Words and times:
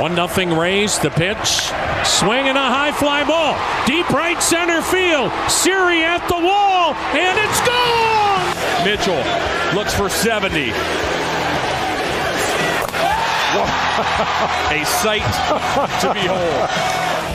One 0.00 0.14
nothing 0.14 0.56
Rays. 0.56 0.98
The 0.98 1.10
pitch, 1.10 1.70
Swing 2.04 2.06
swinging 2.32 2.56
a 2.56 2.68
high 2.68 2.92
fly 2.92 3.24
ball, 3.24 3.56
deep 3.86 4.08
right 4.10 4.40
center 4.42 4.80
field. 4.80 5.30
Siri 5.50 6.02
at 6.02 6.26
the 6.28 6.34
wall, 6.34 6.94
and 7.12 7.38
it's 7.38 7.60
gone. 7.60 8.54
Mitchell 8.84 9.22
looks 9.76 9.94
for 9.94 10.08
70. 10.08 10.72
a 14.72 14.84
sight 14.84 15.22
to 16.00 16.12
behold. 16.14 16.70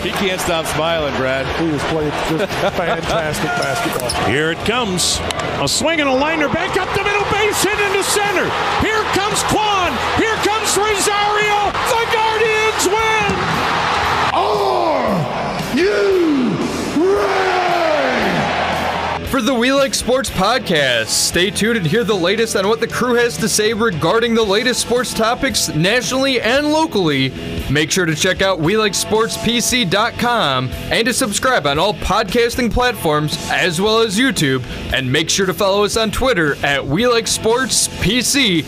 He 0.01 0.09
can't 0.11 0.39
stop 0.41 0.65
smiling, 0.65 1.15
Brad. 1.15 1.45
He 1.61 1.71
was 1.71 1.83
playing 1.85 2.11
just 2.29 2.51
fantastic 2.73 3.49
basketball. 3.61 4.09
Here 4.29 4.51
it 4.51 4.57
comes. 4.59 5.19
A 5.61 5.67
swing 5.67 5.99
and 6.01 6.09
a 6.09 6.13
liner 6.13 6.47
back 6.49 6.75
up 6.77 6.89
the 6.97 7.03
middle 7.03 7.25
base 7.31 7.63
hit 7.63 7.79
into 7.79 8.03
center. 8.03 8.49
Here 8.81 9.03
comes 9.13 9.41
Kwan. 9.49 9.91
Here 10.17 10.35
comes 10.41 10.75
Rosario. 10.77 11.71
The 11.89 12.05
Guardians 12.11 12.87
win. 12.87 13.33
Are 14.33 15.17
you 15.75 16.55
ready? 17.15 19.27
For 19.27 19.41
the 19.41 19.53
We 19.53 19.71
Like 19.73 19.93
Sports 19.93 20.29
podcast, 20.29 21.07
stay 21.07 21.49
tuned 21.51 21.77
and 21.77 21.85
hear 21.87 22.03
the 22.03 22.13
latest 22.15 22.55
on 22.55 22.67
what 22.67 22.79
the 22.79 22.87
crew 22.87 23.13
has 23.15 23.37
to 23.37 23.47
say 23.49 23.73
regarding 23.73 24.33
the 24.35 24.43
latest 24.43 24.81
sports 24.81 25.13
topics 25.13 25.67
nationally 25.69 26.39
and 26.41 26.71
locally. 26.71 27.29
Make 27.69 27.91
sure 27.91 28.05
to 28.05 28.15
check 28.15 28.41
out 28.41 28.59
WeLikeSportsPC.com 28.59 30.69
and 30.69 31.05
to 31.05 31.13
subscribe 31.13 31.67
on 31.67 31.77
all 31.79 31.93
podcasting 31.95 32.71
platforms 32.71 33.37
as 33.51 33.81
well 33.81 33.99
as 33.99 34.17
YouTube. 34.17 34.63
And 34.93 35.11
make 35.11 35.29
sure 35.29 35.45
to 35.45 35.53
follow 35.53 35.83
us 35.83 35.97
on 35.97 36.11
Twitter 36.11 36.53
at 36.65 36.81
WeLikeSportsPC. 36.81 38.63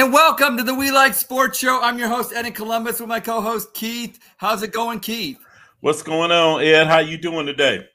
And 0.00 0.14
welcome 0.14 0.56
to 0.56 0.62
the 0.62 0.74
We 0.74 0.90
Like 0.90 1.12
Sports 1.12 1.58
Show. 1.58 1.78
I'm 1.82 1.98
your 1.98 2.08
host, 2.08 2.32
Ed 2.32 2.46
in 2.46 2.54
Columbus, 2.54 3.00
with 3.00 3.08
my 3.10 3.20
co-host 3.20 3.74
Keith. 3.74 4.18
How's 4.38 4.62
it 4.62 4.72
going, 4.72 4.98
Keith? 4.98 5.36
What's 5.80 6.02
going 6.02 6.30
on, 6.30 6.62
Ed? 6.62 6.86
How 6.86 7.00
you 7.00 7.18
doing 7.18 7.44
today? 7.44 7.86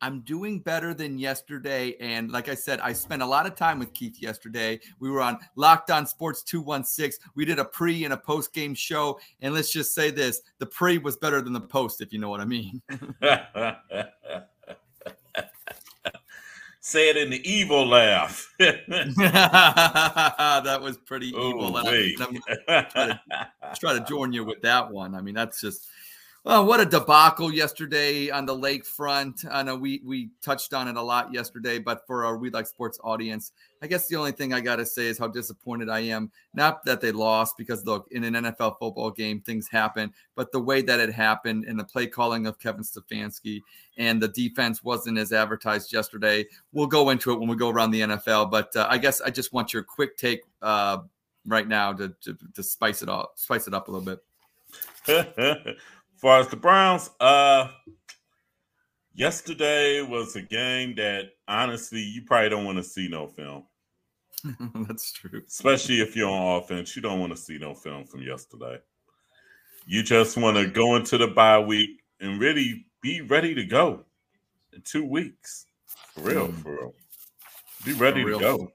I'm 0.00 0.20
doing 0.20 0.60
better 0.60 0.94
than 0.94 1.18
yesterday. 1.18 1.96
And 1.98 2.30
like 2.30 2.48
I 2.48 2.54
said, 2.54 2.78
I 2.78 2.92
spent 2.92 3.20
a 3.20 3.26
lot 3.26 3.46
of 3.46 3.56
time 3.56 3.80
with 3.80 3.92
Keith 3.94 4.22
yesterday. 4.22 4.78
We 5.00 5.10
were 5.10 5.20
on 5.20 5.40
Locked 5.56 5.90
On 5.90 6.06
Sports 6.06 6.44
216. 6.44 7.18
We 7.34 7.46
did 7.46 7.58
a 7.58 7.64
pre 7.64 8.04
and 8.04 8.14
a 8.14 8.16
post 8.16 8.52
game 8.52 8.72
show. 8.72 9.18
And 9.40 9.52
let's 9.52 9.72
just 9.72 9.96
say 9.96 10.12
this 10.12 10.40
the 10.60 10.66
pre 10.66 10.98
was 10.98 11.16
better 11.16 11.42
than 11.42 11.52
the 11.52 11.60
post, 11.60 12.00
if 12.00 12.12
you 12.12 12.20
know 12.20 12.30
what 12.30 12.40
I 12.40 12.44
mean. 12.44 12.80
Say 16.92 17.08
it 17.08 17.16
in 17.16 17.30
the 17.30 17.40
evil 17.50 17.86
laugh. 17.86 18.52
that 18.58 18.68
was 20.82 20.98
pretty 20.98 21.32
oh, 21.34 21.48
evil. 21.48 21.74
Oh, 21.74 21.84
wait. 21.86 22.20
I'm 22.20 22.38
try 22.66 22.84
to, 22.84 23.20
try 23.80 23.98
to 23.98 24.04
join 24.06 24.34
you 24.34 24.44
with 24.44 24.60
that 24.60 24.90
one. 24.90 25.14
I 25.14 25.22
mean, 25.22 25.34
that's 25.34 25.58
just 25.58 25.88
well, 26.44 26.66
what 26.66 26.80
a 26.80 26.84
debacle 26.84 27.50
yesterday 27.50 28.28
on 28.28 28.46
the 28.46 28.54
lakefront. 28.54 29.46
I 29.48 29.62
know 29.62 29.76
we 29.76 30.02
we 30.04 30.30
touched 30.42 30.74
on 30.74 30.88
it 30.88 30.96
a 30.96 31.02
lot 31.02 31.32
yesterday, 31.32 31.78
but 31.78 32.04
for 32.04 32.24
our 32.24 32.36
We 32.36 32.50
Like 32.50 32.66
Sports 32.66 32.98
audience, 33.04 33.52
I 33.80 33.86
guess 33.86 34.08
the 34.08 34.16
only 34.16 34.32
thing 34.32 34.52
I 34.52 34.60
got 34.60 34.76
to 34.76 34.84
say 34.84 35.06
is 35.06 35.18
how 35.18 35.28
disappointed 35.28 35.88
I 35.88 36.00
am. 36.00 36.32
Not 36.52 36.84
that 36.84 37.00
they 37.00 37.12
lost, 37.12 37.56
because 37.56 37.86
look, 37.86 38.08
in 38.10 38.24
an 38.24 38.34
NFL 38.34 38.78
football 38.80 39.12
game, 39.12 39.40
things 39.40 39.68
happen, 39.68 40.12
but 40.34 40.50
the 40.50 40.58
way 40.58 40.82
that 40.82 40.98
it 40.98 41.12
happened 41.12 41.64
and 41.64 41.78
the 41.78 41.84
play 41.84 42.08
calling 42.08 42.46
of 42.48 42.58
Kevin 42.58 42.82
Stefanski 42.82 43.62
and 43.98 44.22
the 44.22 44.28
defense 44.28 44.82
wasn't 44.82 45.18
as 45.18 45.32
advertised 45.32 45.92
yesterday. 45.92 46.46
We'll 46.72 46.86
go 46.86 47.10
into 47.10 47.32
it 47.32 47.38
when 47.38 47.48
we 47.48 47.56
go 47.56 47.68
around 47.68 47.90
the 47.90 48.00
NFL, 48.00 48.50
but 48.50 48.74
uh, 48.76 48.86
I 48.88 48.98
guess 48.98 49.20
I 49.20 49.30
just 49.30 49.52
want 49.52 49.72
your 49.72 49.82
quick 49.82 50.16
take 50.16 50.42
uh, 50.62 50.98
right 51.46 51.68
now 51.68 51.92
to, 51.92 52.14
to 52.22 52.36
to 52.54 52.62
spice 52.62 53.02
it 53.02 53.08
up, 53.08 53.32
spice 53.36 53.66
it 53.66 53.74
up 53.74 53.88
a 53.88 53.90
little 53.90 54.06
bit. 54.06 54.20
as 55.08 55.76
far 56.16 56.40
as 56.40 56.48
the 56.48 56.56
Browns, 56.56 57.10
uh 57.20 57.68
yesterday 59.14 60.02
was 60.02 60.36
a 60.36 60.42
game 60.42 60.94
that 60.96 61.32
honestly 61.48 62.00
you 62.00 62.22
probably 62.22 62.48
don't 62.48 62.64
want 62.64 62.78
to 62.78 62.84
see 62.84 63.08
no 63.08 63.26
film. 63.26 63.64
That's 64.88 65.12
true. 65.12 65.42
Especially 65.46 66.00
if 66.00 66.16
you're 66.16 66.28
on 66.28 66.62
offense. 66.62 66.96
You 66.96 67.02
don't 67.02 67.20
want 67.20 67.32
to 67.32 67.40
see 67.40 67.58
no 67.58 67.74
film 67.74 68.06
from 68.06 68.22
yesterday. 68.22 68.78
You 69.86 70.02
just 70.02 70.36
want 70.36 70.56
to 70.56 70.66
go 70.66 70.96
into 70.96 71.18
the 71.18 71.28
bye 71.28 71.58
week 71.58 71.90
and 72.20 72.40
really 72.40 72.86
be 73.02 73.20
ready 73.20 73.54
to 73.54 73.64
go 73.64 74.04
in 74.72 74.80
two 74.82 75.04
weeks. 75.04 75.66
For 76.14 76.20
real, 76.22 76.48
Mm. 76.48 76.62
for 76.62 76.72
real. 76.72 76.94
Be 77.84 77.92
ready 77.94 78.22
For 78.22 78.30
to 78.32 78.38
go. 78.38 78.72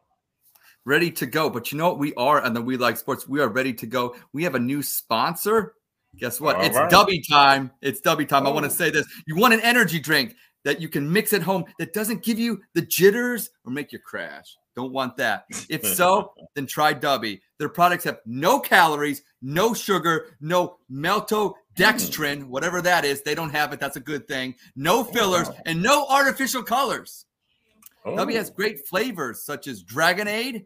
ready 0.85 1.11
to 1.11 1.25
go. 1.25 1.49
But 1.49 1.71
you 1.71 1.77
know 1.77 1.89
what? 1.89 1.99
We 1.99 2.13
are 2.15 2.43
and 2.43 2.55
the 2.55 2.61
We 2.61 2.77
Like 2.77 2.97
Sports. 2.97 3.27
We 3.27 3.39
are 3.41 3.47
ready 3.49 3.73
to 3.73 3.88
go. 3.88 4.15
We 4.33 4.43
have 4.43 4.55
a 4.55 4.59
new 4.59 4.83
sponsor. 4.83 5.73
Guess 6.17 6.41
what? 6.41 6.57
All 6.57 6.61
it's 6.63 6.75
right. 6.75 6.91
Dubby 6.91 7.21
time. 7.27 7.71
It's 7.81 8.01
Dubby 8.01 8.27
time. 8.27 8.45
I 8.45 8.49
want 8.51 8.65
Oh. 8.65 8.69
to 8.69 8.75
say 8.75 8.89
this. 8.89 9.05
You 9.27 9.35
want 9.35 9.53
an 9.53 9.61
energy 9.61 9.99
drink 9.99 10.35
that 10.63 10.81
you 10.81 10.89
can 10.89 11.11
mix 11.11 11.31
at 11.31 11.41
home 11.41 11.63
that 11.79 11.94
doesn't 11.94 12.23
give 12.23 12.38
you 12.39 12.61
the 12.73 12.81
jitters 12.81 13.49
or 13.63 13.71
make 13.71 13.91
you 13.94 13.99
crash. 13.99 14.57
Don't 14.75 14.91
want 14.91 15.15
that. 15.17 15.45
If 15.69 15.85
so, 15.85 16.33
then 16.55 16.65
try 16.65 16.94
Dubby. 16.94 17.39
Their 17.59 17.69
products 17.69 18.03
have 18.03 18.19
no 18.25 18.59
calories, 18.59 19.21
no 19.41 19.73
sugar, 19.73 20.35
no 20.41 20.79
maltodextrin, 21.77 22.45
whatever 22.45 22.81
that 22.81 23.05
is. 23.05 23.21
They 23.21 23.35
don't 23.35 23.49
have 23.51 23.73
it. 23.73 23.79
That's 23.79 23.97
a 23.97 24.01
good 24.01 24.27
thing. 24.27 24.55
No 24.75 24.99
oh, 24.99 25.03
fillers 25.03 25.49
and 25.65 25.81
no 25.81 26.05
artificial 26.07 26.63
colors. 26.63 27.25
Oh. 28.05 28.15
W 28.15 28.38
has 28.38 28.49
great 28.49 28.88
flavors 28.88 29.43
such 29.43 29.67
as 29.67 29.83
Dragonade, 29.83 30.65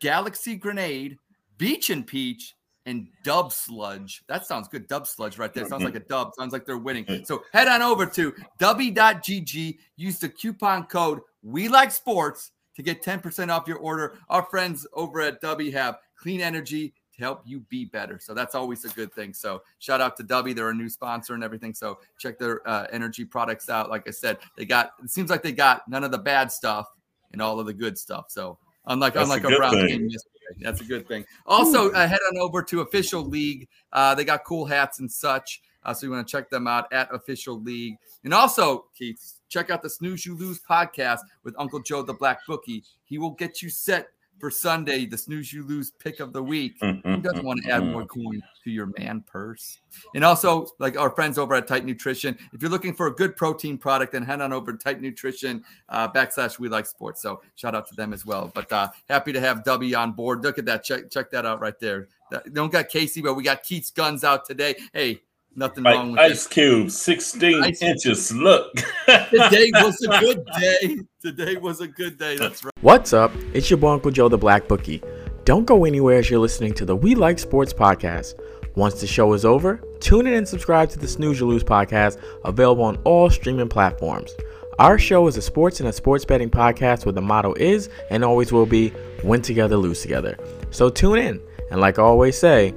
Galaxy 0.00 0.56
Grenade, 0.56 1.16
Beach 1.58 1.90
and 1.90 2.06
Peach, 2.06 2.54
and 2.86 3.08
Dub 3.24 3.52
Sludge. 3.52 4.22
That 4.28 4.46
sounds 4.46 4.68
good. 4.68 4.86
Dub 4.86 5.06
Sludge 5.06 5.38
right 5.38 5.52
there. 5.52 5.66
Sounds 5.66 5.82
like 5.82 5.96
a 5.96 6.00
dub. 6.00 6.34
Sounds 6.34 6.52
like 6.52 6.64
they're 6.64 6.78
winning. 6.78 7.24
So 7.24 7.42
head 7.52 7.66
on 7.66 7.82
over 7.82 8.06
to 8.06 8.32
W.GG. 8.60 9.78
Use 9.96 10.18
the 10.20 10.28
coupon 10.28 10.84
code 10.84 11.20
We 11.42 11.68
Like 11.68 11.90
Sports 11.90 12.52
to 12.76 12.82
get 12.82 13.02
10% 13.02 13.50
off 13.50 13.66
your 13.66 13.78
order. 13.78 14.18
Our 14.28 14.44
friends 14.44 14.86
over 14.92 15.20
at 15.20 15.40
W 15.40 15.72
have 15.72 15.98
clean 16.16 16.40
energy 16.40 16.94
to 17.16 17.24
help 17.24 17.42
you 17.44 17.60
be 17.68 17.84
better. 17.84 18.18
So 18.20 18.34
that's 18.34 18.54
always 18.54 18.84
a 18.84 18.88
good 18.90 19.12
thing. 19.12 19.32
So 19.32 19.62
shout 19.78 20.00
out 20.00 20.16
to 20.18 20.22
W. 20.22 20.54
They're 20.54 20.70
a 20.70 20.74
new 20.74 20.88
sponsor 20.88 21.34
and 21.34 21.42
everything. 21.42 21.74
So 21.74 21.98
check 22.18 22.38
their 22.38 22.66
uh, 22.68 22.86
energy 22.92 23.24
products 23.24 23.68
out. 23.68 23.90
Like 23.90 24.06
I 24.06 24.10
said, 24.10 24.38
they 24.56 24.64
got 24.64 24.92
it 25.02 25.10
seems 25.10 25.30
like 25.30 25.42
they 25.42 25.52
got 25.52 25.88
none 25.88 26.04
of 26.04 26.10
the 26.10 26.18
bad 26.18 26.52
stuff 26.52 26.88
and 27.32 27.42
all 27.42 27.58
of 27.60 27.66
the 27.66 27.74
good 27.74 27.98
stuff. 27.98 28.26
So 28.28 28.58
unlike 28.86 29.14
That's 29.14 29.28
a 29.28 29.32
unlike 29.32 29.44
a 29.44 29.48
good 29.48 29.58
Browns 29.58 29.74
thing. 29.74 29.88
game 29.88 30.08
yesterday. 30.08 30.32
That's 30.60 30.80
a 30.80 30.84
good 30.84 31.08
thing. 31.08 31.24
Also, 31.44 31.90
uh, 31.90 32.06
head 32.06 32.20
on 32.30 32.38
over 32.38 32.62
to 32.62 32.80
Official 32.80 33.24
League. 33.24 33.68
Uh, 33.92 34.14
they 34.14 34.24
got 34.24 34.44
cool 34.44 34.64
hats 34.64 35.00
and 35.00 35.10
such. 35.10 35.60
Uh, 35.84 35.94
so 35.94 36.06
you 36.06 36.12
want 36.12 36.26
to 36.26 36.30
check 36.30 36.50
them 36.50 36.66
out 36.66 36.92
at 36.92 37.12
Official 37.14 37.60
League. 37.60 37.96
And 38.24 38.34
also, 38.34 38.86
Keith, 38.96 39.40
check 39.48 39.70
out 39.70 39.82
the 39.82 39.90
Snooze 39.90 40.26
You 40.26 40.36
Lose 40.36 40.60
podcast 40.68 41.20
with 41.44 41.54
Uncle 41.58 41.80
Joe 41.80 42.02
the 42.02 42.14
Black 42.14 42.40
Bookie. 42.46 42.84
He 43.04 43.18
will 43.18 43.30
get 43.30 43.62
you 43.62 43.70
set 43.70 44.08
for 44.38 44.50
Sunday, 44.50 45.06
the 45.06 45.16
Snooze 45.16 45.52
You 45.52 45.64
Lose 45.64 45.90
pick 45.90 46.20
of 46.20 46.32
the 46.32 46.42
week. 46.42 46.76
Who 46.80 47.16
doesn't 47.18 47.44
want 47.44 47.62
to 47.64 47.70
add 47.70 47.84
more 47.84 48.04
coin 48.06 48.42
to 48.64 48.70
your 48.70 48.92
man 48.98 49.22
purse? 49.26 49.78
And 50.14 50.24
also, 50.24 50.66
like 50.78 50.98
our 50.98 51.10
friends 51.10 51.38
over 51.38 51.54
at 51.54 51.66
Tight 51.66 51.84
Nutrition, 51.84 52.36
if 52.52 52.60
you're 52.60 52.70
looking 52.70 52.94
for 52.94 53.06
a 53.06 53.14
good 53.14 53.36
protein 53.36 53.78
product, 53.78 54.12
then 54.12 54.22
head 54.22 54.40
on 54.40 54.52
over 54.52 54.72
to 54.72 54.78
Tight 54.78 55.00
Nutrition 55.00 55.64
uh, 55.88 56.08
backslash 56.08 56.58
We 56.58 56.68
Like 56.68 56.86
Sports. 56.86 57.22
So 57.22 57.40
shout 57.54 57.74
out 57.74 57.86
to 57.88 57.94
them 57.94 58.12
as 58.12 58.26
well. 58.26 58.50
But 58.54 58.70
uh, 58.72 58.88
happy 59.08 59.32
to 59.32 59.40
have 59.40 59.64
W 59.64 59.96
on 59.96 60.12
board. 60.12 60.42
Look 60.42 60.58
at 60.58 60.66
that. 60.66 60.84
Check 60.84 61.10
check 61.10 61.30
that 61.30 61.46
out 61.46 61.60
right 61.60 61.78
there. 61.80 62.08
That- 62.30 62.52
don't 62.52 62.72
got 62.72 62.88
Casey, 62.88 63.22
but 63.22 63.34
we 63.34 63.42
got 63.42 63.62
Keith's 63.62 63.90
guns 63.90 64.24
out 64.24 64.44
today. 64.44 64.76
Hey, 64.92 65.22
nothing 65.56 65.84
wrong 65.84 66.12
Like 66.12 66.28
with 66.28 66.32
Ice 66.32 66.46
Cube, 66.46 66.90
16 66.90 67.62
Ice- 67.64 67.82
inches. 67.82 68.32
Look. 68.32 68.72
Today 69.06 69.70
was 69.74 70.00
a 70.02 70.20
good 70.20 70.44
day. 70.58 70.98
Today 71.22 71.56
was 71.56 71.80
a 71.80 71.88
good 71.88 72.18
day. 72.18 72.36
That's 72.36 72.64
right. 72.64 72.72
What's 72.82 73.12
up? 73.12 73.32
It's 73.54 73.70
your 73.70 73.78
boy 73.78 73.92
Uncle 73.92 74.10
Joe 74.10 74.28
the 74.28 74.38
Black 74.38 74.68
Bookie. 74.68 75.02
Don't 75.44 75.64
go 75.64 75.84
anywhere 75.84 76.18
as 76.18 76.28
you're 76.30 76.40
listening 76.40 76.74
to 76.74 76.84
the 76.84 76.94
We 76.96 77.14
Like 77.14 77.38
Sports 77.38 77.72
podcast. 77.72 78.34
Once 78.74 79.00
the 79.00 79.06
show 79.06 79.32
is 79.32 79.44
over, 79.44 79.80
tune 80.00 80.26
in 80.26 80.34
and 80.34 80.46
subscribe 80.46 80.90
to 80.90 80.98
the 80.98 81.08
Snooze 81.08 81.40
You 81.40 81.46
Lose 81.46 81.64
podcast, 81.64 82.20
available 82.44 82.84
on 82.84 82.96
all 83.04 83.30
streaming 83.30 83.68
platforms. 83.68 84.32
Our 84.78 84.98
show 84.98 85.26
is 85.28 85.38
a 85.38 85.42
sports 85.42 85.80
and 85.80 85.88
a 85.88 85.92
sports 85.92 86.26
betting 86.26 86.50
podcast 86.50 87.06
where 87.06 87.12
the 87.14 87.22
motto 87.22 87.54
is 87.54 87.88
and 88.10 88.22
always 88.22 88.52
will 88.52 88.66
be 88.66 88.92
win 89.24 89.40
together, 89.40 89.78
lose 89.78 90.02
together. 90.02 90.36
So 90.70 90.90
tune 90.90 91.18
in, 91.18 91.40
and 91.70 91.80
like 91.80 91.98
I 91.98 92.02
always 92.02 92.36
say, 92.38 92.74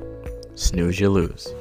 snooze 0.55 0.97
you 1.01 1.09
lose. 1.09 1.53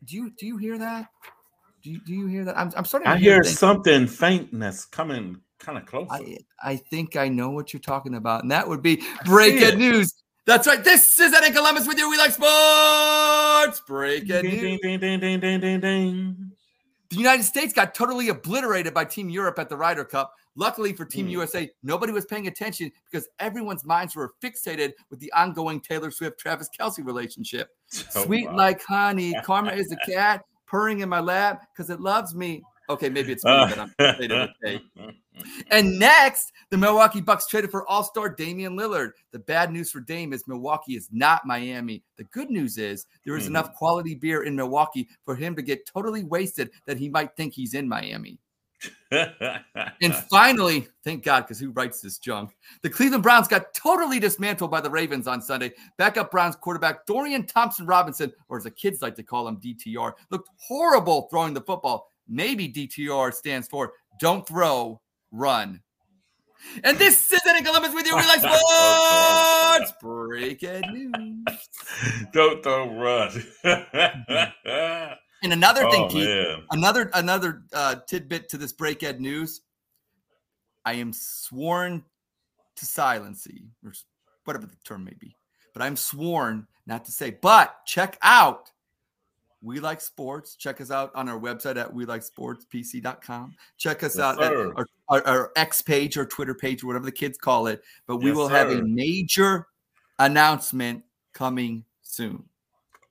Do 0.03 0.15
you 0.15 0.31
do 0.37 0.45
you 0.45 0.57
hear 0.57 0.77
that? 0.77 1.07
Do 1.83 1.89
you, 1.91 1.99
do 2.05 2.13
you 2.13 2.27
hear 2.27 2.45
that? 2.45 2.57
I'm, 2.57 2.71
I'm 2.75 2.85
starting. 2.85 3.05
To 3.05 3.11
I 3.15 3.17
hear 3.17 3.43
things. 3.43 3.59
something 3.59 4.07
faintness 4.07 4.85
coming 4.85 5.41
kind 5.65 5.77
of 5.77 5.85
closer. 5.85 6.11
I, 6.11 6.37
I 6.63 6.75
think 6.75 7.15
I 7.15 7.27
know 7.27 7.49
what 7.49 7.73
you're 7.73 7.79
talking 7.81 8.15
about, 8.15 8.43
and 8.43 8.51
that 8.51 8.67
would 8.67 8.81
be 8.81 9.03
breaking 9.25 9.79
news. 9.79 10.13
That's 10.45 10.67
right. 10.67 10.83
This 10.83 11.19
is 11.19 11.33
Eddie 11.33 11.51
Columbus 11.51 11.87
with 11.87 11.97
you. 11.97 12.09
We 12.09 12.17
like 12.17 12.31
sports. 12.31 13.81
Breaking 13.87 14.43
news. 14.43 14.79
ding, 14.81 14.99
ding, 14.99 15.79
ding. 15.81 16.51
The 17.09 17.15
United 17.15 17.43
States 17.43 17.73
got 17.73 17.95
totally 17.95 18.29
obliterated 18.29 18.93
by 18.93 19.05
Team 19.05 19.29
Europe 19.29 19.57
at 19.59 19.69
the 19.69 19.77
Ryder 19.77 20.05
Cup. 20.05 20.33
Luckily 20.55 20.93
for 20.93 21.03
Team 21.05 21.25
Hmm. 21.25 21.31
USA, 21.33 21.69
nobody 21.83 22.13
was 22.13 22.25
paying 22.25 22.47
attention 22.47 22.91
because 23.09 23.27
everyone's 23.39 23.83
minds 23.85 24.15
were 24.15 24.33
fixated 24.41 24.93
with 25.09 25.19
the 25.19 25.31
ongoing 25.33 25.81
Taylor 25.81 26.11
Swift 26.11 26.39
Travis 26.39 26.69
Kelce 26.77 27.03
relationship. 27.05 27.69
Oh, 28.15 28.25
Sweet 28.25 28.47
wow. 28.47 28.55
like 28.55 28.83
honey, 28.83 29.33
karma 29.43 29.71
is 29.71 29.91
a 29.91 29.97
cat 30.11 30.43
purring 30.65 30.99
in 30.99 31.09
my 31.09 31.19
lap 31.19 31.67
because 31.73 31.89
it 31.89 31.99
loves 32.01 32.33
me. 32.35 32.61
Okay, 32.89 33.09
maybe 33.09 33.31
it's 33.31 33.43
me 33.43 33.51
that 33.51 33.79
I'm 33.79 34.49
Tay. 34.63 34.81
And 35.69 35.99
next, 35.99 36.53
the 36.69 36.77
Milwaukee 36.77 37.19
Bucks 37.19 37.47
traded 37.47 37.69
for 37.69 37.85
All-Star 37.89 38.29
Damian 38.29 38.77
Lillard. 38.77 39.11
The 39.31 39.39
bad 39.39 39.69
news 39.69 39.91
for 39.91 39.99
Dame 39.99 40.31
is 40.31 40.47
Milwaukee 40.47 40.95
is 40.95 41.09
not 41.11 41.45
Miami. 41.45 42.03
The 42.17 42.23
good 42.25 42.49
news 42.49 42.77
is 42.77 43.05
there 43.25 43.35
is 43.35 43.43
Mhm. 43.43 43.47
enough 43.49 43.73
quality 43.73 44.15
beer 44.15 44.43
in 44.43 44.55
Milwaukee 44.55 45.09
for 45.25 45.35
him 45.35 45.53
to 45.57 45.61
get 45.61 45.85
totally 45.85 46.23
wasted 46.23 46.71
that 46.85 46.97
he 46.97 47.09
might 47.09 47.35
think 47.35 47.53
he's 47.53 47.73
in 47.73 47.87
Miami. 47.87 48.39
And 49.11 50.15
finally, 50.29 50.87
thank 51.03 51.23
God, 51.23 51.41
because 51.41 51.59
who 51.59 51.71
writes 51.71 52.01
this 52.01 52.17
junk? 52.17 52.55
The 52.81 52.89
Cleveland 52.89 53.23
Browns 53.23 53.47
got 53.47 53.73
totally 53.73 54.19
dismantled 54.19 54.71
by 54.71 54.79
the 54.81 54.89
Ravens 54.89 55.27
on 55.27 55.41
Sunday. 55.41 55.73
Backup 55.97 56.31
Browns 56.31 56.55
quarterback 56.55 57.05
Dorian 57.05 57.45
Thompson 57.45 57.85
Robinson, 57.85 58.31
or 58.47 58.57
as 58.57 58.63
the 58.63 58.71
kids 58.71 59.01
like 59.01 59.15
to 59.15 59.23
call 59.23 59.47
him, 59.47 59.57
DTR, 59.57 60.13
looked 60.29 60.49
horrible 60.57 61.27
throwing 61.29 61.53
the 61.53 61.61
football. 61.61 62.09
Maybe 62.27 62.71
DTR 62.71 63.33
stands 63.33 63.67
for 63.67 63.93
don't 64.19 64.47
throw, 64.47 65.01
run. 65.31 65.81
And 66.83 66.97
this 66.97 67.31
is 67.31 67.41
Eddie 67.47 67.63
Columbus 67.63 67.93
with 67.93 68.07
you. 68.07 68.15
We 68.15 68.23
like 68.23 68.39
sports. 68.39 69.93
Breaking 70.01 70.81
news. 70.91 71.69
Don't 72.31 72.63
throw 72.63 72.89
run. 72.97 73.43
And 75.43 75.53
another 75.53 75.81
thing, 75.91 76.05
oh, 76.05 76.09
Keith, 76.09 76.27
man. 76.27 76.63
another 76.71 77.11
another 77.13 77.63
uh, 77.71 77.97
tidbit 78.07 78.49
to 78.49 78.57
this 78.57 78.73
break 78.73 79.03
ed 79.03 79.21
news. 79.21 79.61
I 80.85 80.93
am 80.93 81.13
sworn 81.13 82.03
to 82.77 82.85
silency, 82.85 83.67
or 83.83 83.93
whatever 84.45 84.65
the 84.65 84.75
term 84.83 85.03
may 85.03 85.13
be, 85.19 85.35
but 85.73 85.83
I'm 85.83 85.97
sworn 85.97 86.65
not 86.87 87.05
to 87.05 87.11
say. 87.11 87.29
But 87.29 87.75
check 87.85 88.17
out 88.23 88.71
We 89.65 89.79
Like 89.79 89.99
Sports. 89.99 90.55
Check 90.55 90.79
us 90.79 90.91
out 90.91 91.11
on 91.15 91.27
our 91.27 91.39
website 91.39 91.75
at 91.75 91.91
we 91.91 92.05
like 92.05 92.21
pc.com. 92.21 93.55
Check 93.77 94.03
us 94.03 94.15
Yes, 94.15 94.23
out 94.23 94.41
at 94.41 94.53
our, 94.53 94.85
our, 95.09 95.27
our 95.27 95.51
X 95.55 95.81
page 95.81 96.17
or 96.17 96.25
Twitter 96.25 96.53
page 96.53 96.83
or 96.83 96.87
whatever 96.87 97.05
the 97.05 97.11
kids 97.11 97.37
call 97.37 97.65
it. 97.67 97.81
But 98.05 98.17
we 98.17 98.27
Yes, 98.27 98.35
will 98.35 98.47
have 98.47 98.69
a 98.69 98.83
major 98.83 99.67
announcement 100.19 101.03
coming 101.33 101.83
soon. 102.03 102.43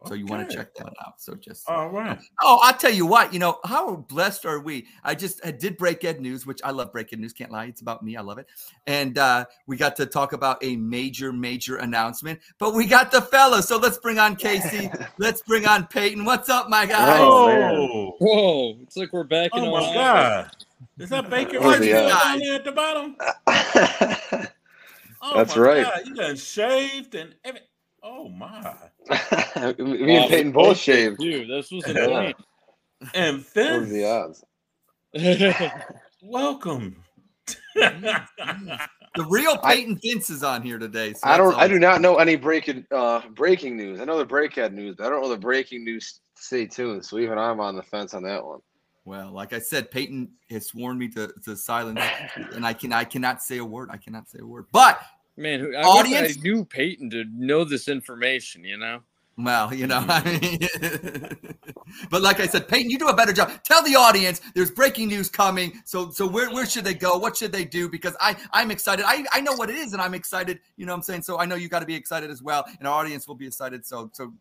So 0.07 0.15
you 0.15 0.27
want 0.27 0.49
to 0.49 0.57
check 0.57 0.75
that 0.75 0.93
out. 1.05 1.21
So 1.21 1.35
just 1.35 1.69
All 1.69 1.89
right. 1.89 2.19
Oh, 2.43 2.61
I'll 2.63 2.77
tell 2.77 2.93
you 2.93 3.07
what, 3.07 3.33
you 3.33 3.39
know, 3.39 3.59
how 3.65 3.97
blessed 3.97 4.45
are 4.47 4.61
we? 4.61 4.87
I 5.03 5.15
just 5.15 5.45
I 5.45 5.51
did 5.51 5.77
break 5.77 6.05
ed 6.05 6.21
news, 6.21 6.47
which 6.47 6.61
I 6.65 6.71
love 6.71 6.93
break 6.93 7.13
ed 7.13 7.21
news, 7.21 7.33
can't 7.33 7.51
lie. 7.51 7.67
It's 7.67 7.81
about 7.81 8.03
me. 8.03 8.17
I 8.17 8.21
love 8.21 8.39
it. 8.39 8.47
And 8.87 9.19
uh, 9.19 9.47
we 9.67 9.77
got 9.77 9.97
to 9.97 10.07
talk 10.07 10.33
about 10.33 10.63
a 10.63 10.77
major, 10.77 11.33
major 11.33 11.77
announcement, 11.77 12.41
but 12.59 12.75
we 12.75 12.87
got 12.87 13.11
the 13.11 13.23
fellas. 13.23 13.69
So 13.69 13.79
let's 13.79 13.99
bring 13.99 14.19
on 14.19 14.37
Casey. 14.37 14.91
let's 15.19 15.43
bring 15.43 15.67
on 15.67 15.87
Peyton. 15.87 16.25
What's 16.25 16.49
up, 16.49 16.69
my 16.69 16.87
guys? 16.87 17.21
Oh, 17.23 17.47
man. 17.47 17.75
Oh, 17.75 18.15
Whoa! 18.19 18.77
It's 18.83 18.97
like 18.97 19.13
we're 19.13 19.25
back 19.25 19.51
in 19.55 19.65
oh 19.65 19.75
our 19.75 19.81
my 19.81 19.95
God. 19.95 20.51
Is 20.99 21.11
that 21.11 21.29
Baker 21.29 21.59
Oh, 21.61 21.71
Mayfield 21.71 22.09
yeah. 22.09 22.21
down 22.23 22.39
there 22.39 22.55
at 22.55 22.65
the 22.65 22.73
bottom? 22.73 23.17
Oh, 25.27 25.39
That's 25.39 25.57
my 25.57 25.63
right. 25.63 25.83
God. 25.85 26.03
You 26.05 26.15
done 26.15 26.37
shaved 26.37 27.15
and 27.15 27.35
every. 27.45 27.61
Oh, 28.07 28.29
my. 28.29 28.75
Me 29.79 30.17
and 30.17 30.31
Peyton 30.31 30.53
both 30.53 30.77
shaved. 30.77 31.19
Dude, 31.19 31.49
this 31.49 31.71
was 31.71 31.85
Yeah. 31.89 32.05
annoying. 32.05 32.35
And 33.15 33.39
What 33.55 33.67
are 33.67 33.81
Vince, 33.81 33.93
the 33.93 34.05
odds? 34.05 34.45
welcome. 36.23 37.03
The 37.75 39.25
real 39.29 39.57
Peyton 39.65 39.99
Vince 40.03 40.29
is 40.29 40.43
on 40.43 40.63
here 40.63 40.79
today. 40.79 41.15
So 41.15 41.21
I 41.25 41.39
don't. 41.39 41.55
I 41.57 41.67
do 41.67 41.79
not 41.79 42.01
know 42.03 42.17
any 42.17 42.37
breaking 42.37 42.87
uh 42.91 43.23
breaking 43.31 43.77
news. 43.77 44.01
I 44.01 44.05
know 44.05 44.19
the 44.19 44.27
breakhead 44.27 44.73
news, 44.73 44.97
but 44.97 45.07
I 45.07 45.11
don't 45.11 45.23
know 45.23 45.29
the 45.31 45.39
breaking 45.39 45.85
news. 45.85 46.21
Stay 46.37 46.67
tuned. 46.67 47.05
So 47.07 47.19
even 47.19 47.39
I'm 47.39 47.61
on 47.61 47.75
the 47.77 47.83
fence 47.83 48.13
on 48.13 48.23
that 48.25 48.45
one. 48.45 48.61
Well, 49.07 49.33
like 49.33 49.53
I 49.53 49.59
said, 49.59 49.91
Peyton 49.91 50.31
has 50.51 50.67
sworn 50.67 50.99
me 50.99 51.09
to, 51.09 51.33
to 51.45 51.57
silence, 51.57 52.01
and 52.55 52.67
I 52.67 52.73
can 52.73 52.93
I 52.93 53.05
cannot 53.05 53.43
say 53.43 53.59
a 53.59 53.65
word. 53.65 53.89
I 53.93 53.99
cannot 53.99 54.29
say 54.29 54.39
a 54.41 54.47
word. 54.47 54.67
But 54.73 54.99
Man, 55.37 55.61
who- 55.61 55.75
I 55.77 55.83
Audience- 55.83 56.37
I 56.39 56.41
knew 56.41 56.65
Peyton 56.65 57.11
to 57.11 57.25
know 57.33 57.65
this 57.65 57.89
information. 57.89 58.65
You 58.65 58.77
know. 58.79 59.01
Well, 59.37 59.75
you 59.75 59.89
know, 59.89 59.99
I 60.09 60.23
mean, 60.23 60.59
but 62.11 62.23
like 62.23 62.39
I 62.39 62.47
said, 62.47 62.69
Peyton, 62.69 62.89
you 62.89 62.99
do 62.99 63.09
a 63.09 63.17
better 63.17 63.33
job. 63.33 63.51
Tell 63.65 63.83
the 63.83 63.97
audience 63.97 64.41
there's 64.55 64.71
breaking 64.71 65.09
news 65.09 65.29
coming. 65.29 65.81
So, 65.85 66.11
so 66.11 66.27
where, 66.27 66.51
where 66.53 66.67
should 66.67 66.85
they 66.85 66.95
go? 66.95 67.19
What 67.19 67.37
should 67.37 67.51
they 67.51 67.65
do? 67.65 67.89
Because 67.89 68.15
I, 68.21 68.37
I'm 68.53 68.71
excited. 68.71 69.05
I, 69.09 69.25
I 69.33 69.41
know 69.41 69.53
what 69.55 69.71
it 69.71 69.77
is, 69.77 69.93
and 69.93 70.01
I'm 70.01 70.15
excited. 70.15 70.61
You 70.77 70.87
know, 70.87 70.93
what 70.93 70.99
I'm 70.99 71.03
saying. 71.03 71.23
So 71.23 71.39
I 71.41 71.47
know 71.47 71.57
you 71.57 71.69
got 71.69 71.81
to 71.81 71.87
be 71.87 71.97
excited 71.97 72.31
as 72.31 72.43
well, 72.43 72.65
and 72.79 72.87
our 72.87 72.95
audience 72.95 73.27
will 73.27 73.35
be 73.35 73.47
excited. 73.47 73.85
So, 73.85 74.09
so 74.13 74.33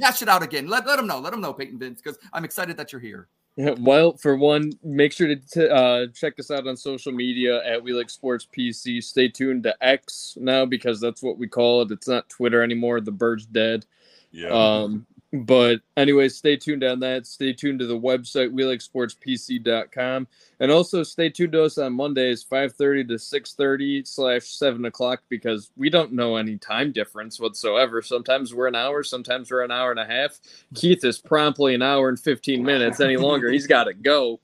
hash 0.00 0.22
it 0.22 0.28
out 0.28 0.42
again. 0.42 0.66
Let, 0.66 0.86
let 0.86 0.96
them 0.96 1.06
know. 1.06 1.20
Let 1.20 1.32
them 1.32 1.42
know, 1.42 1.52
Peyton 1.52 1.78
Vince, 1.78 2.00
because 2.00 2.18
I'm 2.32 2.44
excited 2.44 2.76
that 2.78 2.92
you're 2.92 3.00
here. 3.02 3.28
Well, 3.78 4.16
for 4.18 4.36
one, 4.36 4.72
make 4.84 5.12
sure 5.12 5.28
to 5.28 5.36
t- 5.36 5.68
uh, 5.68 6.08
check 6.14 6.38
us 6.38 6.50
out 6.50 6.66
on 6.66 6.76
social 6.76 7.12
media 7.12 7.64
at 7.64 7.82
We 7.82 7.92
Like 7.94 8.10
Sports 8.10 8.46
PC. 8.56 9.02
Stay 9.02 9.28
tuned 9.28 9.62
to 9.62 9.74
X 9.80 10.36
now 10.38 10.66
because 10.66 11.00
that's 11.00 11.22
what 11.22 11.38
we 11.38 11.48
call 11.48 11.82
it. 11.82 11.90
It's 11.90 12.08
not 12.08 12.28
Twitter 12.28 12.62
anymore. 12.62 13.00
The 13.00 13.12
bird's 13.12 13.46
dead. 13.46 13.86
Yeah. 14.30 14.48
Um, 14.48 15.06
but 15.44 15.80
anyway, 15.96 16.28
stay 16.28 16.56
tuned 16.56 16.84
on 16.84 17.00
that. 17.00 17.26
Stay 17.26 17.52
tuned 17.52 17.80
to 17.80 17.86
the 17.86 17.98
website 17.98 18.52
WeLikeSportsPC.com, 18.52 20.28
and 20.60 20.70
also 20.70 21.02
stay 21.02 21.28
tuned 21.28 21.52
to 21.52 21.64
us 21.64 21.78
on 21.78 21.92
Mondays, 21.92 22.42
five 22.42 22.74
thirty 22.74 23.04
to 23.04 23.18
six 23.18 23.54
thirty 23.54 24.04
slash 24.04 24.44
seven 24.44 24.84
o'clock, 24.84 25.22
because 25.28 25.70
we 25.76 25.90
don't 25.90 26.12
know 26.12 26.36
any 26.36 26.58
time 26.58 26.92
difference 26.92 27.40
whatsoever. 27.40 28.02
Sometimes 28.02 28.54
we're 28.54 28.68
an 28.68 28.74
hour, 28.74 29.02
sometimes 29.02 29.50
we're 29.50 29.64
an 29.64 29.70
hour 29.70 29.90
and 29.90 30.00
a 30.00 30.06
half. 30.06 30.38
Keith 30.74 31.04
is 31.04 31.18
promptly 31.18 31.74
an 31.74 31.82
hour 31.82 32.08
and 32.08 32.18
fifteen 32.18 32.62
minutes. 32.62 33.00
Any 33.00 33.16
longer, 33.16 33.50
he's 33.50 33.66
got 33.66 33.84
to 33.84 33.94
go. 33.94 34.40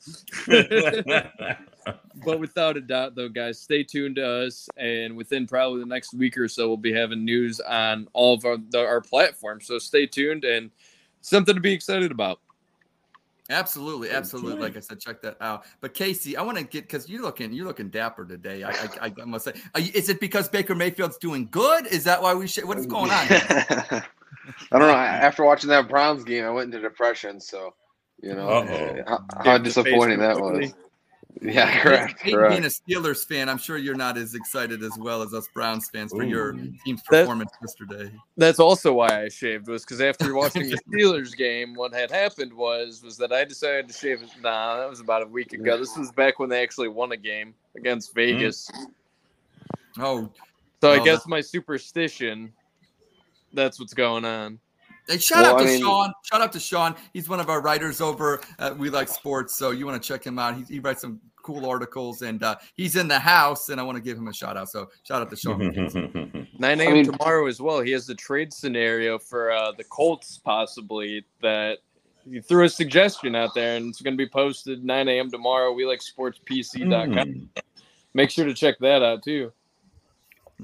But 2.25 2.39
without 2.41 2.77
a 2.77 2.81
doubt, 2.81 3.15
though, 3.15 3.29
guys, 3.29 3.61
stay 3.61 3.83
tuned 3.83 4.17
to 4.17 4.27
us, 4.27 4.69
and 4.77 5.17
within 5.17 5.47
probably 5.47 5.81
the 5.81 5.87
next 5.87 6.15
week 6.15 6.37
or 6.39 6.49
so, 6.49 6.69
we'll 6.69 6.77
be 6.77 6.93
having 6.93 7.25
news 7.25 7.61
on 7.61 8.09
all 8.13 8.35
of 8.35 8.45
our, 8.45 8.57
the, 8.57 8.79
our 8.79 9.01
platforms. 9.01 9.67
So 9.67 9.79
stay 9.79 10.07
tuned 10.07 10.45
and 10.45 10.71
something 11.23 11.55
to 11.55 11.61
be 11.61 11.73
excited 11.73 12.11
about. 12.13 12.39
Absolutely, 13.51 14.11
absolutely. 14.11 14.61
Like 14.61 14.77
I 14.77 14.81
said, 14.81 15.01
check 15.01 15.21
that 15.23 15.37
out. 15.41 15.65
But 15.81 15.95
Casey, 15.95 16.37
I 16.37 16.43
want 16.43 16.59
to 16.59 16.65
get 16.65 16.85
because 16.85 17.09
you're 17.09 17.23
looking, 17.23 17.53
you're 17.53 17.67
looking 17.67 17.91
dapper 17.91 18.25
today. 18.25 18.63
I, 18.63 18.71
I, 19.01 19.13
I 19.21 19.25
must 19.25 19.45
say, 19.45 19.53
Are 19.75 19.81
you- 19.81 19.91
is 19.95 20.09
it 20.09 20.21
because 20.21 20.49
Baker 20.49 20.75
Mayfield's 20.75 21.19
doing 21.19 21.49
good? 21.51 21.87
Is 21.89 22.05
that 22.05 22.23
why 22.23 22.35
we 22.35 22.47
should? 22.47 22.65
What 22.65 22.79
is 22.79 22.87
going 22.87 23.11
on? 23.11 23.27
I 23.31 24.03
don't 24.71 24.81
know. 24.81 24.91
After 24.95 25.45
watching 25.45 25.69
that 25.71 25.89
Browns 25.89 26.25
game, 26.25 26.45
I 26.45 26.51
went 26.51 26.73
into 26.73 26.81
depression. 26.81 27.41
So, 27.41 27.75
you 28.23 28.35
know, 28.35 28.49
Uh-oh. 28.49 29.03
how, 29.07 29.45
how 29.45 29.59
disappointing 29.59 30.19
that 30.21 30.39
was. 30.41 30.73
Quickly. 31.43 31.55
Yeah, 31.55 31.81
correct. 31.83 32.25
Being 32.25 32.37
correct. 32.37 32.65
a 32.65 32.69
Steelers 32.69 33.27
fan, 33.27 33.49
I'm 33.49 33.59
sure 33.59 33.77
you're 33.77 33.95
not 33.95 34.17
as 34.17 34.35
excited 34.35 34.83
as 34.83 34.93
well 34.99 35.23
as 35.23 35.35
us 35.35 35.49
Browns 35.55 35.89
fans 35.91 36.13
for 36.13 36.23
your 36.25 36.55
Ooh. 36.55 36.73
team's 36.85 37.03
That- 37.11 37.23
performance 37.23 37.51
yesterday. 37.61 38.13
That's 38.37 38.59
also 38.61 38.93
why 38.93 39.25
I 39.25 39.29
shaved 39.29 39.69
was 39.69 39.85
because 39.85 40.01
after 40.01 40.35
watching 40.35 40.69
the 40.71 40.79
Steelers 40.93 41.37
game, 41.37 41.75
what 41.75 41.93
had 41.93 42.11
happened 42.11 42.53
was 42.53 43.03
was 43.03 43.17
that 43.19 43.33
I 43.33 43.45
decided 43.45 43.89
to 43.89 43.95
shave. 43.95 44.23
Nah, 44.41 44.79
that 44.79 44.89
was 44.89 45.01
about 45.01 45.23
a 45.23 45.27
week 45.27 45.53
ago. 45.53 45.77
This 45.79 45.97
was 45.97 46.11
back 46.13 46.39
when 46.39 46.49
they 46.49 46.63
actually 46.63 46.89
won 46.89 47.13
a 47.13 47.17
game 47.17 47.55
against 47.77 48.13
mm. 48.13 48.15
Vegas. 48.15 48.71
Oh, 49.99 50.31
So 50.81 50.91
I 50.93 50.99
Oh, 51.01 51.05
guess 51.05 51.27
my 51.27 51.41
superstition. 51.41 52.53
That's 53.53 53.79
what's 53.79 53.95
going 53.95 54.25
on. 54.25 54.59
Hey, 55.09 55.19
shout 55.19 55.43
Well, 55.43 55.55
out 55.55 55.59
to 55.59 55.65
I 55.65 55.67
mean- 55.67 55.81
Sean. 55.81 56.13
Shout 56.25 56.41
out 56.41 56.53
to 56.53 56.61
Sean. 56.61 56.95
He's 57.13 57.29
one 57.29 57.41
of 57.41 57.51
our 57.51 57.61
writers 57.61 58.01
over 58.01 58.41
at 58.59 58.79
We 58.79 58.89
Like 58.89 59.09
Sports. 59.09 59.57
So 59.57 59.71
you 59.71 59.85
want 59.85 60.01
to 60.03 60.07
check 60.07 60.25
him 60.25 60.39
out. 60.39 60.57
He, 60.57 60.63
he 60.63 60.79
writes 60.79 61.01
some 61.03 61.21
cool 61.43 61.67
articles 61.67 62.23
and 62.23 62.43
uh, 62.43 62.57
he's 62.75 62.97
in 62.97 63.09
the 63.09 63.19
house. 63.19 63.69
And 63.69 63.81
I 63.81 63.85
want 63.85 63.97
to 63.97 64.03
give 64.03 64.17
him 64.17 64.29
a 64.29 64.33
shout 64.33 64.57
out. 64.57 64.69
So 64.71 64.89
shout 65.03 65.23
out 65.23 65.31
to 65.31 65.37
Sean. 65.37 66.49
9 66.59 66.81
a.m. 66.81 66.93
mean- 66.93 67.05
tomorrow 67.05 67.47
as 67.47 67.61
well. 67.61 67.81
He 67.81 67.93
has 67.93 68.07
the 68.07 68.15
trade 68.15 68.53
scenario 68.53 69.19
for 69.19 69.53
uh, 69.53 69.73
the 69.73 69.85
Colts, 69.85 70.39
possibly 70.39 71.25
that 71.41 71.79
he 72.31 72.41
threw 72.41 72.65
a 72.65 72.69
suggestion 72.69 73.35
out 73.35 73.55
there, 73.55 73.77
and 73.77 73.89
it's 73.89 74.01
going 74.01 74.15
to 74.15 74.19
be 74.19 74.29
posted 74.29 74.85
9 74.85 75.09
a.m. 75.09 75.31
tomorrow. 75.31 75.73
We 75.73 75.85
like 75.87 76.01
sportspc.com. 76.01 77.51
Make 78.15 78.31
sure 78.31 78.45
to 78.45 78.55
check 78.55 78.79
that 78.81 79.03
out 79.03 79.23
too. 79.23 79.53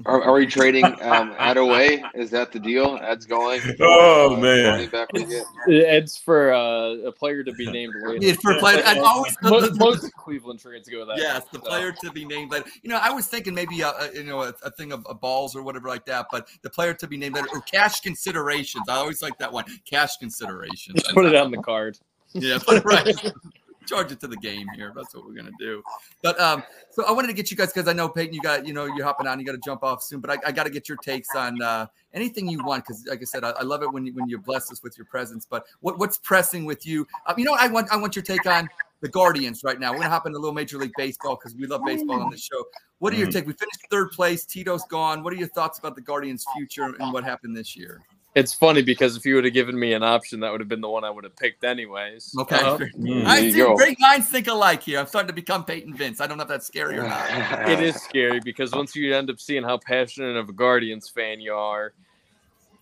Are, 0.05 0.21
are 0.23 0.33
we 0.33 0.45
trading 0.45 0.85
um, 1.01 1.35
Ed 1.37 1.57
away? 1.57 2.03
Is 2.13 2.29
that 2.31 2.51
the 2.51 2.59
deal? 2.59 2.99
Ed's 3.01 3.25
going. 3.25 3.61
Oh, 3.81 4.35
Uh, 4.35 4.39
man. 4.39 4.65
running 4.65 4.89
back? 4.89 5.09
It's 5.13 6.17
for 6.17 6.53
uh, 6.53 7.07
a 7.07 7.11
player 7.11 7.43
to 7.43 7.51
be 7.53 7.69
named 7.69 7.93
later. 8.03 8.25
Yeah, 8.25 8.33
for 8.41 8.57
player, 8.59 8.81
I've 8.85 9.03
always 9.03 9.35
most, 9.43 9.77
most 9.79 10.13
Cleveland 10.13 10.59
trades 10.59 10.87
go 10.89 11.05
that. 11.05 11.17
Yes, 11.17 11.41
way, 11.43 11.47
the 11.53 11.59
so. 11.59 11.65
player 11.69 11.91
to 11.91 12.11
be 12.11 12.25
named 12.25 12.51
later. 12.51 12.65
You 12.81 12.89
know, 12.89 12.99
I 13.01 13.11
was 13.11 13.27
thinking 13.27 13.53
maybe 13.53 13.81
a, 13.81 13.89
a 13.89 14.11
you 14.13 14.23
know 14.23 14.43
a, 14.43 14.53
a 14.63 14.71
thing 14.71 14.91
of, 14.91 15.05
of 15.05 15.19
balls 15.19 15.55
or 15.55 15.63
whatever 15.63 15.89
like 15.89 16.05
that, 16.05 16.27
but 16.31 16.47
the 16.61 16.69
player 16.69 16.93
to 16.93 17.07
be 17.07 17.17
named 17.17 17.35
later 17.35 17.47
or 17.53 17.61
cash 17.61 17.99
considerations. 18.01 18.87
I 18.87 18.95
always 18.95 19.21
like 19.21 19.37
that 19.39 19.51
one. 19.51 19.65
Cash 19.85 20.17
considerations. 20.17 21.01
Just 21.03 21.13
put 21.13 21.25
it 21.25 21.35
on 21.35 21.51
the 21.51 21.57
card. 21.57 21.97
Yeah, 22.33 22.59
put 22.59 22.77
it 22.77 22.85
right. 22.85 23.33
Charge 23.87 24.11
it 24.11 24.19
to 24.21 24.27
the 24.27 24.37
game 24.37 24.67
here. 24.75 24.93
That's 24.95 25.15
what 25.15 25.25
we're 25.25 25.33
gonna 25.33 25.51
do. 25.57 25.81
But 26.21 26.39
um, 26.39 26.63
so 26.91 27.05
I 27.05 27.11
wanted 27.11 27.27
to 27.29 27.33
get 27.33 27.49
you 27.49 27.57
guys 27.57 27.71
because 27.73 27.87
I 27.87 27.93
know 27.93 28.07
Peyton, 28.09 28.33
you 28.33 28.41
got 28.41 28.67
you 28.67 28.73
know 28.73 28.85
you're 28.85 29.05
hopping 29.05 29.25
on. 29.27 29.39
You 29.39 29.45
got 29.45 29.53
to 29.53 29.57
jump 29.57 29.83
off 29.83 30.03
soon, 30.03 30.19
but 30.19 30.29
I, 30.29 30.37
I 30.47 30.51
got 30.51 30.65
to 30.65 30.69
get 30.69 30.87
your 30.87 30.97
takes 30.97 31.33
on 31.33 31.61
uh, 31.61 31.87
anything 32.13 32.47
you 32.47 32.63
want 32.63 32.85
because, 32.85 33.05
like 33.07 33.21
I 33.21 33.25
said, 33.25 33.43
I, 33.43 33.51
I 33.51 33.63
love 33.63 33.81
it 33.81 33.91
when 33.91 34.05
you 34.05 34.13
when 34.13 34.27
you 34.27 34.37
bless 34.37 34.71
us 34.71 34.83
with 34.83 34.97
your 34.97 35.05
presence. 35.05 35.47
But 35.49 35.63
what 35.79 35.97
what's 35.97 36.17
pressing 36.17 36.65
with 36.65 36.85
you? 36.85 37.07
Um, 37.25 37.35
you 37.37 37.45
know, 37.45 37.55
I 37.57 37.67
want 37.67 37.91
I 37.91 37.95
want 37.95 38.15
your 38.15 38.23
take 38.23 38.45
on 38.45 38.69
the 39.01 39.07
Guardians 39.07 39.63
right 39.63 39.79
now. 39.79 39.91
We're 39.91 39.99
gonna 39.99 40.09
hop 40.09 40.25
into 40.25 40.37
a 40.37 40.41
little 40.41 40.53
Major 40.53 40.77
League 40.77 40.93
Baseball 40.97 41.35
because 41.35 41.55
we 41.55 41.65
love 41.65 41.85
baseball 41.85 42.21
on 42.21 42.29
the 42.29 42.37
show. 42.37 42.65
What 42.99 43.13
are 43.13 43.15
your 43.15 43.27
Mm. 43.27 43.33
take? 43.33 43.47
We 43.47 43.53
finished 43.53 43.79
third 43.89 44.11
place. 44.11 44.45
Tito's 44.45 44.83
gone. 44.89 45.23
What 45.23 45.31
are 45.31 45.37
your 45.37 45.47
thoughts 45.47 45.79
about 45.79 45.95
the 45.95 46.01
Guardians' 46.01 46.45
future 46.53 46.83
and 46.99 47.13
what 47.13 47.23
happened 47.23 47.55
this 47.55 47.77
year? 47.77 48.01
It's 48.39 48.53
funny 48.53 48.81
because 48.81 49.17
if 49.17 49.25
you 49.25 49.35
would 49.35 49.43
have 49.45 49.53
given 49.53 49.77
me 49.77 49.93
an 49.93 50.03
option, 50.03 50.39
that 50.39 50.51
would 50.51 50.61
have 50.61 50.67
been 50.69 50.81
the 50.81 50.89
one 50.89 51.03
I 51.03 51.09
would 51.09 51.23
have 51.23 51.35
picked 51.35 51.63
anyways. 51.63 52.33
Okay. 52.39 52.55
Uh, 52.57 52.77
Mm. 52.77 53.25
I 53.25 53.51
see 53.51 53.57
go. 53.57 53.75
great 53.75 53.99
minds 53.99 54.27
think 54.29 54.47
alike 54.47 54.83
here. 54.83 54.99
I'm 54.99 55.07
starting 55.07 55.27
to 55.27 55.33
become 55.33 55.65
Peyton 55.65 55.93
Vince. 55.93 56.21
I 56.21 56.27
don't 56.27 56.37
know 56.37 56.43
if 56.43 56.49
that's 56.49 56.65
scary 56.67 56.97
or 56.97 57.03
not. 57.03 57.27
it 57.69 57.81
is 57.81 57.95
scary 58.01 58.39
because 58.39 58.71
once 58.71 58.95
you 58.95 59.13
end 59.15 59.29
up 59.29 59.39
seeing 59.39 59.63
how 59.63 59.77
passionate 59.77 60.35
of 60.37 60.49
a 60.49 60.53
Guardians 60.53 61.09
fan 61.09 61.39
you 61.41 61.53
are, 61.53 61.93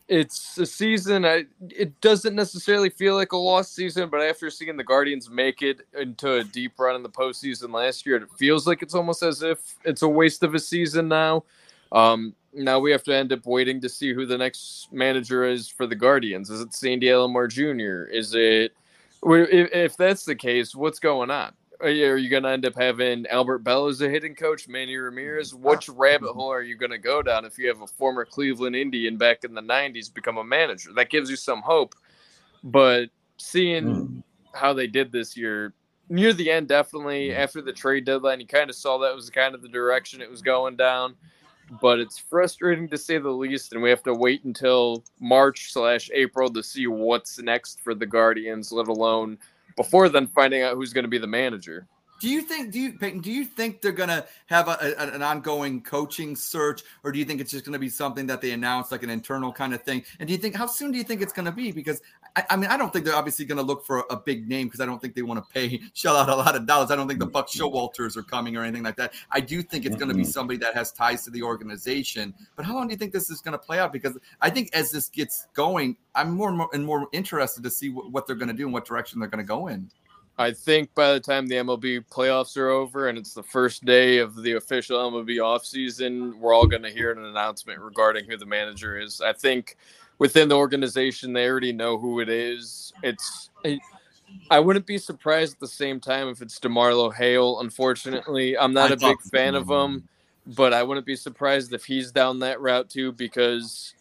it's 0.08 0.58
a 0.58 0.66
season. 0.66 1.26
I 1.26 1.46
it 1.70 2.00
doesn't 2.02 2.36
necessarily 2.36 2.90
feel 2.90 3.16
like 3.16 3.34
a 3.34 3.38
lost 3.38 3.76
season, 3.76 4.10
but 4.10 4.22
after 4.22 4.50
seeing 4.50 4.78
the 4.78 4.84
Guardians 4.84 5.30
make 5.30 5.62
it 5.62 5.82
into 6.00 6.36
a 6.36 6.44
deep 6.44 6.74
run 6.80 6.96
in 6.96 7.04
the 7.04 7.10
postseason 7.10 7.74
last 7.74 8.06
year, 8.06 8.16
it 8.18 8.30
feels 8.38 8.66
like 8.68 8.82
it's 8.82 8.96
almost 8.96 9.22
as 9.24 9.42
if 9.44 9.76
it's 9.84 10.04
a 10.04 10.08
waste 10.08 10.44
of 10.44 10.56
a 10.56 10.60
season 10.60 11.08
now. 11.08 11.44
Um, 11.92 12.34
now 12.58 12.80
we 12.80 12.92
have 12.92 13.04
to 13.04 13.16
end 13.16 13.32
up 13.32 13.46
waiting 13.46 13.80
to 13.82 13.90
see 13.90 14.14
who 14.14 14.26
the 14.26 14.38
next 14.38 14.90
manager 14.92 15.46
is 15.46 15.70
for 15.70 15.88
the 15.88 15.96
Guardians. 15.96 16.50
Is 16.50 16.62
it 16.62 16.74
Sandy 16.74 17.08
Alomar 17.08 17.50
Jr.? 17.50 18.10
Is 18.12 18.34
it 18.34 18.74
if, 19.24 19.72
if 19.74 19.98
that's 19.98 20.26
the 20.26 20.36
case, 20.36 20.76
what's 20.76 21.00
going 21.00 21.32
on? 21.32 21.54
Are 21.80 21.90
you, 21.90 22.16
you 22.16 22.30
going 22.30 22.44
to 22.44 22.50
end 22.50 22.66
up 22.66 22.76
having 22.76 23.28
Albert 23.28 23.60
Belle 23.60 23.88
as 23.88 24.02
a 24.02 24.10
hitting 24.10 24.34
coach, 24.34 24.68
Manny 24.68 24.96
Ramirez? 24.96 25.54
Which 25.54 25.90
rabbit 25.90 26.34
hole 26.34 26.52
are 26.52 26.64
you 26.64 26.76
going 26.76 26.92
to 26.92 26.98
go 26.98 27.22
down 27.22 27.46
if 27.46 27.58
you 27.60 27.68
have 27.68 27.82
a 27.82 27.88
former 27.88 28.26
Cleveland 28.26 28.76
Indian 28.76 29.16
back 29.18 29.44
in 29.44 29.54
the 29.54 29.62
90s 29.62 30.12
become 30.12 30.38
a 30.38 30.44
manager? 30.44 30.92
That 30.96 31.12
gives 31.12 31.30
you 31.30 31.36
some 31.36 31.62
hope. 31.62 31.94
But 32.64 33.10
seeing 33.38 33.84
Mm. 33.86 34.24
how 34.54 34.74
they 34.74 34.88
did 34.88 35.12
this 35.12 35.38
year, 35.38 35.74
near 36.10 36.34
the 36.34 36.50
end, 36.50 36.68
definitely 36.68 37.36
after 37.36 37.62
the 37.62 37.74
trade 37.74 38.06
deadline, 38.06 38.40
you 38.40 38.48
kind 38.48 38.72
of 38.72 38.76
saw 38.76 38.98
that 38.98 39.14
was 39.16 39.30
kind 39.30 39.54
of 39.54 39.62
the 39.62 39.70
direction 39.70 40.22
it 40.22 40.32
was 40.32 40.42
going 40.42 40.78
down. 40.78 41.16
But 41.82 42.00
it's 42.00 42.18
frustrating 42.18 42.88
to 42.90 42.98
say 42.98 43.18
the 43.18 43.30
least, 43.30 43.74
and 43.74 43.82
we 43.82 43.90
have 43.90 44.04
to 44.04 44.14
wait 44.14 44.44
until 44.46 45.04
March 45.20 45.72
slash 45.74 46.10
April 46.14 46.50
to 46.50 46.64
see 46.64 46.88
what's 46.88 47.40
next 47.40 47.82
for 47.82 47.94
the 47.94 48.06
Guardians, 48.06 48.72
let 48.72 48.88
alone 48.88 49.38
before 49.76 50.10
then 50.10 50.28
finding 50.28 50.64
out 50.64 50.76
who's 50.76 50.94
going 50.94 51.04
to 51.04 51.10
be 51.10 51.18
the 51.18 51.28
manager. 51.28 51.88
Do 52.20 52.30
you 52.30 52.42
think, 52.42 52.72
do 52.72 52.80
you, 52.80 52.94
Peyton, 52.94 53.22
do 53.22 53.32
you 53.32 53.46
think 53.46 53.82
they're 53.82 53.92
going 53.92 54.10
to 54.10 54.26
have 54.48 54.68
a, 54.68 54.78
a- 54.98 55.14
an 55.14 55.22
ongoing 55.22 55.82
coaching 55.82 56.36
search, 56.36 56.84
or 57.04 57.12
do 57.12 57.20
you 57.20 57.26
think 57.26 57.42
it's 57.42 57.52
just 57.52 57.64
going 57.66 57.74
to 57.74 57.80
be 57.80 57.90
something 57.90 58.26
that 58.28 58.42
they 58.42 58.52
announce, 58.52 58.92
like 58.92 59.04
an 59.04 59.10
internal 59.10 59.52
kind 59.52 59.74
of 59.74 59.84
thing? 59.84 60.04
And 60.20 60.28
do 60.28 60.34
you 60.34 60.40
think, 60.40 60.56
how 60.56 60.66
soon 60.66 60.92
do 60.92 60.98
you 60.98 61.04
think 61.04 61.22
it's 61.22 61.34
going 61.34 61.46
to 61.46 61.52
be? 61.52 61.72
Because, 61.72 62.02
I, 62.36 62.44
I 62.52 62.56
mean, 62.56 62.70
I 62.70 62.78
don't 62.78 62.92
think 62.92 63.06
they're 63.06 63.16
obviously 63.16 63.46
going 63.46 63.58
to 63.58 63.64
look 63.64 63.86
for 63.86 64.04
a 64.10 64.16
big 64.16 64.48
name 64.48 64.68
because 64.68 64.80
I 64.80 64.86
don't 64.86 65.02
think 65.02 65.16
they 65.16 65.22
want 65.22 65.46
to 65.46 65.54
pay, 65.54 65.80
shell 65.94 66.16
out 66.16 66.30
a 66.30 66.36
lot 66.36 66.56
of 66.56 66.66
dollars. 66.66 66.90
I 66.90 66.96
don't 66.96 67.08
think 67.08 67.20
the 67.20 67.26
Buck 67.28 67.48
mm-hmm. 67.50 67.64
Showalters 67.64 68.18
are 68.18 68.24
coming 68.24 68.58
or 68.58 68.64
anything 68.64 68.84
like 68.84 68.96
that. 68.98 69.14
I 69.32 69.40
do 69.40 69.62
think 69.62 69.86
it's 69.86 69.96
going 69.96 70.10
to 70.10 70.16
be 70.16 70.24
somebody 70.24 70.58
that 70.60 70.74
has 70.74 70.92
ties 70.92 71.24
to 71.26 71.32
the 71.32 71.44
organization. 71.44 72.34
But 72.56 72.66
how 72.66 72.76
long 72.76 72.88
do 72.88 72.94
you 72.94 72.98
think 72.98 73.14
this 73.14 73.30
is 73.30 73.42
going 73.42 73.54
to 73.54 73.60
play 73.60 73.80
out? 73.80 73.94
Because 73.94 74.18
I 74.42 74.50
think 74.50 74.70
as 74.74 74.92
this 74.92 75.10
gets 75.10 75.48
going, 75.54 75.98
I'm 76.16 76.32
more 76.32 76.50
and 76.50 76.58
more, 76.58 76.70
and 76.74 76.86
more 76.86 77.08
interested 77.12 77.64
to 77.64 77.70
see 77.70 77.90
what, 77.90 78.12
what 78.12 78.28
they're 78.28 78.36
going 78.36 78.50
to 78.50 78.54
do 78.54 78.66
and 78.66 78.74
what 78.74 78.86
direction 78.86 79.20
they're 79.20 79.30
going 79.30 79.44
to 79.44 79.48
go 79.48 79.68
in. 79.68 79.90
I 80.40 80.52
think 80.52 80.94
by 80.94 81.14
the 81.14 81.20
time 81.20 81.48
the 81.48 81.56
MLB 81.56 82.06
playoffs 82.12 82.58
are 82.58 82.70
over 82.70 83.08
and 83.10 83.18
it's 83.18 83.34
the 83.34 83.44
first 83.44 83.86
day 83.86 84.20
of 84.20 84.36
the 84.44 84.54
official 84.54 85.00
MLB 85.12 85.38
offseason, 85.38 86.38
we're 86.38 86.54
all 86.54 86.68
going 86.68 86.84
to 86.84 86.92
hear 86.92 87.12
an 87.12 87.26
announcement 87.26 87.80
regarding 87.80 88.26
who 88.26 88.38
the 88.38 88.46
manager 88.46 89.00
is. 89.00 89.20
I 89.20 89.34
think 89.34 89.78
within 90.20 90.48
the 90.48 90.56
organization, 90.56 91.34
they 91.34 91.48
already 91.48 91.74
know 91.74 91.98
who 91.98 92.20
it 92.20 92.30
is. 92.30 92.94
It's. 93.02 93.50
It, 93.64 93.80
I 94.52 94.60
wouldn't 94.60 94.86
be 94.86 94.98
surprised 94.98 95.54
at 95.54 95.60
the 95.60 95.68
same 95.68 96.00
time 96.00 96.28
if 96.28 96.42
it's 96.42 96.60
DeMarlo 96.60 97.14
Hale. 97.14 97.62
Unfortunately, 97.62 98.58
I'm 98.58 98.74
not 98.74 98.92
I 98.92 98.96
a 98.96 98.98
big 98.98 99.22
fan 99.32 99.56
of 99.56 99.70
him, 99.70 100.08
but 100.46 100.74
I 100.74 100.84
wouldn't 100.84 101.06
be 101.06 101.16
surprised 101.16 101.74
if 101.74 101.86
he's 101.86 102.12
down 102.12 102.40
that 102.40 102.60
route 102.60 102.90
too 102.90 103.14
because 103.14 103.94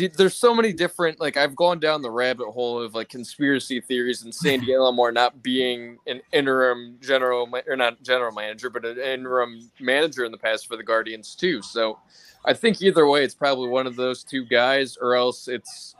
it, 0.00 0.16
there's 0.16 0.36
so 0.36 0.54
many 0.54 0.72
different 0.72 1.20
like 1.20 1.36
I've 1.36 1.54
gone 1.54 1.78
down 1.78 2.02
the 2.02 2.10
rabbit 2.10 2.50
hole 2.50 2.80
of 2.80 2.94
like 2.94 3.08
conspiracy 3.08 3.80
theories 3.80 4.22
and 4.22 4.34
Sandy 4.34 4.66
Alomar 4.72 5.12
not 5.12 5.42
being 5.42 5.98
an 6.06 6.20
interim 6.32 6.96
general 7.00 7.48
or 7.66 7.76
not 7.76 8.02
general 8.02 8.32
manager 8.32 8.70
but 8.70 8.84
an 8.84 8.98
interim 8.98 9.70
manager 9.80 10.24
in 10.24 10.32
the 10.32 10.38
past 10.38 10.66
for 10.66 10.76
the 10.76 10.82
Guardians 10.82 11.34
too. 11.34 11.60
So 11.62 11.98
I 12.44 12.54
think 12.54 12.80
either 12.80 13.06
way 13.06 13.22
it's 13.22 13.34
probably 13.34 13.68
one 13.68 13.86
of 13.86 13.96
those 13.96 14.24
two 14.24 14.44
guys 14.46 14.96
or 14.96 15.14
else 15.14 15.48
it's 15.48 15.94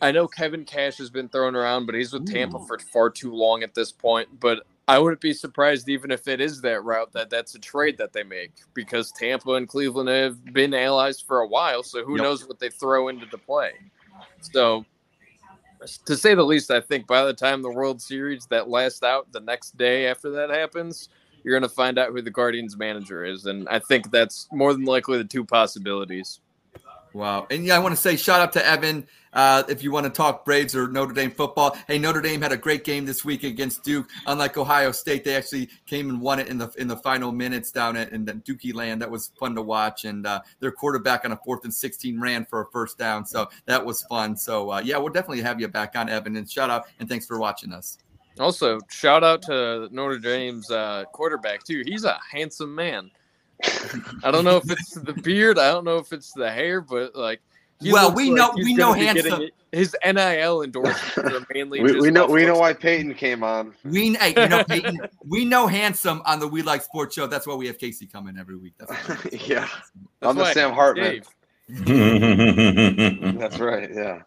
I 0.00 0.10
know 0.10 0.26
Kevin 0.26 0.64
Cash 0.64 0.98
has 0.98 1.10
been 1.10 1.28
thrown 1.28 1.54
around 1.54 1.86
but 1.86 1.94
he's 1.94 2.12
with 2.12 2.26
Tampa 2.26 2.58
for 2.66 2.78
far 2.78 3.08
too 3.08 3.32
long 3.32 3.62
at 3.62 3.74
this 3.74 3.92
point 3.92 4.28
but 4.40 4.66
I 4.92 4.98
wouldn't 4.98 5.22
be 5.22 5.32
surprised 5.32 5.88
even 5.88 6.10
if 6.10 6.28
it 6.28 6.40
is 6.40 6.60
that 6.62 6.84
route 6.84 7.12
that 7.14 7.30
that's 7.30 7.54
a 7.54 7.58
trade 7.58 7.98
that 7.98 8.12
they 8.12 8.24
make 8.24 8.52
because 8.74 9.10
Tampa 9.12 9.54
and 9.54 9.66
Cleveland 9.66 10.10
have 10.10 10.44
been 10.52 10.74
allies 10.74 11.18
for 11.20 11.40
a 11.40 11.48
while. 11.48 11.82
So 11.82 12.04
who 12.04 12.18
Yep. 12.18 12.22
knows 12.24 12.46
what 12.46 12.58
they 12.60 12.70
throw 12.70 13.08
into 13.08 13.26
the 13.26 13.38
play? 13.38 13.72
So 14.42 14.84
to 16.04 16.16
say 16.16 16.34
the 16.34 16.44
least, 16.44 16.70
I 16.70 16.82
think 16.82 17.06
by 17.06 17.24
the 17.24 17.32
time 17.34 17.62
the 17.62 17.72
World 17.72 18.02
Series 18.02 18.46
that 18.48 18.68
lasts 18.68 19.02
out 19.02 19.32
the 19.32 19.40
next 19.40 19.78
day 19.78 20.08
after 20.08 20.30
that 20.32 20.50
happens, 20.50 21.08
you're 21.42 21.58
going 21.58 21.68
to 21.68 21.74
find 21.74 21.98
out 21.98 22.10
who 22.12 22.22
the 22.22 22.30
Guardians 22.30 22.76
manager 22.76 23.24
is, 23.24 23.46
and 23.46 23.66
I 23.70 23.78
think 23.80 24.10
that's 24.12 24.46
more 24.52 24.74
than 24.74 24.84
likely 24.84 25.18
the 25.18 25.24
two 25.24 25.46
possibilities. 25.46 26.41
Wow. 27.12 27.46
And 27.50 27.64
yeah, 27.64 27.76
I 27.76 27.78
want 27.78 27.94
to 27.94 28.00
say 28.00 28.16
shout 28.16 28.40
out 28.40 28.52
to 28.54 28.66
Evan. 28.66 29.06
Uh, 29.32 29.62
if 29.68 29.82
you 29.82 29.90
want 29.90 30.04
to 30.04 30.10
talk 30.10 30.44
Braves 30.44 30.76
or 30.76 30.88
Notre 30.88 31.14
Dame 31.14 31.30
football, 31.30 31.76
hey, 31.86 31.98
Notre 31.98 32.20
Dame 32.20 32.42
had 32.42 32.52
a 32.52 32.56
great 32.56 32.84
game 32.84 33.06
this 33.06 33.24
week 33.24 33.44
against 33.44 33.82
Duke. 33.82 34.08
Unlike 34.26 34.58
Ohio 34.58 34.92
State, 34.92 35.24
they 35.24 35.34
actually 35.34 35.70
came 35.86 36.10
and 36.10 36.20
won 36.20 36.38
it 36.38 36.48
in 36.48 36.58
the 36.58 36.70
in 36.76 36.86
the 36.86 36.96
final 36.96 37.32
minutes 37.32 37.70
down 37.70 37.96
at 37.96 38.12
in 38.12 38.24
the 38.24 38.34
Dookie 38.34 38.74
land. 38.74 39.00
That 39.00 39.10
was 39.10 39.32
fun 39.38 39.54
to 39.54 39.62
watch. 39.62 40.04
And 40.04 40.26
uh, 40.26 40.40
their 40.60 40.72
quarterback 40.72 41.24
on 41.24 41.32
a 41.32 41.36
fourth 41.44 41.64
and 41.64 41.72
16 41.72 42.20
ran 42.20 42.44
for 42.44 42.62
a 42.62 42.66
first 42.70 42.98
down. 42.98 43.24
So 43.24 43.48
that 43.66 43.84
was 43.84 44.02
fun. 44.04 44.36
So 44.36 44.70
uh, 44.70 44.82
yeah, 44.84 44.98
we'll 44.98 45.12
definitely 45.12 45.42
have 45.42 45.60
you 45.60 45.68
back 45.68 45.96
on, 45.96 46.08
Evan. 46.08 46.36
And 46.36 46.50
shout 46.50 46.70
out 46.70 46.84
and 47.00 47.08
thanks 47.08 47.26
for 47.26 47.38
watching 47.38 47.72
us. 47.72 47.98
Also, 48.38 48.80
shout 48.88 49.22
out 49.22 49.42
to 49.42 49.88
Notre 49.92 50.18
Dame's 50.18 50.70
uh, 50.70 51.04
quarterback 51.12 51.64
too. 51.64 51.82
He's 51.86 52.04
a 52.04 52.18
handsome 52.30 52.74
man. 52.74 53.10
I 54.24 54.30
don't 54.30 54.44
know 54.44 54.56
if 54.56 54.70
it's 54.70 54.94
the 54.94 55.12
beard, 55.12 55.58
I 55.58 55.70
don't 55.70 55.84
know 55.84 55.98
if 55.98 56.12
it's 56.12 56.32
the 56.32 56.50
hair, 56.50 56.80
but 56.80 57.14
like 57.14 57.40
Well, 57.82 58.12
we 58.14 58.30
like 58.30 58.36
know- 58.36 58.52
we 58.56 58.74
know 58.74 58.92
gonna 58.94 58.98
be 59.00 59.04
getting 59.14 59.30
handsome- 59.32 59.48
His 59.72 59.96
NIL 60.04 60.62
endorsements 60.62 61.16
are 61.18 61.46
mainly. 61.54 61.82
We, 61.82 61.98
we 62.00 62.10
know 62.10 62.26
we 62.26 62.44
know 62.44 62.58
why 62.58 62.72
Peyton 62.74 63.14
came 63.14 63.42
on. 63.42 63.74
We 63.84 64.14
hey, 64.14 64.34
you 64.36 64.48
know 64.48 64.62
Peyton, 64.68 65.00
we 65.24 65.44
know 65.44 65.66
handsome 65.66 66.20
on 66.26 66.40
the 66.40 66.48
We 66.48 66.62
Like 66.62 66.82
Sports 66.82 67.14
show. 67.14 67.26
That's 67.26 67.46
why 67.46 67.54
we 67.54 67.66
have 67.68 67.78
Casey 67.78 68.06
coming 68.06 68.36
every 68.38 68.56
week. 68.56 68.74
That's 68.78 68.92
what 69.08 69.32
yeah, 69.48 69.60
That's 70.20 70.30
I'm 70.30 70.36
the 70.36 70.42
why 70.42 70.52
Sam 70.52 70.72
Hartman. 70.72 71.22
That's 73.38 73.58
right. 73.58 73.90
Yeah. 73.92 74.22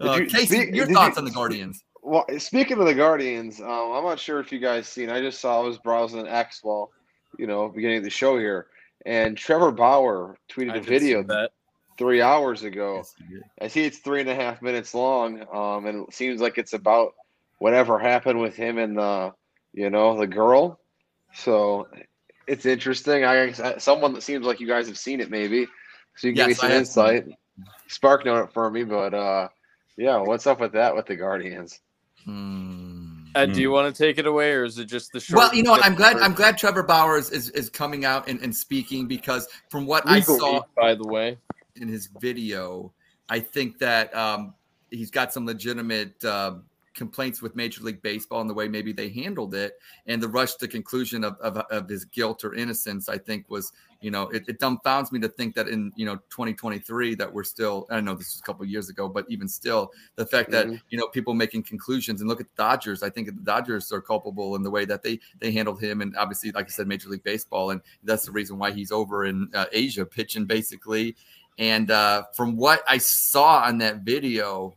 Uh, 0.00 0.14
you- 0.20 0.26
Casey, 0.26 0.46
speak- 0.62 0.74
your 0.74 0.86
thoughts 0.86 1.16
you- 1.16 1.20
on 1.20 1.24
the 1.24 1.30
Guardians? 1.30 1.84
Well, 2.02 2.24
speaking 2.38 2.78
of 2.78 2.86
the 2.86 2.94
Guardians, 2.94 3.60
um, 3.60 3.92
I'm 3.92 4.04
not 4.04 4.18
sure 4.18 4.40
if 4.40 4.50
you 4.50 4.58
guys 4.58 4.88
seen. 4.88 5.10
I 5.10 5.20
just 5.20 5.38
saw 5.38 5.60
I 5.62 5.66
was 5.66 5.76
browsing 5.76 6.26
X 6.26 6.60
while, 6.62 6.90
you 7.38 7.46
know, 7.46 7.68
beginning 7.68 7.98
of 7.98 8.04
the 8.04 8.10
show 8.10 8.38
here, 8.38 8.66
and 9.06 9.36
Trevor 9.36 9.72
Bauer 9.72 10.38
tweeted 10.50 10.72
I 10.72 10.76
a 10.76 10.82
video 10.82 11.22
that. 11.24 11.50
three 11.96 12.22
hours 12.22 12.62
ago. 12.62 12.96
Yes. 12.96 13.42
I 13.60 13.68
see 13.68 13.84
it's 13.84 13.98
three 13.98 14.20
and 14.20 14.30
a 14.30 14.34
half 14.34 14.62
minutes 14.62 14.94
long, 14.94 15.44
um, 15.52 15.86
and 15.86 16.06
it 16.08 16.14
seems 16.14 16.40
like 16.40 16.58
it's 16.58 16.72
about 16.72 17.14
whatever 17.58 17.98
happened 17.98 18.40
with 18.40 18.56
him 18.56 18.78
and 18.78 18.96
the, 18.96 19.32
you 19.72 19.90
know, 19.90 20.18
the 20.18 20.26
girl. 20.26 20.80
So 21.34 21.88
it's 22.46 22.66
interesting. 22.66 23.24
I 23.24 23.52
someone 23.78 24.12
that 24.14 24.22
seems 24.22 24.44
like 24.44 24.60
you 24.60 24.66
guys 24.66 24.88
have 24.88 24.98
seen 24.98 25.20
it, 25.20 25.30
maybe, 25.30 25.66
so 26.16 26.26
you 26.26 26.34
can 26.34 26.36
give 26.36 26.48
me 26.48 26.54
some 26.54 26.72
insight. 26.72 27.26
Spark 27.86 28.24
note 28.24 28.44
it 28.44 28.52
for 28.52 28.70
me, 28.70 28.84
but 28.84 29.14
uh, 29.14 29.48
yeah, 29.96 30.18
what's 30.18 30.46
up 30.46 30.60
with 30.60 30.72
that 30.72 30.96
with 30.96 31.06
the 31.06 31.16
Guardians? 31.16 31.80
Hmm. 32.24 32.89
Ed, 33.34 33.46
do 33.46 33.52
Hmm. 33.52 33.58
you 33.60 33.70
want 33.70 33.94
to 33.94 34.02
take 34.02 34.18
it 34.18 34.26
away, 34.26 34.52
or 34.52 34.64
is 34.64 34.78
it 34.78 34.86
just 34.86 35.12
the 35.12 35.20
short? 35.20 35.38
Well, 35.38 35.54
you 35.54 35.62
know 35.62 35.70
what? 35.72 35.84
I'm 35.84 35.94
glad. 35.94 36.16
I'm 36.16 36.34
glad 36.34 36.58
Trevor 36.58 36.82
Bauer 36.82 37.16
is, 37.18 37.30
is, 37.30 37.50
is 37.50 37.70
coming 37.70 38.04
out 38.04 38.28
and, 38.28 38.40
and 38.40 38.54
speaking 38.54 39.06
because 39.06 39.46
from 39.70 39.86
what 39.86 40.02
I 40.06 40.20
saw 40.20 40.62
by 40.76 40.94
the 40.94 41.06
way. 41.06 41.38
in 41.76 41.88
his 41.88 42.08
video, 42.20 42.92
I 43.28 43.40
think 43.40 43.78
that 43.78 44.14
um, 44.16 44.54
he's 44.90 45.10
got 45.10 45.32
some 45.32 45.46
legitimate 45.46 46.22
uh, 46.24 46.56
complaints 46.94 47.40
with 47.40 47.54
Major 47.54 47.82
League 47.84 48.02
Baseball 48.02 48.40
and 48.40 48.50
the 48.50 48.54
way 48.54 48.66
maybe 48.68 48.92
they 48.92 49.08
handled 49.08 49.54
it, 49.54 49.78
and 50.06 50.20
the 50.20 50.28
rush 50.28 50.54
to 50.56 50.66
conclusion 50.68 51.22
of, 51.22 51.36
of, 51.40 51.56
of 51.70 51.88
his 51.88 52.04
guilt 52.04 52.44
or 52.44 52.54
innocence. 52.54 53.08
I 53.08 53.16
think 53.18 53.48
was, 53.48 53.72
you 54.00 54.10
know, 54.10 54.28
it, 54.30 54.48
it 54.48 54.58
dumbfounds 54.58 55.12
me 55.12 55.20
to 55.20 55.28
think 55.28 55.54
that 55.54 55.68
in 55.68 55.92
you 55.94 56.06
know 56.06 56.16
2023 56.30 57.14
that 57.16 57.32
we're 57.32 57.44
still. 57.44 57.86
I 57.90 58.00
know 58.00 58.14
this 58.14 58.34
was 58.34 58.40
a 58.40 58.42
couple 58.42 58.64
years 58.64 58.88
ago, 58.88 59.08
but 59.08 59.26
even 59.28 59.46
still, 59.46 59.92
the 60.16 60.24
fact 60.26 60.50
that 60.52 60.66
Mhm. 60.66 60.80
you 60.90 60.98
know 60.98 61.08
people 61.08 61.34
making 61.34 61.64
conclusions 61.64 62.20
and 62.20 62.28
look 62.28 62.40
at 62.40 62.46
the 62.48 62.62
Dodgers. 62.62 63.02
I 63.02 63.10
think 63.10 63.26
the 63.26 63.32
Dodgers 63.32 63.92
are 63.92 64.00
culpable 64.00 64.56
in 64.56 64.62
the 64.62 64.70
way 64.70 64.84
that 64.86 65.02
they 65.02 65.20
they 65.38 65.52
handled 65.52 65.80
him, 65.82 66.00
and 66.00 66.16
obviously, 66.16 66.50
like 66.52 66.66
I 66.66 66.70
said, 66.70 66.86
Major 66.88 67.08
League 67.10 67.24
Baseball, 67.24 67.70
and 67.70 67.80
that's 68.04 68.24
the 68.24 68.32
reason 68.32 68.58
why 68.58 68.70
he's 68.72 68.90
over 68.92 69.26
in 69.26 69.48
uh, 69.54 69.66
Asia 69.72 70.06
pitching 70.06 70.46
basically. 70.46 71.14
And 71.58 71.90
uh, 71.90 72.22
from 72.34 72.56
what 72.56 72.82
I 72.88 72.96
saw 72.96 73.64
on 73.64 73.78
that 73.78 73.98
video, 73.98 74.74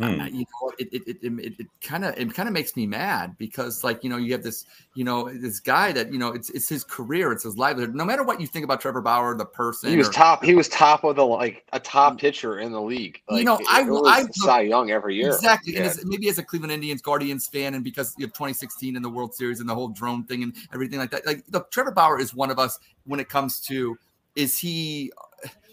I- 0.00 0.28
hmm. 0.28 0.36
you 0.36 0.44
know, 0.62 0.72
it 0.78 0.88
it 0.92 1.02
it 1.08 1.16
it, 1.22 1.54
it 1.60 1.66
kind 1.80 2.04
of 2.04 2.16
it 2.18 2.32
kind 2.34 2.48
of 2.48 2.52
makes 2.52 2.76
me 2.76 2.86
mad 2.86 3.36
because 3.38 3.82
like 3.82 4.04
you 4.04 4.10
know 4.10 4.16
you 4.16 4.32
have 4.32 4.42
this 4.42 4.64
you 4.94 5.04
know 5.04 5.28
this 5.28 5.60
guy 5.60 5.92
that 5.92 6.12
you 6.12 6.18
know 6.18 6.28
it's 6.28 6.50
it's 6.50 6.68
his 6.68 6.84
career, 6.84 7.32
it's 7.32 7.44
his 7.44 7.56
livelihood. 7.56 7.94
No 7.94 8.04
matter 8.04 8.22
what 8.22 8.40
you 8.40 8.46
think 8.46 8.64
about 8.64 8.80
Trevor 8.80 9.00
Bauer, 9.00 9.34
the 9.36 9.44
person, 9.44 9.90
He 9.90 9.96
was 9.96 10.08
or- 10.08 10.12
top. 10.12 10.44
He 10.44 10.54
was 10.54 10.68
top 10.68 11.04
of 11.04 11.16
the 11.16 11.24
like 11.26 11.64
a 11.72 11.80
top 11.80 12.18
pitcher 12.18 12.60
in 12.60 12.72
the 12.72 12.80
league. 12.80 13.20
You 13.30 13.44
know, 13.44 13.56
it- 13.58 13.66
I- 13.68 13.82
it 13.82 14.02
I- 14.06 14.26
Cy 14.32 14.60
Young 14.62 14.90
every 14.90 15.16
year. 15.16 15.28
Exactly. 15.28 15.74
And 15.76 15.84
Yeah. 15.84 15.90
as, 15.90 16.04
maybe 16.04 16.28
as 16.28 16.38
a 16.38 16.42
Cleveland 16.42 16.72
Indians, 16.72 17.02
Guardians 17.02 17.46
fan, 17.48 17.74
and 17.74 17.82
because 17.82 18.14
you 18.18 18.24
have 18.26 18.32
2016 18.32 18.96
in 18.96 19.02
the 19.02 19.10
World 19.10 19.34
Series 19.34 19.60
and 19.60 19.68
the 19.68 19.74
whole 19.74 19.88
drone 19.88 20.24
thing 20.24 20.42
and 20.42 20.54
everything 20.72 20.98
like 20.98 21.10
that. 21.10 21.26
Like, 21.26 21.44
look, 21.50 21.70
Trevor 21.70 21.90
Bauer 21.92 22.20
is 22.20 22.34
one 22.34 22.50
of 22.50 22.58
us 22.58 22.78
when 23.04 23.20
it 23.20 23.28
comes 23.28 23.60
to 23.62 23.98
is 24.36 24.56
he 24.56 25.10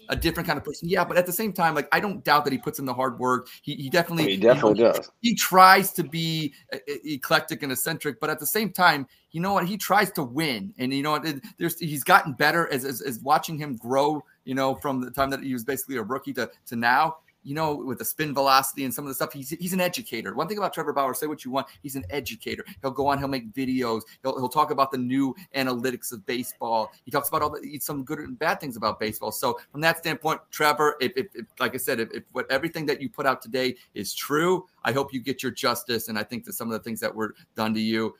a 0.08 0.16
different 0.16 0.46
kind 0.46 0.56
of 0.58 0.64
person? 0.64 0.88
Yeah, 0.88 1.04
but 1.04 1.16
at 1.16 1.26
the 1.26 1.32
same 1.32 1.52
time, 1.52 1.74
like 1.74 1.88
I 1.92 2.00
don't 2.00 2.24
doubt 2.24 2.44
that 2.44 2.52
he 2.52 2.58
puts 2.58 2.78
in 2.78 2.84
the 2.84 2.94
hard 2.94 3.18
work. 3.18 3.48
He, 3.62 3.74
he 3.74 3.90
definitely, 3.90 4.24
He 4.24 4.32
you 4.32 4.38
know, 4.38 4.54
definitely 4.54 4.82
does. 4.82 5.10
he 5.22 5.34
tries 5.34 5.92
to 5.94 6.04
be 6.04 6.54
eclectic 6.86 7.62
and 7.62 7.72
eccentric, 7.72 8.20
but 8.20 8.30
at 8.30 8.38
the 8.38 8.46
same 8.46 8.72
time, 8.72 9.06
you 9.32 9.40
know 9.40 9.52
what? 9.52 9.66
He 9.66 9.76
tries 9.76 10.10
to 10.12 10.22
win, 10.22 10.72
and 10.78 10.92
you 10.92 11.02
know 11.02 11.12
what? 11.12 11.26
There's 11.58 11.78
he's 11.78 12.04
gotten 12.04 12.32
better 12.32 12.72
as, 12.72 12.84
as 12.84 13.00
as 13.02 13.20
watching 13.20 13.58
him 13.58 13.76
grow. 13.76 14.22
You 14.44 14.54
know, 14.54 14.76
from 14.76 15.00
the 15.00 15.10
time 15.10 15.30
that 15.30 15.42
he 15.42 15.52
was 15.52 15.64
basically 15.64 15.96
a 15.96 16.02
rookie 16.02 16.32
to 16.34 16.50
to 16.66 16.76
now. 16.76 17.18
You 17.46 17.54
know, 17.54 17.76
with 17.76 17.98
the 17.98 18.04
spin 18.04 18.34
velocity 18.34 18.84
and 18.84 18.92
some 18.92 19.04
of 19.04 19.08
the 19.08 19.14
stuff, 19.14 19.32
he's 19.32 19.50
he's 19.50 19.72
an 19.72 19.80
educator. 19.80 20.34
One 20.34 20.48
thing 20.48 20.58
about 20.58 20.74
Trevor 20.74 20.92
Bauer, 20.92 21.14
say 21.14 21.26
what 21.26 21.44
you 21.44 21.52
want, 21.52 21.68
he's 21.82 21.94
an 21.94 22.04
educator. 22.10 22.64
He'll 22.82 22.90
go 22.90 23.06
on, 23.06 23.18
he'll 23.18 23.28
make 23.28 23.52
videos, 23.52 24.02
he'll, 24.22 24.36
he'll 24.36 24.48
talk 24.48 24.72
about 24.72 24.90
the 24.90 24.98
new 24.98 25.34
analytics 25.54 26.12
of 26.12 26.26
baseball. 26.26 26.90
He 27.04 27.10
talks 27.12 27.28
about 27.28 27.42
all 27.42 27.50
the 27.50 27.78
some 27.78 28.02
good 28.04 28.18
and 28.18 28.36
bad 28.36 28.60
things 28.60 28.76
about 28.76 28.98
baseball. 28.98 29.30
So 29.30 29.60
from 29.70 29.80
that 29.82 29.98
standpoint, 29.98 30.40
Trevor, 30.50 30.96
if, 31.00 31.12
if, 31.16 31.26
if 31.34 31.46
like 31.60 31.74
I 31.74 31.78
said, 31.78 32.00
if, 32.00 32.10
if 32.12 32.24
what 32.32 32.50
everything 32.50 32.84
that 32.86 33.00
you 33.00 33.08
put 33.08 33.26
out 33.26 33.40
today 33.40 33.76
is 33.94 34.12
true, 34.12 34.66
I 34.84 34.92
hope 34.92 35.12
you 35.12 35.20
get 35.20 35.42
your 35.42 35.52
justice. 35.52 36.08
And 36.08 36.18
I 36.18 36.24
think 36.24 36.44
that 36.44 36.54
some 36.54 36.68
of 36.68 36.72
the 36.72 36.80
things 36.80 37.00
that 37.00 37.14
were 37.14 37.34
done 37.54 37.74
to 37.74 37.80
you 37.80 38.14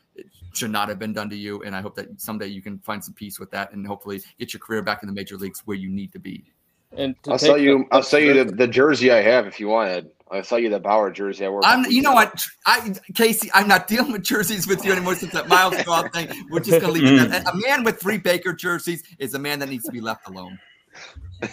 should 0.53 0.71
not 0.71 0.89
have 0.89 0.99
been 0.99 1.13
done 1.13 1.29
to 1.29 1.37
you. 1.37 1.61
And 1.63 1.75
I 1.75 1.81
hope 1.81 1.95
that 1.95 2.19
someday 2.19 2.47
you 2.47 2.61
can 2.61 2.79
find 2.79 3.03
some 3.03 3.13
peace 3.13 3.39
with 3.39 3.51
that 3.51 3.73
and 3.73 3.85
hopefully 3.85 4.21
get 4.39 4.53
your 4.53 4.59
career 4.59 4.81
back 4.81 5.03
in 5.03 5.07
the 5.07 5.13
major 5.13 5.37
leagues 5.37 5.61
where 5.65 5.77
you 5.77 5.89
need 5.89 6.11
to 6.13 6.19
be. 6.19 6.51
And 6.95 7.21
to 7.23 7.31
I'll 7.31 7.37
take 7.37 7.47
sell 7.47 7.57
you. 7.57 7.85
I'll 7.91 8.03
sell 8.03 8.19
you 8.19 8.43
the, 8.43 8.45
the 8.45 8.67
jersey 8.67 9.11
I 9.11 9.21
have 9.21 9.45
if 9.45 9.59
you 9.59 9.67
wanted. 9.67 10.09
I'll 10.29 10.43
sell 10.43 10.59
you 10.59 10.69
the 10.69 10.79
Bauer 10.79 11.11
jersey 11.11 11.45
I 11.45 11.49
wore. 11.49 11.61
I'm, 11.63 11.89
you 11.89 12.01
know 12.01 12.13
what, 12.13 12.45
I 12.65 12.93
Casey, 13.13 13.49
I'm 13.53 13.67
not 13.67 13.87
dealing 13.87 14.11
with 14.11 14.23
jerseys 14.23 14.67
with 14.67 14.83
you 14.83 14.91
anymore 14.91 15.15
since 15.15 15.31
that 15.31 15.47
Myles 15.47 15.77
Straw 15.79 16.07
thing. 16.09 16.29
We're 16.49 16.59
just 16.59 16.81
gonna 16.81 16.93
leave 16.93 17.05
it. 17.05 17.31
At 17.31 17.45
that. 17.45 17.53
A 17.53 17.57
man 17.57 17.83
with 17.83 17.99
three 17.99 18.17
Baker 18.17 18.53
jerseys 18.53 19.03
is 19.19 19.35
a 19.35 19.39
man 19.39 19.59
that 19.59 19.69
needs 19.69 19.85
to 19.85 19.91
be 19.91 20.01
left 20.01 20.27
alone. 20.27 20.59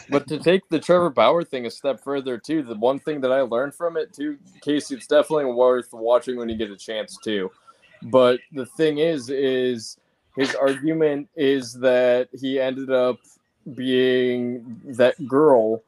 But 0.08 0.26
to 0.28 0.38
take 0.38 0.62
the 0.70 0.80
Trevor 0.80 1.10
Bauer 1.10 1.44
thing 1.44 1.66
a 1.66 1.70
step 1.70 2.02
further, 2.02 2.38
too, 2.38 2.62
the 2.62 2.74
one 2.74 2.98
thing 2.98 3.20
that 3.20 3.30
I 3.30 3.42
learned 3.42 3.74
from 3.74 3.96
it, 3.96 4.12
too, 4.12 4.38
Casey, 4.62 4.94
it's 4.94 5.06
definitely 5.06 5.44
worth 5.46 5.92
watching 5.92 6.36
when 6.36 6.48
you 6.48 6.56
get 6.56 6.70
a 6.70 6.76
chance, 6.76 7.18
too. 7.22 7.50
But 8.04 8.40
the 8.52 8.64
thing 8.64 8.98
is, 8.98 9.28
is 9.28 9.98
his 10.36 10.54
argument 10.54 11.28
is 11.36 11.74
that 11.74 12.28
he 12.32 12.58
ended 12.58 12.90
up 12.90 13.18
being 13.74 14.80
that 14.84 15.26
girl 15.26 15.82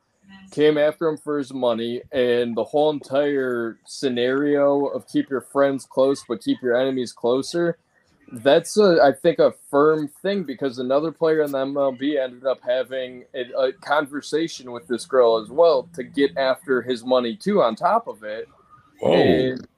came 0.51 0.79
after 0.79 1.09
him 1.09 1.17
for 1.17 1.39
his 1.39 1.53
money, 1.53 2.03
and 2.12 2.57
the 2.57 2.65
whole 2.65 2.91
entire 2.91 3.79
scenario 3.85 4.87
of 4.87 5.07
keep 5.09 5.29
your 5.29 5.41
friends 5.41 5.85
close 5.85 6.25
but 6.29 6.43
keep 6.43 6.62
your 6.62 6.77
enemies 6.77 7.12
closer. 7.12 7.79
That's 8.33 8.77
a, 8.77 8.99
I 9.03 9.12
think, 9.12 9.39
a 9.39 9.55
firm 9.71 10.09
thing 10.09 10.43
because 10.43 10.79
another 10.79 11.12
player 11.12 11.43
in 11.43 11.53
the 11.53 11.59
MLB 11.59 12.21
ended 12.21 12.45
up 12.45 12.59
having 12.61 13.25
a, 13.35 13.53
a 13.57 13.73
conversation 13.73 14.73
with 14.73 14.89
this 14.89 15.05
girl 15.07 15.37
as 15.37 15.49
well 15.49 15.89
to 15.95 16.03
get 16.03 16.37
after 16.37 16.83
his 16.83 17.05
money 17.05 17.37
too. 17.37 17.62
On 17.62 17.77
top 17.77 18.09
of 18.09 18.25
it, 18.25 18.49
Whoa. 18.99 19.12
and 19.12 19.69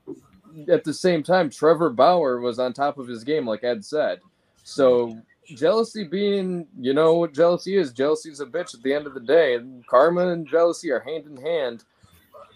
at 0.69 0.83
the 0.83 0.95
same 0.95 1.23
time, 1.23 1.51
Trevor 1.51 1.91
Bauer 1.91 2.41
was 2.41 2.59
on 2.59 2.73
top 2.73 2.97
of 2.97 3.07
his 3.07 3.23
game, 3.23 3.47
like 3.47 3.65
Ed 3.65 3.85
said. 3.85 4.21
So 4.65 5.21
jealousy 5.55 6.05
being, 6.05 6.67
you 6.79 6.95
know 6.95 7.15
what 7.15 7.35
jealousy 7.35 7.77
is. 7.77 7.93
Jealousy 7.93 8.31
is 8.31 8.41
a 8.41 8.47
bitch 8.47 8.75
at 8.75 8.83
the 8.83 8.93
end 8.95 9.07
of 9.07 9.15
the 9.15 9.21
day, 9.21 9.55
and 9.55 9.87
karma 9.87 10.29
and 10.29 10.49
jealousy 10.49 10.91
are 10.91 11.01
hand 11.01 11.27
in 11.27 11.37
hand. 11.37 11.85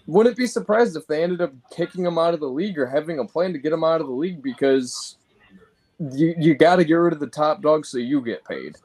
Wouldn't 0.05 0.37
be 0.37 0.47
surprised 0.47 0.97
if 0.97 1.07
they 1.07 1.23
ended 1.23 1.41
up 1.41 1.53
kicking 1.75 2.05
him 2.05 2.17
out 2.17 2.33
of 2.33 2.41
the 2.41 2.47
league 2.49 2.77
or 2.77 2.85
having 2.85 3.19
a 3.19 3.25
plan 3.25 3.53
to 3.53 3.59
get 3.59 3.73
him 3.73 3.83
out 3.83 4.01
of 4.01 4.07
the 4.07 4.13
league 4.13 4.41
because 4.43 5.17
you 5.99 6.35
you 6.37 6.55
got 6.55 6.77
to 6.77 6.85
get 6.85 6.95
rid 6.95 7.13
of 7.13 7.19
the 7.19 7.27
top 7.27 7.61
dog 7.61 7.85
so 7.85 7.97
you 7.97 8.21
get 8.21 8.45
paid. 8.45 8.77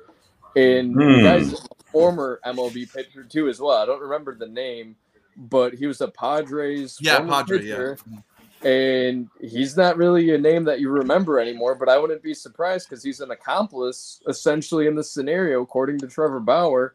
And 0.57 1.05
the 1.11 1.19
Hmm. 1.19 1.21
guy's 1.21 1.53
a 1.53 1.57
former 1.91 2.41
MLB 2.47 2.93
pitcher 2.93 3.25
too 3.25 3.49
as 3.49 3.61
well. 3.61 3.77
I 3.79 3.87
don't 3.87 4.01
remember 4.01 4.37
the 4.37 4.47
name, 4.49 4.97
but 5.37 5.75
he 5.75 5.87
was 5.87 6.01
a 6.01 6.09
Padres 6.09 6.99
Yeah, 7.01 7.21
former 7.21 7.29
Padre, 7.29 7.63
pitcher 7.63 7.99
and 8.65 9.29
he's 9.41 9.77
not 9.77 9.97
really 9.97 10.35
a 10.35 10.39
name 10.39 10.65
that 10.65 10.81
you 10.81 10.91
remember 10.91 11.39
anymore. 11.39 11.75
But 11.75 11.89
I 11.89 11.99
wouldn't 11.99 12.23
be 12.23 12.35
surprised 12.35 12.89
because 12.89 13.03
he's 13.03 13.21
an 13.21 13.31
accomplice 13.31 14.21
essentially 14.29 14.87
in 14.87 14.95
this 14.95 15.11
scenario, 15.11 15.63
according 15.63 15.99
to 16.01 16.09
Trevor 16.09 16.41
Bauer. 16.41 16.95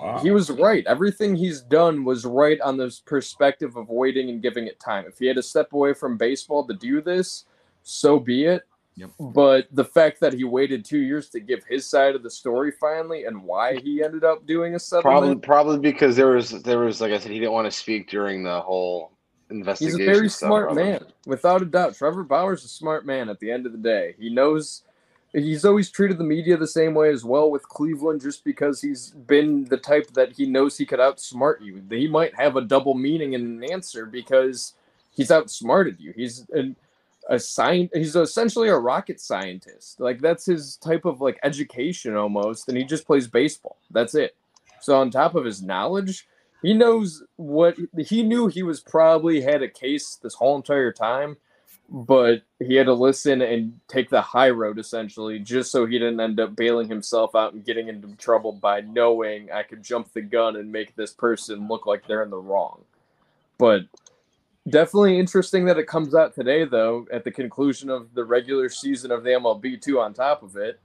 Wow. 0.00 0.18
He 0.18 0.30
was 0.30 0.50
right. 0.50 0.84
Everything 0.86 1.36
he's 1.36 1.60
done 1.60 2.04
was 2.04 2.24
right 2.24 2.60
on 2.60 2.76
this 2.76 2.98
perspective 3.00 3.76
of 3.76 3.88
waiting 3.88 4.30
and 4.30 4.42
giving 4.42 4.66
it 4.66 4.80
time. 4.80 5.04
If 5.06 5.18
he 5.18 5.26
had 5.26 5.36
to 5.36 5.42
step 5.42 5.72
away 5.72 5.94
from 5.94 6.16
baseball 6.16 6.66
to 6.66 6.74
do 6.74 7.00
this, 7.00 7.44
so 7.82 8.18
be 8.18 8.44
it. 8.44 8.62
Yep. 8.96 9.10
But 9.18 9.68
the 9.72 9.84
fact 9.84 10.20
that 10.20 10.32
he 10.34 10.44
waited 10.44 10.84
two 10.84 10.98
years 10.98 11.30
to 11.30 11.40
give 11.40 11.64
his 11.64 11.88
side 11.88 12.14
of 12.14 12.22
the 12.22 12.30
story 12.30 12.72
finally, 12.78 13.24
and 13.24 13.42
why 13.42 13.78
he 13.78 14.02
ended 14.02 14.24
up 14.24 14.44
doing 14.46 14.74
a 14.74 14.78
Probably, 14.78 15.02
settlement, 15.02 15.42
probably 15.42 15.78
because 15.78 16.16
there 16.16 16.32
was 16.32 16.50
there 16.62 16.80
was 16.80 17.00
like 17.00 17.12
I 17.12 17.18
said, 17.18 17.32
he 17.32 17.38
didn't 17.38 17.52
want 17.52 17.66
to 17.66 17.70
speak 17.70 18.10
during 18.10 18.42
the 18.42 18.60
whole 18.60 19.11
He's 19.78 19.94
a 19.94 20.04
very 20.04 20.28
smart 20.28 20.74
man, 20.74 21.04
without 21.26 21.62
a 21.62 21.66
doubt. 21.66 21.96
Trevor 21.96 22.24
Bauer's 22.24 22.64
a 22.64 22.68
smart 22.68 23.04
man 23.04 23.28
at 23.28 23.40
the 23.40 23.50
end 23.50 23.66
of 23.66 23.72
the 23.72 23.78
day. 23.78 24.14
He 24.18 24.30
knows 24.30 24.82
he's 25.32 25.64
always 25.64 25.90
treated 25.90 26.18
the 26.18 26.24
media 26.24 26.56
the 26.56 26.66
same 26.66 26.94
way 26.94 27.10
as 27.10 27.24
well 27.24 27.50
with 27.50 27.68
Cleveland 27.68 28.20
just 28.20 28.44
because 28.44 28.80
he's 28.80 29.10
been 29.10 29.64
the 29.64 29.76
type 29.76 30.08
that 30.14 30.32
he 30.32 30.46
knows 30.46 30.76
he 30.76 30.86
could 30.86 30.98
outsmart 30.98 31.64
you. 31.64 31.82
He 31.90 32.08
might 32.08 32.34
have 32.34 32.56
a 32.56 32.62
double 32.62 32.94
meaning 32.94 33.32
in 33.32 33.42
an 33.42 33.64
answer 33.72 34.06
because 34.06 34.74
he's 35.10 35.30
outsmarted 35.30 36.00
you. 36.00 36.12
He's 36.14 36.46
an 36.50 36.76
a 37.28 37.38
science 37.38 37.90
he's 37.94 38.16
essentially 38.16 38.68
a 38.68 38.76
rocket 38.76 39.20
scientist. 39.20 40.00
Like 40.00 40.20
that's 40.20 40.46
his 40.46 40.76
type 40.76 41.04
of 41.04 41.20
like 41.20 41.38
education 41.42 42.16
almost 42.16 42.68
and 42.68 42.76
he 42.76 42.84
just 42.84 43.06
plays 43.06 43.26
baseball. 43.26 43.76
That's 43.90 44.14
it. 44.14 44.34
So 44.80 44.98
on 44.98 45.10
top 45.10 45.34
of 45.34 45.44
his 45.44 45.62
knowledge, 45.62 46.26
he 46.62 46.72
knows 46.72 47.24
what 47.36 47.76
he 47.98 48.22
knew 48.22 48.46
he 48.46 48.62
was 48.62 48.80
probably 48.80 49.40
had 49.40 49.62
a 49.62 49.68
case 49.68 50.16
this 50.22 50.34
whole 50.34 50.56
entire 50.56 50.92
time, 50.92 51.36
but 51.88 52.42
he 52.60 52.76
had 52.76 52.86
to 52.86 52.94
listen 52.94 53.42
and 53.42 53.78
take 53.88 54.08
the 54.08 54.22
high 54.22 54.50
road 54.50 54.78
essentially 54.78 55.38
just 55.40 55.72
so 55.72 55.84
he 55.84 55.98
didn't 55.98 56.20
end 56.20 56.38
up 56.38 56.54
bailing 56.54 56.88
himself 56.88 57.34
out 57.34 57.52
and 57.52 57.64
getting 57.64 57.88
into 57.88 58.14
trouble 58.16 58.52
by 58.52 58.80
knowing 58.80 59.50
I 59.50 59.64
could 59.64 59.82
jump 59.82 60.12
the 60.12 60.22
gun 60.22 60.56
and 60.56 60.70
make 60.70 60.94
this 60.94 61.12
person 61.12 61.68
look 61.68 61.84
like 61.84 62.06
they're 62.06 62.22
in 62.22 62.30
the 62.30 62.38
wrong. 62.38 62.82
But 63.58 63.82
definitely 64.68 65.18
interesting 65.18 65.64
that 65.64 65.78
it 65.78 65.88
comes 65.88 66.14
out 66.14 66.34
today 66.34 66.64
though 66.64 67.06
at 67.12 67.24
the 67.24 67.30
conclusion 67.30 67.90
of 67.90 68.14
the 68.14 68.24
regular 68.24 68.68
season 68.68 69.10
of 69.10 69.24
the 69.24 69.30
MLB 69.30 69.82
too 69.82 69.98
on 69.98 70.14
top 70.14 70.44
of 70.44 70.56
it 70.56 70.80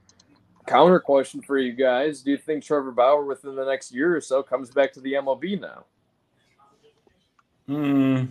counter 0.68 1.00
question 1.00 1.42
for 1.42 1.58
you 1.58 1.74
guys: 1.74 2.22
Do 2.22 2.32
you 2.32 2.38
think 2.38 2.64
Trevor 2.64 2.92
Bauer, 2.92 3.26
within 3.26 3.56
the 3.56 3.66
next 3.66 3.92
year 3.92 4.16
or 4.16 4.22
so, 4.22 4.44
comes 4.44 4.70
back 4.70 4.94
to 4.94 5.02
the 5.02 5.14
MLB 5.14 5.60
now? 5.60 5.86
Hmm. 7.68 8.26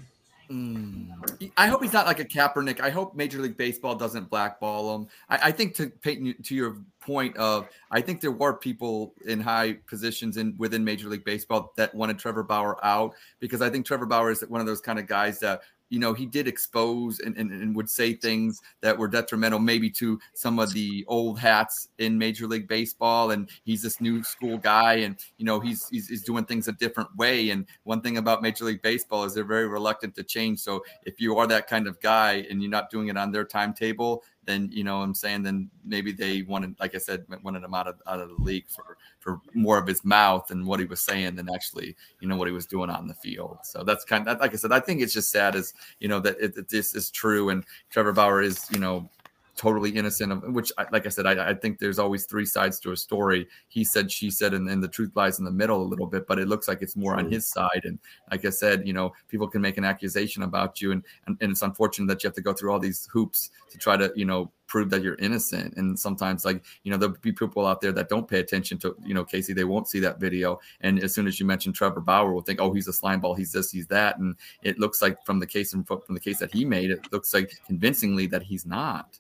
Mm. 0.51 1.09
I 1.57 1.67
hope 1.67 1.83
he's 1.83 1.93
not 1.93 2.07
like 2.07 2.21
a 2.21 2.25
Kaepernick. 2.25 2.81
I 2.81 2.91
hope 2.91 3.17
Major 3.17 3.41
League 3.41 3.57
Baseball 3.57 3.97
doesn't 3.97 4.31
blackball 4.31 4.95
him. 4.95 5.09
I, 5.29 5.39
I, 5.45 5.51
think 5.51 5.75
to 5.77 5.89
Peyton, 5.89 6.35
to 6.45 6.55
your 6.55 6.77
point 7.01 7.37
of, 7.37 7.69
I 7.91 8.01
think 8.01 8.21
there 8.21 8.31
were 8.31 8.55
people 8.55 9.15
in 9.27 9.41
high 9.41 9.75
positions 9.89 10.37
in 10.37 10.55
within 10.57 10.85
Major 10.85 11.09
League 11.09 11.25
Baseball 11.25 11.73
that 11.77 11.95
wanted 11.95 12.19
Trevor 12.19 12.45
Bauer 12.45 12.85
out 12.85 13.15
because 13.41 13.61
I 13.61 13.71
think 13.71 13.87
Trevor 13.87 14.07
Bauer 14.07 14.31
is 14.31 14.43
one 14.43 14.61
of 14.61 14.67
those 14.67 14.81
kind 14.81 14.99
of 14.99 15.07
guys 15.07 15.41
that 15.41 15.63
you 15.89 15.99
know, 15.99 16.13
he 16.13 16.27
did 16.27 16.49
expose 16.49 17.21
and, 17.21 17.37
and, 17.37 17.51
and, 17.51 17.77
would 17.77 17.89
say 17.89 18.15
things 18.15 18.61
that 18.81 18.97
were 18.97 19.09
detrimental 19.09 19.59
maybe 19.59 19.91
to 19.91 20.19
some 20.35 20.59
of 20.59 20.73
the 20.73 21.05
old 21.09 21.39
hats 21.39 21.89
in 21.99 22.19
Major 22.19 22.47
League 22.47 22.67
Baseball. 22.67 23.31
And 23.31 23.49
he's 23.65 23.83
this 23.83 24.01
new 24.01 24.23
school 24.23 24.59
guy 24.59 24.95
and, 24.95 25.19
you 25.37 25.45
know, 25.45 25.61
he's, 25.61 25.89
he's, 25.89 26.09
he's 26.09 26.23
doing 26.23 26.45
things 26.45 26.69
a 26.69 26.73
different 26.73 27.15
way. 27.17 27.51
And 27.51 27.67
one 27.85 28.01
thing 28.01 28.17
about 28.17 28.43
Major 28.43 28.65
League 28.65 28.83
Baseball 28.83 29.25
is 29.25 29.35
they're 29.35 29.45
very 29.45 29.69
reluctant 29.69 30.15
to 30.17 30.25
change. 30.25 30.61
So 30.61 30.83
if 31.05 31.21
you 31.21 31.37
are 31.37 31.47
that 31.47 31.69
kind 31.69 31.87
of 31.87 32.01
guy 32.01 32.47
and 32.51 32.63
you're 32.63 32.71
not 32.71 32.91
doing 32.91 33.09
it 33.09 33.17
on 33.17 33.31
their 33.31 33.45
timetable, 33.45 34.25
then 34.47 34.71
you 34.73 34.85
know 34.85 34.99
what 34.99 35.05
I'm 35.05 35.15
saying 35.15 35.43
then 35.43 35.71
maybe 35.85 36.13
they 36.13 36.43
wanted, 36.43 36.77
like 36.81 36.95
I 36.95 36.99
said, 36.99 37.27
wanted 37.43 37.63
him 37.63 37.75
out 37.75 37.87
of 37.87 37.97
out 38.07 38.21
of 38.21 38.29
the 38.29 38.43
league 38.43 38.69
for 38.69 38.97
for 39.19 39.41
more 39.55 39.79
of 39.79 39.87
his 39.87 40.05
mouth 40.05 40.51
and 40.51 40.67
what 40.67 40.81
he 40.81 40.87
was 40.87 41.01
saying 41.01 41.35
than 41.37 41.49
actually 41.53 41.97
you 42.21 42.29
know 42.29 42.37
what 42.37 42.49
he 42.49 42.55
was 42.55 42.67
doing 42.67 42.89
on 42.89 43.07
the 43.07 43.15
field. 43.15 43.59
So 43.65 43.83
that's 43.83 44.05
kind 44.05 44.29
of 44.29 44.41
like 44.41 44.53
I 44.53 44.57
said, 44.57 44.73
I 44.73 44.81
think 44.81 45.01
it's 45.03 45.13
just 45.13 45.31
sad 45.31 45.57
as 45.57 45.75
you 46.01 46.09
know 46.09 46.21
that 46.21 46.37
it, 46.41 46.57
it, 46.57 46.69
this 46.69 46.95
is 46.95 47.11
true 47.11 47.51
and 47.51 47.65
Trevor 47.91 48.13
Bauer 48.13 48.41
is 48.41 48.67
you 48.71 48.79
know 48.79 49.09
totally 49.57 49.91
innocent 49.91 50.31
of 50.33 50.43
which 50.55 50.71
like 50.93 51.07
i 51.07 51.09
said 51.09 51.27
I, 51.27 51.51
I, 51.51 51.55
think 51.55 51.79
there's 51.79 51.99
always 51.99 52.27
three 52.27 52.45
sides 52.45 52.79
to 52.81 52.93
a 52.93 52.97
story. 52.97 53.49
He 53.69 53.85
said 53.85 54.13
she 54.13 54.31
said 54.31 54.53
and, 54.53 54.69
and 54.69 54.83
the 54.83 54.89
truth 54.89 55.13
lies 55.15 55.39
in 55.39 55.45
the 55.45 55.51
middle 55.51 55.83
a 55.83 55.85
little 55.85 56.07
bit 56.07 56.27
but 56.27 56.39
it 56.39 56.47
looks 56.47 56.69
like 56.69 56.83
it's 56.83 56.97
more 56.97 57.17
on 57.17 57.31
his 57.31 57.47
side. 57.47 57.83
And 57.85 57.99
like 58.31 58.45
i 58.45 58.51
said 58.51 58.87
you 58.87 58.93
know 58.93 59.13
people 59.29 59.49
can 59.49 59.63
make 59.63 59.79
an 59.79 59.85
accusation 59.85 60.43
about 60.43 60.81
you 60.81 60.93
and, 60.93 61.03
and, 61.27 61.37
and 61.41 61.53
it's 61.53 61.63
unfortunate 61.63 62.07
that 62.09 62.23
you 62.23 62.29
have 62.29 62.35
to 62.35 62.43
go 62.43 62.53
through 62.53 62.71
all 62.73 62.79
these 62.79 63.09
hoops 63.13 63.51
to 63.71 63.79
try 63.79 63.97
to 63.97 64.13
you 64.15 64.25
know 64.25 64.51
prove 64.67 64.91
that 64.91 65.03
you're 65.03 65.17
innocent. 65.17 65.75
And 65.77 65.99
sometimes 65.99 66.45
like 66.45 66.65
you 66.83 66.91
know 66.91 66.97
there'll 66.99 67.17
be 67.21 67.33
people 67.33 67.67
out 67.67 67.81
there 67.81 67.93
that 67.93 68.09
don't 68.09 68.29
pay 68.29 68.41
attention 68.41 68.79
to 68.79 68.95
you 69.05 69.15
know 69.15 69.25
casey 69.25 69.53
they 69.53 69.65
won't 69.65 69.89
see 69.89 70.01
that 70.01 70.21
video. 70.21 70.59
And 70.81 71.03
as 71.03 71.15
soon 71.15 71.27
as 71.27 71.41
you 71.41 71.47
mention 71.47 71.73
trevor 71.73 72.01
bauer 72.01 72.33
will 72.33 72.43
think 72.43 72.61
oh 72.61 72.73
he's 72.73 72.89
a 72.89 72.93
slime 72.93 73.21
ball 73.21 73.35
he's 73.35 73.53
this 73.53 73.71
he's 73.71 73.87
that. 73.89 74.19
And 74.19 74.37
it 74.63 74.79
looks 74.79 75.01
like 75.03 75.25
from 75.25 75.39
the 75.39 75.47
case 75.47 75.73
and 75.73 75.87
from 75.87 76.03
the 76.09 76.21
case 76.21 76.39
that 76.39 76.53
he 76.53 76.65
made 76.65 76.91
it 76.91 77.01
looks 77.13 77.33
like 77.33 77.51
convincingly 77.67 78.27
that 78.29 78.43
he's 78.43 78.67
not 78.67 79.19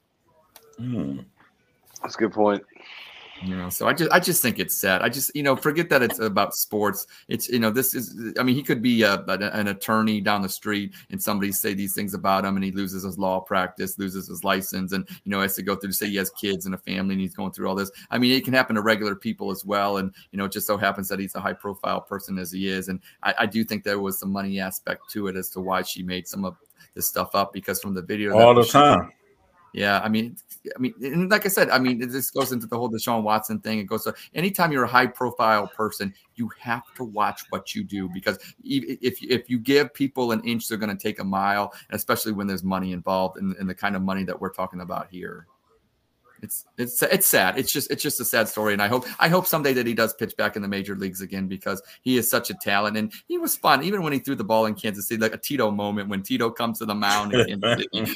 Hmm. 0.78 1.20
That's 2.02 2.14
a 2.14 2.18
good 2.18 2.32
point. 2.32 2.62
You 3.42 3.56
know, 3.56 3.68
so 3.68 3.86
I 3.86 3.92
just 3.92 4.10
I 4.10 4.18
just 4.18 4.40
think 4.40 4.58
it's 4.58 4.74
sad. 4.74 5.02
I 5.02 5.10
just 5.10 5.34
you 5.34 5.42
know 5.42 5.56
forget 5.56 5.90
that 5.90 6.02
it's 6.02 6.18
about 6.18 6.54
sports. 6.54 7.06
It's 7.28 7.48
you 7.48 7.58
know 7.58 7.70
this 7.70 7.94
is 7.94 8.34
I 8.38 8.42
mean 8.42 8.54
he 8.54 8.62
could 8.62 8.80
be 8.80 9.02
a, 9.02 9.22
an 9.24 9.68
attorney 9.68 10.22
down 10.22 10.40
the 10.40 10.48
street 10.48 10.94
and 11.10 11.22
somebody 11.22 11.52
say 11.52 11.74
these 11.74 11.94
things 11.94 12.14
about 12.14 12.46
him 12.46 12.56
and 12.56 12.64
he 12.64 12.70
loses 12.70 13.02
his 13.02 13.18
law 13.18 13.40
practice, 13.40 13.98
loses 13.98 14.28
his 14.28 14.42
license, 14.42 14.92
and 14.92 15.06
you 15.24 15.30
know 15.30 15.42
has 15.42 15.54
to 15.56 15.62
go 15.62 15.76
through 15.76 15.92
say 15.92 16.08
he 16.08 16.16
has 16.16 16.30
kids 16.30 16.64
and 16.64 16.74
a 16.74 16.78
family 16.78 17.12
and 17.12 17.20
he's 17.20 17.34
going 17.34 17.52
through 17.52 17.68
all 17.68 17.74
this. 17.74 17.90
I 18.10 18.16
mean 18.16 18.32
it 18.32 18.44
can 18.44 18.54
happen 18.54 18.76
to 18.76 18.82
regular 18.82 19.14
people 19.14 19.50
as 19.50 19.64
well, 19.66 19.98
and 19.98 20.14
you 20.32 20.38
know 20.38 20.46
it 20.46 20.52
just 20.52 20.66
so 20.66 20.78
happens 20.78 21.08
that 21.08 21.18
he's 21.18 21.34
a 21.34 21.40
high 21.40 21.52
profile 21.52 22.00
person 22.00 22.38
as 22.38 22.50
he 22.50 22.68
is, 22.68 22.88
and 22.88 23.00
I, 23.22 23.34
I 23.40 23.46
do 23.46 23.64
think 23.64 23.84
there 23.84 24.00
was 24.00 24.18
some 24.18 24.32
money 24.32 24.60
aspect 24.60 25.10
to 25.10 25.26
it 25.28 25.36
as 25.36 25.50
to 25.50 25.60
why 25.60 25.82
she 25.82 26.02
made 26.02 26.26
some 26.26 26.46
of 26.46 26.56
this 26.94 27.06
stuff 27.06 27.34
up 27.34 27.52
because 27.52 27.82
from 27.82 27.92
the 27.92 28.02
video 28.02 28.38
all 28.38 28.54
the 28.54 28.64
time 28.64 29.12
yeah, 29.72 30.00
I 30.02 30.08
mean, 30.08 30.36
I 30.74 30.78
mean, 30.78 30.94
and 31.02 31.30
like 31.30 31.44
I 31.44 31.48
said, 31.48 31.70
I 31.70 31.78
mean, 31.78 31.98
this 31.98 32.30
goes 32.30 32.52
into 32.52 32.66
the 32.66 32.76
whole 32.76 32.90
Deshaun 32.90 33.22
Watson 33.22 33.60
thing. 33.60 33.78
It 33.78 33.84
goes 33.84 34.04
to 34.04 34.14
anytime 34.34 34.72
you're 34.72 34.84
a 34.84 34.88
high 34.88 35.06
profile 35.06 35.68
person, 35.68 36.14
you 36.34 36.50
have 36.58 36.82
to 36.96 37.04
watch 37.04 37.42
what 37.50 37.74
you 37.74 37.84
do 37.84 38.08
because 38.08 38.38
if 38.64 39.22
if 39.22 39.50
you 39.50 39.58
give 39.58 39.92
people 39.94 40.32
an 40.32 40.42
inch, 40.44 40.68
they're 40.68 40.78
going 40.78 40.96
to 40.96 41.02
take 41.02 41.18
a 41.18 41.24
mile, 41.24 41.72
especially 41.90 42.32
when 42.32 42.46
there's 42.46 42.64
money 42.64 42.92
involved 42.92 43.38
in, 43.38 43.54
in 43.60 43.66
the 43.66 43.74
kind 43.74 43.96
of 43.96 44.02
money 44.02 44.24
that 44.24 44.40
we're 44.40 44.52
talking 44.52 44.80
about 44.80 45.08
here 45.10 45.46
it's 46.46 46.64
it's 46.78 47.02
it's 47.02 47.26
sad. 47.26 47.58
It's 47.58 47.72
just 47.72 47.90
it's 47.90 48.02
just 48.02 48.20
a 48.20 48.24
sad 48.24 48.48
story, 48.48 48.72
and 48.72 48.80
I 48.80 48.86
hope 48.86 49.04
I 49.18 49.28
hope 49.28 49.46
someday 49.46 49.72
that 49.74 49.86
he 49.86 49.94
does 49.94 50.14
pitch 50.14 50.36
back 50.36 50.54
in 50.54 50.62
the 50.62 50.68
major 50.68 50.94
leagues 50.94 51.20
again 51.20 51.48
because 51.48 51.82
he 52.02 52.16
is 52.16 52.30
such 52.30 52.50
a 52.50 52.54
talent, 52.54 52.96
and 52.96 53.12
he 53.26 53.36
was 53.36 53.56
fun 53.56 53.82
even 53.82 54.02
when 54.02 54.12
he 54.12 54.20
threw 54.20 54.36
the 54.36 54.44
ball 54.44 54.66
in 54.66 54.74
Kansas 54.74 55.08
City, 55.08 55.20
like 55.20 55.34
a 55.34 55.38
Tito 55.38 55.70
moment 55.70 56.08
when 56.08 56.22
Tito 56.22 56.50
comes 56.50 56.78
to 56.78 56.86
the 56.86 56.94
mound 56.94 57.34
and, 57.34 57.64
and 57.64 58.08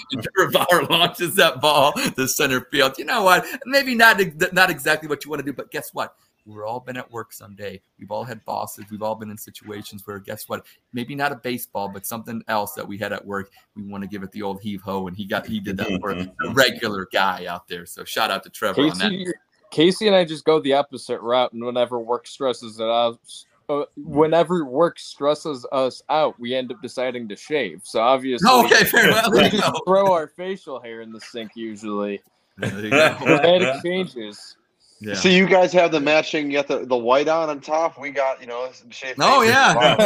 Bauer 0.52 0.84
launches 0.88 1.34
that 1.34 1.60
ball 1.60 1.92
to 1.92 2.28
center 2.28 2.60
field. 2.70 2.98
You 2.98 3.04
know 3.04 3.24
what? 3.24 3.44
Maybe 3.66 3.94
not 3.94 4.20
not 4.52 4.70
exactly 4.70 5.08
what 5.08 5.24
you 5.24 5.30
want 5.30 5.40
to 5.40 5.46
do, 5.46 5.52
but 5.52 5.72
guess 5.72 5.92
what? 5.92 6.14
We've 6.46 6.62
all 6.64 6.80
been 6.80 6.96
at 6.96 7.10
work 7.10 7.32
someday. 7.32 7.80
We've 7.98 8.10
all 8.10 8.24
had 8.24 8.44
bosses. 8.44 8.84
We've 8.90 9.02
all 9.02 9.14
been 9.14 9.30
in 9.30 9.38
situations 9.38 10.06
where, 10.06 10.18
guess 10.18 10.48
what? 10.48 10.66
Maybe 10.92 11.14
not 11.14 11.32
a 11.32 11.36
baseball, 11.36 11.88
but 11.88 12.06
something 12.06 12.42
else 12.48 12.74
that 12.74 12.86
we 12.86 12.98
had 12.98 13.12
at 13.12 13.24
work. 13.24 13.50
We 13.76 13.82
want 13.82 14.02
to 14.02 14.08
give 14.08 14.22
it 14.22 14.32
the 14.32 14.42
old 14.42 14.60
heave 14.60 14.82
ho, 14.82 15.06
and 15.06 15.16
he 15.16 15.24
got 15.24 15.46
he 15.46 15.60
did 15.60 15.76
that 15.78 16.00
for 16.00 16.10
a 16.10 16.52
regular 16.52 17.06
guy 17.12 17.46
out 17.46 17.68
there. 17.68 17.86
So 17.86 18.04
shout 18.04 18.30
out 18.30 18.42
to 18.44 18.50
Trevor 18.50 18.90
Casey, 18.90 19.04
on 19.04 19.12
that. 19.12 19.34
Casey 19.70 20.06
and 20.06 20.16
I 20.16 20.24
just 20.24 20.44
go 20.44 20.60
the 20.60 20.74
opposite 20.74 21.20
route, 21.20 21.52
and 21.52 21.64
whenever 21.64 21.98
work 21.98 22.26
stresses 22.26 22.80
it 22.80 22.86
out, 22.86 23.20
uh, 23.68 23.84
whenever 23.96 24.64
work 24.64 24.98
stresses 24.98 25.64
us 25.70 26.02
out, 26.08 26.38
we 26.40 26.54
end 26.54 26.72
up 26.72 26.82
deciding 26.82 27.28
to 27.28 27.36
shave. 27.36 27.82
So 27.84 28.00
obviously, 28.00 28.50
okay, 28.50 28.84
fair 28.84 29.10
well. 29.10 29.30
we 29.30 29.50
throw 29.86 30.12
our 30.12 30.26
facial 30.26 30.80
hair 30.80 31.02
in 31.02 31.12
the 31.12 31.20
sink 31.20 31.52
usually. 31.54 32.20
Dramatic 32.58 33.82
changes. 33.82 34.56
Yeah. 35.00 35.14
So 35.14 35.30
you 35.30 35.46
guys 35.46 35.72
have 35.72 35.92
the 35.92 36.00
matching, 36.00 36.50
you 36.50 36.58
got 36.58 36.68
the, 36.68 36.84
the 36.84 36.96
white 36.96 37.26
on 37.26 37.48
on 37.48 37.60
top. 37.60 37.98
We 37.98 38.10
got, 38.10 38.40
you 38.40 38.46
know, 38.46 38.70
shaved. 38.90 39.18
Oh 39.20 39.42
yeah. 39.42 39.96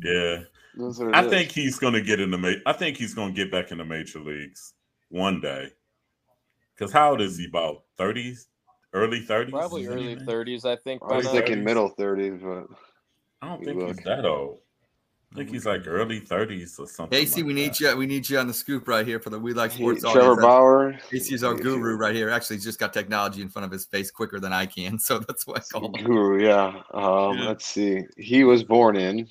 yeah. 0.00 0.44
I 1.12 1.24
is. 1.24 1.30
think 1.30 1.50
he's 1.50 1.78
going 1.78 1.94
to 1.94 2.02
get 2.02 2.20
in 2.20 2.30
the. 2.30 2.38
Ma- 2.38 2.52
I 2.66 2.72
think 2.72 2.96
he's 2.96 3.14
going 3.14 3.34
to 3.34 3.36
get 3.36 3.50
back 3.50 3.72
in 3.72 3.78
the 3.78 3.84
major 3.84 4.20
leagues 4.20 4.74
one 5.08 5.40
day. 5.40 5.70
Because 6.74 6.92
how 6.92 7.10
old 7.10 7.20
is 7.20 7.38
he? 7.38 7.46
About 7.46 7.82
thirties, 7.96 8.48
early 8.92 9.20
thirties. 9.20 9.52
Probably 9.52 9.86
early 9.86 10.16
thirties. 10.16 10.64
I 10.64 10.76
think. 10.76 11.02
I 11.02 11.16
was 11.16 11.28
thinking 11.28 11.64
middle 11.64 11.88
thirties, 11.88 12.40
but 12.42 12.66
I 13.42 13.48
don't 13.48 13.64
think 13.64 13.78
look. 13.78 13.96
he's 13.96 14.04
that 14.04 14.24
old. 14.24 14.58
I 15.36 15.40
think 15.40 15.50
he's 15.50 15.66
like 15.66 15.86
early 15.86 16.18
30s 16.18 16.80
or 16.80 16.86
something. 16.86 17.18
Casey, 17.18 17.42
like 17.42 17.48
we 17.48 17.52
need 17.52 17.72
that. 17.74 17.80
you. 17.80 17.96
We 17.98 18.06
need 18.06 18.26
you 18.26 18.38
on 18.38 18.46
the 18.46 18.54
scoop 18.54 18.88
right 18.88 19.06
here 19.06 19.20
for 19.20 19.28
the 19.28 19.38
We 19.38 19.52
Like 19.52 19.70
Sports. 19.70 20.02
Hey, 20.02 20.12
Trevor 20.14 20.40
Bauer. 20.40 20.98
Casey's 21.10 21.44
our 21.44 21.54
guru 21.54 21.96
right 21.96 22.14
here. 22.14 22.30
Actually, 22.30 22.56
he's 22.56 22.64
just 22.64 22.78
got 22.78 22.94
technology 22.94 23.42
in 23.42 23.50
front 23.50 23.66
of 23.66 23.70
his 23.70 23.84
face 23.84 24.10
quicker 24.10 24.40
than 24.40 24.54
I 24.54 24.64
can, 24.64 24.98
so 24.98 25.18
that's 25.18 25.46
why 25.46 25.56
I 25.56 25.60
call 25.60 25.94
him 25.94 26.04
Guru. 26.04 26.42
Yeah. 26.42 26.68
Um, 26.94 27.36
yeah. 27.36 27.48
Let's 27.48 27.66
see. 27.66 28.00
He 28.16 28.44
was 28.44 28.64
born 28.64 28.96
in. 28.96 29.28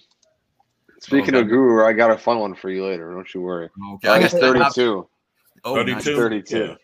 Speaking 0.99 1.33
oh, 1.33 1.39
of 1.39 1.49
Guru, 1.49 1.83
I 1.83 1.93
got 1.93 2.11
a 2.11 2.17
fun 2.19 2.37
one 2.37 2.53
for 2.53 2.69
you 2.69 2.85
later. 2.85 3.11
Don't 3.11 3.33
you 3.33 3.41
worry. 3.41 3.69
Okay, 3.95 4.07
I 4.07 4.19
guess 4.19 4.33
32. 4.33 5.07
Oh, 5.63 5.75
32. 5.75 6.15
32. 6.15 6.57
Yeah. 6.57 6.75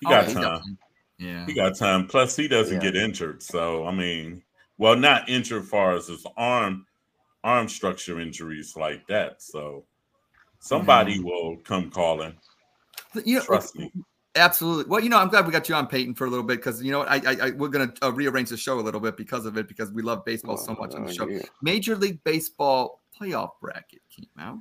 He 0.00 0.06
got 0.06 0.28
oh, 0.28 0.32
time. 0.32 0.78
Yeah. 1.18 1.44
He 1.44 1.52
got 1.52 1.76
time. 1.76 2.06
Plus, 2.06 2.34
he 2.36 2.48
doesn't 2.48 2.82
yeah. 2.82 2.90
get 2.90 2.96
injured. 2.96 3.42
So, 3.42 3.86
I 3.86 3.92
mean, 3.92 4.42
well, 4.78 4.96
not 4.96 5.28
injured 5.28 5.66
far 5.66 5.94
as 5.94 6.08
his 6.08 6.24
arm 6.38 6.86
arm 7.44 7.68
structure 7.68 8.20
injuries 8.20 8.76
like 8.76 9.06
that. 9.08 9.42
So 9.42 9.84
somebody 10.60 11.16
mm-hmm. 11.16 11.24
will 11.24 11.56
come 11.64 11.90
calling. 11.90 12.34
You 13.24 13.36
know, 13.36 13.44
Trust 13.44 13.76
me. 13.76 13.92
Absolutely. 14.34 14.84
Well, 14.88 15.00
you 15.00 15.10
know, 15.10 15.18
I'm 15.18 15.28
glad 15.28 15.44
we 15.46 15.52
got 15.52 15.68
you 15.68 15.74
on 15.74 15.86
Peyton 15.86 16.14
for 16.14 16.26
a 16.26 16.30
little 16.30 16.44
bit 16.44 16.56
because 16.56 16.82
you 16.82 16.90
know 16.90 17.02
I, 17.02 17.16
I, 17.16 17.36
I 17.42 17.50
we're 17.50 17.68
gonna 17.68 17.92
uh, 18.02 18.12
rearrange 18.12 18.48
the 18.48 18.56
show 18.56 18.80
a 18.80 18.80
little 18.80 19.00
bit 19.00 19.16
because 19.16 19.44
of 19.44 19.58
it 19.58 19.68
because 19.68 19.92
we 19.92 20.02
love 20.02 20.24
baseball 20.24 20.56
so 20.56 20.74
much 20.74 20.94
on 20.94 21.04
the 21.04 21.12
show. 21.12 21.28
Yeah. 21.28 21.42
Major 21.60 21.96
League 21.96 22.22
Baseball 22.24 23.02
playoff 23.20 23.50
bracket 23.60 24.00
came 24.14 24.26
out 24.38 24.58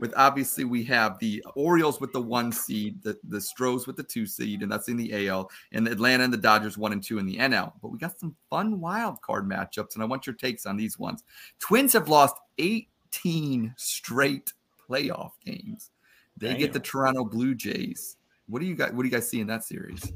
with 0.00 0.12
obviously 0.16 0.64
we 0.64 0.82
have 0.84 1.18
the 1.18 1.44
Orioles 1.54 2.00
with 2.00 2.12
the 2.12 2.20
one 2.20 2.50
seed, 2.50 3.02
the, 3.02 3.18
the 3.28 3.40
Stros 3.40 3.86
with 3.86 3.96
the 3.96 4.02
two 4.02 4.26
seed, 4.26 4.62
and 4.62 4.72
that's 4.72 4.88
in 4.88 4.96
the 4.96 5.28
AL, 5.28 5.50
and 5.72 5.86
Atlanta 5.86 6.24
and 6.24 6.32
the 6.32 6.38
Dodgers 6.38 6.78
one 6.78 6.92
and 6.92 7.02
two 7.02 7.18
in 7.18 7.26
the 7.26 7.36
NL. 7.36 7.72
But 7.82 7.92
we 7.92 7.98
got 7.98 8.18
some 8.18 8.34
fun 8.48 8.80
wild 8.80 9.20
card 9.22 9.48
matchups, 9.48 9.94
and 9.94 10.02
I 10.02 10.06
want 10.06 10.26
your 10.26 10.34
takes 10.34 10.66
on 10.66 10.76
these 10.76 10.98
ones. 10.98 11.24
Twins 11.60 11.92
have 11.92 12.08
lost 12.08 12.36
18 12.58 13.74
straight 13.76 14.52
playoff 14.88 15.32
games. 15.44 15.90
They 16.36 16.48
Damn. 16.48 16.58
get 16.58 16.72
the 16.72 16.80
Toronto 16.80 17.24
Blue 17.24 17.54
Jays. 17.54 18.16
What 18.48 18.60
do 18.60 18.66
you 18.66 18.74
guys 18.74 18.92
what 18.92 19.02
do 19.02 19.08
you 19.08 19.14
guys 19.14 19.28
see 19.28 19.40
in 19.40 19.46
that 19.48 19.64
series? 19.64 20.12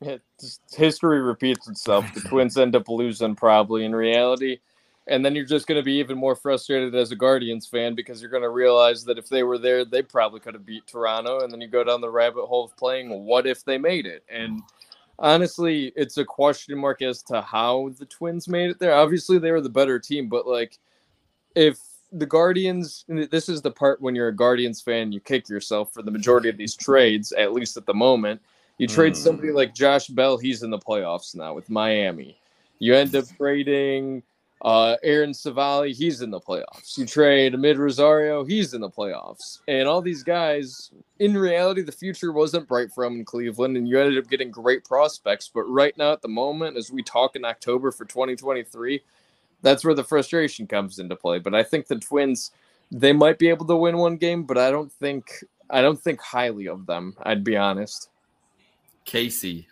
It, 0.00 0.22
history 0.74 1.20
repeats 1.20 1.68
itself. 1.68 2.12
The 2.14 2.22
Twins 2.22 2.56
end 2.56 2.74
up 2.74 2.88
losing 2.88 3.36
probably 3.36 3.84
in 3.84 3.94
reality 3.94 4.58
And 5.08 5.24
then 5.24 5.34
you're 5.34 5.44
just 5.44 5.66
going 5.66 5.80
to 5.80 5.84
be 5.84 5.94
even 5.94 6.16
more 6.16 6.36
frustrated 6.36 6.94
as 6.94 7.10
a 7.10 7.16
Guardians 7.16 7.66
fan 7.66 7.94
because 7.94 8.20
you're 8.20 8.30
going 8.30 8.44
to 8.44 8.50
realize 8.50 9.04
that 9.04 9.18
if 9.18 9.28
they 9.28 9.42
were 9.42 9.58
there, 9.58 9.84
they 9.84 10.02
probably 10.02 10.38
could 10.38 10.54
have 10.54 10.64
beat 10.64 10.86
Toronto. 10.86 11.40
And 11.40 11.52
then 11.52 11.60
you 11.60 11.66
go 11.66 11.82
down 11.82 12.00
the 12.00 12.08
rabbit 12.08 12.46
hole 12.46 12.64
of 12.64 12.76
playing, 12.76 13.10
what 13.24 13.46
if 13.46 13.64
they 13.64 13.78
made 13.78 14.06
it? 14.06 14.22
And 14.28 14.62
honestly, 15.18 15.92
it's 15.96 16.18
a 16.18 16.24
question 16.24 16.78
mark 16.78 17.02
as 17.02 17.22
to 17.24 17.40
how 17.40 17.90
the 17.98 18.06
Twins 18.06 18.46
made 18.46 18.70
it 18.70 18.78
there. 18.78 18.94
Obviously, 18.94 19.38
they 19.38 19.50
were 19.50 19.60
the 19.60 19.68
better 19.68 19.98
team, 19.98 20.28
but 20.28 20.46
like, 20.46 20.78
if 21.56 21.78
the 22.12 22.26
Guardians, 22.26 23.04
this 23.08 23.48
is 23.48 23.60
the 23.60 23.70
part 23.70 24.00
when 24.00 24.14
you're 24.14 24.28
a 24.28 24.36
Guardians 24.36 24.80
fan, 24.80 25.10
you 25.10 25.18
kick 25.18 25.48
yourself 25.48 25.92
for 25.92 26.02
the 26.02 26.10
majority 26.10 26.48
of 26.48 26.56
these 26.56 26.76
trades, 26.76 27.32
at 27.32 27.52
least 27.52 27.76
at 27.76 27.86
the 27.86 27.94
moment. 27.94 28.40
You 28.78 28.86
trade 28.86 29.16
somebody 29.16 29.48
mm. 29.48 29.54
like 29.54 29.74
Josh 29.74 30.08
Bell, 30.08 30.38
he's 30.38 30.62
in 30.62 30.70
the 30.70 30.78
playoffs 30.78 31.34
now 31.34 31.54
with 31.54 31.70
Miami. 31.70 32.38
You 32.78 32.94
end 32.94 33.14
up 33.14 33.24
trading 33.36 34.22
uh, 34.62 34.96
Aaron 35.02 35.32
Civale, 35.32 35.92
he's 35.92 36.22
in 36.22 36.30
the 36.30 36.40
playoffs. 36.40 36.96
You 36.96 37.04
trade 37.04 37.52
Amed 37.52 37.78
Rosario, 37.78 38.44
he's 38.44 38.74
in 38.74 38.80
the 38.80 38.88
playoffs. 38.88 39.60
And 39.66 39.88
all 39.88 40.00
these 40.00 40.22
guys, 40.22 40.92
in 41.18 41.36
reality, 41.36 41.82
the 41.82 41.90
future 41.90 42.32
wasn't 42.32 42.68
bright 42.68 42.92
for 42.92 43.04
them 43.04 43.14
in 43.14 43.24
Cleveland, 43.24 43.76
and 43.76 43.88
you 43.88 43.98
ended 43.98 44.18
up 44.18 44.30
getting 44.30 44.52
great 44.52 44.84
prospects. 44.84 45.50
But 45.52 45.62
right 45.64 45.96
now, 45.98 46.12
at 46.12 46.22
the 46.22 46.28
moment, 46.28 46.76
as 46.76 46.92
we 46.92 47.02
talk 47.02 47.34
in 47.34 47.44
October 47.44 47.90
for 47.90 48.04
2023, 48.04 49.02
that's 49.62 49.84
where 49.84 49.94
the 49.94 50.04
frustration 50.04 50.68
comes 50.68 51.00
into 51.00 51.16
play. 51.16 51.40
But 51.40 51.56
I 51.56 51.64
think 51.64 51.88
the 51.88 51.96
Twins, 51.96 52.52
they 52.92 53.12
might 53.12 53.40
be 53.40 53.48
able 53.48 53.66
to 53.66 53.76
win 53.76 53.98
one 53.98 54.16
game, 54.16 54.44
but 54.44 54.58
I 54.58 54.70
don't 54.70 54.92
think 54.92 55.44
I 55.70 55.80
don't 55.80 56.00
think 56.00 56.20
highly 56.20 56.68
of 56.68 56.86
them. 56.86 57.16
I'd 57.22 57.42
be 57.42 57.56
honest. 57.56 58.10
Casey. 59.04 59.66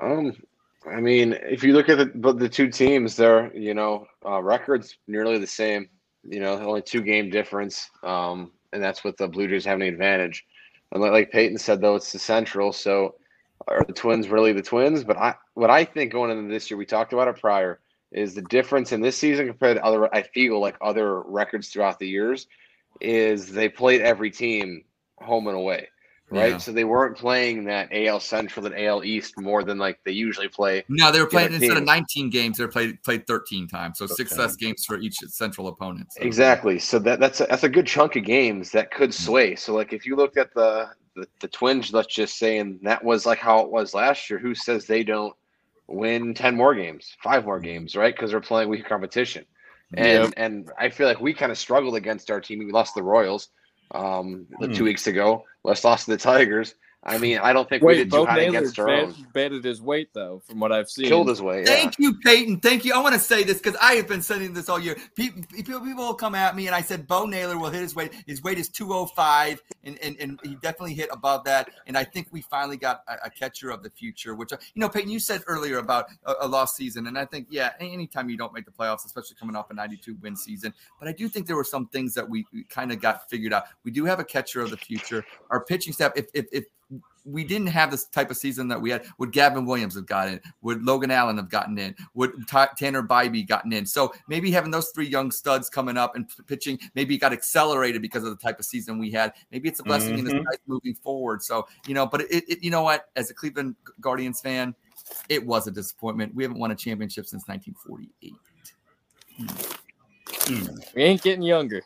Um, 0.00 0.34
I 0.90 1.00
mean, 1.00 1.32
if 1.42 1.62
you 1.62 1.72
look 1.72 1.88
at 1.88 1.98
the 1.98 2.32
the 2.34 2.48
two 2.48 2.68
teams, 2.68 3.16
they're 3.16 3.54
you 3.56 3.74
know 3.74 4.06
uh, 4.24 4.42
records 4.42 4.96
nearly 5.06 5.38
the 5.38 5.46
same. 5.46 5.88
You 6.22 6.40
know, 6.40 6.58
only 6.58 6.82
two 6.82 7.02
game 7.02 7.30
difference, 7.30 7.90
um, 8.02 8.52
and 8.72 8.82
that's 8.82 9.04
with 9.04 9.16
the 9.16 9.28
Blue 9.28 9.48
Jays 9.48 9.64
having 9.64 9.88
an 9.88 9.94
advantage. 9.94 10.44
And 10.92 11.02
like, 11.02 11.12
like 11.12 11.32
Peyton 11.32 11.58
said, 11.58 11.80
though, 11.80 11.96
it's 11.96 12.12
the 12.12 12.18
Central, 12.18 12.72
so 12.72 13.16
are 13.68 13.84
the 13.86 13.92
Twins 13.92 14.28
really 14.28 14.52
the 14.52 14.62
Twins? 14.62 15.04
But 15.04 15.18
I, 15.18 15.34
what 15.54 15.70
I 15.70 15.84
think 15.84 16.12
going 16.12 16.30
into 16.30 16.52
this 16.52 16.70
year, 16.70 16.78
we 16.78 16.86
talked 16.86 17.12
about 17.12 17.28
it 17.28 17.40
prior, 17.40 17.80
is 18.12 18.34
the 18.34 18.42
difference 18.42 18.92
in 18.92 19.00
this 19.00 19.18
season 19.18 19.46
compared 19.46 19.76
to 19.76 19.84
other. 19.84 20.14
I 20.14 20.22
feel 20.22 20.60
like 20.60 20.76
other 20.80 21.20
records 21.22 21.68
throughout 21.68 21.98
the 21.98 22.08
years 22.08 22.46
is 23.00 23.50
they 23.52 23.68
played 23.68 24.00
every 24.00 24.30
team 24.30 24.84
home 25.18 25.46
and 25.46 25.56
away 25.56 25.88
right? 26.30 26.52
Yeah. 26.52 26.58
So 26.58 26.72
they 26.72 26.84
weren't 26.84 27.16
playing 27.16 27.64
that 27.64 27.88
AL 27.92 28.20
Central 28.20 28.66
and 28.66 28.74
AL 28.74 29.04
East 29.04 29.38
more 29.38 29.62
than 29.62 29.78
like 29.78 29.98
they 30.04 30.12
usually 30.12 30.48
play. 30.48 30.84
No, 30.88 31.12
they 31.12 31.20
were 31.20 31.26
playing 31.26 31.52
instead 31.52 31.76
of 31.76 31.84
19 31.84 32.30
games, 32.30 32.58
they 32.58 32.64
were 32.64 32.70
played 32.70 33.02
played 33.02 33.26
13 33.26 33.68
times. 33.68 33.98
So 33.98 34.06
six 34.06 34.36
less 34.36 34.56
games 34.56 34.84
for 34.84 34.98
each 34.98 35.16
central 35.18 35.68
opponent. 35.68 36.12
So- 36.12 36.22
Exactly. 36.22 36.78
So 36.78 36.98
that 37.00 37.20
that's 37.20 37.40
a, 37.40 37.46
that's 37.46 37.64
a 37.64 37.68
good 37.68 37.86
chunk 37.86 38.16
of 38.16 38.24
games 38.24 38.70
that 38.72 38.90
could 38.90 39.10
Mm-hmm. 39.10 39.24
sway. 39.24 39.54
So 39.56 39.74
like 39.74 39.92
if 39.92 40.06
you 40.06 40.16
looked 40.16 40.38
at 40.38 40.52
the 40.54 40.88
the, 41.16 41.28
the 41.40 41.48
Twins, 41.48 41.92
let's 41.92 42.12
just 42.12 42.38
say, 42.38 42.58
and 42.58 42.80
that 42.82 43.04
was 43.04 43.24
like 43.24 43.38
how 43.38 43.60
it 43.60 43.70
was 43.70 43.94
last 43.94 44.28
year. 44.28 44.38
Who 44.38 44.54
says 44.54 44.84
they 44.86 45.04
don't 45.04 45.32
win 45.86 46.34
ten 46.34 46.56
more 46.56 46.74
games, 46.74 47.16
five 47.22 47.44
more 47.44 47.60
games, 47.60 47.94
right? 47.94 48.14
Because 48.14 48.30
they're 48.30 48.40
playing 48.40 48.68
weaker 48.68 48.88
competition. 48.88 49.44
And 49.96 50.24
Yep. 50.24 50.32
and 50.38 50.70
I 50.78 50.88
feel 50.88 51.06
like 51.06 51.20
we 51.20 51.32
kind 51.34 51.52
of 51.52 51.58
struggled 51.58 51.94
against 51.94 52.30
our 52.30 52.40
team. 52.40 52.58
We 52.58 52.72
lost 52.72 52.94
the 52.96 53.02
Royals 53.02 53.50
um 53.92 54.46
Hmm. 54.58 54.72
two 54.72 54.84
weeks 54.84 55.06
ago. 55.06 55.44
Let's 55.64 55.84
lost 55.84 56.04
to 56.06 56.12
the 56.12 56.16
Tigers. 56.16 56.74
I 57.06 57.18
mean, 57.18 57.38
I 57.38 57.52
don't 57.52 57.68
think 57.68 57.82
we 57.82 57.88
Wait, 57.88 57.94
did 57.96 58.04
too 58.10 58.18
Bo 58.18 58.26
hot 58.26 58.36
Naylor 58.36 58.58
against 58.58 58.78
our 58.78 58.86
bat, 58.86 59.04
own. 59.04 59.26
batted 59.34 59.62
his 59.62 59.82
weight 59.82 60.08
though, 60.14 60.40
from 60.46 60.58
what 60.58 60.72
I've 60.72 60.88
seen. 60.88 61.06
Killed 61.06 61.28
his 61.28 61.42
way. 61.42 61.60
Yeah. 61.60 61.66
Thank 61.66 61.98
you, 61.98 62.14
Peyton. 62.20 62.60
Thank 62.60 62.84
you. 62.84 62.94
I 62.94 62.98
want 62.98 63.14
to 63.14 63.20
say 63.20 63.44
this 63.44 63.58
because 63.58 63.76
I 63.80 63.94
have 63.94 64.08
been 64.08 64.22
saying 64.22 64.54
this 64.54 64.70
all 64.70 64.80
year. 64.80 64.96
People, 65.14 65.42
people, 65.52 65.80
people 65.80 66.06
will 66.06 66.14
come 66.14 66.34
at 66.34 66.56
me, 66.56 66.66
and 66.66 66.74
I 66.74 66.80
said 66.80 67.06
Bo 67.06 67.26
Naylor 67.26 67.58
will 67.58 67.68
hit 67.68 67.82
his 67.82 67.94
weight. 67.94 68.12
His 68.26 68.42
weight 68.42 68.58
is 68.58 68.70
205, 68.70 69.62
and, 69.84 69.98
and, 70.02 70.16
and 70.18 70.40
he 70.42 70.54
definitely 70.56 70.94
hit 70.94 71.10
above 71.12 71.44
that. 71.44 71.70
And 71.86 71.98
I 71.98 72.04
think 72.04 72.28
we 72.30 72.40
finally 72.40 72.78
got 72.78 73.02
a, 73.06 73.26
a 73.26 73.30
catcher 73.30 73.70
of 73.70 73.82
the 73.82 73.90
future, 73.90 74.34
which, 74.34 74.54
uh, 74.54 74.56
you 74.74 74.80
know, 74.80 74.88
Peyton, 74.88 75.10
you 75.10 75.18
said 75.18 75.42
earlier 75.46 75.78
about 75.78 76.06
a, 76.24 76.34
a 76.40 76.48
lost 76.48 76.74
season. 76.74 77.06
And 77.06 77.18
I 77.18 77.26
think, 77.26 77.48
yeah, 77.50 77.72
anytime 77.80 78.30
you 78.30 78.38
don't 78.38 78.54
make 78.54 78.64
the 78.64 78.72
playoffs, 78.72 79.04
especially 79.04 79.36
coming 79.38 79.56
off 79.56 79.70
a 79.70 79.74
92 79.74 80.16
win 80.22 80.36
season. 80.36 80.72
But 80.98 81.08
I 81.08 81.12
do 81.12 81.28
think 81.28 81.46
there 81.46 81.56
were 81.56 81.64
some 81.64 81.86
things 81.88 82.14
that 82.14 82.26
we, 82.26 82.46
we 82.50 82.64
kind 82.64 82.92
of 82.92 83.00
got 83.00 83.28
figured 83.28 83.52
out. 83.52 83.64
We 83.84 83.90
do 83.90 84.06
have 84.06 84.20
a 84.20 84.24
catcher 84.24 84.62
of 84.62 84.70
the 84.70 84.78
future. 84.78 85.22
Our 85.50 85.62
pitching 85.62 85.92
staff, 85.92 86.12
if, 86.16 86.26
if, 86.32 86.46
if 86.50 86.64
we 87.24 87.42
didn't 87.44 87.68
have 87.68 87.90
this 87.90 88.04
type 88.04 88.30
of 88.30 88.36
season 88.36 88.68
that 88.68 88.80
we 88.80 88.90
had. 88.90 89.06
Would 89.18 89.32
Gavin 89.32 89.64
Williams 89.64 89.94
have 89.94 90.06
gotten 90.06 90.34
in? 90.34 90.40
Would 90.62 90.84
Logan 90.84 91.10
Allen 91.10 91.36
have 91.38 91.48
gotten 91.48 91.78
in? 91.78 91.94
Would 92.14 92.46
Ta- 92.46 92.70
Tanner 92.76 93.02
Bibee 93.02 93.46
gotten 93.46 93.72
in? 93.72 93.86
So 93.86 94.12
maybe 94.28 94.50
having 94.50 94.70
those 94.70 94.90
three 94.90 95.06
young 95.08 95.30
studs 95.30 95.70
coming 95.70 95.96
up 95.96 96.16
and 96.16 96.28
p- 96.28 96.42
pitching, 96.46 96.78
maybe 96.94 97.14
it 97.14 97.18
got 97.18 97.32
accelerated 97.32 98.02
because 98.02 98.24
of 98.24 98.30
the 98.30 98.36
type 98.42 98.58
of 98.58 98.66
season 98.66 98.98
we 98.98 99.10
had. 99.10 99.32
Maybe 99.50 99.68
it's 99.68 99.80
a 99.80 99.84
blessing 99.84 100.18
in 100.18 100.24
Mhm. 100.26 100.30
disguise 100.32 100.58
moving 100.66 100.94
forward. 100.96 101.42
So 101.42 101.66
you 101.86 101.94
know, 101.94 102.06
but 102.06 102.20
it, 102.22 102.44
it, 102.48 102.62
you 102.62 102.70
know 102.70 102.82
what? 102.82 103.08
As 103.16 103.30
a 103.30 103.34
Cleveland 103.34 103.76
Guardians 104.00 104.40
fan, 104.40 104.74
it 105.28 105.44
was 105.44 105.66
a 105.66 105.70
disappointment. 105.70 106.34
We 106.34 106.42
haven't 106.44 106.58
won 106.58 106.70
a 106.72 106.76
championship 106.76 107.26
since 107.26 107.48
1948. 107.48 108.34
We 110.94 111.02
ain't 111.02 111.22
getting 111.22 111.42
younger. 111.42 111.82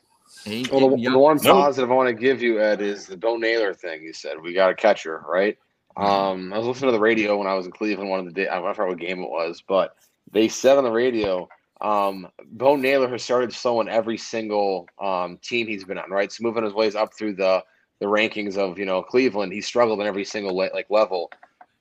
Ain't 0.52 0.72
Well, 0.72 0.90
the, 0.90 0.96
getting 0.96 1.12
the 1.12 1.18
one 1.18 1.40
Nope. 1.42 1.56
positive 1.56 1.90
I 1.90 1.94
want 1.94 2.08
to 2.08 2.14
give 2.14 2.42
you, 2.42 2.60
Ed, 2.60 2.80
is 2.82 3.06
the 3.06 3.16
Bo 3.16 3.36
Naylor 3.36 3.74
thing. 3.74 4.02
You 4.02 4.12
said 4.12 4.40
we 4.42 4.54
got 4.54 4.70
a 4.70 4.74
catcher, 4.74 5.22
right? 5.28 5.58
Um, 5.96 6.52
I 6.52 6.58
was 6.58 6.66
listening 6.66 6.88
to 6.88 6.92
the 6.92 7.00
radio 7.00 7.36
when 7.38 7.48
I 7.48 7.54
was 7.54 7.66
in 7.66 7.72
Cleveland 7.72 8.10
one 8.10 8.20
of 8.20 8.26
the 8.26 8.32
day. 8.32 8.48
I 8.48 8.60
forgot 8.60 8.88
what 8.88 8.98
game 8.98 9.20
it 9.22 9.30
was, 9.30 9.62
but 9.66 9.96
they 10.32 10.48
said 10.48 10.78
on 10.78 10.84
the 10.84 10.90
radio, 10.92 11.48
um, 11.80 12.28
Bo 12.46 12.76
Naylor 12.76 13.08
has 13.08 13.22
started 13.22 13.52
slowing 13.52 13.88
every 13.88 14.16
single 14.18 14.86
um, 15.00 15.38
team 15.42 15.66
he's 15.66 15.84
been 15.84 15.98
on, 15.98 16.10
right? 16.10 16.30
So 16.32 16.44
moving 16.44 16.64
his 16.64 16.74
ways 16.74 16.94
up 16.94 17.14
through 17.14 17.34
the 17.34 17.64
the 18.00 18.06
rankings 18.06 18.56
of 18.56 18.78
you 18.78 18.86
know 18.86 19.02
Cleveland, 19.02 19.52
he 19.52 19.60
struggled 19.60 20.00
in 20.00 20.06
every 20.06 20.24
single 20.24 20.56
le- 20.56 20.70
like 20.74 20.86
level 20.90 21.30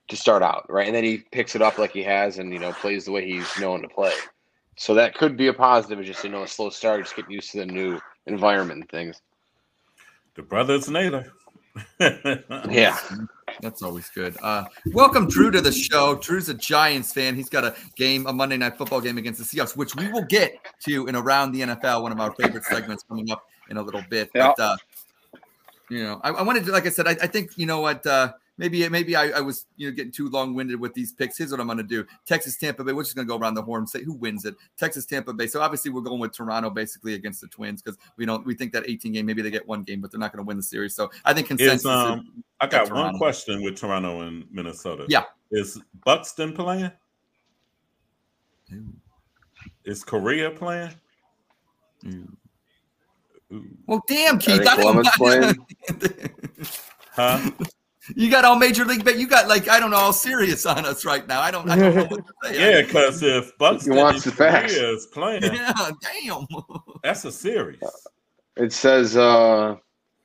to 0.08 0.16
start 0.16 0.42
out, 0.42 0.66
right? 0.68 0.86
And 0.86 0.96
then 0.96 1.04
he 1.04 1.18
picks 1.32 1.54
it 1.54 1.62
up 1.62 1.78
like 1.78 1.92
he 1.92 2.02
has, 2.04 2.38
and 2.38 2.52
you 2.52 2.58
know 2.58 2.72
plays 2.72 3.04
the 3.04 3.12
way 3.12 3.26
he's 3.26 3.56
known 3.56 3.82
to 3.82 3.88
play. 3.88 4.14
So 4.76 4.94
that 4.94 5.14
could 5.14 5.36
be 5.36 5.48
a 5.48 5.52
positive. 5.54 6.00
It's 6.00 6.08
just 6.08 6.24
you 6.24 6.30
know 6.30 6.42
a 6.42 6.48
slow 6.48 6.70
start, 6.70 7.02
just 7.04 7.16
getting 7.16 7.32
used 7.32 7.52
to 7.52 7.58
the 7.58 7.66
new 7.66 8.00
environment 8.28 8.80
and 8.80 8.88
things. 8.88 9.20
The 10.34 10.42
brothers 10.42 10.88
Naylor. 10.88 11.32
Yeah. 12.70 12.98
That's 13.60 13.82
always 13.82 14.08
good. 14.10 14.36
Uh, 14.42 14.64
welcome 14.86 15.28
Drew 15.28 15.50
to 15.50 15.60
the 15.60 15.72
show. 15.72 16.16
Drew's 16.16 16.48
a 16.48 16.54
Giants 16.54 17.12
fan. 17.12 17.34
He's 17.34 17.48
got 17.48 17.64
a 17.64 17.74
game, 17.96 18.26
a 18.26 18.32
Monday 18.32 18.56
night 18.56 18.76
football 18.76 19.00
game 19.00 19.18
against 19.18 19.40
the 19.40 19.44
Seahawks, 19.44 19.76
which 19.76 19.96
we 19.96 20.10
will 20.10 20.22
get 20.22 20.54
to 20.84 21.06
in 21.06 21.16
around 21.16 21.52
the 21.52 21.62
NFL, 21.62 22.02
one 22.02 22.12
of 22.12 22.20
our 22.20 22.32
favorite 22.34 22.64
segments 22.64 23.02
coming 23.08 23.30
up 23.30 23.44
in 23.70 23.76
a 23.76 23.82
little 23.82 24.02
bit. 24.10 24.30
But 24.32 24.58
uh, 24.60 24.76
you 25.90 26.04
know, 26.04 26.20
I, 26.22 26.30
I 26.30 26.42
wanted 26.42 26.66
to, 26.66 26.72
like 26.72 26.86
I 26.86 26.90
said, 26.90 27.08
I, 27.08 27.12
I 27.12 27.26
think 27.26 27.56
you 27.56 27.66
know 27.66 27.80
what. 27.80 28.06
Uh, 28.06 28.32
maybe 28.58 28.86
maybe 28.88 29.16
I, 29.16 29.30
I 29.30 29.40
was 29.40 29.64
you 29.76 29.88
know 29.88 29.94
getting 29.96 30.12
too 30.12 30.28
long 30.28 30.54
winded 30.54 30.78
with 30.78 30.92
these 30.92 31.12
picks. 31.12 31.38
Here's 31.38 31.50
what 31.50 31.60
I'm 31.60 31.66
going 31.66 31.78
to 31.78 31.84
do: 31.84 32.04
Texas 32.26 32.56
Tampa 32.58 32.84
Bay. 32.84 32.92
We're 32.92 33.02
just 33.04 33.14
going 33.16 33.26
to 33.26 33.32
go 33.32 33.38
around 33.38 33.54
the 33.54 33.62
horn, 33.62 33.86
say 33.86 34.02
who 34.04 34.12
wins 34.12 34.44
it. 34.44 34.54
Texas 34.76 35.06
Tampa 35.06 35.32
Bay. 35.32 35.46
So 35.46 35.60
obviously 35.62 35.90
we're 35.90 36.02
going 36.02 36.20
with 36.20 36.32
Toronto 36.32 36.68
basically 36.70 37.14
against 37.14 37.40
the 37.40 37.46
Twins 37.48 37.80
because 37.80 37.98
we 38.16 38.26
don't 38.26 38.44
we 38.44 38.54
think 38.54 38.72
that 38.72 38.84
18 38.88 39.12
game 39.12 39.24
maybe 39.26 39.40
they 39.40 39.50
get 39.50 39.66
one 39.66 39.82
game, 39.82 40.00
but 40.00 40.10
they're 40.10 40.20
not 40.20 40.32
going 40.32 40.44
to 40.44 40.46
win 40.46 40.56
the 40.58 40.62
series. 40.62 40.94
So 40.94 41.10
I 41.24 41.32
think 41.32 41.46
consensus. 41.48 41.76
Is 41.76 41.80
is- 41.80 41.86
um 41.86 42.42
I 42.60 42.66
got 42.66 42.86
Toronto. 42.88 43.10
one 43.12 43.18
question 43.18 43.62
with 43.62 43.76
Toronto 43.76 44.22
and 44.22 44.44
Minnesota. 44.50 45.06
Yeah. 45.08 45.24
Is 45.52 45.80
Buxton 46.04 46.52
playing? 46.52 46.90
Ooh. 48.74 48.92
Is 49.84 50.02
Correa 50.04 50.50
playing? 50.50 50.90
Ooh. 52.06 52.28
Ooh. 53.52 53.64
Well, 53.86 54.02
damn, 54.08 54.38
Keith. 54.38 54.56
Eric 54.60 54.68
I 54.68 54.76
didn't- 54.76 55.06
playing? 55.14 56.30
Huh? 57.12 57.50
you 58.16 58.30
got 58.30 58.44
all 58.44 58.56
major 58.56 58.84
league, 58.84 59.04
but 59.04 59.18
you 59.18 59.26
got 59.26 59.48
like 59.48 59.68
I 59.68 59.80
don't 59.80 59.90
know, 59.90 59.96
all 59.96 60.12
serious 60.12 60.66
on 60.66 60.84
us 60.84 61.04
right 61.04 61.26
now. 61.26 61.40
I 61.40 61.50
don't, 61.50 61.68
I 61.68 61.76
don't 61.76 61.94
know 61.94 62.04
what 62.04 62.26
to 62.26 62.32
say. 62.44 62.58
Yeah, 62.70 62.82
because 62.82 63.22
if 63.22 63.56
Buxton 63.58 63.96
wants 63.96 64.24
and 64.24 64.32
the 64.32 64.36
facts. 64.36 64.72
Is 64.74 65.06
playing, 65.06 65.42
yeah, 65.54 65.90
damn. 66.22 66.46
that's 67.02 67.24
a 67.24 67.32
series. 67.32 67.82
Uh, 67.82 67.90
it 68.56 68.72
says 68.72 69.16
uh 69.16 69.76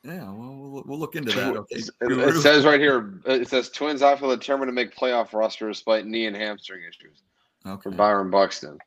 Yeah, 0.03 0.31
well, 0.31 0.55
we'll, 0.55 0.83
we'll 0.85 0.99
look 0.99 1.15
into 1.15 1.31
that. 1.33 1.55
Okay. 1.55 1.75
it, 1.75 1.91
it 2.01 2.41
says 2.41 2.65
right 2.65 2.79
here 2.79 3.19
uh, 3.27 3.33
it 3.33 3.47
says 3.47 3.69
Twins 3.69 4.01
outfield 4.01 4.39
determined 4.39 4.69
to 4.69 4.73
make 4.73 4.95
playoff 4.95 5.33
roster 5.33 5.67
despite 5.67 6.05
knee 6.05 6.25
and 6.25 6.35
hamstring 6.35 6.81
issues 6.83 7.21
for 7.63 7.71
Okay. 7.71 7.89
Byron 7.91 8.29
Buxton. 8.29 8.77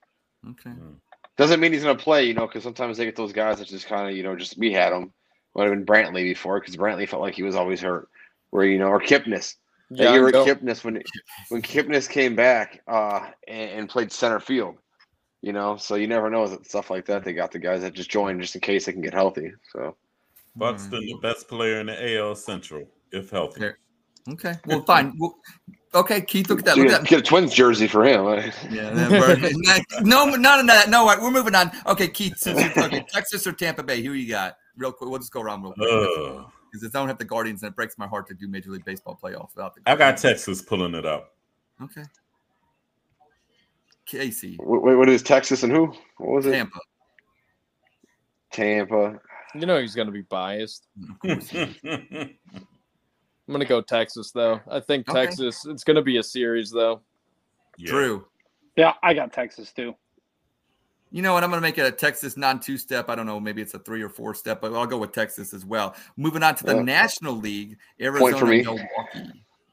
Okay. 0.51 0.71
Hmm. 0.71 0.95
Doesn't 1.37 1.61
mean 1.61 1.73
he's 1.73 1.83
going 1.83 1.97
to 1.97 2.03
play, 2.03 2.25
you 2.25 2.35
know, 2.35 2.47
because 2.47 2.63
sometimes 2.63 2.97
they 2.97 3.05
get 3.05 3.17
those 3.17 3.33
guys 3.33 3.59
that 3.59 3.69
just 3.69 3.87
kind 3.87 4.09
of, 4.09 4.17
you 4.17 4.23
know, 4.23 4.37
just 4.37 4.57
we 4.59 4.73
had 4.73 4.93
him. 4.93 5.13
Might 5.55 5.65
have 5.65 5.73
been 5.73 5.87
Brantley 5.87 6.23
before 6.25 6.61
because 6.61 6.77
Brantley 6.77 7.09
felt 7.09 7.23
like 7.23 7.35
he 7.35 7.43
was 7.43 7.57
always 7.57 7.81
hurt. 7.81 8.09
Where 8.57 8.65
you 8.65 8.79
know, 8.79 8.87
or 8.87 8.99
Kipnis. 9.03 9.57
That 9.91 10.05
John 10.05 10.15
year 10.15 10.29
at 10.29 10.35
Kipnis 10.35 10.83
when 10.83 11.03
when 11.51 11.61
Kipnis 11.61 12.09
came 12.09 12.35
back 12.35 12.81
uh, 12.89 13.29
and, 13.47 13.71
and 13.81 13.89
played 13.89 14.11
center 14.11 14.41
field. 14.41 14.77
You 15.43 15.53
know, 15.53 15.77
so 15.77 15.97
you 15.97 16.07
never 16.07 16.31
know 16.31 16.41
with 16.43 16.65
stuff 16.67 16.89
like 16.89 17.05
that. 17.05 17.23
They 17.23 17.35
got 17.35 17.53
the 17.53 17.59
guys 17.59 17.83
that 17.83 17.93
just 17.93 18.11
join 18.11 18.41
just 18.41 18.55
in 18.55 18.63
case 18.63 18.87
they 18.87 18.93
can 18.93 19.03
get 19.03 19.13
healthy. 19.13 19.53
So 19.75 19.95
Buxton, 20.57 21.01
the 21.05 21.19
best 21.21 21.49
player 21.49 21.81
in 21.81 21.87
the 21.89 22.17
AL 22.17 22.35
Central, 22.37 22.89
if 23.13 23.29
healthy. 23.29 23.63
Okay. 23.63 23.75
Okay. 24.29 24.55
Well, 24.67 24.83
fine. 24.85 25.13
Well, 25.19 25.37
Okay, 25.95 26.21
Keith, 26.21 26.49
look 26.51 26.59
at 26.59 26.65
that. 26.65 26.77
Look 26.77 26.87
at 26.89 27.03
that. 27.03 27.09
get 27.09 27.21
a 27.21 27.23
Twins 27.23 27.53
jersey 27.55 27.87
for 27.87 28.05
him. 28.05 28.25
Yeah, 28.71 28.91
that- 28.91 30.01
no, 30.03 30.25
none 30.27 30.61
of 30.61 30.67
that. 30.67 30.89
No, 30.89 31.05
we're 31.05 31.31
moving 31.31 31.55
on. 31.55 31.71
Okay, 31.87 32.09
Keith, 32.09 32.39
since 32.39 32.61
you're 32.61 32.85
okay, 32.87 33.05
Texas 33.13 33.47
or 33.47 33.53
Tampa 33.53 33.83
Bay, 33.83 34.03
who 34.03 34.13
you 34.13 34.29
got? 34.29 34.57
Real 34.77 34.93
quick, 34.93 35.09
we'll 35.11 35.19
just 35.21 35.33
go 35.33 35.43
around 35.43 35.63
real 35.63 35.73
quick. 35.75 35.89
Ugh. 35.91 36.51
Because 36.71 36.87
I 36.87 36.99
don't 36.99 37.09
have 37.09 37.19
the 37.19 37.25
Guardians, 37.25 37.63
and 37.63 37.71
it 37.71 37.77
breaks 37.77 37.97
my 37.99 38.07
heart 38.07 38.27
to 38.29 38.35
do 38.35 38.49
Major 38.49 38.71
League 38.71 38.85
Baseball 38.85 39.19
playoffs 39.23 39.55
without 39.55 39.75
the. 39.75 39.81
I 39.87 39.97
got 39.97 40.17
Texas 40.19 40.63
pulling 40.63 40.95
it 40.95 41.07
up. 41.07 41.35
Okay. 41.83 42.03
Casey, 44.07 44.57
Wait, 44.61 44.95
what 44.95 45.09
is 45.09 45.21
Texas 45.23 45.65
and 45.65 45.73
who? 45.73 45.93
What 46.19 46.31
was 46.37 46.47
it? 46.47 46.53
Tampa. 46.53 46.79
Tampa. 48.53 49.21
You 49.55 49.67
know 49.67 49.81
he's 49.81 49.95
going 49.97 50.07
to 50.07 50.13
be 50.13 50.23
biased. 50.23 50.87
I'm 51.25 52.37
going 53.49 53.61
to 53.61 53.65
go 53.67 53.81
Texas, 53.81 54.31
though. 54.33 54.61
I 54.71 54.81
think 54.81 55.09
Okay. 55.09 55.27
Texas, 55.27 55.67
it's 55.67 55.83
going 55.85 55.97
to 55.97 56.03
be 56.03 56.19
a 56.19 56.23
series, 56.23 56.71
though. 56.71 57.01
Yeah. 57.79 57.91
Drew. 57.91 58.27
Yeah, 58.77 58.93
I 59.03 59.13
got 59.15 59.33
Texas 59.33 59.73
too. 59.73 59.95
You 61.17 61.23
know 61.23 61.33
what? 61.33 61.43
I'm 61.43 61.49
going 61.49 61.63
to 61.63 61.67
make 61.67 61.79
it 61.79 61.87
a 61.87 61.91
Texas 61.91 62.37
non 62.37 62.61
two 62.61 62.77
step. 62.77 63.09
I 63.09 63.15
don't 63.15 63.25
know. 63.25 63.41
Maybe 63.41 63.63
it's 63.63 63.73
a 63.73 63.79
three 63.79 64.03
or 64.03 64.11
four 64.11 64.35
step, 64.35 64.61
but 64.61 64.75
I'll 64.75 64.85
go 64.85 64.99
with 64.99 65.13
Texas 65.13 65.55
as 65.55 65.65
well. 65.65 65.97
Moving 66.19 66.43
on 66.43 66.55
to 66.57 66.65
the 66.65 66.75
Yeah. 66.75 66.83
National 66.83 67.35
League, 67.35 67.79
Point 67.99 68.37
for 68.37 68.47
Arizona, 68.47 68.51
me. 68.51 68.63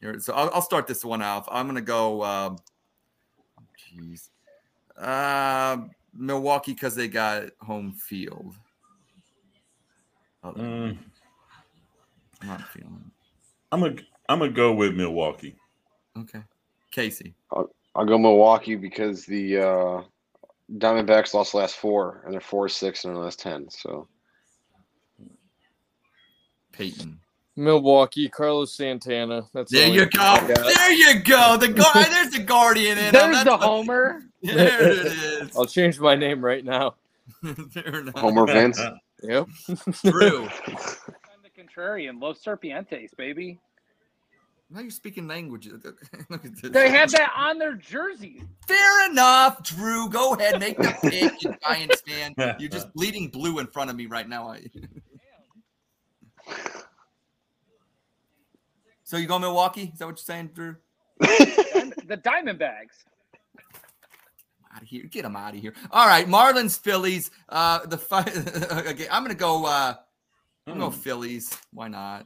Milwaukee. 0.02 0.20
So 0.22 0.32
I'll, 0.32 0.50
I'll 0.54 0.62
start 0.62 0.88
this 0.88 1.04
one 1.04 1.22
off. 1.22 1.46
I'm 1.52 1.66
going 1.66 1.76
to 1.76 1.82
go. 1.82 2.24
Um, 2.24 2.60
jeez. 3.94 4.30
Uh, 4.98 5.80
Milwaukee 6.14 6.72
because 6.72 6.96
they 6.96 7.10
got 7.10 7.50
home 7.60 7.92
field. 7.92 8.56
Oh, 10.46 10.54
Mm, 10.54 10.98
I'm 12.42 12.48
not 12.48 12.62
feeling. 12.70 13.12
I'm 13.74 13.82
gonna 13.82 13.96
I'm 14.30 14.40
gonna 14.40 14.52
go 14.52 14.74
with 14.74 14.96
Milwaukee. 14.96 15.58
Okay. 16.18 16.42
Casey. 16.92 17.34
I'll 17.52 18.06
go 18.06 18.18
Milwaukee 18.18 18.76
because 18.76 19.26
the 19.26 19.58
uh, 19.58 20.02
Diamondbacks 20.72 21.34
lost 21.34 21.54
last 21.54 21.76
four, 21.76 22.22
and 22.26 22.34
they're 22.34 22.42
four 22.42 22.70
six 22.70 23.04
in 23.06 23.14
the 23.14 23.20
last 23.20 23.40
ten. 23.40 23.70
So 23.70 24.08
Peyton. 26.72 27.20
Milwaukee, 27.56 28.28
Carlos 28.30 28.76
Santana. 28.76 29.44
That's 29.54 29.72
There 29.72 29.88
all 29.88 29.94
you 29.94 30.06
go. 30.08 30.38
There 30.48 30.92
you 30.92 31.20
go. 31.20 31.56
The 31.58 31.68
guard. 31.68 32.08
There's 32.12 32.32
the 32.32 32.40
guardian 32.40 32.98
in. 32.98 33.06
'em. 33.06 33.12
There's 33.14 33.44
That's 33.44 33.50
the 33.50 33.58
homer. 33.58 34.22
There 34.42 34.90
it 34.92 34.98
is. 35.06 35.56
I'll 35.56 35.66
change 35.66 36.00
my 36.02 36.16
name 36.16 36.44
right 36.44 36.66
now. 36.66 36.96
Homer 38.18 38.46
Vince. 38.46 38.78
Yep. 39.22 39.48
True. 40.06 40.50
I'm 40.68 41.40
the 41.42 41.50
contrarian. 41.58 42.22
Los 42.22 42.44
Serpientes, 42.44 43.16
baby. 43.16 43.58
Now 44.74 44.80
you're 44.82 44.90
speaking 44.90 45.28
languages. 45.28 45.84
Look 46.30 46.46
at 46.46 46.56
this. 46.60 46.72
They 46.72 46.90
have 46.90 47.12
that 47.12 47.32
on 47.38 47.60
their 47.60 47.76
jerseys. 47.76 48.42
Fair 48.68 49.10
enough, 49.12 49.62
Drew. 49.62 50.10
Go 50.10 50.34
ahead, 50.34 50.60
make 50.60 50.78
the 50.78 50.96
pick, 51.04 51.44
you 51.44 51.54
Giants 51.68 52.02
fan. 52.02 52.34
You're 52.60 52.70
just 52.72 52.92
bleeding 52.96 53.28
blue 53.30 53.60
in 53.60 53.68
front 53.68 53.92
of 53.92 53.96
me 53.96 54.08
right 54.08 54.28
now. 54.28 54.50
I- 54.50 54.66
so 59.04 59.18
you 59.18 59.28
go 59.28 59.38
Milwaukee? 59.38 59.92
Is 59.94 60.00
that 60.00 60.06
what 60.06 60.12
you're 60.14 60.18
saying, 60.18 60.52
Drew? 60.56 60.76
And 61.76 61.94
the 62.08 62.18
Diamondbacks. 62.18 63.06
Out 64.76 64.82
of 64.82 64.88
here, 64.88 65.04
get 65.04 65.22
them 65.22 65.36
out 65.36 65.54
of 65.54 65.60
here. 65.62 65.74
All 65.92 66.08
right, 66.08 66.28
Marlins, 66.28 66.80
Phillies. 66.80 67.30
Uh, 67.48 67.86
the 67.86 67.98
fi- 67.98 68.22
okay, 68.90 69.06
I'm 69.12 69.22
gonna 69.24 69.36
go. 69.36 69.66
Uh, 69.68 69.94
I'm 70.66 70.74
gonna 70.74 70.86
go 70.86 70.90
Phillies. 70.92 71.56
Why 71.72 71.90
not? 71.90 72.26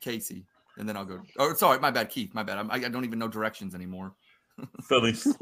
Casey, 0.00 0.44
and 0.78 0.88
then 0.88 0.96
I'll 0.96 1.04
go. 1.04 1.20
Oh, 1.38 1.54
sorry, 1.54 1.78
my 1.78 1.90
bad, 1.90 2.10
Keith. 2.10 2.34
My 2.34 2.42
bad. 2.42 2.58
I'm, 2.58 2.70
I 2.70 2.76
I 2.76 2.88
don't 2.88 3.04
even 3.04 3.18
know 3.18 3.28
directions 3.28 3.74
anymore. 3.74 4.14
Phillies. 4.88 5.36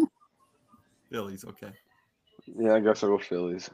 Phillies, 1.11 1.45
okay. 1.45 1.73
Yeah, 2.47 2.75
I 2.75 2.81
guess 2.81 3.03
I'll 3.03 3.11
go 3.11 3.19
Phillies. 3.19 3.71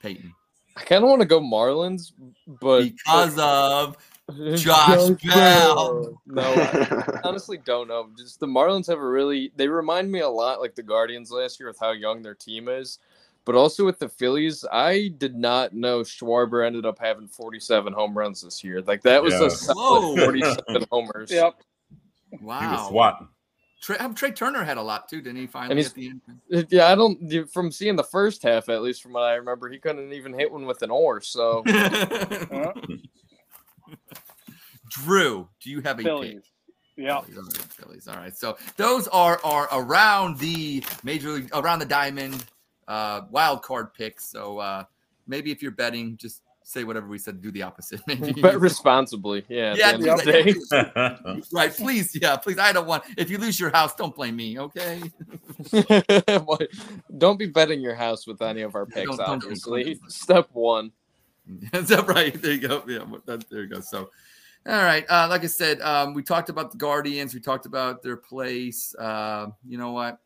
Peyton, 0.00 0.34
I 0.76 0.82
kind 0.82 1.04
of 1.04 1.10
want 1.10 1.20
to 1.20 1.26
go 1.26 1.40
Marlins, 1.40 2.12
but 2.46 2.82
because 2.82 3.38
of 3.38 3.96
Josh 4.56 5.10
Bell. 5.22 6.20
No, 6.26 6.42
I 6.42 7.20
honestly 7.24 7.58
don't 7.58 7.88
know. 7.88 8.10
Just 8.16 8.40
the 8.40 8.46
Marlins 8.46 8.86
have 8.88 8.98
a 8.98 9.06
really 9.06 9.52
they 9.56 9.68
remind 9.68 10.10
me 10.10 10.20
a 10.20 10.28
lot 10.28 10.60
like 10.60 10.74
the 10.74 10.82
Guardians 10.82 11.30
last 11.30 11.60
year 11.60 11.68
with 11.68 11.78
how 11.78 11.92
young 11.92 12.22
their 12.22 12.34
team 12.34 12.68
is. 12.68 12.98
But 13.44 13.56
also 13.56 13.84
with 13.84 13.98
the 13.98 14.08
Phillies, 14.08 14.64
I 14.70 15.08
did 15.18 15.34
not 15.34 15.72
know 15.72 16.00
Schwarber 16.02 16.64
ended 16.64 16.86
up 16.86 16.98
having 17.00 17.26
47 17.26 17.92
home 17.92 18.16
runs 18.16 18.42
this 18.42 18.62
year. 18.62 18.82
Like 18.82 19.02
that 19.02 19.22
was 19.22 19.34
Yeah. 19.34 19.46
a 19.46 19.50
solid 19.50 20.18
Whoa. 20.18 20.24
47 20.24 20.86
homers. 20.90 21.30
Yep. 21.32 21.54
He 22.30 22.36
was 22.36 22.42
wow. 22.44 22.88
swatting. 22.88 23.28
Trea, 23.82 23.98
um, 23.98 24.14
Trea 24.14 24.30
Turner 24.30 24.62
had 24.62 24.76
a 24.76 24.82
lot 24.82 25.08
too, 25.08 25.20
didn't 25.20 25.38
he? 25.40 25.46
Finally, 25.48 25.74
he's- 25.82 25.88
at 25.88 25.94
the 25.96 26.08
end. 26.08 26.66
Yeah, 26.70 26.86
I 26.86 26.94
don't 26.94 27.50
from 27.52 27.72
seeing 27.72 27.96
the 27.96 28.04
first 28.04 28.44
half 28.44 28.68
at 28.68 28.80
least 28.80 29.02
from 29.02 29.12
what 29.14 29.24
I 29.24 29.34
remember, 29.34 29.68
he 29.68 29.78
couldn't 29.80 30.12
even 30.12 30.32
hit 30.32 30.50
one 30.52 30.64
with 30.64 30.80
an 30.82 30.90
oar. 30.92 31.20
So 31.20 31.64
Uh, 31.66 32.72
Drew, 34.88 35.48
do 35.60 35.70
you 35.70 35.80
have 35.80 35.98
a 35.98 36.02
Phillies. 36.02 36.34
pick? 36.96 37.04
Yep. 37.04 37.24
Phillies, 37.24 37.36
all 37.38 37.44
right, 37.44 37.72
Phillies. 37.72 38.08
All 38.08 38.16
right. 38.16 38.36
So 38.36 38.56
those 38.76 39.08
are 39.08 39.40
are 39.42 39.68
around 39.72 40.38
the 40.38 40.84
major 41.02 41.30
league, 41.30 41.50
around 41.54 41.78
the 41.80 41.86
diamond 41.86 42.44
uh, 42.92 43.22
wild 43.30 43.62
card 43.62 43.94
picks. 43.94 44.26
So 44.26 44.58
uh, 44.58 44.84
maybe 45.26 45.50
if 45.50 45.62
you're 45.62 45.72
betting, 45.72 46.16
just 46.18 46.42
say 46.62 46.84
whatever 46.84 47.06
we 47.06 47.18
said. 47.18 47.40
Do 47.40 47.50
the 47.50 47.62
opposite. 47.62 48.00
Maybe. 48.06 48.40
bet 48.40 48.60
responsibly. 48.60 49.44
Yeah. 49.48 49.74
yeah. 49.76 49.90
At 49.90 50.00
the 50.00 50.10
end 50.10 50.20
of 50.20 50.26
the 50.26 51.32
day. 51.32 51.42
right. 51.52 51.72
Please. 51.72 52.14
Yeah. 52.20 52.36
Please. 52.36 52.58
I 52.58 52.72
don't 52.72 52.86
want. 52.86 53.04
If 53.16 53.30
you 53.30 53.38
lose 53.38 53.58
your 53.58 53.70
house, 53.70 53.94
don't 53.94 54.14
blame 54.14 54.36
me. 54.36 54.58
Okay. 54.58 55.02
Don't 57.18 57.38
be 57.38 57.46
betting 57.46 57.80
your 57.80 57.94
house 57.94 58.26
with 58.26 58.42
any 58.42 58.62
of 58.62 58.74
our 58.74 58.86
picks, 58.86 59.16
Don't- 59.16 59.20
obviously. 59.20 59.94
don't. 59.94 60.12
Step 60.12 60.48
one. 60.52 60.92
Is 61.72 61.88
that 61.88 62.06
right? 62.06 62.40
There 62.40 62.52
you 62.52 62.68
go. 62.68 62.82
Yeah, 62.86 63.04
that, 63.26 63.48
there 63.50 63.62
you 63.62 63.68
go. 63.68 63.80
So, 63.80 64.10
all 64.66 64.82
right. 64.82 65.04
Uh, 65.08 65.26
like 65.28 65.42
I 65.42 65.48
said, 65.48 65.80
um, 65.80 66.14
we 66.14 66.22
talked 66.22 66.48
about 66.48 66.70
the 66.70 66.78
Guardians. 66.78 67.34
We 67.34 67.40
talked 67.40 67.66
about 67.66 68.02
their 68.02 68.16
place. 68.16 68.94
Uh, 68.94 69.48
you 69.66 69.76
know 69.76 69.92
what? 69.92 70.20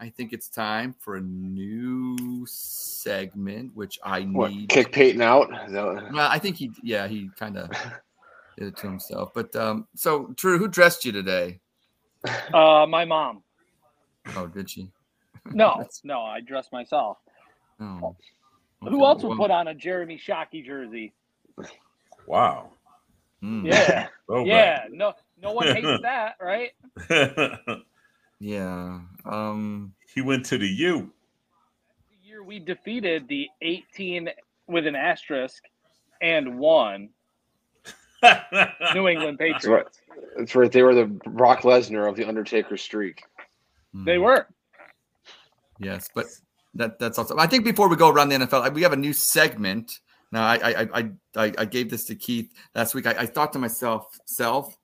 I 0.00 0.10
think 0.10 0.32
it's 0.32 0.48
time 0.48 0.94
for 0.98 1.16
a 1.16 1.20
new 1.20 2.44
segment, 2.46 3.72
which 3.74 3.98
I 4.04 4.24
what? 4.24 4.50
need. 4.50 4.68
Kick 4.68 4.92
Peyton 4.92 5.22
out? 5.22 5.48
That 5.50 6.12
Well, 6.12 6.28
I 6.30 6.38
think 6.38 6.56
he, 6.56 6.72
yeah, 6.82 7.06
he 7.06 7.30
kind 7.38 7.56
of 7.56 7.70
did 8.58 8.68
it 8.68 8.76
to 8.78 8.86
himself. 8.86 9.32
But 9.34 9.54
um, 9.56 9.86
so, 9.94 10.32
Drew, 10.36 10.58
who 10.58 10.68
dressed 10.68 11.04
you 11.04 11.12
today? 11.12 11.60
Uh, 12.54 12.86
my 12.88 13.04
mom. 13.04 13.42
Oh, 14.36 14.46
did 14.46 14.70
she? 14.70 14.88
No, 15.52 15.86
no, 16.04 16.22
I 16.22 16.40
dressed 16.40 16.72
myself. 16.72 17.18
Oh. 17.80 18.16
Who 18.80 18.88
Okay, 18.88 19.04
else 19.04 19.22
would 19.22 19.30
well, 19.30 19.38
put 19.38 19.50
on 19.50 19.68
a 19.68 19.74
Jeremy 19.74 20.18
Shockey 20.18 20.64
jersey? 20.64 21.12
wow. 22.26 22.70
hmm, 23.40 23.66
Yeah, 23.66 24.08
Throwback. 24.26 24.48
yeah. 24.48 24.84
No, 24.90 25.14
no 25.40 25.52
one 25.52 25.66
hates 25.74 26.02
that, 26.02 26.36
right? 26.40 26.72
Yeah. 28.40 29.00
Um. 29.24 29.94
he 30.14 30.20
went 30.20 30.44
to 30.46 30.58
the 30.58 30.68
U. 30.68 31.10
The 32.10 32.28
year 32.28 32.42
we 32.44 32.58
defeated 32.58 33.26
the 33.28 33.48
18 33.62 34.28
with 34.66 34.86
an 34.86 34.96
asterisk 34.96 35.62
and 36.20 36.58
won 36.58 37.10
New 38.94 39.08
England 39.08 39.38
That's 39.38 39.66
right. 39.66 39.84
Patriots. 39.84 40.00
That's 40.36 40.54
right. 40.54 40.72
They 40.72 40.82
were 40.82 40.94
the 40.94 41.06
Brock 41.06 41.60
Lesnar 41.60 42.08
of 42.08 42.16
the 42.16 42.24
Undertaker 42.24 42.76
streak. 42.76 43.22
They 43.92 44.16
hmm. 44.16 44.22
were. 44.22 44.46
Yes, 45.78 46.08
but 46.14 46.26
that 46.74 46.98
that's 46.98 47.18
also. 47.18 47.36
I 47.38 47.46
think 47.46 47.64
before 47.64 47.88
we 47.88 47.96
go 47.96 48.08
around 48.08 48.28
the 48.28 48.36
NFL, 48.36 48.72
we 48.74 48.82
have 48.82 48.92
a 48.92 48.96
new 48.96 49.12
segment. 49.12 50.00
Now, 50.32 50.46
I 50.46 50.56
I 50.56 50.88
I 50.94 51.10
I, 51.36 51.52
I 51.58 51.64
gave 51.64 51.90
this 51.90 52.04
to 52.06 52.14
Keith 52.14 52.52
last 52.74 52.94
week. 52.94 53.06
I, 53.06 53.10
I 53.10 53.26
thought 53.26 53.52
to 53.52 53.58
myself, 53.58 54.18
self, 54.24 54.76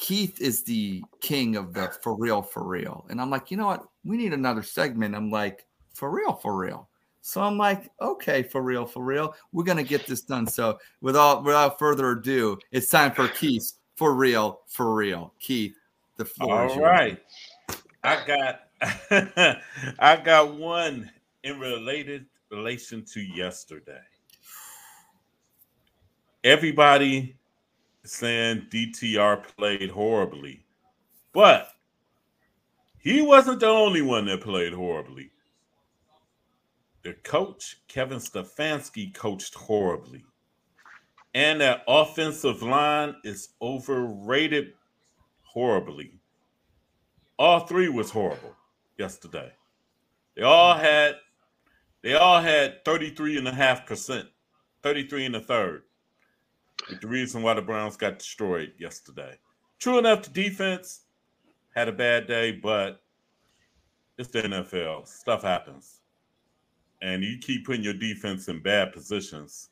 Keith 0.00 0.40
is 0.40 0.62
the 0.62 1.04
king 1.20 1.56
of 1.56 1.74
the 1.74 1.92
for 2.02 2.16
real, 2.16 2.40
for 2.40 2.66
real, 2.66 3.04
and 3.10 3.20
I'm 3.20 3.28
like, 3.28 3.50
you 3.50 3.58
know 3.58 3.66
what? 3.66 3.84
We 4.02 4.16
need 4.16 4.32
another 4.32 4.62
segment. 4.62 5.14
I'm 5.14 5.30
like, 5.30 5.66
for 5.94 6.10
real, 6.10 6.32
for 6.32 6.56
real. 6.56 6.88
So 7.20 7.42
I'm 7.42 7.58
like, 7.58 7.90
okay, 8.00 8.42
for 8.42 8.62
real, 8.62 8.86
for 8.86 9.04
real. 9.04 9.34
We're 9.52 9.64
gonna 9.64 9.84
get 9.84 10.06
this 10.06 10.22
done. 10.22 10.46
So 10.46 10.78
without 11.02 11.44
without 11.44 11.78
further 11.78 12.12
ado, 12.12 12.58
it's 12.72 12.88
time 12.88 13.12
for 13.12 13.28
Keith 13.28 13.74
for 13.96 14.14
real, 14.14 14.62
for 14.68 14.94
real. 14.94 15.34
Keith, 15.38 15.76
the 16.16 16.24
floor 16.24 16.66
yours. 16.68 16.78
right. 16.78 17.22
I 18.02 18.24
got 18.26 18.70
I 19.98 20.16
got 20.16 20.54
one 20.54 21.10
in 21.44 21.60
related 21.60 22.24
relation 22.50 23.04
to 23.12 23.20
yesterday. 23.20 24.00
Everybody 26.42 27.36
saying 28.04 28.66
DTR 28.70 29.44
played 29.56 29.90
horribly, 29.90 30.64
but 31.32 31.72
he 32.98 33.22
wasn't 33.22 33.60
the 33.60 33.66
only 33.66 34.02
one 34.02 34.26
that 34.26 34.42
played 34.42 34.72
horribly. 34.72 35.30
The 37.02 37.14
coach, 37.14 37.78
Kevin 37.88 38.18
Stefanski, 38.18 39.14
coached 39.14 39.54
horribly. 39.54 40.24
And 41.32 41.60
that 41.60 41.82
offensive 41.88 42.62
line 42.62 43.14
is 43.24 43.50
overrated 43.62 44.72
horribly. 45.42 46.12
All 47.38 47.60
three 47.60 47.88
was 47.88 48.10
horrible 48.10 48.54
yesterday. 48.98 49.50
They 50.36 50.42
all 50.42 50.76
had 50.76 51.16
they 52.02 52.14
all 52.14 52.40
had 52.40 52.84
33 52.84 53.38
and 53.38 53.48
a 53.48 53.52
half 53.52 53.86
percent, 53.86 54.28
33 54.82 55.26
and 55.26 55.36
a 55.36 55.40
third. 55.40 55.82
The 57.00 57.06
reason 57.06 57.42
why 57.42 57.54
the 57.54 57.62
Browns 57.62 57.96
got 57.96 58.18
destroyed 58.18 58.72
yesterday. 58.78 59.38
True 59.78 59.98
enough, 59.98 60.22
the 60.22 60.30
defense 60.30 61.02
had 61.74 61.88
a 61.88 61.92
bad 61.92 62.26
day, 62.26 62.52
but 62.52 63.02
it's 64.18 64.28
the 64.28 64.42
NFL. 64.42 65.06
Stuff 65.06 65.42
happens. 65.42 66.00
And 67.02 67.24
you 67.24 67.38
keep 67.38 67.64
putting 67.64 67.82
your 67.82 67.94
defense 67.94 68.48
in 68.48 68.60
bad 68.60 68.92
positions. 68.92 69.70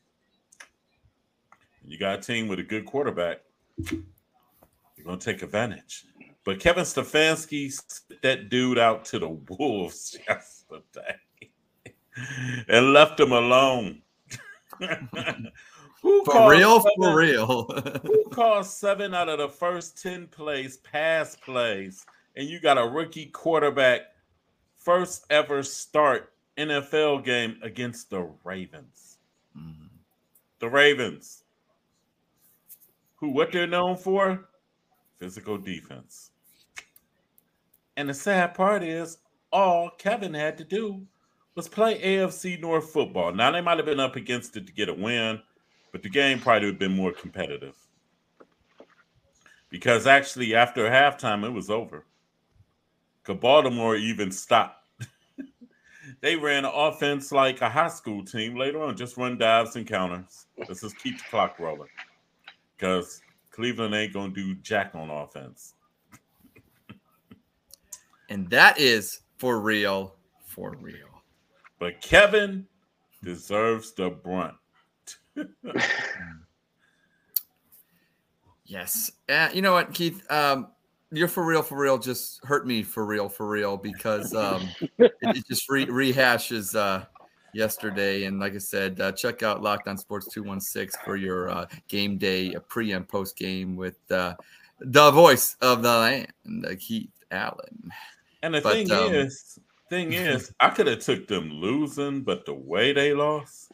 You 1.84 1.98
got 1.98 2.18
a 2.18 2.22
team 2.22 2.48
with 2.48 2.58
a 2.58 2.62
good 2.62 2.86
quarterback. 2.86 3.40
You're 3.90 5.04
going 5.04 5.18
to 5.18 5.24
take 5.24 5.42
advantage. 5.42 6.06
But 6.44 6.60
Kevin 6.60 6.84
Stefanski 6.84 7.70
sent 7.70 8.22
that 8.22 8.48
dude 8.48 8.78
out 8.78 9.04
to 9.06 9.18
the 9.18 9.28
Wolves 9.28 10.16
yesterday 10.28 11.16
and 12.68 12.92
left 12.92 13.20
him 13.20 13.32
alone. 13.32 14.02
who 16.02 16.24
for 16.24 16.50
real? 16.50 16.80
Seven, 16.80 16.92
for 16.96 17.16
real. 17.16 17.64
who 18.02 18.24
called 18.30 18.66
seven 18.66 19.14
out 19.14 19.28
of 19.28 19.38
the 19.38 19.48
first 19.48 20.00
10 20.02 20.28
plays 20.28 20.76
pass 20.78 21.36
plays? 21.36 22.04
And 22.36 22.48
you 22.48 22.60
got 22.60 22.78
a 22.78 22.86
rookie 22.86 23.26
quarterback, 23.26 24.02
first 24.76 25.24
ever 25.30 25.62
start 25.62 26.32
NFL 26.56 27.24
game 27.24 27.58
against 27.62 28.10
the 28.10 28.30
Ravens. 28.44 29.18
Mm-hmm. 29.56 29.86
The 30.60 30.68
Ravens. 30.68 31.42
Who 33.16 33.30
what 33.30 33.50
they're 33.50 33.66
known 33.66 33.96
for? 33.96 34.48
Physical 35.18 35.58
defense. 35.58 36.30
And 37.96 38.08
the 38.08 38.14
sad 38.14 38.54
part 38.54 38.84
is 38.84 39.18
all 39.50 39.90
Kevin 39.98 40.34
had 40.34 40.56
to 40.58 40.64
do 40.64 41.04
was 41.56 41.68
play 41.68 42.00
AFC 42.00 42.60
North 42.60 42.90
football. 42.90 43.32
Now 43.32 43.50
they 43.50 43.60
might 43.60 43.78
have 43.78 43.86
been 43.86 43.98
up 43.98 44.14
against 44.14 44.56
it 44.56 44.66
to 44.68 44.72
get 44.72 44.88
a 44.88 44.94
win, 44.94 45.40
but 45.98 46.04
the 46.04 46.08
game 46.08 46.38
probably 46.38 46.66
would 46.66 46.74
have 46.74 46.78
been 46.78 46.94
more 46.94 47.10
competitive. 47.10 47.74
Because 49.68 50.06
actually, 50.06 50.54
after 50.54 50.88
halftime, 50.88 51.44
it 51.44 51.50
was 51.50 51.70
over. 51.70 52.04
Because 53.20 53.40
Baltimore 53.40 53.96
even 53.96 54.30
stopped. 54.30 54.86
they 56.20 56.36
ran 56.36 56.64
offense 56.64 57.32
like 57.32 57.62
a 57.62 57.68
high 57.68 57.88
school 57.88 58.24
team 58.24 58.54
later 58.54 58.80
on, 58.80 58.96
just 58.96 59.16
run 59.16 59.38
dives 59.38 59.74
and 59.74 59.88
counters. 59.88 60.46
Let's 60.56 60.82
just 60.82 60.96
keep 60.98 61.18
the 61.18 61.24
clock 61.30 61.58
rolling. 61.58 61.88
Because 62.76 63.20
Cleveland 63.50 63.92
ain't 63.92 64.12
going 64.12 64.32
to 64.32 64.40
do 64.40 64.54
jack 64.62 64.92
on 64.94 65.10
offense. 65.10 65.74
and 68.28 68.48
that 68.50 68.78
is 68.78 69.22
for 69.38 69.58
real, 69.58 70.14
for 70.44 70.76
real. 70.80 71.08
But 71.80 72.00
Kevin 72.00 72.68
deserves 73.24 73.90
the 73.94 74.10
brunt. 74.10 74.54
yes. 78.64 79.10
Uh, 79.28 79.48
you 79.52 79.62
know 79.62 79.72
what, 79.72 79.92
Keith? 79.92 80.22
Um, 80.30 80.68
you're 81.10 81.28
for 81.28 81.44
real, 81.44 81.62
for 81.62 81.78
real. 81.78 81.98
Just 81.98 82.44
hurt 82.44 82.66
me 82.66 82.82
for 82.82 83.04
real, 83.04 83.28
for 83.28 83.48
real, 83.48 83.76
because 83.76 84.34
um, 84.34 84.68
it, 84.98 85.12
it, 85.22 85.46
just 85.46 85.68
re- 85.68 85.86
rehashes 85.86 86.74
uh, 86.76 87.04
yesterday. 87.54 88.24
And 88.24 88.38
like 88.38 88.54
I 88.54 88.58
said, 88.58 89.00
uh, 89.00 89.12
check 89.12 89.42
out 89.42 89.62
Locked 89.62 89.88
On 89.88 89.96
Sports 89.96 90.28
216 90.32 91.00
for 91.04 91.16
your 91.16 91.50
uh, 91.50 91.66
game 91.88 92.18
day 92.18 92.54
uh, 92.54 92.60
pre 92.60 92.92
and 92.92 93.08
post 93.08 93.36
game 93.36 93.76
with 93.76 93.98
uh, 94.10 94.34
the 94.80 95.10
voice 95.10 95.56
of 95.60 95.82
the 95.82 95.88
land, 95.88 96.66
uh, 96.66 96.74
Keith 96.78 97.10
Allen. 97.30 97.90
And 98.42 98.54
the 98.54 98.60
but, 98.60 98.74
thing 98.74 98.92
um, 98.92 99.12
is, 99.12 99.58
thing 99.88 100.12
is, 100.12 100.52
I 100.60 100.70
could 100.70 100.86
have 100.86 101.00
took 101.00 101.26
them 101.26 101.50
losing, 101.50 102.22
but 102.22 102.44
the 102.46 102.54
way 102.54 102.92
they 102.92 103.14
lost, 103.14 103.67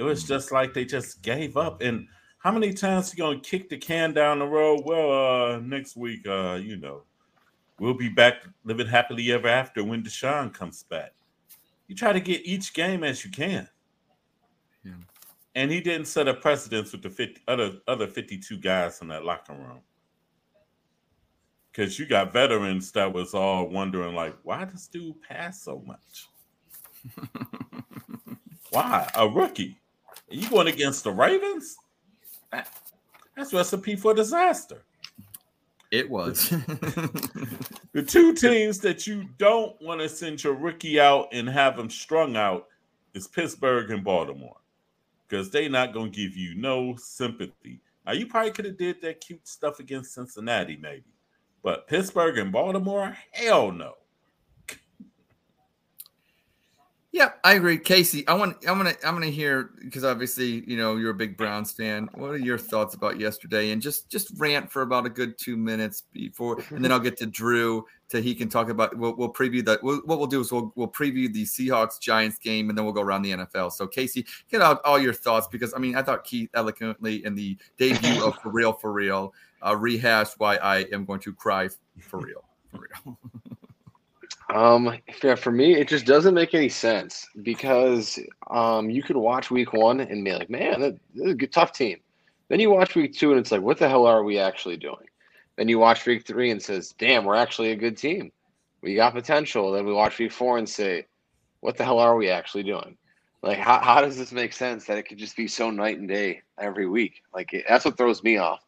it 0.00 0.04
was 0.04 0.24
just 0.24 0.50
like 0.50 0.72
they 0.72 0.86
just 0.86 1.20
gave 1.20 1.58
up. 1.58 1.82
And 1.82 2.08
how 2.38 2.52
many 2.52 2.72
times 2.72 3.12
you 3.12 3.18
gonna 3.22 3.38
kick 3.38 3.68
the 3.68 3.76
can 3.76 4.14
down 4.14 4.38
the 4.38 4.46
road? 4.46 4.80
Well, 4.86 5.12
uh, 5.12 5.58
next 5.60 5.94
week, 5.94 6.26
uh, 6.26 6.58
you 6.60 6.78
know, 6.78 7.02
we'll 7.78 7.92
be 7.92 8.08
back 8.08 8.44
living 8.64 8.86
happily 8.86 9.30
ever 9.30 9.48
after 9.48 9.84
when 9.84 10.02
Deshaun 10.02 10.54
comes 10.54 10.84
back. 10.84 11.12
You 11.86 11.94
try 11.94 12.14
to 12.14 12.20
get 12.20 12.46
each 12.46 12.72
game 12.72 13.04
as 13.04 13.26
you 13.26 13.30
can. 13.30 13.68
Yeah. 14.82 14.92
And 15.54 15.70
he 15.70 15.82
didn't 15.82 16.06
set 16.06 16.28
a 16.28 16.32
precedence 16.32 16.92
with 16.92 17.02
the 17.02 17.10
50, 17.10 17.42
other 17.46 17.72
other 17.86 18.06
52 18.06 18.56
guys 18.56 19.02
in 19.02 19.08
that 19.08 19.26
locker 19.26 19.52
room 19.52 19.82
because 21.70 21.98
you 21.98 22.06
got 22.06 22.32
veterans 22.32 22.90
that 22.92 23.12
was 23.12 23.34
all 23.34 23.68
wondering 23.68 24.14
like, 24.14 24.34
why 24.44 24.64
does 24.64 24.88
dude 24.88 25.20
pass 25.20 25.62
so 25.62 25.82
much? 25.86 26.28
why 28.70 29.10
a 29.14 29.28
rookie? 29.28 29.79
Are 30.30 30.34
you 30.34 30.48
going 30.48 30.68
against 30.68 31.04
the 31.04 31.12
Ravens? 31.12 31.76
That's 33.36 33.52
recipe 33.52 33.96
for 33.96 34.14
disaster. 34.14 34.82
It 35.90 36.08
was. 36.08 36.48
the 37.92 38.04
two 38.06 38.34
teams 38.34 38.78
that 38.80 39.06
you 39.06 39.28
don't 39.38 39.80
want 39.82 40.00
to 40.00 40.08
send 40.08 40.44
your 40.44 40.54
rookie 40.54 41.00
out 41.00 41.28
and 41.32 41.48
have 41.48 41.78
him 41.78 41.90
strung 41.90 42.36
out 42.36 42.68
is 43.14 43.26
Pittsburgh 43.26 43.90
and 43.90 44.04
Baltimore. 44.04 44.56
Because 45.28 45.50
they're 45.50 45.68
not 45.68 45.92
going 45.92 46.12
to 46.12 46.16
give 46.16 46.36
you 46.36 46.54
no 46.54 46.94
sympathy. 46.96 47.80
Now 48.06 48.12
you 48.12 48.26
probably 48.26 48.52
could 48.52 48.64
have 48.66 48.78
did 48.78 49.00
that 49.02 49.20
cute 49.20 49.46
stuff 49.46 49.80
against 49.80 50.14
Cincinnati, 50.14 50.76
maybe. 50.76 51.04
But 51.62 51.86
Pittsburgh 51.86 52.38
and 52.38 52.52
Baltimore, 52.52 53.16
hell 53.32 53.72
no. 53.72 53.94
Yeah, 57.12 57.30
I 57.42 57.54
agree, 57.54 57.76
Casey. 57.76 58.26
I 58.28 58.34
want 58.34 58.58
I'm 58.68 58.76
gonna 58.76 58.94
I'm 59.04 59.14
gonna 59.14 59.26
hear 59.26 59.70
because 59.82 60.04
obviously 60.04 60.62
you 60.70 60.76
know 60.76 60.94
you're 60.96 61.10
a 61.10 61.14
big 61.14 61.36
Browns 61.36 61.72
fan. 61.72 62.08
What 62.14 62.30
are 62.30 62.38
your 62.38 62.56
thoughts 62.56 62.94
about 62.94 63.18
yesterday? 63.18 63.72
And 63.72 63.82
just 63.82 64.08
just 64.08 64.30
rant 64.36 64.70
for 64.70 64.82
about 64.82 65.06
a 65.06 65.10
good 65.10 65.36
two 65.36 65.56
minutes 65.56 66.04
before, 66.12 66.62
and 66.70 66.84
then 66.84 66.92
I'll 66.92 67.00
get 67.00 67.16
to 67.16 67.26
Drew 67.26 67.84
to 68.10 68.20
he 68.20 68.32
can 68.32 68.48
talk 68.48 68.68
about. 68.68 68.96
We'll, 68.96 69.16
we'll 69.16 69.32
preview 69.32 69.64
that. 69.64 69.82
We'll, 69.82 70.02
what 70.04 70.18
we'll 70.18 70.28
do 70.28 70.40
is 70.40 70.52
we'll 70.52 70.72
we'll 70.76 70.88
preview 70.88 71.32
the 71.32 71.44
Seahawks 71.44 71.98
Giants 72.00 72.38
game, 72.38 72.68
and 72.68 72.78
then 72.78 72.84
we'll 72.84 72.94
go 72.94 73.02
around 73.02 73.22
the 73.22 73.32
NFL. 73.32 73.72
So 73.72 73.88
Casey, 73.88 74.24
get 74.48 74.62
out 74.62 74.80
all 74.84 74.98
your 74.98 75.14
thoughts 75.14 75.48
because 75.48 75.74
I 75.74 75.78
mean 75.78 75.96
I 75.96 76.02
thought 76.02 76.22
Keith 76.22 76.50
eloquently 76.54 77.24
in 77.24 77.34
the 77.34 77.58
debut 77.76 78.24
of 78.24 78.38
For 78.40 78.50
Real 78.50 78.72
For 78.72 78.92
Real 78.92 79.34
uh, 79.66 79.76
rehashed 79.76 80.34
why 80.38 80.56
I 80.56 80.86
am 80.92 81.04
going 81.04 81.20
to 81.20 81.32
cry 81.32 81.68
for 81.98 82.20
real 82.20 82.44
for 82.70 82.86
real. 83.04 83.18
Um, 84.54 84.98
yeah, 85.22 85.34
for 85.34 85.50
me, 85.52 85.74
it 85.74 85.88
just 85.88 86.06
doesn't 86.06 86.34
make 86.34 86.54
any 86.54 86.68
sense 86.68 87.28
because 87.42 88.18
um, 88.50 88.90
you 88.90 89.02
could 89.02 89.16
watch 89.16 89.50
week 89.50 89.72
one 89.72 90.00
and 90.00 90.24
be 90.24 90.32
like, 90.32 90.50
man, 90.50 90.80
that, 90.80 90.96
that's 91.14 91.30
a 91.30 91.34
good, 91.34 91.52
tough 91.52 91.72
team. 91.72 91.98
Then 92.48 92.60
you 92.60 92.70
watch 92.70 92.96
week 92.96 93.14
two 93.14 93.30
and 93.30 93.38
it's 93.38 93.52
like, 93.52 93.62
what 93.62 93.78
the 93.78 93.88
hell 93.88 94.06
are 94.06 94.24
we 94.24 94.38
actually 94.38 94.76
doing? 94.76 95.06
Then 95.56 95.68
you 95.68 95.78
watch 95.78 96.04
week 96.06 96.26
three 96.26 96.50
and 96.50 96.60
says, 96.60 96.94
damn, 96.98 97.24
we're 97.24 97.36
actually 97.36 97.70
a 97.70 97.76
good 97.76 97.96
team. 97.96 98.32
We 98.82 98.94
got 98.96 99.14
potential. 99.14 99.72
Then 99.72 99.86
we 99.86 99.92
watch 99.92 100.18
week 100.18 100.32
four 100.32 100.58
and 100.58 100.68
say, 100.68 101.06
what 101.60 101.76
the 101.76 101.84
hell 101.84 101.98
are 101.98 102.16
we 102.16 102.30
actually 102.30 102.64
doing? 102.64 102.96
Like, 103.42 103.58
how, 103.58 103.78
how 103.80 104.00
does 104.00 104.18
this 104.18 104.32
make 104.32 104.52
sense 104.52 104.84
that 104.86 104.98
it 104.98 105.04
could 105.04 105.18
just 105.18 105.36
be 105.36 105.46
so 105.46 105.70
night 105.70 105.98
and 105.98 106.08
day 106.08 106.42
every 106.58 106.88
week? 106.88 107.22
Like, 107.32 107.52
it, 107.52 107.64
that's 107.68 107.84
what 107.84 107.96
throws 107.96 108.22
me 108.22 108.38
off. 108.38 108.60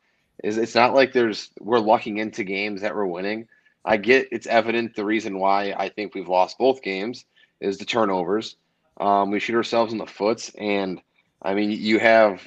Is 0.45 0.59
it's 0.59 0.75
not 0.75 0.95
like 0.95 1.13
there's 1.13 1.51
we're 1.61 1.79
lucking 1.79 2.19
into 2.19 2.43
games 2.45 2.81
that 2.81 2.95
we're 2.95 3.07
winning 3.07 3.49
I 3.85 3.97
get 3.97 4.29
it's 4.31 4.47
evident 4.47 4.95
the 4.95 5.05
reason 5.05 5.39
why 5.39 5.75
I 5.77 5.89
think 5.89 6.15
we've 6.15 6.29
lost 6.29 6.59
both 6.59 6.83
games 6.83 7.25
is 7.61 7.79
the 7.79 7.85
turnovers. 7.85 8.57
Um, 9.01 9.31
we 9.31 9.41
shoot 9.41 9.57
ourselves 9.57 9.93
in 9.93 9.99
the 9.99 10.07
foots, 10.07 10.53
and 10.59 11.01
I 11.41 11.55
mean, 11.55 11.71
you 11.71 11.99
have 11.99 12.43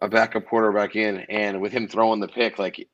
a 0.00 0.08
backup 0.08 0.46
quarterback 0.46 0.96
in, 0.96 1.18
and 1.28 1.60
with 1.60 1.72
him 1.72 1.88
throwing 1.88 2.20
the 2.20 2.28
pick, 2.28 2.58
like 2.58 2.88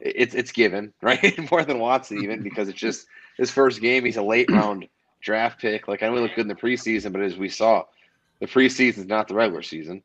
it's 0.00 0.34
it's 0.34 0.52
given 0.52 0.92
right 1.02 1.50
more 1.50 1.64
than 1.64 1.78
Watson 1.78 2.22
even 2.22 2.42
because 2.44 2.68
it's 2.68 2.78
just 2.78 3.06
his 3.36 3.50
first 3.50 3.80
game. 3.80 4.04
He's 4.04 4.16
a 4.16 4.22
late 4.22 4.50
round 4.52 4.88
draft 5.20 5.60
pick. 5.60 5.88
Like 5.88 6.02
I 6.02 6.08
know 6.08 6.16
he 6.16 6.20
looked 6.20 6.36
good 6.36 6.42
in 6.42 6.48
the 6.48 6.54
preseason, 6.54 7.12
but 7.12 7.22
as 7.22 7.36
we 7.36 7.48
saw, 7.48 7.84
the 8.40 8.46
preseason 8.46 8.98
is 8.98 9.06
not 9.06 9.28
the 9.28 9.34
regular 9.34 9.62
season. 9.62 10.02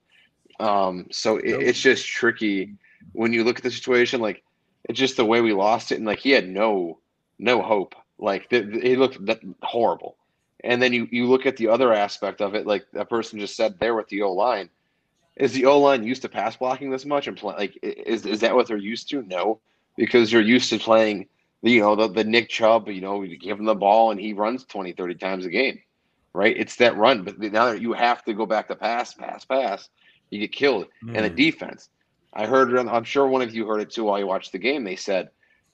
Um, 0.60 1.08
so 1.12 1.38
it, 1.38 1.50
it's 1.50 1.82
just 1.82 2.08
tricky 2.08 2.76
when 3.14 3.34
you 3.34 3.44
look 3.44 3.58
at 3.58 3.64
the 3.64 3.72
situation. 3.72 4.22
Like 4.22 4.44
it's 4.86 5.00
just 5.00 5.18
the 5.18 5.26
way 5.26 5.42
we 5.42 5.54
lost 5.54 5.92
it, 5.92 5.98
and 5.98 6.06
like 6.06 6.20
he 6.20 6.32
had 6.32 6.48
no 6.48 7.00
no 7.38 7.62
hope. 7.62 7.96
Like 8.18 8.50
he 8.50 8.96
looked 8.96 9.18
horrible. 9.62 10.16
And 10.64 10.82
then 10.82 10.94
you 10.94 11.08
you 11.12 11.28
look 11.28 11.46
at 11.46 11.58
the 11.58 11.68
other 11.68 11.94
aspect 11.94 12.42
of 12.42 12.56
it, 12.56 12.66
like 12.66 12.86
that 12.94 13.10
person 13.10 13.40
just 13.40 13.56
said 13.56 13.78
there 13.80 13.96
with 13.96 14.08
the 14.10 14.22
O 14.22 14.32
line. 14.32 14.70
Is 15.36 15.52
the 15.52 15.66
O 15.66 15.80
line 15.80 16.04
used 16.04 16.22
to 16.22 16.30
pass 16.30 16.56
blocking 16.56 16.90
this 16.90 17.06
much 17.06 17.28
and 17.28 17.38
play 17.38 17.56
like 17.56 17.80
is 17.82 18.26
is 18.26 18.40
that 18.40 18.56
what 18.56 18.68
they're 18.68 18.78
used 18.78 19.10
to? 19.10 19.22
No, 19.24 19.60
because 19.98 20.32
you're 20.32 20.42
used 20.42 20.70
to 20.70 20.80
playing 20.80 21.28
you 21.62 21.82
know 21.82 21.96
the, 21.96 22.08
the 22.08 22.24
Nick 22.24 22.50
Chubb, 22.50 22.88
you 22.88 23.02
know, 23.02 23.24
you 23.24 23.38
give 23.38 23.60
him 23.60 23.66
the 23.66 23.76
ball 23.76 24.12
and 24.12 24.20
he 24.20 24.34
runs 24.34 24.66
20, 24.66 24.94
30 24.94 25.16
times 25.16 25.46
a 25.46 25.50
game. 25.50 25.80
Right? 26.34 26.56
It's 26.56 26.76
that 26.78 26.98
run. 26.98 27.24
But 27.24 27.40
now 27.40 27.72
that 27.72 27.82
you 27.82 27.94
have 27.94 28.24
to 28.26 28.34
go 28.34 28.46
back 28.46 28.68
to 28.68 28.76
pass, 28.76 29.14
pass, 29.14 29.46
pass, 29.46 29.90
you 30.30 30.40
get 30.40 30.52
killed. 30.52 30.88
Mm. 31.04 31.16
And 31.16 31.26
the 31.26 31.30
defense. 31.30 31.90
I 32.36 32.46
heard, 32.46 32.76
I'm 32.78 33.04
sure 33.04 33.28
one 33.28 33.42
of 33.42 33.56
you 33.56 33.66
heard 33.68 33.82
it 33.82 33.92
too 33.92 34.04
while 34.06 34.20
you 34.20 34.28
watched 34.28 34.52
the 34.52 34.58
game. 34.60 34.84
They 34.84 34.96
said, 34.98 35.30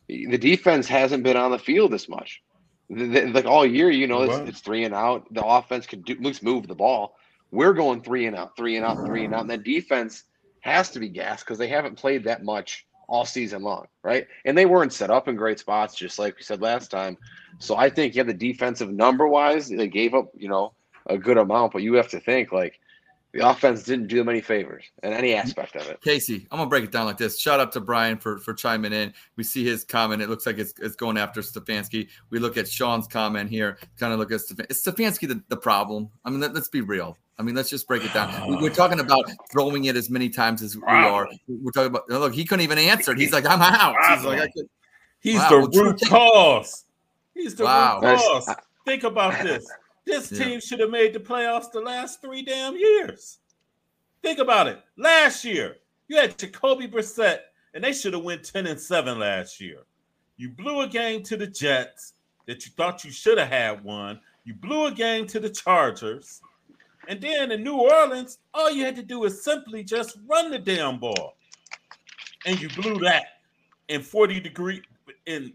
the 0.07 0.37
defense 0.37 0.87
hasn't 0.87 1.23
been 1.23 1.37
on 1.37 1.51
the 1.51 1.59
field 1.59 1.93
as 1.93 2.07
much. 2.09 2.41
The- 2.89 3.07
the- 3.07 3.27
Like 3.27 3.45
all 3.45 3.65
year, 3.65 3.89
you 3.89 4.07
know, 4.07 4.23
it's, 4.23 4.39
it's 4.45 4.59
three 4.61 4.83
and 4.83 4.93
out. 4.93 5.33
The 5.33 5.43
offense 5.43 5.87
could 5.87 6.05
do, 6.05 6.13
at 6.13 6.21
least 6.21 6.43
move 6.43 6.67
the 6.67 6.75
ball. 6.75 7.15
We're 7.51 7.73
going 7.73 8.01
three 8.01 8.27
and 8.27 8.35
out, 8.35 8.55
three 8.57 8.77
and 8.77 8.85
out, 8.85 9.05
three 9.05 9.25
and 9.25 9.33
out. 9.33 9.41
And 9.41 9.49
the 9.49 9.57
defense 9.57 10.23
has 10.61 10.91
to 10.91 10.99
be 10.99 11.09
gassed 11.09 11.45
because 11.45 11.57
they 11.57 11.67
haven't 11.69 11.97
played 11.97 12.25
that 12.25 12.43
much 12.43 12.85
all 13.07 13.25
season 13.25 13.63
long, 13.63 13.87
right? 14.03 14.27
And 14.45 14.57
they 14.57 14.65
weren't 14.65 14.93
set 14.93 15.09
up 15.09 15.27
in 15.27 15.35
great 15.35 15.59
spots, 15.59 15.95
just 15.95 16.19
like 16.19 16.37
we 16.37 16.43
said 16.43 16.61
last 16.61 16.91
time. 16.91 17.17
So 17.59 17.75
I 17.77 17.89
think, 17.89 18.15
yeah, 18.15 18.23
the 18.23 18.33
defensive 18.33 18.91
number 18.91 19.27
wise, 19.27 19.69
they 19.69 19.87
gave 19.87 20.13
up, 20.13 20.31
you 20.35 20.49
know, 20.49 20.73
a 21.07 21.17
good 21.17 21.37
amount, 21.37 21.73
but 21.73 21.81
you 21.83 21.95
have 21.95 22.09
to 22.09 22.19
think 22.19 22.51
like 22.51 22.79
the 23.33 23.47
offense 23.47 23.83
didn't 23.83 24.07
do 24.07 24.17
them 24.17 24.27
any 24.27 24.41
favors 24.41 24.83
in 25.03 25.13
any 25.13 25.33
aspect 25.33 25.75
of 25.75 25.87
it. 25.87 26.01
Casey, 26.01 26.47
I'm 26.51 26.57
gonna 26.57 26.69
break 26.69 26.83
it 26.83 26.91
down 26.91 27.05
like 27.05 27.17
this. 27.17 27.39
Shout 27.39 27.59
out 27.59 27.71
to 27.73 27.79
Brian 27.79 28.17
for 28.17 28.37
for 28.39 28.53
chiming 28.53 28.91
in. 28.91 29.13
We 29.37 29.43
see 29.43 29.63
his 29.63 29.85
comment. 29.85 30.21
It 30.21 30.29
looks 30.29 30.45
like 30.45 30.57
it's, 30.57 30.73
it's 30.79 30.95
going 30.95 31.17
after 31.17 31.41
Stefanski. 31.41 32.09
We 32.29 32.39
look 32.39 32.57
at 32.57 32.67
Sean's 32.67 33.07
comment 33.07 33.49
here. 33.49 33.77
Kind 33.97 34.11
of 34.11 34.19
look 34.19 34.31
at 34.31 34.41
Stefan- 34.41 34.65
is 34.69 34.83
Stefanski 34.83 35.27
the, 35.29 35.41
the 35.47 35.57
problem. 35.57 36.09
I 36.25 36.29
mean, 36.29 36.41
let, 36.41 36.55
us 36.57 36.67
be 36.67 36.81
real. 36.81 37.17
I 37.39 37.43
mean, 37.43 37.55
let's 37.55 37.69
just 37.69 37.87
break 37.87 38.03
it 38.03 38.13
down. 38.13 38.49
We, 38.49 38.57
we're 38.57 38.69
talking 38.69 38.99
about 38.99 39.25
throwing 39.51 39.85
it 39.85 39.95
as 39.95 40.09
many 40.09 40.29
times 40.29 40.61
as 40.61 40.75
we 40.75 40.83
are. 40.83 41.27
We're 41.47 41.71
talking 41.71 41.87
about 41.87 42.09
look. 42.09 42.33
He 42.33 42.45
couldn't 42.45 42.63
even 42.63 42.77
answer 42.77 43.13
it. 43.13 43.17
He's 43.17 43.31
like, 43.31 43.45
I'm 43.45 43.61
out. 43.61 43.95
He's 44.09 44.25
like, 44.25 44.41
I 44.41 44.47
could. 44.49 44.67
He's 45.21 45.37
Wow, 45.37 45.49
the 45.67 45.79
root 45.79 46.01
cause. 46.07 46.85
He's 47.33 47.55
the 47.55 47.63
Wow. 47.63 48.01
root 48.01 48.17
cause. 48.17 48.55
Think 48.85 49.03
about 49.03 49.41
this. 49.43 49.65
This 50.05 50.31
Yeah. 50.31 50.43
team 50.45 50.59
should 50.59 50.79
have 50.79 50.89
made 50.89 51.13
the 51.13 51.19
playoffs 51.19 51.71
the 51.71 51.81
last 51.81 52.21
three 52.21 52.41
damn 52.41 52.75
years. 52.75 53.39
Think 54.21 54.39
about 54.39 54.67
it. 54.67 54.81
Last 54.97 55.43
year, 55.45 55.77
you 56.07 56.17
had 56.17 56.37
Jacoby 56.37 56.87
Brissett, 56.87 57.41
and 57.73 57.83
they 57.83 57.93
should 57.93 58.13
have 58.13 58.23
went 58.23 58.43
10 58.43 58.67
and 58.67 58.79
7 58.79 59.19
last 59.19 59.59
year. 59.59 59.83
You 60.37 60.49
blew 60.49 60.81
a 60.81 60.87
game 60.87 61.23
to 61.23 61.37
the 61.37 61.47
Jets 61.47 62.13
that 62.47 62.65
you 62.65 62.71
thought 62.75 63.03
you 63.03 63.11
should 63.11 63.37
have 63.37 63.47
had 63.47 63.83
one. 63.83 64.19
You 64.43 64.53
blew 64.55 64.85
a 64.87 64.91
game 64.91 65.27
to 65.27 65.39
the 65.39 65.49
Chargers. 65.49 66.41
And 67.07 67.21
then 67.21 67.51
in 67.51 67.63
New 67.63 67.77
Orleans, 67.77 68.39
all 68.53 68.71
you 68.71 68.83
had 68.83 68.95
to 68.95 69.03
do 69.03 69.23
is 69.25 69.43
simply 69.43 69.83
just 69.83 70.17
run 70.27 70.51
the 70.51 70.59
damn 70.59 70.99
ball. 70.99 71.37
And 72.45 72.59
you 72.59 72.69
blew 72.69 72.99
that 72.99 73.41
in 73.87 74.01
40 74.01 74.39
degree 74.39 74.81
in 75.25 75.53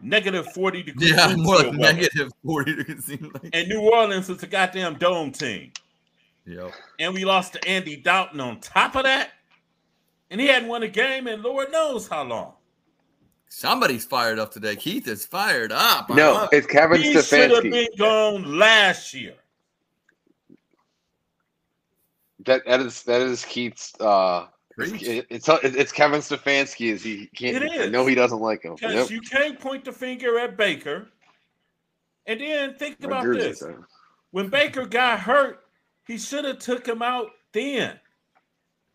negative 0.00 0.52
40 0.52 0.82
degrees. 0.82 1.10
Yeah, 1.10 1.34
more 1.36 1.56
like 1.56 1.66
weather. 1.66 1.78
negative 1.78 2.32
forty. 2.44 2.74
degrees. 2.76 3.04
seemed 3.04 3.32
like. 3.34 3.50
And 3.52 3.68
New 3.68 3.80
Orleans 3.80 4.28
is 4.28 4.42
a 4.42 4.46
goddamn 4.46 4.94
dome 4.98 5.32
team. 5.32 5.72
Yep. 6.46 6.72
And 6.98 7.12
we 7.14 7.24
lost 7.24 7.52
to 7.54 7.68
Andy 7.68 7.96
Dalton 7.96 8.40
on 8.40 8.60
top 8.60 8.96
of 8.96 9.02
that. 9.04 9.30
And 10.30 10.40
he 10.40 10.46
hadn't 10.46 10.68
won 10.68 10.82
a 10.82 10.88
game 10.88 11.26
in 11.26 11.42
Lord 11.42 11.70
knows 11.72 12.06
how 12.08 12.22
long. 12.22 12.52
Somebody's 13.48 14.04
fired 14.04 14.38
up 14.38 14.50
today. 14.52 14.76
Keith 14.76 15.08
is 15.08 15.24
fired 15.24 15.72
up. 15.72 16.10
No, 16.10 16.36
Uh, 16.36 16.48
it's 16.52 16.66
Kevin 16.66 17.00
He 17.00 17.18
should 17.20 17.50
have 17.50 17.62
been 17.62 17.88
gone 17.98 18.58
last 18.58 19.14
year. 19.14 19.34
That 22.44 22.62
that 22.66 22.80
is 22.80 23.02
that 23.04 23.20
is 23.22 23.44
Keith's. 23.44 23.92
Uh, 24.00 24.40
Preach. 24.42 24.52
It's, 24.78 25.48
it's 25.48 25.48
it's 25.64 25.92
Kevin 25.92 26.20
Stefanski. 26.20 26.92
Is 26.92 27.02
he 27.02 27.26
can't? 27.34 27.62
It 27.62 27.80
I 27.80 27.86
know 27.86 28.06
he 28.06 28.14
doesn't 28.14 28.40
like 28.40 28.62
him. 28.62 28.74
Because 28.74 28.94
Yep. 28.94 29.10
you 29.10 29.20
can't 29.20 29.58
point 29.58 29.84
the 29.84 29.92
finger 29.92 30.38
at 30.38 30.56
Baker. 30.56 31.08
And 32.26 32.40
then 32.40 32.74
think 32.74 33.00
My 33.00 33.06
about 33.08 33.24
this. 33.24 33.60
so. 33.60 33.84
When 34.30 34.48
Baker 34.48 34.84
got 34.84 35.20
hurt, 35.20 35.64
he 36.06 36.18
should 36.18 36.44
have 36.44 36.58
took 36.58 36.86
him 36.86 37.02
out 37.02 37.30
then 37.52 37.98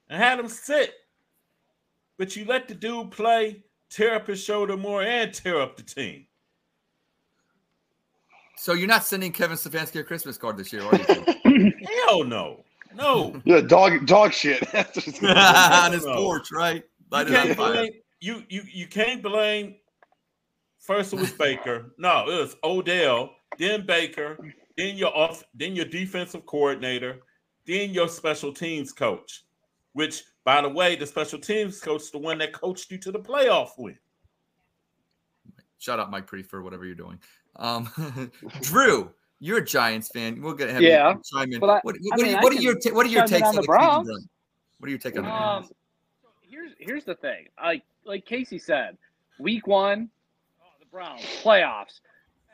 and 0.10 0.22
had 0.22 0.40
him 0.40 0.48
sit. 0.48 0.94
But 2.18 2.36
you 2.36 2.46
let 2.46 2.68
the 2.68 2.76
dude 2.76 3.12
play, 3.12 3.64
tear 3.90 4.16
up 4.16 4.28
his 4.28 4.42
shoulder 4.44 4.78
more, 4.78 5.02
and 5.02 5.34
tear 5.34 5.60
up 5.60 5.76
the 5.76 5.84
team. 5.84 6.28
So 8.56 8.74
you're 8.74 8.88
not 8.88 9.04
sending 9.04 9.32
Kevin 9.32 9.58
Stefanski 9.58 10.00
a 10.00 10.04
Christmas 10.04 10.38
card 10.38 10.58
this 10.58 10.72
year, 10.72 10.84
are 10.84 10.96
you? 10.96 11.74
Hell 12.08 12.24
no. 12.24 12.64
No. 12.96 13.42
Yeah, 13.46 13.62
dog 13.62 14.06
dog 14.06 14.34
shit. 14.34 14.64
That's 14.72 14.94
just- 15.06 15.24
on 15.24 15.92
his 15.92 16.04
porch, 16.06 16.52
right? 16.52 16.84
Light 17.12 17.28
you 17.28 17.34
it 17.36 17.44
can't 17.44 17.58
blame 17.58 17.92
you 18.20 18.44
you 18.50 18.62
you 18.72 18.88
can't 18.88 19.22
blame 19.22 19.76
first 20.80 21.14
it 21.14 21.20
was 21.20 21.32
Baker. 21.32 21.94
No, 21.98 22.30
it 22.30 22.40
was 22.40 22.56
Odell, 22.64 23.32
then 23.58 23.86
Baker, 23.86 24.38
then 24.78 24.98
your 24.98 25.16
off, 25.16 25.44
then 25.54 25.76
your 25.76 25.86
defensive 25.86 26.46
coordinator, 26.46 27.20
then 27.66 27.92
your 27.92 28.08
special 28.08 28.54
teams 28.54 28.92
coach. 28.92 29.44
Which, 29.94 30.24
by 30.44 30.62
the 30.62 30.70
way, 30.70 30.96
the 30.96 31.06
special 31.06 31.38
teams 31.40 31.80
coach, 31.80 32.12
the 32.12 32.18
one 32.18 32.40
that 32.40 32.52
coached 32.52 32.90
you 32.92 32.98
to 32.98 33.12
the 33.12 33.20
playoff 33.20 33.70
win. 33.78 33.98
Shout 35.78 36.00
out 36.00 36.10
Mike 36.10 36.26
Pretty 36.26 36.44
for 36.44 36.64
whatever 36.64 36.86
you're 36.86 36.96
doing. 36.96 37.20
Um, 37.58 38.32
Drew, 38.62 39.12
you're 39.44 39.58
a 39.58 39.66
Giants 39.66 40.08
fan. 40.14 40.42
We'll 40.42 40.54
get 40.54 40.70
have 40.70 40.82
Yeah, 40.82 41.10
you 41.14 41.22
chime 41.32 41.52
in. 41.52 41.56
I- 41.56 41.60
what, 41.60 41.84
what, 41.84 41.96
are, 41.96 42.24
mean, 42.24 42.34
what 42.42 42.54
are 42.54 42.62
your 42.62 42.76
what 42.94 43.06
are 43.06 43.10
your 43.10 43.28
takes 43.28 43.48
on 43.48 43.56
the 43.56 43.62
the 43.62 43.68
Browns. 43.68 44.08
What 44.80 44.88
are 44.88 44.90
your 44.90 45.00
take 45.00 45.18
on 45.18 45.24
the 45.24 45.30
Um, 45.30 45.38
Browns? 45.38 45.72
here's 46.42 46.72
here's 46.80 47.04
the 47.04 47.16
thing. 47.16 47.48
Like 47.62 47.84
like 48.06 48.26
Casey 48.26 48.58
said, 48.58 48.98
week 49.40 49.68
one, 49.68 50.10
oh, 50.62 50.66
the 50.80 50.86
Browns 50.86 51.22
playoffs, 51.44 52.00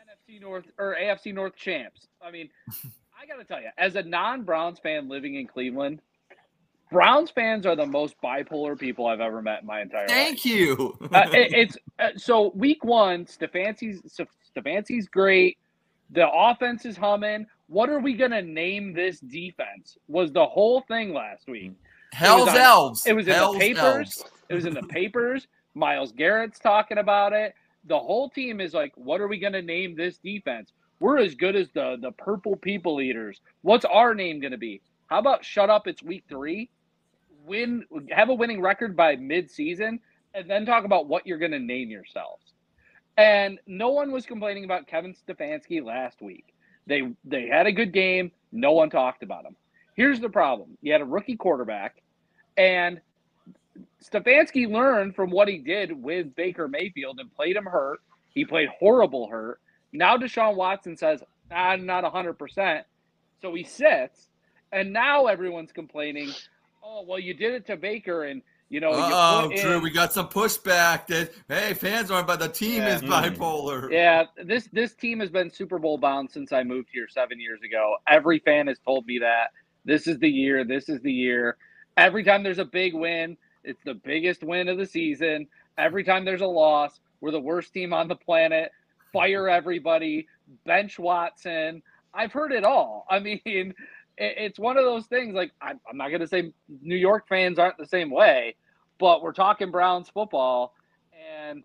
NFC 0.04 0.42
North 0.42 0.66
or 0.80 0.96
AFC 1.00 1.32
North 1.34 1.56
champs. 1.56 2.08
I 2.24 2.32
mean, 2.32 2.50
I 3.22 3.28
got 3.28 3.38
to 3.38 3.44
tell 3.44 3.62
you, 3.62 3.70
as 3.78 3.96
a 3.96 4.02
non-Browns 4.04 4.80
fan 4.80 5.10
living 5.10 5.36
in 5.36 5.46
Cleveland, 5.46 6.02
Browns 6.92 7.30
fans 7.30 7.66
are 7.68 7.76
the 7.76 7.86
most 7.86 8.16
bipolar 8.24 8.78
people 8.80 9.06
I've 9.06 9.20
ever 9.20 9.42
met 9.44 9.62
in 9.62 9.68
my 9.68 9.82
entire 9.82 10.08
life. 10.08 10.10
Thank 10.10 10.44
you. 10.46 10.98
uh, 11.14 11.30
it- 11.34 11.54
it's 11.54 11.78
uh, 12.00 12.10
so 12.18 12.50
week 12.56 12.84
one, 12.84 13.26
Stefanski's 13.26 14.02
Stefanski's 14.56 15.08
great. 15.08 15.58
The 16.12 16.30
offense 16.30 16.86
is 16.86 16.98
humming. 16.98 17.46
What 17.68 17.90
are 17.90 18.00
we 18.00 18.14
gonna 18.14 18.42
name 18.42 18.94
this 18.94 19.20
defense? 19.20 19.98
Was 20.08 20.32
the 20.32 20.46
whole 20.46 20.82
thing 20.82 21.14
last 21.14 21.48
week? 21.48 21.74
Hell's 22.14 22.50
on- 22.50 22.58
elves. 22.58 23.06
It 23.06 23.14
was 23.14 23.28
in 23.28 23.34
Hell's 23.34 23.54
the 23.56 23.60
papers. 23.60 24.22
Elves. 24.22 24.32
It 24.50 24.54
was 24.56 24.66
in 24.66 24.74
the 24.74 24.84
papers. 24.84 25.48
Myles 25.76 26.12
Garrett's 26.12 26.60
talking 26.60 26.98
about 26.98 27.34
it. 27.34 27.54
The 27.86 28.00
whole 28.00 28.30
team 28.30 28.60
is 28.60 28.74
like, 28.74 28.92
what 28.96 29.22
are 29.22 29.28
we 29.28 29.38
gonna 29.38 29.62
name 29.62 29.96
this 29.96 30.18
defense? 30.18 30.74
We're 31.00 31.20
as 31.20 31.36
good 31.36 31.56
as 31.56 31.70
the 31.70 31.98
the 32.02 32.12
purple 32.14 32.56
people 32.56 33.00
eaters. 33.02 33.40
What's 33.62 33.86
our 33.86 34.16
name 34.16 34.40
gonna 34.40 34.58
be? 34.58 34.82
How 35.08 35.20
about 35.20 35.46
shut 35.46 35.70
up? 35.70 35.88
It's 35.88 36.04
week 36.04 36.24
three. 36.28 36.70
Win, 37.46 37.86
have 38.12 38.30
a 38.30 38.34
winning 38.34 38.62
record 38.62 38.96
by 38.96 39.16
mid-season, 39.16 40.00
and 40.34 40.50
then 40.50 40.66
talk 40.66 40.86
about 40.86 41.08
what 41.08 41.26
you're 41.26 41.38
gonna 41.40 41.58
name 41.60 41.90
yourselves. 41.90 42.54
And 43.20 43.60
no 43.68 43.90
one 43.90 44.14
was 44.14 44.26
complaining 44.26 44.64
about 44.64 44.88
Kevin 44.88 45.14
Stefanski 45.14 45.84
last 45.84 46.22
week. 46.22 46.54
They 46.88 47.02
they 47.26 47.48
had 47.48 47.68
a 47.68 47.72
good 47.74 47.92
game. 47.92 48.32
No 48.54 48.72
one 48.72 48.90
talked 48.90 49.24
about 49.24 49.44
him. 49.46 49.58
Here's 49.94 50.22
the 50.22 50.30
problem: 50.30 50.78
you 50.82 50.94
had 50.94 51.02
a 51.02 51.06
rookie 51.06 51.36
quarterback, 51.36 52.02
and 52.56 53.02
Stefanski 54.02 54.72
learned 54.72 55.18
from 55.18 55.32
what 55.32 55.50
he 55.50 55.58
did 55.58 55.92
with 56.02 56.34
Baker 56.34 56.70
Mayfield 56.70 57.20
and 57.20 57.30
played 57.36 57.58
him 57.58 57.66
hurt. 57.66 58.00
He 58.34 58.46
played 58.46 58.70
horrible 58.80 59.28
hurt. 59.28 59.60
Now 59.92 60.16
Deshaun 60.16 60.56
Watson 60.56 60.96
says, 60.96 61.22
"I'm 61.52 61.86
not 61.86 62.06
100 62.06 62.36
percent," 62.36 62.86
so 63.42 63.54
he 63.54 63.66
sits, 63.66 64.30
and 64.72 64.94
now 64.94 65.26
everyone's 65.26 65.74
complaining. 65.74 66.30
Oh 66.82 67.04
well, 67.06 67.20
you 67.20 67.34
did 67.34 67.54
it 67.54 67.66
to 67.66 67.76
Baker, 67.76 68.24
and 68.24 68.42
you 68.70 68.80
know 68.80 68.92
Oh, 68.94 69.44
you 69.44 69.50
put 69.50 69.62
Drew, 69.62 69.78
in- 69.78 69.84
we 69.84 69.92
got 69.92 70.14
some 70.14 70.28
pushback 70.28 71.08
that 71.08 71.32
hey, 71.48 71.74
fans 71.74 72.12
aren't, 72.12 72.28
but 72.28 72.40
the 72.40 72.48
team 72.50 72.84
Yeah. 72.84 72.96
is 72.96 73.02
hmm. 73.02 73.12
bipolar. 73.12 73.92
Yeah, 73.92 74.26
this 74.44 74.70
this 74.72 74.94
team 74.94 75.20
has 75.20 75.30
been 75.30 75.50
Super 75.52 75.80
Bowl 75.80 75.98
bound 75.98 76.30
since 76.32 76.52
I 76.52 76.64
moved 76.64 76.90
here 76.94 77.08
seven 77.08 77.40
years 77.40 77.62
ago. 77.64 77.96
Every 78.08 78.40
fan 78.40 78.68
has 78.68 78.80
told 78.80 79.06
me 79.06 79.20
that 79.20 79.50
this 79.86 80.08
is 80.08 80.20
the 80.20 80.30
year. 80.30 80.64
This 80.64 80.90
is 80.90 81.02
the 81.02 81.12
year. 81.12 81.58
Every 81.98 82.24
time 82.24 82.44
there's 82.44 82.60
a 82.60 82.66
big 82.66 82.94
win, 82.94 83.38
it's 83.64 83.82
the 83.84 83.96
biggest 83.96 84.44
win 84.44 84.68
of 84.70 84.78
the 84.78 84.86
season. 84.86 85.48
Every 85.78 86.04
time 86.04 86.26
there's 86.26 86.42
a 86.42 86.46
loss, 86.48 87.00
we're 87.22 87.32
the 87.32 87.40
worst 87.40 87.74
team 87.74 87.94
on 87.94 88.08
the 88.08 88.16
planet. 88.16 88.72
Fire 89.12 89.50
everybody. 89.50 90.28
Bench 90.66 91.00
Watson. 91.00 91.82
I've 92.14 92.32
heard 92.32 92.52
it 92.52 92.64
all. 92.64 93.06
I 93.10 93.20
mean, 93.20 93.42
it, 93.46 93.76
it's 94.20 94.60
one 94.60 94.78
of 94.78 94.84
those 94.84 95.06
things. 95.08 95.34
Like 95.34 95.52
I'm, 95.62 95.80
I'm 95.90 95.98
not 95.98 96.10
going 96.10 96.22
to 96.22 96.28
say 96.28 96.52
New 96.82 96.96
York 96.96 97.28
fans 97.28 97.58
aren't 97.58 97.78
the 97.78 97.86
same 97.86 98.12
way, 98.12 98.56
but 99.00 99.22
we're 99.22 99.34
talking 99.34 99.72
Browns 99.72 100.10
football, 100.10 100.76
and 101.14 101.64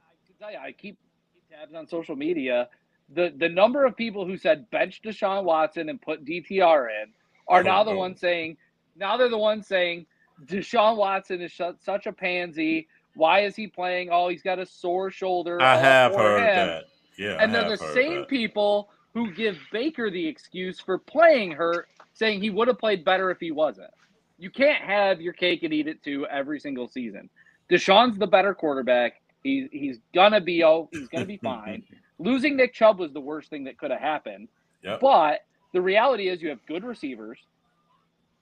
I 0.00 0.26
can 0.26 0.36
tell 0.38 0.52
you, 0.52 0.58
I 0.58 0.72
keep 0.72 0.98
keep 1.34 1.48
tabs 1.50 1.74
on 1.74 1.86
social 1.88 2.16
media. 2.16 2.68
The 3.14 3.32
the 3.36 3.48
number 3.48 3.84
of 3.84 3.96
people 3.96 4.26
who 4.26 4.36
said 4.36 4.70
bench 4.70 5.02
Deshaun 5.02 5.44
Watson 5.44 5.88
and 5.88 6.00
put 6.00 6.24
DTR 6.24 6.88
in 7.02 7.12
are 7.48 7.62
now 7.64 7.82
the 7.82 7.90
Oh, 7.90 7.96
ones 7.96 8.20
saying 8.20 8.56
now 8.96 9.16
they're 9.16 9.28
the 9.28 9.38
ones 9.38 9.66
saying 9.66 10.06
Deshaun 10.46 10.96
Watson 10.96 11.40
is 11.40 11.52
su- 11.54 11.76
such 11.80 12.06
a 12.06 12.12
pansy. 12.12 12.88
Why 13.14 13.40
is 13.40 13.56
he 13.56 13.66
playing? 13.66 14.10
Oh, 14.12 14.28
he's 14.28 14.42
got 14.42 14.58
a 14.60 14.66
sore 14.66 15.10
shoulder. 15.10 15.60
I 15.60 15.76
oh, 15.76 15.78
have 15.80 16.14
heard 16.14 16.38
him. 16.40 16.66
that. 16.68 16.84
Yeah. 17.18 17.36
And 17.40 17.50
I 17.56 17.60
they're 17.60 17.76
the 17.76 17.92
same 17.92 18.20
that. 18.20 18.28
people 18.28 18.90
who 19.14 19.32
give 19.32 19.56
Baker 19.72 20.10
the 20.10 20.26
excuse 20.26 20.80
for 20.80 20.98
playing 20.98 21.52
hurt, 21.52 21.88
saying 22.14 22.40
he 22.40 22.50
would 22.50 22.68
have 22.68 22.78
played 22.78 23.04
better 23.04 23.30
if 23.30 23.38
he 23.40 23.50
wasn't. 23.50 23.90
You 24.38 24.50
can't 24.50 24.82
have 24.82 25.20
your 25.20 25.32
cake 25.32 25.62
and 25.62 25.72
eat 25.72 25.88
it 25.88 26.02
too 26.02 26.26
every 26.30 26.60
single 26.60 26.86
season. 26.88 27.28
Deshaun's 27.70 28.18
the 28.18 28.26
better 28.26 28.54
quarterback. 28.54 29.20
He's 29.42 29.68
he's 29.72 29.98
gonna 30.14 30.40
be 30.40 30.64
oh 30.64 30.88
he's 30.92 31.08
gonna 31.08 31.26
be 31.26 31.38
fine. 31.38 31.82
Losing 32.18 32.56
Nick 32.56 32.74
Chubb 32.74 32.98
was 32.98 33.12
the 33.12 33.20
worst 33.20 33.50
thing 33.50 33.64
that 33.64 33.78
could 33.78 33.90
have 33.90 34.00
happened. 34.00 34.48
Yep. 34.82 35.00
But 35.00 35.40
the 35.72 35.80
reality 35.80 36.28
is 36.28 36.42
you 36.42 36.48
have 36.48 36.64
good 36.66 36.84
receivers. 36.84 37.38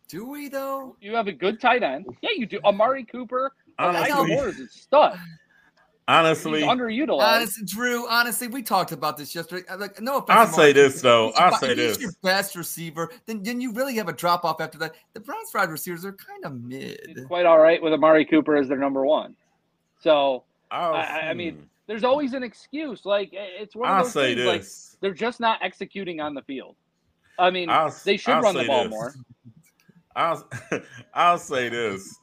Do 0.09 0.27
we 0.27 0.49
though? 0.49 0.97
You 1.01 1.15
have 1.17 1.27
a 1.27 1.33
good 1.33 1.61
tight 1.61 1.83
end. 1.83 2.07
Yeah, 2.23 2.31
you 2.37 2.47
do. 2.47 2.61
Amari 2.65 3.05
Cooper, 3.05 3.53
Elijah 3.81 4.15
Honestly, 4.15 4.35
Moore 4.35 4.49
is 4.49 4.61
a 4.61 4.69
stud. 4.69 5.19
Honestly, 6.09 6.61
He's 6.61 6.69
underutilized. 6.69 7.21
Honestly, 7.37 7.65
Drew, 7.67 8.09
honestly, 8.09 8.49
we 8.49 8.63
talked 8.63 8.93
about 8.93 9.17
this 9.17 9.35
yesterday. 9.35 9.67
Uh, 9.69 9.77
Like, 9.79 10.01
no 10.01 10.19
offense. 10.19 10.31
I'll 10.31 10.47
say 10.47 10.63
Mark 10.67 10.75
this, 10.75 11.01
though. 11.01 11.31
I'll 11.33 11.51
your- 11.51 11.59
say 11.59 11.69
he's 11.69 11.77
this. 11.77 12.01
your 12.01 12.13
best 12.23 12.55
receiver. 12.57 13.11
Then, 13.27 13.43
then 13.43 13.61
you 13.61 13.73
really 13.73 13.95
have 13.97 14.09
a 14.09 14.13
drop 14.13 14.45
off 14.45 14.61
after 14.61 14.79
that. 14.79 14.95
The 15.15 15.21
Browns 15.21 15.51
wide 15.55 15.71
receivers 15.71 16.05
are 16.05 16.13
kind 16.13 16.45
of 16.45 16.61
mid. 16.61 17.25
quite 17.27 17.47
all 17.47 17.59
right 17.59 17.83
with 17.83 17.93
Amari 17.93 18.25
Cooper 18.25 18.57
as 18.57 18.69
their 18.69 18.79
number 18.79 19.05
one. 19.05 19.35
So 20.01 20.45
I'll, 20.71 20.95
I, 20.95 21.03
I 21.31 21.35
mean, 21.35 21.55
hmm, 21.55 21.63
there's 21.87 22.05
always 22.05 22.35
an 22.35 22.43
excuse. 22.43 23.05
Like 23.07 23.31
it's 23.33 23.75
one 23.75 23.89
of 23.89 23.95
I'll 23.97 24.03
those 24.05 24.13
say 24.13 24.35
things. 24.35 24.47
Like 24.47 25.01
they're 25.01 25.15
just 25.15 25.41
not 25.41 25.59
executing 25.63 26.21
on 26.21 26.35
the 26.35 26.43
field. 26.43 26.77
I 27.39 27.51
mean, 27.51 27.69
I'll, 27.71 27.95
they 28.05 28.17
should 28.17 28.35
I'll 28.35 28.43
run 28.43 28.55
the 28.57 28.65
ball 28.67 28.85
this. 28.85 28.91
more. 28.91 29.15
I'll 30.17 30.49
I'll 31.15 31.39
say 31.39 31.69
this. 31.69 32.15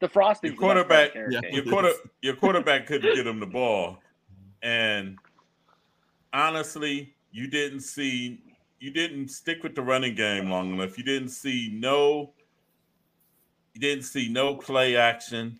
The 0.00 0.08
frosting. 0.08 0.52
Your 0.52 0.60
quarterback, 0.60 1.14
Yeah. 1.14 1.40
your 1.50 1.64
quarter, 1.64 1.92
your 2.20 2.36
quarterback 2.36 2.86
couldn't 2.86 3.14
get 3.14 3.26
him 3.26 3.40
the 3.40 3.46
ball, 3.46 4.02
and 4.62 5.18
honestly, 6.32 7.14
you 7.30 7.46
didn't 7.48 7.80
see, 7.80 8.40
you 8.78 8.90
didn't 8.90 9.28
stick 9.28 9.62
with 9.62 9.74
the 9.74 9.82
running 9.82 10.14
game 10.14 10.50
long 10.50 10.74
enough. 10.74 10.98
You 10.98 11.04
didn't 11.04 11.30
see 11.30 11.70
no, 11.72 12.32
you 13.72 13.80
didn't 13.80 14.04
see 14.04 14.28
no 14.28 14.54
play 14.54 14.96
action. 14.96 15.58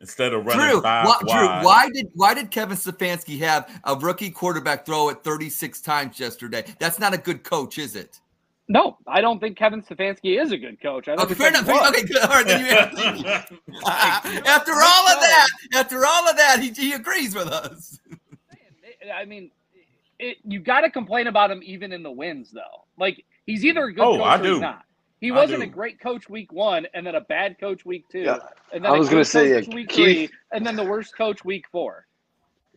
Instead 0.00 0.34
of 0.34 0.44
running 0.44 0.66
Drew, 0.66 0.82
five 0.82 1.06
why, 1.06 1.18
Drew, 1.20 1.48
why 1.66 1.88
did 1.90 2.08
why 2.14 2.34
did 2.34 2.50
Kevin 2.50 2.76
Stefanski 2.76 3.38
have 3.38 3.80
a 3.84 3.94
rookie 3.96 4.30
quarterback 4.30 4.84
throw 4.84 5.08
it 5.08 5.22
36 5.24 5.80
times 5.80 6.18
yesterday? 6.20 6.64
That's 6.78 6.98
not 6.98 7.14
a 7.14 7.18
good 7.18 7.42
coach, 7.42 7.78
is 7.78 7.96
it? 7.96 8.20
No, 8.66 8.96
I 9.06 9.20
don't 9.20 9.40
think 9.40 9.58
Kevin 9.58 9.82
Stefanski 9.82 10.40
is 10.40 10.50
a 10.52 10.56
good 10.56 10.80
coach. 10.80 11.06
I 11.06 11.16
think 11.16 11.30
Okay, 11.30 11.32
it's 11.32 11.40
fair 11.40 11.48
enough. 11.50 11.66
what? 11.66 11.94
Okay, 11.94 12.06
good. 12.06 12.18
All 12.22 12.28
right, 12.28 12.46
then 12.46 12.60
you 13.18 13.24
have 13.24 13.52
after 14.46 14.72
all 14.72 15.08
of 15.08 15.20
that, 15.20 15.48
after 15.74 16.06
all 16.06 16.28
of 16.28 16.36
that, 16.38 16.60
he, 16.62 16.70
he 16.70 16.92
agrees 16.94 17.34
with 17.34 17.48
us. 17.48 17.98
I 19.14 19.26
mean, 19.26 19.50
it, 20.18 20.38
you 20.44 20.60
got 20.60 20.80
to 20.80 20.90
complain 20.90 21.26
about 21.26 21.50
him 21.50 21.60
even 21.62 21.92
in 21.92 22.02
the 22.02 22.10
wins, 22.10 22.50
though. 22.52 22.84
Like 22.98 23.24
he's 23.44 23.64
either 23.66 23.84
a 23.84 23.92
good 23.92 24.02
Oh, 24.02 24.16
coach 24.16 24.26
I 24.26 24.38
or 24.38 24.42
do. 24.42 24.52
he's 24.52 24.60
not. 24.62 24.82
He 25.20 25.30
I 25.30 25.34
wasn't 25.34 25.62
a 25.62 25.66
great 25.66 26.00
coach 26.00 26.28
week 26.30 26.52
one, 26.52 26.86
and 26.94 27.06
then 27.06 27.14
a 27.14 27.20
bad 27.20 27.58
coach 27.58 27.84
week 27.84 28.06
two, 28.10 28.20
Yeah. 28.20 28.38
and 28.72 28.82
then 28.84 28.92
I 28.92 28.94
a 28.94 28.98
was 28.98 29.08
gonna 29.10 29.24
say, 29.26 29.50
coach 29.52 29.68
uh, 29.68 29.74
week 29.74 29.88
Keith- 29.88 30.30
three, 30.30 30.38
and 30.52 30.66
then 30.66 30.76
the 30.76 30.84
worst 30.84 31.16
coach 31.16 31.44
week 31.44 31.66
four. 31.70 32.06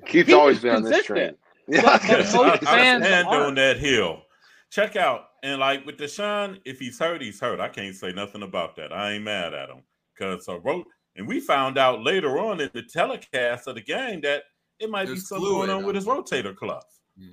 Keith's 0.06 0.28
He 0.28 0.34
always 0.34 0.58
was 0.58 0.64
been 0.64 0.76
on 0.76 0.84
this 0.84 1.06
train. 1.06 1.34
consistent. 1.36 1.38
Yeah, 1.70 1.82
But- 1.82 2.02
but 2.02 2.12
I, 2.12 2.18
most 2.18 2.64
I 2.68 2.76
fans 2.78 3.06
stand 3.06 3.28
on 3.28 3.56
that 3.56 3.78
hill. 3.78 4.22
Check 4.70 4.96
out 4.96 5.30
and 5.44 5.60
like 5.60 5.86
with 5.86 5.98
Deshaun, 5.98 6.60
if 6.66 6.80
he's 6.80 7.00
hurt, 7.00 7.22
he's 7.22 7.40
hurt. 7.40 7.60
I 7.60 7.70
can't 7.70 7.96
say 7.96 8.12
nothing 8.12 8.44
about 8.44 8.76
that. 8.78 8.92
I 8.92 9.14
ain't 9.14 9.24
mad 9.24 9.54
at 9.54 9.70
him 9.70 9.84
because 10.14 10.48
I 10.48 10.56
wrote 10.56 10.88
and 11.16 11.28
we 11.28 11.40
found 11.40 11.78
out 11.78 12.04
later 12.04 12.40
on 12.40 12.62
in 12.62 12.70
the 12.74 12.84
telecast 12.84 13.68
of 13.68 13.76
the 13.76 13.82
game 13.82 14.22
that 14.22 14.44
it 14.80 14.90
might 14.90 15.06
be 15.06 15.14
There's 15.14 15.28
something 15.28 15.50
going 15.50 15.70
on 15.70 15.84
with 15.84 15.96
his 15.96 16.06
rotator 16.06 16.56
cuff. 16.56 16.86
Yeah 17.18 17.28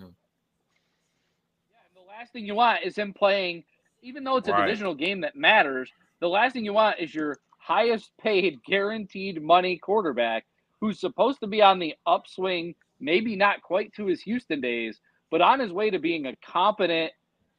and 0.00 0.14
the 1.94 2.06
last 2.06 2.32
thing 2.32 2.44
you 2.44 2.54
want 2.54 2.82
is 2.84 2.96
him 2.96 3.12
playing, 3.12 3.64
even 4.02 4.24
though 4.24 4.36
it's 4.36 4.48
a 4.48 4.52
Right. 4.52 4.66
divisional 4.66 4.94
game 4.94 5.20
that 5.22 5.36
matters. 5.36 5.90
The 6.20 6.28
last 6.28 6.52
thing 6.52 6.64
you 6.64 6.74
want 6.74 6.98
is 6.98 7.14
your 7.14 7.38
highest 7.58 8.10
paid, 8.18 8.62
guaranteed 8.66 9.42
money 9.42 9.78
quarterback 9.78 10.46
who's 10.80 11.00
supposed 11.00 11.40
to 11.40 11.46
be 11.46 11.62
on 11.62 11.78
the 11.78 11.94
upswing, 12.06 12.74
maybe 13.00 13.36
not 13.36 13.62
quite 13.62 13.92
to 13.94 14.06
his 14.06 14.20
Houston 14.22 14.60
days, 14.60 15.00
but 15.30 15.40
on 15.40 15.60
his 15.60 15.72
way 15.72 15.90
to 15.90 15.98
being 15.98 16.26
a 16.26 16.36
competent 16.36 17.12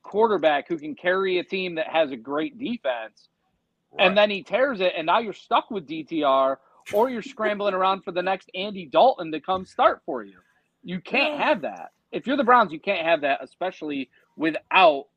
quarterback 0.04 0.68
who 0.68 0.78
can 0.78 0.96
carry 0.96 1.40
a 1.40 1.44
team 1.44 1.76
that 1.76 1.88
has 1.88 2.12
a 2.12 2.18
great 2.18 2.58
defense. 2.58 3.30
And 4.00 4.18
then 4.18 4.30
he 4.30 4.42
tears 4.42 4.80
it, 4.80 4.94
and 4.96 5.06
now 5.06 5.20
you're 5.20 5.34
stuck 5.34 5.70
with 5.70 5.86
DTR, 5.88 6.58
or 6.94 7.10
you're 7.10 7.22
scrambling 7.22 7.74
around 7.74 8.04
for 8.04 8.12
the 8.12 8.22
next 8.22 8.50
Andy 8.56 8.86
Dalton 8.86 9.32
to 9.34 9.42
come 9.42 9.66
start 9.66 10.02
for 10.06 10.24
you. 10.24 10.38
You 10.84 11.02
can't 11.02 11.40
have 11.40 11.62
that. 11.62 11.92
If 12.12 12.26
you're 12.26 12.38
the 12.38 12.44
Browns, 12.44 12.72
you 12.72 12.80
can't 12.80 13.06
have 13.06 13.22
that, 13.22 13.44
especially 13.44 14.10
without 14.38 15.08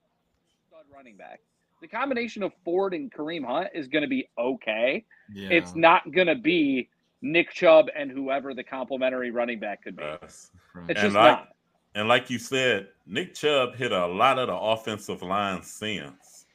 stud 0.68 0.84
running 0.92 1.16
back. 1.16 1.40
The 1.80 1.88
combination 1.88 2.42
of 2.42 2.52
Ford 2.64 2.94
and 2.94 3.12
Kareem 3.12 3.44
Hunt 3.44 3.68
is 3.74 3.88
going 3.88 4.02
to 4.02 4.08
be 4.08 4.28
okay. 4.38 5.04
Yeah. 5.32 5.50
It's 5.50 5.74
not 5.74 6.10
going 6.12 6.28
to 6.28 6.34
be 6.34 6.88
Nick 7.22 7.50
Chubb 7.50 7.88
and 7.96 8.10
whoever 8.10 8.54
the 8.54 8.64
complimentary 8.64 9.30
running 9.30 9.58
back 9.58 9.82
could 9.82 9.96
be. 9.96 10.02
Yes. 10.02 10.50
It's 10.88 10.88
and 10.88 10.98
just 10.98 11.14
like 11.14 11.38
not. 11.38 11.48
and 11.94 12.08
like 12.08 12.30
you 12.30 12.38
said, 12.38 12.88
Nick 13.06 13.34
Chubb 13.34 13.74
hit 13.74 13.92
a 13.92 14.06
lot 14.06 14.38
of 14.38 14.48
the 14.48 14.56
offensive 14.56 15.22
line 15.22 15.62
sins. 15.62 16.46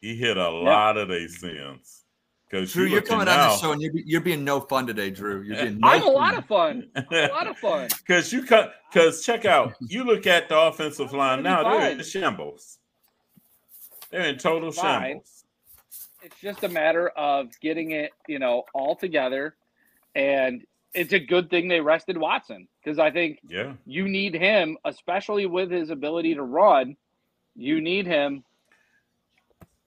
He 0.00 0.14
hit 0.16 0.36
a 0.36 0.48
lot 0.50 0.96
of 0.96 1.08
these 1.08 1.40
sins. 1.40 2.04
Because 2.50 2.72
Drew, 2.72 2.86
you're 2.86 3.02
coming 3.02 3.28
on 3.28 3.50
this 3.50 3.60
show 3.60 3.72
and 3.72 3.82
you're, 3.82 3.92
you're 3.94 4.20
being 4.22 4.42
no 4.42 4.60
fun 4.60 4.86
today, 4.86 5.10
Drew. 5.10 5.42
You're 5.42 5.56
being 5.56 5.78
no 5.80 5.88
I'm 5.88 6.00
a 6.02 6.04
fun. 6.04 6.14
lot 6.14 6.38
of 6.38 6.46
fun. 6.46 6.90
A 7.12 7.26
lot 7.28 7.46
of 7.46 7.58
fun. 7.58 7.88
Because 7.98 8.32
you 8.32 8.42
cut, 8.42 8.74
because 8.90 9.22
check 9.24 9.44
out, 9.44 9.74
you 9.80 10.04
look 10.04 10.26
at 10.26 10.48
the 10.48 10.58
offensive 10.58 11.12
line 11.12 11.42
now, 11.42 11.62
they're 11.62 11.90
in 11.90 11.98
fine. 11.98 12.06
shambles. 12.06 12.78
They're 14.10 14.22
in 14.24 14.38
total 14.38 14.72
Fine. 14.72 15.02
shambles. 15.02 15.44
It's 16.22 16.40
just 16.40 16.64
a 16.64 16.68
matter 16.68 17.08
of 17.10 17.48
getting 17.60 17.90
it, 17.90 18.12
you 18.26 18.38
know, 18.38 18.64
all 18.74 18.96
together. 18.96 19.54
And 20.14 20.64
it's 20.94 21.12
a 21.12 21.18
good 21.18 21.50
thing 21.50 21.68
they 21.68 21.80
rested 21.80 22.16
Watson 22.16 22.66
because 22.82 22.98
I 22.98 23.10
think 23.10 23.40
Yeah. 23.48 23.74
you 23.84 24.08
need 24.08 24.34
him, 24.34 24.76
especially 24.84 25.46
with 25.46 25.70
his 25.70 25.90
ability 25.90 26.34
to 26.34 26.42
run. 26.42 26.96
You 27.54 27.80
need 27.80 28.06
him 28.06 28.44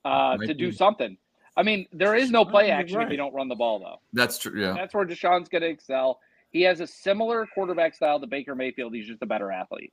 uh, 0.04 0.36
to 0.36 0.54
do 0.54 0.70
be. 0.70 0.76
something. 0.76 1.16
I 1.56 1.62
mean, 1.62 1.86
there 1.92 2.14
is 2.14 2.30
no 2.30 2.44
play 2.44 2.68
You're 2.68 2.76
action 2.76 2.96
if 2.96 3.04
right. 3.04 3.10
you 3.10 3.16
don't 3.16 3.34
run 3.34 3.48
the 3.48 3.54
ball, 3.54 3.78
though. 3.78 4.00
That's 4.12 4.38
true. 4.38 4.58
Yeah. 4.60 4.72
That's 4.72 4.94
where 4.94 5.04
Deshaun's 5.04 5.48
going 5.48 5.62
to 5.62 5.68
excel. 5.68 6.18
He 6.50 6.62
has 6.62 6.80
a 6.80 6.86
similar 6.86 7.46
quarterback 7.46 7.94
style 7.94 8.20
to 8.20 8.26
Baker 8.26 8.54
Mayfield. 8.54 8.94
He's 8.94 9.06
just 9.06 9.22
a 9.22 9.26
better 9.26 9.50
athlete. 9.50 9.92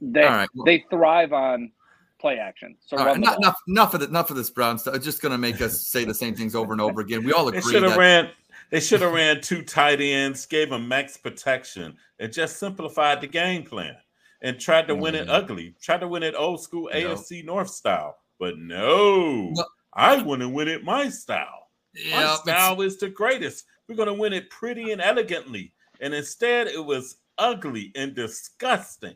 They 0.00 0.22
All 0.22 0.30
right, 0.30 0.48
well- 0.54 0.64
they 0.64 0.84
thrive 0.90 1.32
on 1.32 1.72
play 2.20 2.38
action. 2.38 2.76
So 2.86 2.96
right, 2.96 3.14
the 3.14 3.14
enough, 3.14 3.36
enough, 3.36 3.56
enough 3.68 3.94
of 3.94 4.00
the, 4.00 4.06
enough 4.06 4.30
of 4.30 4.36
this 4.36 4.50
Brown 4.50 4.78
stuff. 4.78 4.94
It's 4.94 5.04
just 5.04 5.20
going 5.20 5.32
to 5.32 5.38
make 5.38 5.60
us 5.60 5.86
say 5.86 6.04
the 6.04 6.14
same 6.14 6.34
things 6.34 6.54
over 6.54 6.72
and 6.72 6.80
over 6.80 7.00
again. 7.00 7.24
We 7.24 7.32
all 7.32 7.48
agree 7.48 7.60
should 7.60 7.82
have 7.82 7.92
that 7.92 7.98
ran. 7.98 8.30
They 8.70 8.80
should 8.80 9.00
have 9.02 9.12
ran 9.12 9.40
two 9.40 9.62
tight 9.62 10.00
ends, 10.00 10.46
gave 10.46 10.70
them 10.70 10.88
max 10.88 11.16
protection, 11.16 11.96
and 12.18 12.32
just 12.32 12.58
simplified 12.58 13.20
the 13.20 13.26
game 13.26 13.62
plan 13.64 13.96
and 14.42 14.58
tried 14.58 14.88
to 14.88 14.94
win 14.94 15.14
it 15.14 15.28
Mhm. 15.28 15.32
ugly. 15.32 15.74
Tried 15.80 16.00
to 16.00 16.08
win 16.08 16.22
it 16.22 16.34
old 16.36 16.62
school 16.62 16.90
No. 16.92 16.98
AFC 16.98 17.42
North 17.42 17.70
style. 17.70 18.18
But 18.38 18.58
no, 18.58 19.50
No. 19.54 19.64
I 19.92 20.20
want 20.22 20.40
to 20.42 20.48
win 20.48 20.68
it 20.68 20.82
my 20.84 21.08
style. 21.08 21.70
My 21.94 22.00
yeah, 22.02 22.18
it's- 22.24 22.40
style 22.40 22.80
is 22.80 22.98
the 22.98 23.08
greatest. 23.08 23.64
We're 23.88 23.94
going 23.94 24.08
to 24.08 24.14
win 24.14 24.32
it 24.32 24.50
pretty 24.50 24.90
and 24.92 25.00
elegantly. 25.00 25.72
And 26.00 26.12
instead, 26.12 26.66
it 26.66 26.84
was 26.84 27.18
ugly 27.38 27.92
and 27.94 28.14
disgusting. 28.14 29.14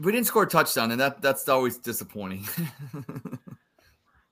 we 0.00 0.10
didn't 0.12 0.26
score 0.26 0.42
a 0.42 0.46
touchdown, 0.46 0.90
and 0.90 1.00
that 1.00 1.22
that's 1.22 1.48
always 1.48 1.78
disappointing. 1.78 2.46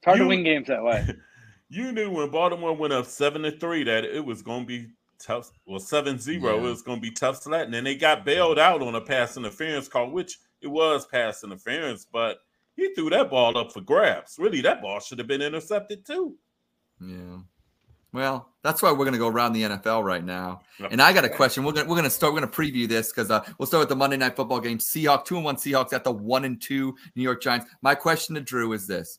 It's 0.05 0.07
hard 0.07 0.18
You- 0.18 0.24
to 0.24 0.28
win 0.28 0.43
games 0.43 0.66
that 0.66 0.82
way. 0.82 1.07
You 1.73 1.91
knew 1.93 2.11
when 2.11 2.29
Baltimore 2.31 2.75
went 2.77 2.93
up 2.93 3.07
seven 3.07 3.43
to 3.43 3.51
three 3.53 3.83
that 3.85 4.05
it 4.05 4.25
was 4.25 4.43
going 4.43 4.61
to 4.62 4.66
be 4.66 4.89
tough. 5.18 5.51
Well, 5.66 5.81
7 5.81 6.18
0, 6.18 6.39
Yeah. 6.45 6.59
it 6.59 6.61
was 6.61 6.83
going 6.83 6.99
to 6.99 7.03
be 7.03 7.11
tough 7.11 7.43
sledding. 7.43 7.75
And 7.75 7.87
they 7.87 7.95
got 7.95 8.25
bailed 8.27 8.59
out 8.59 8.83
on 8.83 8.95
a 8.95 9.01
pass 9.01 9.37
interference 9.39 9.89
call, 9.89 10.11
which 10.11 10.39
it 10.61 10.66
was 10.68 11.07
pass 11.07 11.45
interference, 11.45 12.05
but 12.05 12.41
he 12.77 12.93
threw 12.95 13.09
that 13.11 13.31
ball 13.31 13.57
up 13.57 13.73
for 13.73 13.81
grabs. 13.81 14.37
Really, 14.39 14.61
that 14.61 14.83
ball 14.83 15.01
should 15.01 15.18
have 15.18 15.29
been 15.29 15.41
intercepted 15.43 16.05
too. 16.05 16.37
yeah. 17.01 17.39
Well, 18.14 18.51
that's 18.61 18.83
why 18.83 18.91
we're 18.91 19.07
going 19.07 19.12
to 19.14 19.18
go 19.18 19.29
around 19.29 19.55
the 19.55 19.62
NFL 19.62 20.05
right 20.05 20.23
now. 20.23 20.61
And 20.91 21.01
I 21.01 21.14
got 21.14 21.25
a 21.25 21.31
question. 21.31 21.64
We're 21.64 21.73
going 21.73 21.87
to, 21.87 21.89
we're 21.89 21.97
going 21.97 22.05
to 22.05 22.11
start. 22.11 22.35
We're 22.35 22.41
going 22.41 22.51
to 22.53 22.55
preview 22.61 22.87
this 22.87 23.11
because 23.11 23.31
uh, 23.31 23.43
we'll 23.57 23.64
start 23.66 23.81
with 23.81 23.89
the 23.89 23.97
Monday 23.97 24.18
Night 24.18 24.37
Football 24.37 24.61
game. 24.61 24.77
Seahawks 24.77 25.25
two 25.25 25.37
and 25.37 25.45
one 25.47 25.57
Seahawks 25.57 25.95
at 25.95 26.05
the 26.05 26.12
one 26.12 26.45
and 26.45 26.61
two 26.61 26.95
New 27.16 27.23
York 27.23 27.41
Giants. 27.41 27.64
My 27.81 27.95
question 27.95 28.35
to 28.35 28.43
Drew 28.43 28.75
is 28.75 28.87
this: 28.87 29.18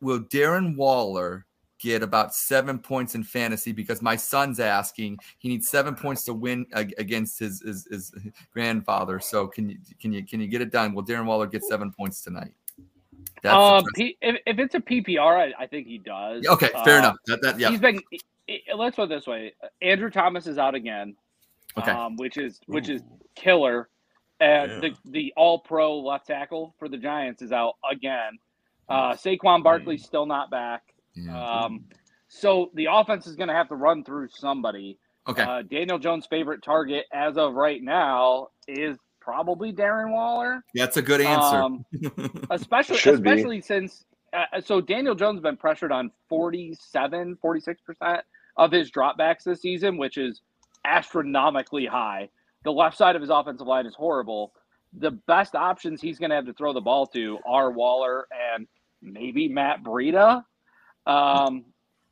Will 0.00 0.18
Darren 0.18 0.74
Waller 0.74 1.46
get 1.82 2.02
about 2.02 2.34
seven 2.34 2.78
points 2.78 3.14
in 3.14 3.24
fantasy? 3.24 3.72
Because 3.72 4.00
my 4.02 4.16
son's 4.16 4.60
asking. 4.60 5.18
He 5.38 5.48
needs 5.48 5.68
seven 5.68 5.94
points 5.94 6.24
to 6.24 6.34
win 6.34 6.66
against 6.72 7.38
his, 7.38 7.60
his 7.62 7.86
his 7.90 8.14
grandfather. 8.52 9.18
So 9.20 9.46
can 9.46 9.68
you 9.70 9.78
can 10.00 10.12
you 10.12 10.24
can 10.24 10.40
you 10.40 10.46
get 10.46 10.60
it 10.60 10.70
done? 10.70 10.94
Will 10.94 11.04
Darren 11.04 11.24
Waller 11.26 11.46
get 11.46 11.64
seven 11.64 11.92
points 11.92 12.22
tonight? 12.22 12.52
That's 13.42 13.54
the 13.54 13.60
Um. 13.60 13.84
P- 13.96 14.16
if, 14.22 14.36
if 14.46 14.58
it's 14.58 14.74
a 14.74 14.80
PPR, 14.80 15.52
I, 15.58 15.62
I 15.64 15.66
think 15.66 15.86
he 15.86 15.98
does. 15.98 16.46
okay, 16.46 16.68
fair 16.84 16.96
Uh, 16.96 16.98
enough. 16.98 17.16
That, 17.26 17.42
that 17.42 17.58
yeah. 17.58 17.70
He's 17.70 17.80
been. 17.80 18.00
i- 18.12 18.18
i- 18.70 18.74
Let's 18.74 18.96
put 18.96 19.04
it 19.04 19.08
this 19.08 19.26
way: 19.26 19.52
Andrew 19.80 20.10
Thomas 20.10 20.46
is 20.46 20.58
out 20.58 20.74
again, 20.74 21.16
Okay. 21.76 21.90
um, 21.90 22.16
which 22.16 22.36
is 22.36 22.60
which 22.66 22.88
is 22.88 23.02
killer. 23.34 23.88
And 24.40 24.70
Yeah. 24.72 24.80
the 24.80 25.10
the 25.10 25.32
All 25.36 25.58
Pro 25.58 25.98
left 25.98 26.26
tackle 26.26 26.74
for 26.78 26.88
the 26.88 26.96
Giants 26.96 27.42
is 27.42 27.52
out 27.52 27.74
again. 27.90 28.38
Uh, 28.88 29.12
Saquon 29.14 29.62
Barkley's 29.62 30.04
still 30.04 30.26
not 30.26 30.50
back. 30.50 30.91
Yeah. 31.14 31.62
Um, 31.64 31.84
So 32.28 32.70
the 32.74 32.88
offense 32.90 33.26
is 33.26 33.36
going 33.36 33.48
to 33.48 33.54
have 33.54 33.68
to 33.68 33.74
run 33.74 34.04
through 34.04 34.28
somebody. 34.32 34.98
Okay. 35.28 35.42
Uh, 35.42 35.62
Daniel 35.62 35.98
Jones' 35.98 36.26
favorite 36.26 36.62
target 36.62 37.04
as 37.12 37.36
of 37.36 37.54
right 37.54 37.82
now 37.82 38.48
is 38.66 38.96
probably 39.20 39.72
Darren 39.72 40.10
Waller. 40.12 40.64
That's 40.74 40.96
a 40.96 41.02
good 41.02 41.20
answer. 41.20 41.56
Um, 41.56 41.84
especially 42.50 42.96
Should 42.96 43.22
be. 43.22 43.30
especially 43.30 43.60
since 43.60 44.04
uh, 44.32 44.60
so 44.64 44.80
Daniel 44.80 45.14
Jones 45.14 45.36
has 45.36 45.42
been 45.42 45.56
pressured 45.58 45.92
on 45.92 46.10
47 46.28 47.36
46% 47.44 48.22
of 48.56 48.72
his 48.72 48.90
dropbacks 48.90 49.44
this 49.44 49.60
season 49.60 49.96
which 49.96 50.16
is 50.16 50.40
astronomically 50.84 51.86
high 51.86 52.28
the 52.64 52.72
left 52.72 52.96
side 52.96 53.14
of 53.14 53.22
his 53.22 53.30
offensive 53.30 53.66
line 53.66 53.86
is 53.86 53.94
horrible 53.94 54.52
the 54.98 55.10
best 55.26 55.54
options 55.54 56.00
he's 56.00 56.18
going 56.18 56.30
to 56.30 56.36
have 56.36 56.46
to 56.46 56.52
throw 56.54 56.72
the 56.72 56.80
ball 56.80 57.06
to 57.06 57.38
are 57.46 57.70
Waller 57.70 58.26
and 58.54 58.66
maybe 59.00 59.48
Matt 59.48 59.82
Breida 59.82 60.44
um, 61.06 61.64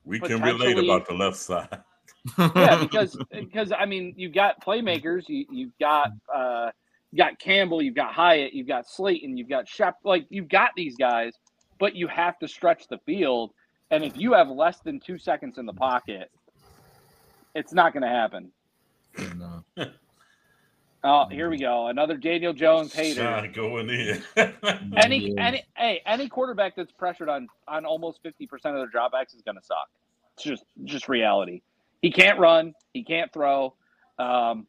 We 0.05 0.21
can 0.21 0.43
relate 0.43 0.79
about 0.79 1.07
the 1.07 1.15
left 1.15 1.37
side. 1.37 1.81
yeah, 2.39 2.79
because 2.81 3.17
because 3.31 3.73
I 3.73 3.87
mean, 3.87 4.15
you've 4.17 4.35
got 4.35 4.65
playmakers, 4.65 5.29
you, 5.29 5.47
you've 5.51 5.79
got 5.79 6.11
uh, 6.35 6.71
you 7.13 7.19
got 7.19 7.39
Campbell, 7.39 7.83
you've 7.83 7.95
got 7.95 8.13
Hyatt, 8.13 8.53
you've 8.53 8.69
got 8.69 8.89
Slayton, 8.89 9.37
you've 9.37 9.49
got 9.49 9.69
Shep, 9.69 9.97
like 10.05 10.27
you've 10.29 10.49
got 10.49 10.71
these 10.77 10.97
guys, 10.97 11.33
but 11.79 11.95
you 11.97 12.07
have 12.09 12.39
to 12.41 12.49
stretch 12.49 12.89
the 12.89 12.99
field, 13.07 13.53
and 13.91 14.05
if 14.05 14.17
you 14.17 14.33
have 14.33 14.49
less 14.49 14.81
than 14.81 15.01
two 15.01 15.19
seconds 15.19 15.59
in 15.59 15.67
the 15.67 15.73
pocket, 15.73 16.31
it's 17.55 17.73
not 17.73 17.93
going 17.93 18.03
to 18.03 18.09
happen. 18.09 18.51
No. 19.37 19.65
Oh, 21.03 21.27
here 21.31 21.49
we 21.49 21.57
go, 21.59 21.87
another 21.87 22.17
Daniel 22.17 22.53
Jones 22.53 22.93
hater. 22.93 23.23
Shine 23.23 23.53
going 23.53 23.89
in. 23.89 24.23
Any 24.97 25.35
any 25.39 25.65
hey 25.75 26.03
any 26.05 26.29
quarterback 26.29 26.77
that's 26.77 26.93
pressured 26.93 27.31
on 27.31 27.49
on 27.67 27.87
almost 27.87 28.23
fifty 28.23 28.47
percent 28.47 28.77
of 28.77 28.81
their 28.81 29.01
dropbacks 29.01 29.35
is 29.35 29.41
going 29.41 29.57
to 29.57 29.65
suck. 29.65 29.89
It's 30.35 30.45
just 30.45 30.65
just 30.85 31.09
reality. 31.09 31.63
He 32.03 32.11
can't 32.11 32.39
run. 32.39 32.75
He 32.93 33.03
can't 33.03 33.33
throw. 33.33 33.75
Um, 34.19 34.67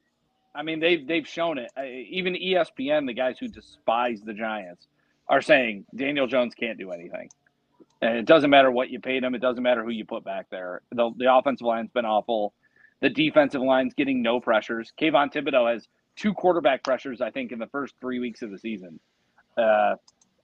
I 0.55 0.63
mean 0.63 0.79
they've 0.79 1.05
they've 1.05 1.27
shown 1.27 1.57
it. 1.57 1.69
Uh, 1.77 1.83
even 1.83 2.33
ESPN, 2.33 3.07
the 3.07 3.13
guys 3.13 3.37
who 3.37 3.49
despise 3.49 4.21
the 4.21 4.33
Giants, 4.33 4.87
are 5.27 5.41
saying 5.41 5.85
Daniel 5.95 6.27
Jones 6.27 6.53
can't 6.55 6.77
do 6.77 6.91
anything. 6.91 7.29
And 8.01 8.17
it 8.17 8.25
doesn't 8.25 8.49
matter 8.49 8.71
what 8.71 8.89
you 8.89 8.99
paid 8.99 9.23
him. 9.23 9.35
It 9.35 9.41
doesn't 9.41 9.61
matter 9.61 9.83
who 9.83 9.91
you 9.91 10.05
put 10.05 10.23
back 10.23 10.47
there. 10.49 10.81
The, 10.91 11.11
the 11.17 11.33
offensive 11.33 11.67
line's 11.67 11.91
been 11.91 12.05
awful. 12.05 12.53
The 12.99 13.09
defensive 13.09 13.61
line's 13.61 13.93
getting 13.93 14.21
no 14.21 14.39
pressures. 14.39 14.91
Kayvon 14.99 15.31
Thibodeaux 15.31 15.71
has 15.71 15.87
two 16.21 16.33
quarterback 16.35 16.83
pressures, 16.83 17.19
I 17.19 17.31
think, 17.31 17.51
in 17.51 17.57
the 17.57 17.67
first 17.67 17.95
three 17.99 18.19
weeks 18.19 18.43
of 18.43 18.51
the 18.51 18.59
season. 18.59 18.99
Uh, 19.57 19.95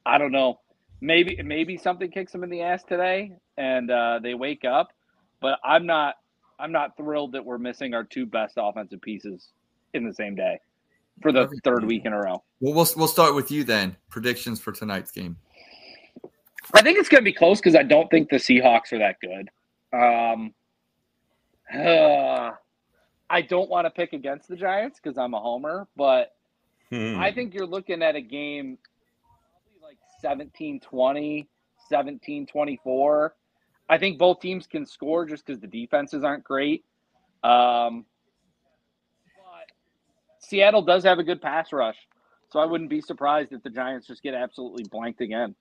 I 0.05 0.17
don't 0.17 0.31
know. 0.31 0.59
Maybe 0.99 1.39
maybe 1.43 1.77
something 1.77 2.09
kicks 2.09 2.31
them 2.31 2.43
in 2.43 2.49
the 2.49 2.63
ass 2.63 2.83
today, 2.83 3.33
and 3.57 3.91
uh, 3.91 4.19
they 4.21 4.33
wake 4.33 4.65
up. 4.65 4.91
But 5.39 5.59
I'm 5.63 5.85
not. 5.85 6.15
I'm 6.59 6.71
not 6.71 6.97
thrilled 6.97 7.33
that 7.33 7.45
we're 7.45 7.59
missing 7.59 7.93
our 7.93 8.03
two 8.03 8.25
best 8.25 8.55
offensive 8.57 8.99
pieces 9.01 9.49
in 9.93 10.07
the 10.07 10.13
same 10.13 10.33
day 10.33 10.59
for 11.21 11.31
the 11.31 11.47
third 11.63 11.85
week 11.85 12.05
in 12.05 12.13
a 12.13 12.17
row. 12.17 12.43
Well, 12.59 12.73
we'll 12.73 12.87
we'll 12.95 13.07
start 13.07 13.35
with 13.35 13.51
you 13.51 13.63
then. 13.63 13.95
Predictions 14.09 14.59
for 14.59 14.71
tonight's 14.71 15.11
game. 15.11 15.37
I 16.73 16.81
think 16.81 16.97
it's 16.97 17.09
going 17.09 17.21
to 17.21 17.25
be 17.25 17.33
close 17.33 17.59
because 17.59 17.75
I 17.75 17.83
don't 17.83 18.09
think 18.09 18.29
the 18.29 18.37
Seahawks 18.37 18.91
are 18.91 18.99
that 18.99 19.17
good. 19.21 19.49
Um, 19.93 20.53
uh, 21.71 22.51
I 23.29 23.41
don't 23.41 23.69
want 23.69 23.85
to 23.85 23.89
pick 23.91 24.13
against 24.13 24.47
the 24.47 24.55
Giants 24.55 24.99
because 25.01 25.17
I'm 25.17 25.33
a 25.33 25.39
homer, 25.39 25.87
but 25.95 26.33
Hmm. 26.89 27.17
I 27.17 27.33
think 27.33 27.53
you're 27.53 27.65
looking 27.67 28.01
at 28.01 28.15
a 28.15 28.21
game 28.21 28.77
probably 29.51 29.81
like 29.83 29.97
17 30.21 30.79
20, 30.79 31.49
17 31.89 32.45
24. 32.45 33.35
I 33.89 33.97
think 33.97 34.17
both 34.17 34.39
teams 34.39 34.67
can 34.67 34.85
score 34.85 35.25
just 35.25 35.45
because 35.45 35.59
the 35.59 35.67
defenses 35.67 36.23
aren't 36.23 36.43
great. 36.45 36.85
Um, 37.43 38.05
but 39.35 39.67
Seattle 40.39 40.81
does 40.81 41.03
have 41.03 41.19
a 41.19 41.23
good 41.23 41.41
pass 41.41 41.73
rush, 41.73 41.97
so 42.49 42.59
I 42.59 42.65
wouldn't 42.65 42.89
be 42.89 43.01
surprised 43.01 43.51
if 43.51 43.63
the 43.63 43.69
Giants 43.69 44.07
just 44.07 44.23
get 44.23 44.33
absolutely 44.33 44.83
blanked 44.85 45.21
again. 45.21 45.55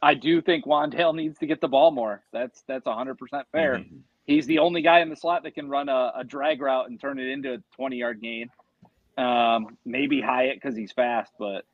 I 0.00 0.14
do 0.14 0.40
think 0.40 0.64
Wan'Dale 0.64 1.14
needs 1.14 1.38
to 1.38 1.46
get 1.46 1.60
the 1.60 1.68
ball 1.68 1.90
more. 1.90 2.22
That's 2.32 2.62
that's 2.62 2.86
100% 2.86 3.16
fair. 3.52 3.78
Mhm. 3.78 4.00
He's 4.28 4.46
the 4.46 4.58
only 4.58 4.82
guy 4.82 5.00
in 5.00 5.08
the 5.08 5.16
slot 5.16 5.42
that 5.44 5.54
can 5.54 5.70
run 5.70 5.88
a, 5.88 6.12
a 6.16 6.22
drag 6.22 6.60
route 6.60 6.90
and 6.90 7.00
turn 7.00 7.18
it 7.18 7.28
into 7.28 7.54
a 7.54 7.58
20 7.76 7.96
yard 7.96 8.20
gain. 8.20 8.50
Um, 9.16 9.78
maybe 9.86 10.20
Hyatt 10.20 10.56
because 10.60 10.76
he's 10.76 10.92
fast, 10.92 11.32
but 11.38 11.64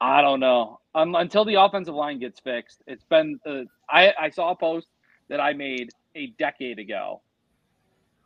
I 0.00 0.22
don't 0.22 0.38
know. 0.38 0.78
Um, 0.94 1.16
until 1.16 1.44
the 1.44 1.60
offensive 1.60 1.94
line 1.94 2.20
gets 2.20 2.38
fixed, 2.38 2.84
it's 2.86 3.02
been. 3.04 3.40
Uh, 3.44 3.62
I, 3.90 4.12
I 4.18 4.30
saw 4.30 4.52
a 4.52 4.56
post 4.56 4.86
that 5.28 5.40
I 5.40 5.54
made 5.54 5.90
a 6.14 6.28
decade 6.38 6.78
ago, 6.78 7.20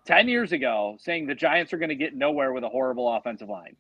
10 0.05 0.29
years 0.29 0.53
ago, 0.53 0.97
saying 1.01 1.27
the 1.27 1.35
Giants 1.35 1.73
are 1.73 1.79
going 1.79 1.89
to 1.89 1.95
get 1.95 2.15
nowhere 2.15 2.53
with 2.53 2.63
a 2.63 2.69
horrible 2.69 3.11
offensive 3.11 3.49
line. 3.49 3.75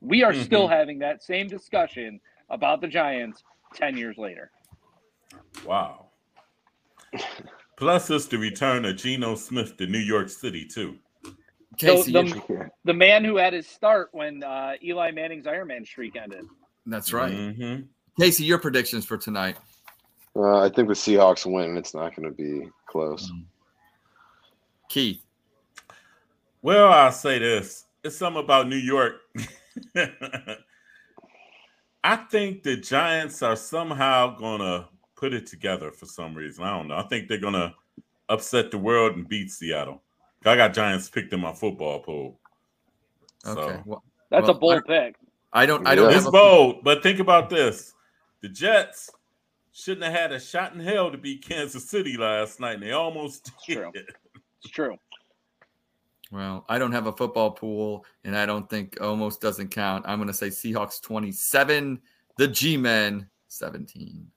We 0.00 0.22
are 0.22 0.32
still 0.32 0.68
having 0.68 1.00
that 1.00 1.24
same 1.24 1.48
discussion 1.48 2.20
about 2.50 2.80
the 2.80 2.86
Giants 2.86 3.42
10 3.74 3.96
years 3.96 4.16
later. 4.16 4.52
Wow. 5.64 6.06
Plus, 7.76 8.08
it's 8.10 8.26
the 8.26 8.38
return 8.38 8.84
of 8.84 8.96
Geno 8.96 9.34
Smith 9.34 9.76
to 9.76 9.86
New 9.86 9.98
York 9.98 10.28
City 10.28 10.64
too. 10.64 10.96
Casey, 11.76 12.10
the, 12.12 12.22
the, 12.22 12.70
the 12.86 12.94
man 12.94 13.22
who 13.22 13.36
had 13.36 13.52
his 13.52 13.66
start 13.66 14.08
when 14.12 14.42
uh, 14.42 14.72
Eli 14.82 15.10
Manning's 15.10 15.46
Iron 15.46 15.68
Man 15.68 15.84
streak 15.84 16.16
ended. 16.16 16.46
that's 16.86 17.12
right. 17.12 17.32
Mhm. 17.34 17.86
Casey, 18.18 18.44
your 18.44 18.58
predictions 18.58 19.04
for 19.04 19.18
tonight. 19.18 19.58
Uh, 20.34 20.60
I 20.60 20.70
think 20.70 20.88
the 20.88 20.94
Seahawks 20.94 21.44
win. 21.44 21.70
And 21.70 21.78
it's 21.78 21.94
not 21.94 22.16
going 22.16 22.28
to 22.28 22.34
be 22.34 22.70
close. 22.86 23.30
Keith. 24.88 25.20
Well, 26.62 26.90
I'll 26.90 27.12
say 27.12 27.38
this. 27.38 27.84
It's 28.02 28.16
something 28.16 28.42
about 28.42 28.68
New 28.68 28.76
York. 28.76 29.16
I 32.04 32.16
think 32.30 32.62
the 32.62 32.76
Giants 32.76 33.42
are 33.42 33.56
somehow 33.56 34.36
going 34.36 34.60
to 34.60 34.86
put 35.16 35.32
it 35.34 35.46
together 35.46 35.90
for 35.90 36.06
some 36.06 36.34
reason. 36.34 36.64
I 36.64 36.76
don't 36.76 36.88
know. 36.88 36.96
I 36.96 37.02
think 37.08 37.28
they're 37.28 37.38
going 37.38 37.54
to 37.54 37.74
upset 38.28 38.70
the 38.70 38.78
world 38.78 39.16
and 39.16 39.28
beat 39.28 39.50
Seattle. 39.50 40.02
I 40.44 40.54
got 40.56 40.74
Giants 40.74 41.08
picked 41.08 41.32
in 41.32 41.40
my 41.40 41.52
football 41.52 42.00
pool. 42.00 42.38
So 43.42 43.58
Okay. 43.58 43.82
Well, 43.84 44.04
That's 44.30 44.42
Well, 44.48 44.56
a 44.56 44.58
bold 44.58 44.84
pick. 44.86 45.16
I 45.52 45.66
don't. 45.66 45.86
I 45.86 45.94
don't 45.94 46.10
Yeah. 46.10 46.16
it's 46.16 46.24
have 46.24 46.34
a, 46.34 46.36
bold, 46.36 46.84
but 46.84 47.02
think 47.02 47.18
about 47.20 47.48
this. 47.48 47.94
The 48.42 48.48
Jets 48.48 49.10
shouldn't 49.72 50.04
have 50.04 50.12
had 50.12 50.32
a 50.32 50.38
shot 50.40 50.74
in 50.74 50.80
hell 50.80 51.10
to 51.10 51.18
beat 51.18 51.42
Kansas 51.44 51.88
City 51.88 52.16
last 52.16 52.60
night, 52.60 52.74
and 52.74 52.82
they 52.82 52.92
almost 52.92 53.48
It's 53.48 53.66
did. 53.66 53.74
true. 53.76 53.92
It's 54.62 54.70
true. 54.70 54.98
Well, 56.32 56.64
I 56.68 56.78
don't 56.78 56.92
have 56.92 57.06
a 57.06 57.12
football 57.12 57.52
pool, 57.52 58.04
and 58.24 58.36
I 58.36 58.46
don't 58.46 58.68
think 58.68 59.00
almost 59.00 59.40
doesn't 59.40 59.68
count. 59.68 60.04
I'm 60.08 60.18
going 60.18 60.26
to 60.28 60.34
say 60.34 60.48
Seahawks 60.48 61.00
27, 61.00 62.00
the 62.36 62.48
G-Men 62.48 63.28
17. 63.48 64.28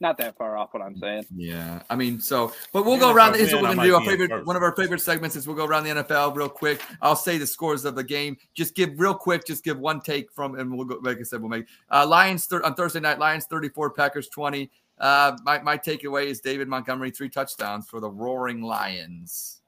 Not 0.00 0.16
that 0.18 0.36
far 0.36 0.56
off 0.56 0.72
what 0.72 0.82
I'm 0.82 0.96
saying. 0.96 1.26
Yeah, 1.34 1.82
I 1.90 1.96
mean, 1.96 2.20
so, 2.20 2.52
but 2.72 2.84
we'll 2.84 2.94
Yeah, 2.94 3.00
go 3.00 3.12
around. 3.12 3.34
I 3.34 3.38
Here's 3.38 3.52
what 3.52 3.62
win, 3.62 3.70
we're 3.70 3.76
gonna 3.76 3.88
do. 3.88 3.94
Our 3.96 4.04
favorite, 4.04 4.46
one 4.46 4.54
of 4.54 4.62
our 4.62 4.74
favorite 4.76 5.00
segments 5.00 5.34
is 5.34 5.48
we'll 5.48 5.56
go 5.56 5.64
around 5.64 5.84
the 5.84 5.90
NFL 5.90 6.36
real 6.36 6.48
quick. 6.48 6.80
I'll 7.02 7.16
say 7.16 7.36
the 7.36 7.46
scores 7.46 7.84
of 7.84 7.96
the 7.96 8.04
game. 8.04 8.36
Just 8.54 8.76
give 8.76 8.98
real 8.98 9.14
quick. 9.14 9.44
Just 9.44 9.64
give 9.64 9.78
one 9.78 10.00
take 10.00 10.30
from, 10.30 10.56
and 10.56 10.72
we'll 10.72 10.86
go. 10.86 11.00
Like 11.02 11.18
I 11.18 11.22
said, 11.24 11.40
we'll 11.40 11.50
make 11.50 11.66
uh, 11.90 12.06
Lions 12.06 12.46
thir- 12.46 12.62
on 12.62 12.74
Thursday 12.74 13.00
night. 13.00 13.18
Lions 13.18 13.46
34, 13.46 13.90
Packers 13.90 14.28
20. 14.28 14.70
Uh, 14.98 15.36
my 15.44 15.60
my 15.62 15.76
takeaway 15.76 16.26
is 16.26 16.40
David 16.40 16.68
Montgomery 16.68 17.10
three 17.10 17.28
touchdowns 17.28 17.88
for 17.88 17.98
the 17.98 18.10
Roaring 18.10 18.62
Lions. 18.62 19.62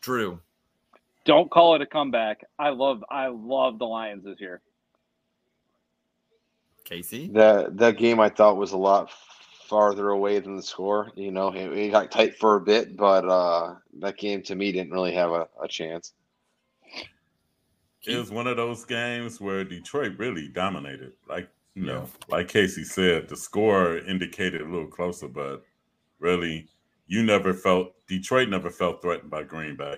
Drew. 0.00 0.40
Don't 1.24 1.50
call 1.50 1.74
it 1.74 1.82
a 1.82 1.86
comeback. 1.86 2.44
I 2.60 2.68
love 2.68 3.04
I 3.10 3.26
love 3.26 3.80
the 3.80 3.86
Lions 3.86 4.24
this 4.24 4.40
year. 4.40 4.62
Casey. 6.90 7.28
That 7.28 7.76
that 7.78 7.96
game 7.96 8.20
I 8.20 8.28
thought 8.28 8.56
was 8.56 8.72
a 8.72 8.78
lot 8.78 9.10
farther 9.68 10.10
away 10.10 10.40
than 10.40 10.56
the 10.56 10.62
score. 10.62 11.12
You 11.14 11.30
know, 11.30 11.48
it, 11.54 11.72
it 11.78 11.90
got 11.92 12.10
tight 12.10 12.36
for 12.36 12.56
a 12.56 12.60
bit, 12.60 12.96
but 12.96 13.24
uh, 13.24 13.76
that 14.00 14.18
game 14.18 14.42
to 14.42 14.56
me 14.56 14.72
didn't 14.72 14.92
really 14.92 15.14
have 15.14 15.30
a, 15.30 15.48
a 15.62 15.68
chance. 15.68 16.12
It 18.06 18.16
was 18.16 18.30
one 18.30 18.46
of 18.46 18.56
those 18.56 18.84
games 18.84 19.40
where 19.40 19.62
Detroit 19.62 20.14
really 20.18 20.48
dominated. 20.48 21.12
Like, 21.28 21.48
you 21.74 21.84
know, 21.84 22.08
like 22.28 22.48
Casey 22.48 22.82
said, 22.82 23.28
the 23.28 23.36
score 23.36 23.98
indicated 23.98 24.62
a 24.62 24.64
little 24.64 24.86
closer, 24.86 25.28
but 25.28 25.62
really, 26.18 26.66
you 27.06 27.22
never 27.22 27.52
felt 27.52 27.92
Detroit 28.08 28.48
never 28.48 28.70
felt 28.70 29.02
threatened 29.02 29.30
by 29.30 29.42
Green 29.42 29.76
Bay. 29.76 29.96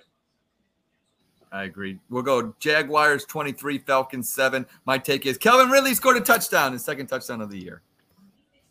I 1.53 1.64
agree. 1.64 1.98
We'll 2.09 2.22
go 2.22 2.55
Jaguars 2.61 3.24
23, 3.26 3.78
Falcons 3.78 4.32
7. 4.32 4.64
My 4.86 4.96
take 4.96 5.26
is 5.26 5.36
Calvin 5.36 5.70
Ridley 5.70 5.94
scored 5.94 6.16
a 6.16 6.20
touchdown, 6.20 6.72
his 6.72 6.84
second 6.84 7.09
touchdown 7.09 7.40
of 7.42 7.50
the 7.50 7.59
year. 7.59 7.82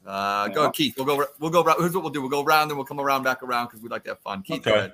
Uh, 0.06 0.48
Go, 0.48 0.72
Keith. 0.72 0.96
We'll 0.98 1.06
go. 1.06 1.24
We'll 1.40 1.52
go. 1.52 1.64
Here's 1.78 1.94
what 1.94 2.02
we'll 2.04 2.12
do. 2.12 2.22
We'll 2.22 2.30
go 2.32 2.44
around, 2.44 2.70
then 2.70 2.78
we'll 2.78 2.88
come 2.88 3.00
around 3.00 3.22
back 3.22 3.44
around 3.44 3.68
because 3.68 3.82
we 3.82 3.90
like 3.90 4.04
to 4.06 4.12
have 4.12 4.20
fun. 4.22 4.42
Keith, 4.42 4.64
go 4.64 4.72
Okay. 4.72 4.80
ahead. 4.80 4.94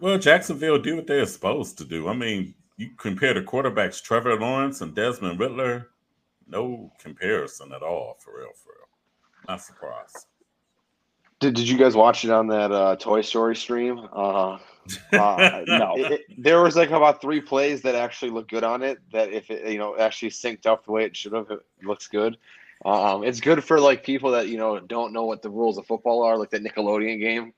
Well, 0.00 0.18
Jacksonville 0.18 0.78
do 0.80 0.96
what 0.96 1.06
they're 1.06 1.26
supposed 1.26 1.78
to 1.78 1.84
do. 1.84 2.08
I 2.08 2.12
mean, 2.12 2.54
you 2.76 2.90
compare 2.98 3.34
the 3.34 3.40
quarterbacks 3.42 4.02
Trevor 4.02 4.38
Lawrence 4.38 4.80
and 4.80 4.94
Desmond 4.96 5.38
Ridder, 5.38 5.90
no 6.48 6.90
comparison 6.98 7.72
at 7.72 7.82
all, 7.82 8.16
for 8.18 8.36
real, 8.36 8.50
for 8.62 8.70
real. 8.70 8.88
Not 9.48 9.62
surprised. 9.62 10.26
Did, 11.38 11.54
did 11.54 11.68
you 11.68 11.78
guys 11.78 11.94
watch 11.94 12.24
it 12.24 12.30
on 12.30 12.48
that 12.48 12.72
uh, 12.72 12.96
Toy 12.96 13.20
Story 13.20 13.54
stream? 13.54 14.08
Uh, 14.12 14.58
uh, 15.12 15.62
No. 15.68 15.94
it- 15.96 16.12
it- 16.12 16.20
there 16.38 16.62
was 16.62 16.76
like 16.76 16.90
about 16.90 17.20
three 17.20 17.40
plays 17.40 17.82
that 17.82 17.94
actually 17.94 18.30
look 18.30 18.48
good 18.48 18.64
on 18.64 18.82
it. 18.82 18.98
That 19.12 19.32
if 19.32 19.50
it 19.50 19.66
you 19.70 19.78
know 19.78 19.96
actually 19.98 20.30
synced 20.30 20.66
up 20.66 20.84
the 20.84 20.92
way 20.92 21.04
it 21.04 21.16
should 21.16 21.32
have, 21.32 21.50
it 21.50 21.60
looks 21.82 22.08
good. 22.08 22.36
Um, 22.84 23.24
it's 23.24 23.40
good 23.40 23.64
for 23.64 23.80
like 23.80 24.04
people 24.04 24.30
that 24.32 24.48
you 24.48 24.58
know 24.58 24.78
don't 24.80 25.12
know 25.12 25.24
what 25.24 25.42
the 25.42 25.50
rules 25.50 25.78
of 25.78 25.86
football 25.86 26.22
are, 26.22 26.36
like 26.36 26.50
the 26.50 26.60
Nickelodeon 26.60 27.20
game, 27.20 27.52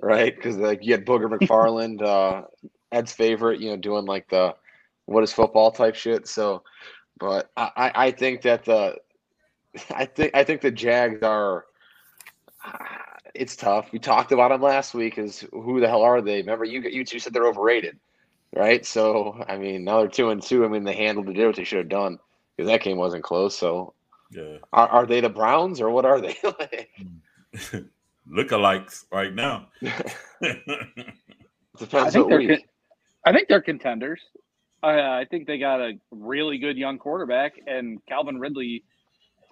right? 0.00 0.34
Because 0.34 0.56
like 0.56 0.84
you 0.84 0.92
had 0.92 1.04
Booger 1.04 1.28
McFarland, 1.38 2.02
uh, 2.02 2.46
Ed's 2.92 3.12
favorite, 3.12 3.60
you 3.60 3.70
know, 3.70 3.76
doing 3.76 4.06
like 4.06 4.28
the 4.28 4.54
what 5.06 5.24
is 5.24 5.32
football 5.32 5.72
type 5.72 5.96
shit. 5.96 6.28
So, 6.28 6.62
but 7.18 7.50
I, 7.56 7.70
I 7.76 7.92
I 8.06 8.10
think 8.12 8.42
that 8.42 8.64
the 8.64 8.96
I 9.94 10.04
think 10.04 10.30
I 10.34 10.44
think 10.44 10.60
the 10.60 10.70
Jags 10.70 11.22
are. 11.22 11.64
It's 13.34 13.56
tough. 13.56 13.92
We 13.92 13.98
talked 13.98 14.32
about 14.32 14.50
them 14.50 14.62
last 14.62 14.94
week. 14.94 15.18
Is 15.18 15.44
who 15.52 15.80
the 15.80 15.88
hell 15.88 16.02
are 16.02 16.20
they? 16.20 16.38
Remember, 16.38 16.64
you 16.64 16.80
you 16.82 17.04
two 17.04 17.18
said 17.18 17.32
they're 17.32 17.46
overrated, 17.46 17.98
right? 18.54 18.84
So 18.84 19.42
I 19.48 19.56
mean, 19.56 19.84
now 19.84 19.98
they're 20.00 20.08
two 20.08 20.30
and 20.30 20.42
two. 20.42 20.64
I 20.64 20.68
mean, 20.68 20.84
they 20.84 20.94
handled 20.94 21.28
it, 21.28 21.34
did 21.34 21.46
what 21.46 21.56
they 21.56 21.64
should 21.64 21.78
have 21.78 21.88
done 21.88 22.18
because 22.56 22.68
that 22.70 22.82
game 22.82 22.98
wasn't 22.98 23.24
close. 23.24 23.56
So 23.56 23.94
Yeah. 24.30 24.58
are, 24.72 24.88
are 24.88 25.06
they 25.06 25.20
the 25.20 25.28
Browns 25.28 25.80
or 25.80 25.90
what 25.90 26.04
are 26.04 26.20
they? 26.20 26.36
Lookalikes 28.30 29.04
right 29.10 29.34
now. 29.34 29.68
Depends 29.80 30.74
I 31.94 32.10
think 32.10 32.28
they're. 32.28 32.46
Con- 32.46 32.58
I 33.26 33.32
think 33.32 33.48
they're 33.48 33.60
contenders. 33.60 34.20
I, 34.82 35.20
I 35.20 35.26
think 35.30 35.46
they 35.46 35.58
got 35.58 35.80
a 35.80 35.92
really 36.10 36.58
good 36.58 36.76
young 36.76 36.98
quarterback, 36.98 37.54
and 37.66 38.04
Calvin 38.06 38.38
Ridley. 38.38 38.84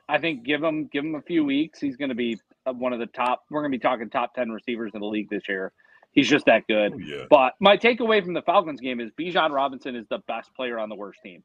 I 0.08 0.18
think 0.18 0.42
give 0.44 0.62
him 0.62 0.88
give 0.92 1.04
him 1.04 1.16
a 1.16 1.22
few 1.22 1.44
weeks. 1.44 1.80
He's 1.80 1.96
going 1.96 2.08
to 2.08 2.14
be 2.14 2.34
uh, 2.34 2.47
one 2.64 2.92
of 2.92 2.98
the 2.98 3.06
top. 3.06 3.44
We're 3.50 3.60
going 3.62 3.72
to 3.72 3.78
be 3.78 3.82
talking 3.82 4.10
top 4.10 4.34
ten 4.34 4.50
receivers 4.50 4.92
in 4.94 5.00
the 5.00 5.06
league 5.06 5.30
this 5.30 5.42
year. 5.48 5.72
He's 6.12 6.28
just 6.28 6.46
that 6.46 6.66
good. 6.66 6.92
Oh, 6.94 6.98
yeah. 6.98 7.24
But 7.30 7.54
my 7.60 7.76
takeaway 7.76 8.24
from 8.24 8.32
the 8.34 8.42
Falcons 8.42 8.80
game 8.80 8.98
is 9.00 9.10
Bijan 9.18 9.50
Robinson 9.50 9.94
is 9.94 10.06
the 10.08 10.18
best 10.26 10.52
player 10.54 10.78
on 10.78 10.88
the 10.88 10.94
worst 10.96 11.20
team. 11.22 11.42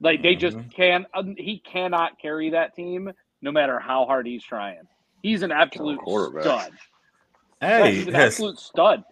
Like 0.00 0.22
they 0.22 0.34
just 0.34 0.56
Mhm. 0.56 0.72
can 0.74 1.06
um, 1.14 1.34
he 1.38 1.58
cannot 1.60 2.18
carry 2.20 2.50
that 2.50 2.74
team 2.74 3.12
no 3.42 3.52
matter 3.52 3.78
how 3.78 4.04
hard 4.06 4.26
he's 4.26 4.42
trying. 4.42 4.80
He's 5.22 5.42
an 5.42 5.52
absolute 5.52 6.00
quarterback. 6.00 6.42
stud. 6.42 6.72
Yeah, 7.60 7.82
Hey, 7.84 7.94
he's 7.94 8.06
an 8.08 8.14
has, 8.14 8.32
absolute 8.32 8.58
stud. 8.58 9.04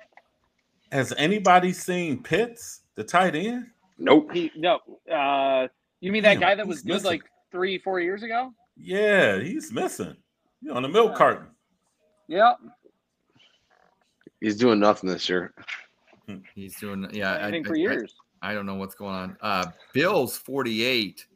has 0.91 1.12
anybody 1.16 1.72
seen 1.72 2.20
Pitts, 2.22 2.81
the 2.97 3.05
tight 3.05 3.37
end? 3.37 3.66
Nope. 3.99 4.33
He 4.33 4.51
no. 4.57 4.81
Uh, 5.12 5.68
you 6.01 6.11
mean 6.11 6.22
that 6.24 6.35
Damn, 6.35 6.41
guy 6.41 6.55
that 6.57 6.66
was 6.66 6.81
good 6.83 6.95
missing. 6.95 7.07
like 7.11 7.22
three, 7.53 7.78
four 7.78 8.01
years 8.01 8.22
ago? 8.24 8.53
Yeah, 8.76 9.39
he's 9.39 9.70
missing. 9.72 10.16
You 10.62 10.72
on 10.72 10.82
the 10.82 10.88
milk 10.88 11.14
carton. 11.14 11.46
Yeah, 12.28 12.54
He's 14.40 14.56
doing 14.56 14.80
nothing 14.80 15.11
this 15.11 15.28
year. 15.28 15.52
He's 16.54 16.76
doing 16.76 17.08
yeah. 17.12 17.44
I 17.44 17.50
think 17.50 17.66
for 17.66 17.76
years. 17.76 18.14
I 18.42 18.54
don't 18.54 18.64
know 18.64 18.76
what's 18.76 18.94
going 18.94 19.14
on. 19.14 19.36
Uh, 19.42 19.66
Bills 19.92 20.38
48, 20.38 21.26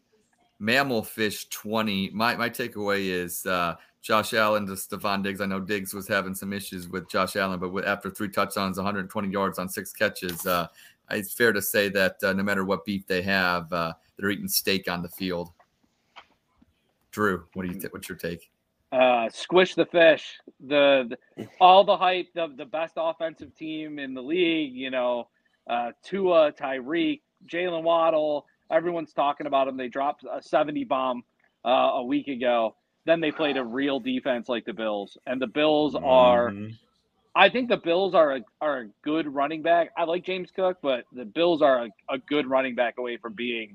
Mammal 0.59 1.03
Fish 1.03 1.47
20. 1.51 2.11
My 2.11 2.35
my 2.37 2.49
takeaway 2.49 3.09
is 3.09 3.45
uh, 3.45 3.77
Josh 4.01 4.33
Allen 4.33 4.67
to 4.67 4.73
Stefon 4.73 5.23
Diggs. 5.23 5.43
I 5.43 5.47
know 5.47 5.61
Diggs 5.61 5.93
was 5.93 6.09
having 6.09 6.35
some 6.35 6.53
issues 6.53 6.89
with 6.89 7.11
Josh 7.11 7.37
Allen, 7.37 7.61
but 7.61 7.73
with, 7.73 7.85
after 7.85 8.09
three 8.09 8.31
touchdowns, 8.31 8.79
120 8.79 9.29
yards 9.29 9.59
on 9.59 9.69
six 9.69 9.93
catches, 9.93 10.47
uh, 10.47 10.67
it's 11.11 11.35
fair 11.35 11.53
to 11.53 11.61
say 11.61 11.91
that 11.91 12.17
uh, 12.23 12.33
no 12.33 12.43
matter 12.43 12.65
what 12.65 12.87
beef 12.87 13.07
they 13.07 13.21
have, 13.21 13.71
uh, 13.71 13.93
they're 14.17 14.31
eating 14.31 14.49
steak 14.49 14.89
on 14.89 15.03
the 15.03 15.09
field. 15.11 15.51
Drew, 17.11 17.45
what 17.53 17.65
do 17.65 17.69
you 17.69 17.79
th- 17.79 17.93
what's 17.93 18.09
your 18.09 18.17
take? 18.17 18.51
Uh, 18.95 19.29
squish 19.31 19.75
the 19.75 19.87
fish. 19.87 20.39
The, 20.65 21.17
the 21.37 21.49
all 21.61 21.85
the 21.85 21.97
hype. 21.97 22.29
The 22.35 22.49
the 22.57 22.65
best 22.65 22.95
offensive 22.97 23.55
team 23.57 23.99
in 23.99 24.15
the 24.15 24.23
league. 24.23 24.75
You 24.75 24.91
know, 24.91 25.29
uh, 25.69 25.91
Tua, 26.05 26.53
Tyreek, 26.53 27.23
Jaylen 27.47 27.83
Waddle. 27.83 28.47
Everyone's 28.71 29.13
talking 29.13 29.47
about 29.47 29.67
them. 29.67 29.77
They 29.77 29.89
dropped 29.89 30.25
a 30.25 30.41
70 30.41 30.85
bomb 30.85 31.25
uh, 31.65 31.69
a 31.95 32.05
week 32.05 32.29
ago. 32.29 32.77
Then 33.05 33.21
they 33.21 33.31
played 33.31 33.57
a 33.57 33.65
real 33.65 34.01
defense 34.01 34.49
like 34.49 34.65
the 34.65 34.73
Bills, 34.73 35.19
and 35.27 35.41
the 35.41 35.47
Bills 35.47 35.95
are. 35.95 36.51
Mhm. 36.51 36.79
I 37.37 37.49
think 37.49 37.69
the 37.69 37.77
Bills 37.77 38.15
are 38.15 38.37
a, 38.37 38.41
are 38.61 38.79
a 38.83 38.89
good 39.03 39.27
running 39.27 39.61
back. 39.61 39.91
I 39.97 40.05
like 40.05 40.25
James 40.25 40.51
Cook, 40.55 40.79
but 40.81 41.05
the 41.13 41.25
Bills 41.25 41.63
are 41.63 41.87
a, 41.87 41.89
a 42.09 42.19
good 42.19 42.47
running 42.47 42.77
back 42.77 42.95
away 42.97 43.17
from 43.17 43.33
being 43.33 43.75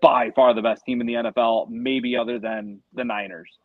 by 0.00 0.30
far 0.30 0.54
the 0.54 0.62
best 0.62 0.86
team 0.86 1.02
in 1.02 1.06
the 1.06 1.12
NFL, 1.12 1.68
maybe 1.68 2.16
other 2.16 2.38
than 2.38 2.80
the 2.94 3.04
Niners. 3.04 3.58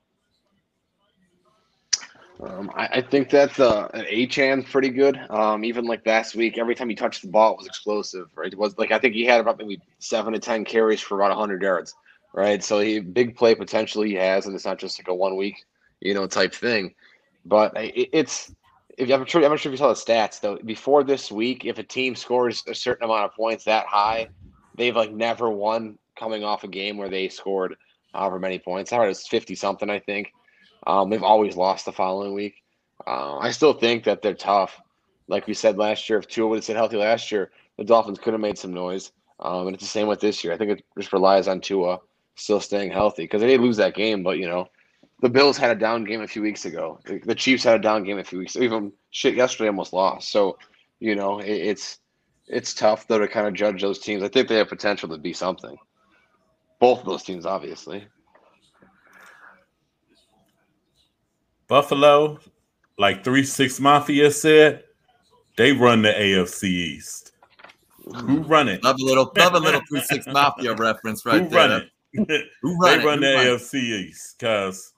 Um, 2.41 2.71
I, 2.73 2.87
I 2.93 3.01
think 3.01 3.29
that 3.31 3.53
the 3.55 3.89
an 3.93 4.63
pretty 4.63 4.89
good. 4.89 5.19
Um, 5.29 5.65
even 5.65 5.85
like 5.85 6.05
last 6.05 6.35
week, 6.35 6.57
every 6.57 6.73
time 6.73 6.89
he 6.89 6.95
touched 6.95 7.21
the 7.21 7.27
ball, 7.27 7.53
it 7.53 7.57
was 7.57 7.67
explosive. 7.67 8.29
Right? 8.35 8.51
It 8.51 8.57
was 8.57 8.77
like 8.77 8.91
I 8.91 8.99
think 8.99 9.13
he 9.13 9.25
had 9.25 9.41
about 9.41 9.57
maybe 9.57 9.81
seven 9.99 10.33
to 10.33 10.39
ten 10.39 10.63
carries 10.63 11.01
for 11.01 11.21
about 11.21 11.35
hundred 11.35 11.61
yards. 11.61 11.93
Right? 12.33 12.63
So 12.63 12.79
he 12.79 12.99
big 12.99 13.35
play 13.35 13.55
potential 13.55 14.03
he 14.03 14.13
has, 14.13 14.45
and 14.45 14.55
it's 14.55 14.65
not 14.65 14.79
just 14.79 14.99
like 14.99 15.07
a 15.09 15.13
one 15.13 15.35
week, 15.35 15.65
you 15.99 16.13
know, 16.13 16.27
type 16.27 16.53
thing. 16.53 16.93
But 17.45 17.75
it, 17.75 18.09
it's 18.13 18.53
if 18.97 19.11
I'm 19.11 19.25
sure 19.25 19.43
I'm 19.43 19.49
not 19.49 19.59
sure 19.59 19.71
if 19.71 19.79
you 19.79 19.83
saw 19.83 19.89
the 19.89 19.93
stats 19.95 20.39
though. 20.39 20.57
Before 20.63 21.03
this 21.03 21.31
week, 21.31 21.65
if 21.65 21.77
a 21.77 21.83
team 21.83 22.15
scores 22.15 22.63
a 22.67 22.75
certain 22.75 23.03
amount 23.03 23.25
of 23.25 23.33
points 23.35 23.65
that 23.65 23.85
high, 23.87 24.29
they've 24.75 24.95
like 24.95 25.11
never 25.11 25.49
won 25.49 25.97
coming 26.17 26.43
off 26.45 26.63
a 26.63 26.69
game 26.69 26.97
where 26.97 27.09
they 27.09 27.27
scored 27.27 27.75
however 28.13 28.39
many 28.39 28.59
points. 28.59 28.93
I 28.93 28.97
heard 28.97 29.09
it's 29.09 29.27
fifty 29.27 29.55
something, 29.55 29.89
I 29.89 29.99
think. 29.99 30.33
Um, 30.87 31.09
they've 31.09 31.23
always 31.23 31.55
lost 31.55 31.85
the 31.85 31.91
following 31.91 32.33
week. 32.33 32.55
Uh, 33.05 33.37
I 33.37 33.51
still 33.51 33.73
think 33.73 34.03
that 34.05 34.21
they're 34.21 34.33
tough. 34.33 34.79
Like 35.27 35.47
we 35.47 35.53
said 35.53 35.77
last 35.77 36.09
year, 36.09 36.19
if 36.19 36.27
Tua 36.27 36.47
would 36.47 36.57
have 36.57 36.63
stayed 36.63 36.75
healthy 36.75 36.97
last 36.97 37.31
year, 37.31 37.51
the 37.77 37.83
Dolphins 37.83 38.19
could 38.19 38.33
have 38.33 38.41
made 38.41 38.57
some 38.57 38.73
noise. 38.73 39.11
Um, 39.39 39.67
and 39.67 39.73
it's 39.75 39.83
the 39.83 39.89
same 39.89 40.07
with 40.07 40.19
this 40.19 40.43
year. 40.43 40.53
I 40.53 40.57
think 40.57 40.71
it 40.71 40.85
just 40.97 41.13
relies 41.13 41.47
on 41.47 41.61
Tua 41.61 41.99
still 42.35 42.59
staying 42.59 42.91
healthy 42.91 43.23
because 43.23 43.41
they 43.41 43.47
did 43.47 43.61
lose 43.61 43.77
that 43.77 43.95
game, 43.95 44.23
but 44.23 44.37
you 44.37 44.47
know, 44.47 44.67
the 45.21 45.29
Bills 45.29 45.57
had 45.57 45.75
a 45.75 45.79
down 45.79 46.03
game 46.05 46.21
a 46.21 46.27
few 46.27 46.41
weeks 46.41 46.65
ago. 46.65 46.99
The, 47.25 47.35
Chiefs 47.35 47.63
had 47.63 47.75
a 47.75 47.81
down 47.81 48.03
game 48.03 48.19
a 48.19 48.23
few 48.23 48.39
weeks. 48.39 48.55
Ago. 48.55 48.63
Even 48.63 48.91
shit 49.11 49.35
yesterday 49.35 49.67
almost 49.67 49.93
lost. 49.93 50.31
So, 50.31 50.57
you 50.99 51.15
know, 51.15 51.39
it, 51.39 51.49
it's 51.49 51.99
it's 52.47 52.73
tough 52.73 53.07
though 53.07 53.19
to 53.19 53.27
kind 53.27 53.47
of 53.47 53.53
judge 53.53 53.81
those 53.81 53.99
teams. 53.99 54.23
I 54.23 54.29
think 54.29 54.47
they 54.47 54.55
have 54.55 54.69
potential 54.69 55.09
to 55.09 55.17
be 55.17 55.33
something. 55.33 55.77
Both 56.79 56.99
of 56.99 57.05
those 57.05 57.23
teams, 57.23 57.45
obviously. 57.45 58.07
Buffalo, 61.69 62.39
like 62.97 63.23
three 63.23 63.43
six 63.45 63.79
Mafia 63.79 64.31
said, 64.31 64.83
they 65.55 65.71
run 65.71 66.01
the 66.01 66.09
AFC 66.09 66.63
East. 66.65 67.31
Who 68.25 68.39
run 68.39 68.67
it? 68.67 68.83
Love 68.83 68.97
a 68.99 69.05
little 69.05 69.31
love 69.37 69.53
a 69.53 69.59
little 69.59 69.81
three 69.87 70.01
six 70.01 70.25
mafia 70.31 70.73
reference 70.73 71.25
right 71.25 71.43
Who 71.43 71.47
there. 71.47 71.69
run 71.69 71.89
it? 72.13 72.47
Who 72.61 72.75
run 72.77 72.97
they 72.97 73.03
it? 73.03 73.05
run 73.05 73.17
Who 73.19 73.25
the 73.25 73.33
run 73.35 73.47
it? 73.47 73.49
AFC 73.51 73.75
East 73.75 74.35
because 74.39 74.93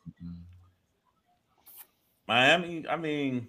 Miami. 2.27 2.85
I 2.89 2.95
mean, 2.95 3.47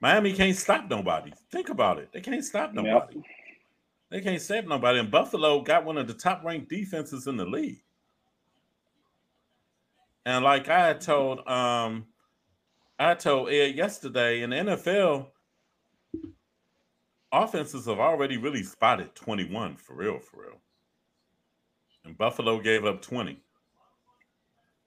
Miami 0.00 0.32
can't 0.32 0.56
stop 0.56 0.88
nobody. 0.88 1.32
Think 1.50 1.68
about 1.68 1.98
it. 1.98 2.08
They 2.12 2.22
can't 2.22 2.44
stop 2.44 2.72
nobody. 2.72 3.22
They 4.08 4.20
can't 4.22 4.40
stop 4.40 4.64
nobody. 4.64 4.98
And 4.98 5.10
Buffalo 5.10 5.60
got 5.60 5.84
one 5.84 5.98
of 5.98 6.06
the 6.06 6.14
top 6.14 6.42
ranked 6.42 6.70
defenses 6.70 7.26
in 7.26 7.36
the 7.36 7.44
league. 7.44 7.82
And 10.24 10.44
like 10.44 10.68
I 10.68 10.86
had 10.86 11.00
told, 11.00 11.46
um, 11.48 12.06
I 12.98 13.14
told 13.14 13.48
Ed 13.50 13.74
yesterday 13.74 14.42
in 14.42 14.50
the 14.50 14.56
NFL, 14.56 15.26
offenses 17.32 17.86
have 17.86 17.98
already 17.98 18.36
really 18.36 18.62
spotted 18.62 19.14
21 19.14 19.76
for 19.76 19.94
real, 19.94 20.18
for 20.18 20.42
real. 20.42 20.60
And 22.04 22.16
Buffalo 22.16 22.60
gave 22.60 22.84
up 22.84 23.00
20. 23.02 23.40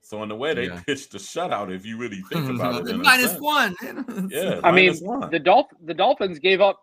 So 0.02 0.22
in 0.22 0.30
the 0.30 0.36
way 0.36 0.54
they 0.54 0.68
Yeah. 0.68 0.82
pitched 0.86 1.12
the 1.12 1.18
shutout, 1.18 1.74
if 1.74 1.86
you 1.86 1.98
really 1.98 2.22
think 2.22 2.50
about 2.56 2.82
it, 2.82 2.90
in 2.90 3.00
a 3.00 3.04
Minus 3.04 3.40
one. 3.40 3.76
Yeah, 4.30 4.60
I 4.64 4.72
mean, 4.72 4.86
minus 4.88 5.02
one. 5.02 5.32
the 5.32 5.40
Dolph- 5.40 5.74
the 5.84 5.94
Dolphins 5.94 6.38
gave 6.40 6.62
up 6.62 6.80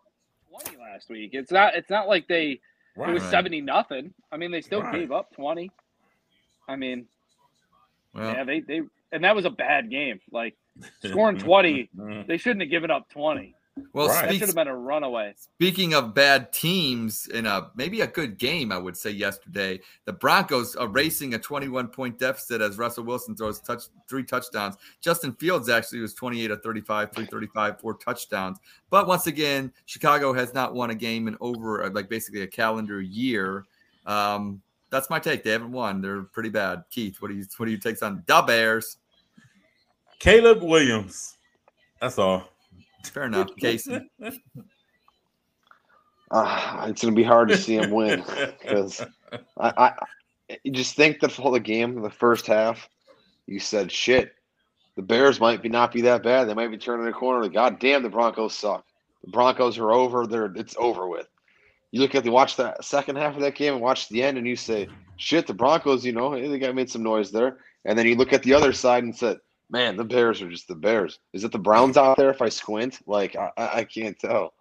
20 0.49 0.77
last 0.77 1.09
week. 1.09 1.31
It's 1.33 1.51
not 1.51 1.73
it's 1.75 1.89
not 1.89 2.07
like 2.09 2.27
they 2.27 2.59
right. 2.97 3.09
it 3.09 3.13
was 3.13 3.23
Right. 3.23 3.31
70 3.31 3.61
nothing. 3.61 4.13
I 4.31 4.37
mean, 4.37 4.51
they 4.51 4.61
still 4.61 4.81
Right. 4.81 4.93
gave 4.93 5.11
up 5.13 5.31
20. 5.33 5.71
I 6.67 6.75
mean, 6.75 7.07
Well, 8.13 8.33
yeah, 8.33 8.43
they 8.43 8.59
they 8.61 8.81
and 9.11 9.23
that 9.23 9.35
was 9.35 9.45
a 9.45 9.49
bad 9.49 9.89
game. 9.89 10.19
Like 10.31 10.55
scoring 11.05 11.37
20, 11.37 11.89
Mhm. 11.95 12.27
they 12.27 12.37
shouldn't 12.37 12.61
have 12.61 12.71
given 12.71 12.89
up 12.91 13.09
20. 13.09 13.55
well, 13.93 14.07
Right. 14.07 14.27
That 14.27 14.35
should 14.35 14.47
have 14.49 14.55
been 14.55 14.67
a 14.67 14.75
runaway. 14.75 15.33
Speaking 15.35 15.95
of 15.95 16.13
bad 16.13 16.53
teams 16.53 17.25
in 17.27 17.47
a 17.47 17.71
maybe 17.75 18.01
a 18.01 18.07
good 18.07 18.37
game, 18.37 18.71
I 18.71 18.77
would 18.77 18.95
say 18.95 19.09
yesterday, 19.09 19.79
the 20.05 20.13
Broncos 20.13 20.75
are 20.75 20.87
racing 20.87 21.33
a 21.33 21.39
21 21.39 21.87
point 21.87 22.19
deficit 22.19 22.61
as 22.61 22.77
Russell 22.77 23.03
Wilson 23.03 23.35
throws 23.35 23.59
touch 23.61 23.83
three 24.07 24.23
touchdowns. 24.23 24.75
Justin 25.01 25.33
Fields 25.33 25.69
actually 25.69 26.01
was 26.01 26.13
28 26.13 26.51
of 26.51 26.61
35, 26.61 27.11
335, 27.13 27.79
four 27.79 27.95
touchdowns. 27.95 28.59
But 28.91 29.07
once 29.07 29.25
again, 29.25 29.73
Chicago 29.85 30.33
has 30.33 30.53
not 30.53 30.75
won 30.75 30.91
a 30.91 30.95
game 30.95 31.27
in 31.27 31.35
over 31.41 31.89
like 31.89 32.09
basically 32.09 32.41
a 32.41 32.47
calendar 32.47 33.01
year. 33.01 33.65
Um, 34.05 34.61
that's 34.93 35.09
my 35.09 35.17
take. 35.17 35.43
They 35.43 35.49
haven't 35.49 35.71
won. 35.71 36.01
They're 36.01 36.21
pretty 36.21 36.49
bad. 36.49 36.83
Keith, 36.91 37.19
what 37.19 37.29
do 37.29 37.33
you 37.33 37.45
what 37.57 37.65
do 37.65 37.71
you 37.71 37.79
takes 37.79 38.03
on 38.03 38.23
the 38.27 38.43
Bears? 38.45 38.97
Caleb 40.19 40.61
Williams. 40.61 41.37
That's 41.99 42.19
all. 42.19 42.47
Fair 43.03 43.23
enough, 43.23 43.49
Casey. 43.59 43.99
Uh, 46.29 46.85
it's 46.87 47.01
going 47.01 47.13
to 47.13 47.15
be 47.15 47.23
hard 47.23 47.49
to 47.49 47.57
see 47.57 47.75
him 47.75 47.89
win 47.89 48.23
because 48.61 49.01
I, 49.57 49.73
I, 49.77 49.93
you 50.63 50.71
just 50.71 50.95
think 50.95 51.19
that 51.21 51.31
for 51.31 51.51
the 51.51 51.59
game, 51.59 51.99
the 51.99 52.09
first 52.11 52.45
half, 52.45 52.87
you 53.47 53.59
said, 53.59 53.91
"Shit, 53.91 54.35
the 54.95 55.01
Bears 55.01 55.39
might 55.39 55.63
be 55.63 55.69
not 55.69 55.91
be 55.91 56.01
that 56.01 56.21
bad. 56.21 56.47
They 56.47 56.53
might 56.53 56.69
be 56.71 56.77
turning 56.77 57.07
the 57.07 57.13
corner. 57.13 57.49
God 57.49 57.79
damn, 57.79 58.03
the 58.03 58.09
Broncos 58.09 58.53
suck. 58.53 58.85
The 59.23 59.31
Broncos 59.31 59.79
are 59.79 59.91
over. 59.91 60.27
They're 60.27 60.53
it's 60.55 60.75
over 60.77 61.07
with." 61.07 61.27
You 61.93 62.01
look 62.01 62.15
at 62.15 62.23
the 62.23 62.31
watch 62.31 62.55
that 62.55 62.83
second 62.83 63.17
half 63.17 63.35
of 63.35 63.41
that 63.41 63.53
game 63.53 63.73
and 63.73 63.81
watch 63.81 64.09
the 64.09 64.23
end, 64.23 64.39
and 64.39 64.47
you 64.47 64.55
say, 64.55 64.87
"Shit, 65.17 65.45
the 65.45 65.53
Broncos. 65.53 66.03
You 66.03 66.11
know, 66.11 66.33
they 66.33 66.57
got 66.57 66.73
made 66.73 66.89
some 66.89 67.03
noise 67.03 67.29
there." 67.29 67.59
And 67.85 67.95
then 67.95 68.07
you 68.07 68.15
look 68.15 68.33
at 68.33 68.41
the 68.41 68.55
other 68.55 68.73
side 68.73 69.03
and 69.03 69.15
said, 69.15 69.37
"Man, 69.69 69.95
the 69.95 70.03
Bears 70.03 70.41
are 70.41 70.49
just 70.49 70.67
the 70.67 70.73
Bears." 70.73 71.19
Is 71.33 71.43
it 71.43 71.51
the 71.51 71.59
Browns 71.59 71.95
out 71.95 72.17
there? 72.17 72.31
If 72.31 72.41
I 72.41 72.49
squint, 72.49 72.97
like 73.05 73.35
I, 73.35 73.51
I 73.57 73.77
I 73.81 73.83
can't 73.83 74.17
tell. 74.17 74.55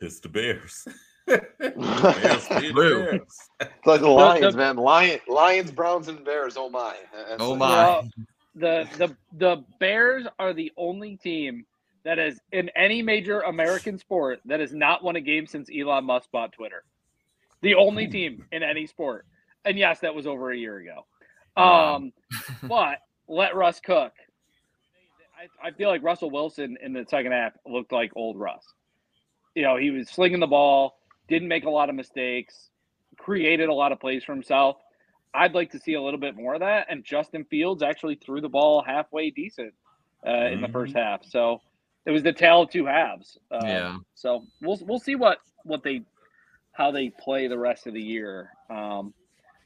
It's 0.00 0.18
the 0.20 0.30
Bears. 0.30 0.88
Bears 1.26 1.44
the 1.68 2.72
Bears. 2.74 3.20
It's 3.60 3.86
like 3.86 4.00
the 4.00 4.08
Lions, 4.08 4.56
man. 4.56 4.76
Lion, 4.76 5.20
Lions, 5.28 5.70
Browns, 5.70 6.08
and 6.08 6.24
Bears. 6.24 6.56
Oh 6.56 6.70
my! 6.70 6.96
Oh, 7.12 7.24
That's 7.28 7.42
Oh 7.42 7.54
my. 7.54 7.68
Well, 7.68 8.08
the 8.54 8.88
the 8.96 9.14
the 9.36 9.64
Bears 9.78 10.26
are 10.38 10.54
the 10.54 10.72
only 10.78 11.18
team 11.18 11.66
that 12.04 12.18
has 12.18 12.40
in 12.52 12.70
any 12.76 13.02
major 13.02 13.40
American 13.40 13.98
sport 13.98 14.40
that 14.44 14.60
has 14.60 14.72
not 14.72 15.02
won 15.02 15.16
a 15.16 15.20
game 15.20 15.46
since 15.46 15.68
Elon 15.74 16.04
Musk 16.04 16.30
bought 16.30 16.52
Twitter. 16.52 16.84
The 17.62 17.74
only 17.74 18.06
team 18.06 18.44
in 18.52 18.62
any 18.62 18.86
sport. 18.86 19.26
And 19.64 19.78
yes, 19.78 20.00
that 20.00 20.14
was 20.14 20.26
over 20.26 20.50
a 20.52 20.56
year 20.56 20.78
ago. 20.78 21.06
Um, 21.60 22.12
but 22.62 22.98
let 23.26 23.56
Russ 23.56 23.80
cook. 23.80 24.12
I, 25.62 25.68
I 25.68 25.70
feel 25.72 25.88
like 25.88 26.02
Russell 26.02 26.30
Wilson 26.30 26.76
in 26.82 26.92
the 26.92 27.04
second 27.08 27.32
half 27.32 27.52
looked 27.66 27.92
like 27.92 28.12
old 28.16 28.38
Russ. 28.38 28.64
You 29.54 29.62
know, 29.62 29.76
he 29.76 29.90
was 29.90 30.08
slinging 30.08 30.40
the 30.40 30.46
ball, 30.46 30.98
didn't 31.28 31.48
make 31.48 31.64
a 31.64 31.70
lot 31.70 31.88
of 31.88 31.94
mistakes, 31.94 32.70
created 33.18 33.68
a 33.68 33.74
lot 33.74 33.92
of 33.92 34.00
plays 34.00 34.24
for 34.24 34.32
himself. 34.32 34.76
I'd 35.34 35.54
like 35.54 35.70
to 35.72 35.78
see 35.78 35.94
a 35.94 36.02
little 36.02 36.20
bit 36.20 36.36
more 36.36 36.54
of 36.54 36.60
that. 36.60 36.86
And 36.88 37.04
Justin 37.04 37.44
Fields 37.44 37.82
actually 37.82 38.16
threw 38.16 38.40
the 38.40 38.48
ball 38.48 38.82
halfway 38.82 39.30
decent 39.30 39.74
uh, 40.26 40.46
in 40.46 40.60
the 40.60 40.68
first 40.68 40.94
half. 40.94 41.24
So 41.24 41.60
it 42.08 42.10
was 42.10 42.22
the 42.22 42.32
tale 42.32 42.62
of 42.62 42.70
two 42.70 42.86
halves. 42.86 43.38
Uh, 43.52 43.60
Yeah. 43.62 43.96
So 44.14 44.44
we'll 44.62 44.78
we'll 44.82 44.98
see 44.98 45.14
what 45.14 45.38
what 45.64 45.82
they 45.84 46.02
how 46.72 46.90
they 46.90 47.10
play 47.10 47.46
the 47.48 47.58
rest 47.58 47.86
of 47.86 47.94
the 47.94 48.02
year. 48.02 48.50
Um, 48.70 49.12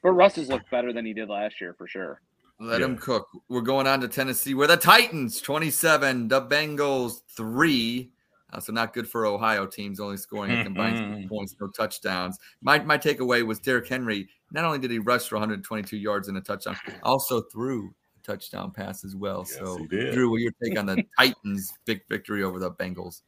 but 0.02 0.10
Russ 0.12 0.34
has 0.36 0.48
looked 0.48 0.70
better 0.70 0.92
than 0.92 1.06
he 1.06 1.12
did 1.14 1.28
last 1.28 1.60
year 1.60 1.74
for 1.78 1.86
sure. 1.86 2.20
Let 2.58 2.80
Yeah. 2.80 2.86
him 2.86 2.98
cook. 2.98 3.28
We're 3.48 3.60
going 3.60 3.86
on 3.86 4.00
to 4.00 4.08
Tennessee, 4.08 4.54
where 4.54 4.66
the 4.68 4.76
Titans 4.76 5.40
27, 5.40 6.28
the 6.28 6.42
Bengals 6.42 7.22
three. 7.36 8.10
Uh, 8.52 8.60
so 8.60 8.72
not 8.72 8.92
good 8.92 9.08
for 9.08 9.24
Ohio 9.24 9.64
teams, 9.66 9.98
only 10.00 10.16
scoring 10.18 10.52
a 10.52 10.62
combined 10.64 11.28
points, 11.30 11.54
no 11.60 11.68
touchdowns. 11.68 12.38
My 12.60 12.78
my 12.80 12.98
takeaway 12.98 13.46
was 13.46 13.58
Derrick 13.60 13.88
Henry. 13.88 14.28
Not 14.50 14.64
only 14.64 14.78
did 14.78 14.90
he 14.90 14.98
rush 14.98 15.28
for 15.28 15.36
122 15.36 15.96
yards 15.96 16.28
and 16.28 16.36
a 16.36 16.40
touchdown, 16.40 16.76
also 17.02 17.40
threw 17.42 17.88
a 17.88 17.92
touchdown 18.22 18.70
pass 18.70 19.04
as 19.04 19.14
well. 19.16 19.44
Yes, 19.48 19.58
so. 19.58 19.86
Drew, 19.86 20.30
what 20.30 20.40
your 20.40 20.52
take 20.62 20.78
on 20.78 20.86
the 20.86 21.04
Titans' 21.18 21.72
big 21.84 22.02
victory 22.08 22.42
over 22.42 22.58
the 22.58 22.70
Bengals? 22.70 23.22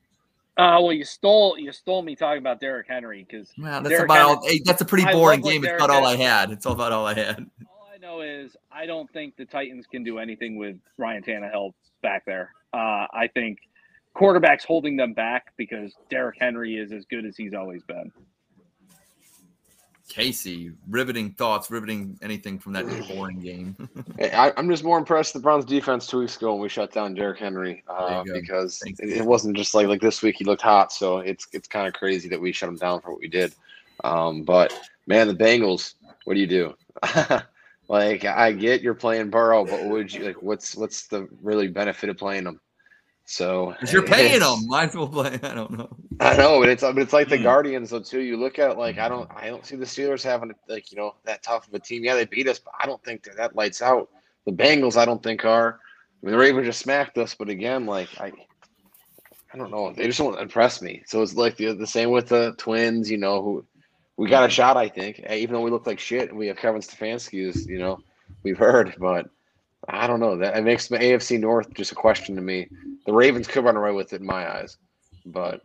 Uh, 0.56 0.78
well, 0.80 0.92
you 0.92 1.04
stole 1.04 1.58
you 1.58 1.72
stole 1.72 2.02
me 2.02 2.14
talking 2.14 2.38
about 2.38 2.60
Derrick 2.60 2.86
Henry 2.88 3.26
because 3.28 3.52
Well, 3.58 3.80
that's 3.80 3.88
Derrick 3.88 4.04
about 4.04 4.38
all. 4.38 4.46
Hey, 4.48 4.60
that's 4.64 4.80
a 4.80 4.84
pretty 4.84 5.04
I 5.04 5.12
boring 5.12 5.40
love 5.40 5.46
what 5.46 5.50
game. 5.50 5.64
It's 5.64 5.68
Derrick 5.68 5.82
about 5.82 5.90
all 5.90 6.06
I 6.06 6.14
had. 6.14 6.52
It's 6.52 6.64
all 6.64 6.74
about 6.74 6.92
all 6.92 7.06
I 7.06 7.14
had. 7.14 7.38
all 7.68 7.88
I 7.92 7.98
know 7.98 8.20
is 8.20 8.56
I 8.70 8.86
don't 8.86 9.12
think 9.12 9.36
the 9.36 9.44
Titans 9.44 9.86
can 9.88 10.04
do 10.04 10.18
anything 10.18 10.56
with 10.56 10.76
Ryan 10.96 11.24
Tannehill 11.24 11.72
back 12.02 12.24
there. 12.24 12.52
Uh, 12.72 13.06
I 13.12 13.28
think 13.34 13.58
quarterbacks 14.16 14.64
holding 14.64 14.96
them 14.96 15.12
back 15.12 15.52
because 15.56 15.92
Derrick 16.08 16.36
Henry 16.38 16.76
is 16.76 16.92
as 16.92 17.04
good 17.04 17.24
as 17.24 17.36
he's 17.36 17.54
always 17.54 17.82
been. 17.82 18.12
Casey, 20.08 20.72
riveting 20.88 21.32
thoughts, 21.32 21.70
riveting 21.70 22.18
anything 22.22 22.58
from 22.58 22.74
that 22.74 22.86
boring 23.08 23.40
game. 23.40 23.76
Hey, 24.18 24.30
I, 24.30 24.52
I'm 24.56 24.68
just 24.68 24.84
more 24.84 24.98
impressed 24.98 25.32
the 25.32 25.40
Browns 25.40 25.64
defense 25.64 26.06
two 26.06 26.20
weeks 26.20 26.36
ago 26.36 26.52
when 26.52 26.62
we 26.62 26.68
shut 26.68 26.92
down 26.92 27.14
Derrick 27.14 27.38
Henry 27.38 27.82
uh, 27.88 28.08
There 28.08 28.18
you 28.18 28.32
go. 28.32 28.40
because 28.40 28.80
it, 28.84 28.94
it 29.00 29.24
wasn't 29.24 29.56
just 29.56 29.74
like 29.74 29.88
like 29.88 30.00
this 30.00 30.22
week 30.22 30.36
he 30.38 30.44
looked 30.44 30.62
hot. 30.62 30.92
So 30.92 31.18
it's 31.18 31.48
it's 31.52 31.66
kind 31.66 31.88
of 31.88 31.94
crazy 31.94 32.28
that 32.28 32.40
we 32.40 32.52
shut 32.52 32.68
him 32.68 32.76
down 32.76 33.00
for 33.00 33.10
what 33.10 33.20
we 33.20 33.28
did. 33.28 33.54
Um, 34.04 34.42
but 34.42 34.78
man, 35.06 35.26
the 35.26 35.34
Bengals, 35.34 35.94
what 36.24 36.34
do 36.34 36.40
you 36.40 36.46
do? 36.46 36.74
like 37.88 38.24
I 38.24 38.52
get 38.52 38.82
you're 38.82 38.94
playing 38.94 39.30
Burrow, 39.30 39.64
but 39.64 39.84
would 39.84 40.12
you 40.12 40.24
like? 40.24 40.42
What's 40.42 40.76
what's 40.76 41.06
the 41.08 41.28
really 41.42 41.68
benefit 41.68 42.08
of 42.08 42.16
playing 42.16 42.44
them? 42.44 42.60
So 43.26 43.70
Because 43.70 43.92
you're 43.92 44.02
paying 44.02 44.40
them. 44.40 44.66
Might 44.66 44.90
as 44.90 44.94
well 44.94 45.08
play. 45.08 45.38
I 45.42 45.54
don't 45.54 45.70
know. 45.70 45.88
I 46.20 46.36
know, 46.36 46.60
but 46.60 46.68
it's 46.68 46.82
but 46.82 46.98
it's 46.98 47.12
like 47.12 47.28
the 47.28 47.38
Hmm. 47.38 47.42
Guardians 47.44 47.90
though 47.90 48.00
too. 48.00 48.20
You 48.20 48.36
look 48.36 48.58
at 48.58 48.76
like 48.78 48.98
I 48.98 49.08
don't 49.08 49.30
I 49.34 49.48
don't 49.48 49.64
see 49.64 49.76
the 49.76 49.84
Steelers 49.86 50.22
having 50.22 50.52
like 50.68 50.92
you 50.92 50.98
know 50.98 51.14
that 51.24 51.42
tough 51.42 51.66
of 51.66 51.74
a 51.74 51.78
team. 51.78 52.04
Yeah, 52.04 52.14
they 52.14 52.26
beat 52.26 52.48
us, 52.48 52.58
but 52.58 52.74
I 52.78 52.86
don't 52.86 53.02
think 53.02 53.22
they're 53.24 53.34
that 53.36 53.56
lights 53.56 53.80
out. 53.82 54.10
The 54.46 54.52
Bengals, 54.52 54.96
I 54.96 55.04
don't 55.06 55.22
think 55.22 55.44
are. 55.44 55.80
I 56.22 56.26
mean, 56.26 56.32
the 56.32 56.38
Ravens 56.38 56.66
just 56.66 56.80
smacked 56.80 57.16
us, 57.18 57.34
but 57.34 57.48
again, 57.48 57.86
like 57.86 58.08
I, 58.20 58.30
I 59.52 59.56
don't 59.56 59.70
know. 59.70 59.92
They 59.92 60.06
just 60.06 60.18
don't 60.18 60.38
impress 60.38 60.82
me. 60.82 61.02
So 61.06 61.22
it's 61.22 61.34
like 61.34 61.56
the 61.56 61.72
the 61.72 61.86
same 61.86 62.10
with 62.10 62.28
the 62.28 62.54
Twins. 62.58 63.10
You 63.10 63.18
know, 63.18 63.42
who 63.42 63.64
we 64.18 64.28
got 64.28 64.46
a 64.46 64.50
shot. 64.50 64.76
I 64.76 64.88
think, 64.88 65.20
even 65.30 65.54
though 65.54 65.62
we 65.62 65.70
look 65.70 65.86
like 65.86 65.98
shit, 65.98 66.28
and 66.28 66.38
we 66.38 66.46
have 66.48 66.56
Kevin 66.58 66.82
Stefanski, 66.82 67.42
who's 67.44 67.66
you 67.66 67.78
know 67.78 68.00
we've 68.42 68.58
heard, 68.58 68.94
but 68.98 69.30
I 69.88 70.06
don't 70.06 70.20
know. 70.20 70.36
That 70.36 70.56
it 70.56 70.62
makes 70.62 70.88
the 70.88 70.98
AFC 70.98 71.38
North 71.38 71.72
just 71.74 71.92
a 71.92 71.94
question 71.94 72.34
to 72.36 72.42
me. 72.42 72.68
The 73.06 73.12
Ravens 73.12 73.46
could 73.46 73.64
run 73.64 73.76
away 73.76 73.92
with 73.92 74.12
it 74.12 74.20
in 74.20 74.26
my 74.26 74.50
eyes, 74.58 74.78
but. 75.26 75.62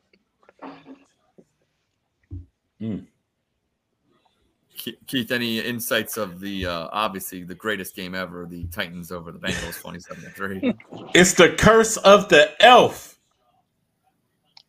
Ke- 4.80 4.95
Keith, 5.07 5.32
any 5.32 5.59
insights 5.59 6.17
of 6.17 6.39
the 6.39 6.65
uh, 6.65 6.88
obviously 6.91 7.43
the 7.43 7.55
greatest 7.55 7.95
game 7.95 8.15
ever, 8.15 8.45
the 8.45 8.65
Titans 8.67 9.11
over 9.11 9.32
the 9.32 9.39
Bengals, 9.39 9.80
twenty-seven 9.82 10.24
to 10.24 10.30
three. 10.30 10.74
It's 11.13 11.34
the 11.34 11.49
curse 11.49 11.97
of 11.97 12.30
the 12.30 12.51
elf. 12.63 13.20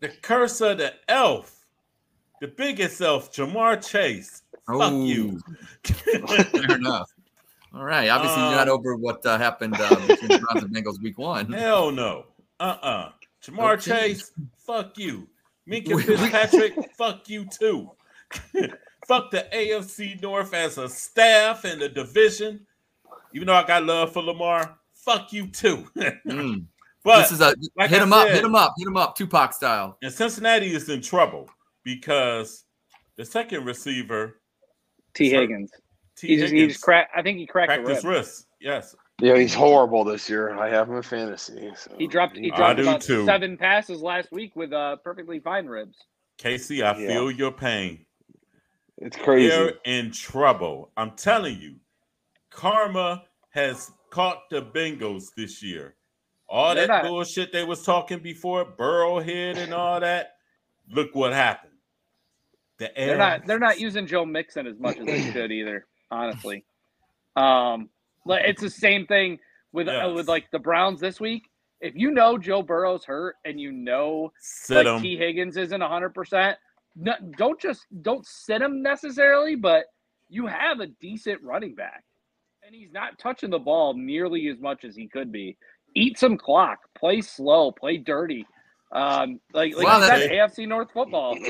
The 0.01 0.09
curse 0.09 0.61
of 0.61 0.79
the 0.79 0.95
elf. 1.09 1.65
The 2.41 2.49
biggest 2.49 3.01
elf, 3.01 3.33
Ja'Marr 3.33 3.87
Chase. 3.87 4.43
Fuck 4.67 4.95
you. 4.95 5.39
Fair 5.85 6.77
enough. 6.77 7.11
All 7.75 7.85
right. 7.85 8.09
Obviously, 8.09 8.43
you're 8.43 8.51
not 8.53 8.69
Um, 8.69 8.75
over 8.75 8.97
what 8.97 9.25
uh, 9.25 9.39
happened 9.39 9.75
uh, 9.79 9.89
between 10.07 10.29
the 10.29 10.39
Browns 10.39 10.65
and 10.65 10.75
Bengals 10.75 11.01
week 11.03 11.19
one. 11.19 11.53
Hell 11.53 11.91
no. 11.93 12.27
Uh-uh. 12.59 13.13
Ja'Marr 13.45 13.75
Okay. 13.75 14.15
Chase, 14.15 14.33
fuck 14.59 14.99
you. 14.99 15.29
Minkah 15.69 15.89
We- 15.89 15.95
we- 15.95 16.03
Fitzpatrick, 16.03 16.75
fuck 16.97 17.29
you 17.29 17.47
too. 17.47 17.91
fuck 19.07 19.31
the 19.31 19.47
AFC 19.53 20.21
North 20.21 20.53
as 20.53 20.79
a 20.79 20.89
staff 20.89 21.65
and 21.65 21.81
the 21.81 21.89
division. 21.89 22.67
Even 23.35 23.47
though 23.47 23.55
I 23.55 23.67
got 23.67 23.85
love 23.85 24.13
for 24.13 24.23
Lamar, 24.23 24.79
fuck 24.93 25.33
you 25.33 25.47
too. 25.47 25.87
Mm. 26.27 26.65
but 27.05 27.21
this 27.23 27.33
is 27.33 27.41
a 27.41 27.55
like 27.77 27.89
hit 27.89 28.01
I 28.01 28.03
him 28.03 28.13
up, 28.13 28.29
hit 28.29 28.45
him 28.45 28.55
up, 28.55 28.75
hit 28.77 28.87
him 28.87 28.97
up, 28.97 29.17
Tupac 29.17 29.55
style. 29.55 29.97
and 30.03 30.13
Cincinnati 30.13 30.75
is 30.75 30.89
in 30.91 31.01
trouble 31.01 31.49
because 31.83 32.65
the 33.17 33.25
second 33.25 33.65
receiver, 33.65 34.41
T. 35.15 35.31
Sir, 35.31 35.41
Higgins. 35.41 35.71
T. 36.21 36.29
He 36.29 36.37
just, 36.37 36.53
he 36.53 36.67
just 36.67 36.83
cracked. 36.83 37.11
I 37.17 37.23
think 37.23 37.39
he 37.39 37.47
cracked, 37.47 37.69
cracked 37.69 37.87
the 37.87 37.95
his 37.95 38.05
wrist. 38.05 38.47
Yes. 38.61 38.95
Yeah, 39.21 39.37
he's 39.37 39.55
horrible 39.55 40.05
this 40.05 40.29
year. 40.31 40.59
I 40.59 40.69
have 40.71 40.89
him 40.89 40.97
in 40.97 41.03
fantasy. 41.03 41.71
So. 41.77 41.93
He 41.99 42.07
dropped. 42.07 42.37
He 42.37 42.51
I 42.53 42.57
dropped 42.57 42.77
do 42.77 42.83
about 42.83 43.01
too. 43.03 43.25
seven 43.27 43.57
passes 43.57 44.03
last 44.03 44.31
week 44.33 44.55
with 44.57 44.73
uh, 44.73 44.97
perfectly 44.97 45.41
fine 45.41 45.67
ribs. 45.67 45.97
Casey, 46.39 46.83
I 46.83 46.97
Yeah. 46.99 47.09
feel 47.09 47.31
your 47.31 47.53
pain. 47.53 48.07
It's 48.99 49.17
crazy. 49.17 49.47
You're 49.55 49.73
in 49.85 50.11
trouble. 50.11 50.91
I'm 50.97 51.13
telling 51.13 51.59
you, 51.61 51.77
karma 52.51 53.25
has 53.51 53.91
caught 54.11 54.49
the 54.51 54.63
Bengals 54.63 55.35
this 55.37 55.63
year. 55.63 55.95
All 56.49 56.75
They're 56.75 56.87
that 56.87 57.05
not- 57.05 57.09
bullshit 57.09 57.53
they 57.53 57.65
was 57.65 57.83
talking 57.85 58.19
before, 58.21 58.65
Burrowhead 58.65 59.57
and 59.57 59.73
all 59.73 60.01
that. 60.01 60.35
Look 60.91 61.15
what 61.15 61.33
happened. 61.33 61.73
The 62.79 62.91
They're 62.97 63.17
not. 63.19 63.47
They're 63.47 63.59
not 63.59 63.79
using 63.79 64.07
Joe 64.07 64.25
Mixon 64.25 64.67
as 64.67 64.79
much 64.79 64.99
as 64.99 65.05
they 65.07 65.31
should 65.31 65.53
either. 65.53 65.87
Honestly, 66.11 66.65
um, 67.37 67.89
like 68.27 68.43
it's 68.45 68.61
the 68.61 68.71
same 68.71 69.07
thing 69.07 69.39
with 69.73 69.89
uh, 69.89 70.13
with 70.15 70.29
like 70.29 70.51
the 70.51 70.59
Browns 70.59 71.01
this 71.01 71.21
week. 71.21 71.49
If 71.81 71.95
you 71.95 72.11
know 72.11 72.37
Joe 72.37 72.63
Burrow's 72.63 73.05
hurt 73.05 73.37
and 73.45 73.61
you 73.61 73.73
know 73.73 74.33
Sit 74.41 74.85
like 74.85 74.87
'em. 74.87 75.01
Tee 75.03 75.17
Higgins 75.17 75.57
isn't 75.57 75.81
hundred 75.81 76.15
percent, 76.15 76.59
don't 77.37 77.61
just 77.61 77.87
don't 78.03 78.27
sit 78.27 78.61
him 78.61 78.83
necessarily, 78.83 79.55
but 79.55 79.85
you 80.29 80.47
have 80.47 80.81
a 80.81 80.89
decent 81.01 81.43
running 81.43 81.75
back, 81.75 82.05
and 82.65 82.75
he's 82.75 82.93
not 82.93 83.19
touching 83.19 83.51
the 83.51 83.59
ball 83.59 83.95
nearly 83.95 84.49
as 84.49 84.59
much 84.61 84.85
as 84.85 84.95
he 84.95 85.09
could 85.09 85.33
be. 85.33 85.57
Eat 85.97 86.19
some 86.19 86.37
clock, 86.37 86.79
play 86.97 87.21
slow, 87.21 87.73
play 87.73 87.97
dirty. 87.97 88.47
Um, 88.93 89.41
like 89.55 89.75
like 89.77 89.87
Wow, 89.87 90.01
you 90.01 90.07
that- 90.09 90.19
said, 90.21 90.31
AFC 90.33 90.67
North 90.69 90.91
football. 90.93 91.37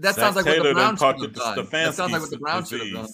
That 0.00 0.14
Zach 0.14 0.22
sounds 0.22 0.36
like 0.36 0.46
what 0.46 0.62
the 0.62 0.74
Browns 0.74 1.00
caught 1.00 1.18
should 1.18 1.22
have 1.24 1.34
the 1.34 1.40
done. 1.40 1.68
That 1.72 1.94
sounds 1.94 2.12
like 2.12 2.20
what 2.20 2.30
the 2.30 2.36
Stefanski's 2.36 2.40
Browns 2.40 2.68
should 2.68 2.80
have 2.82 2.92
done. 2.92 3.08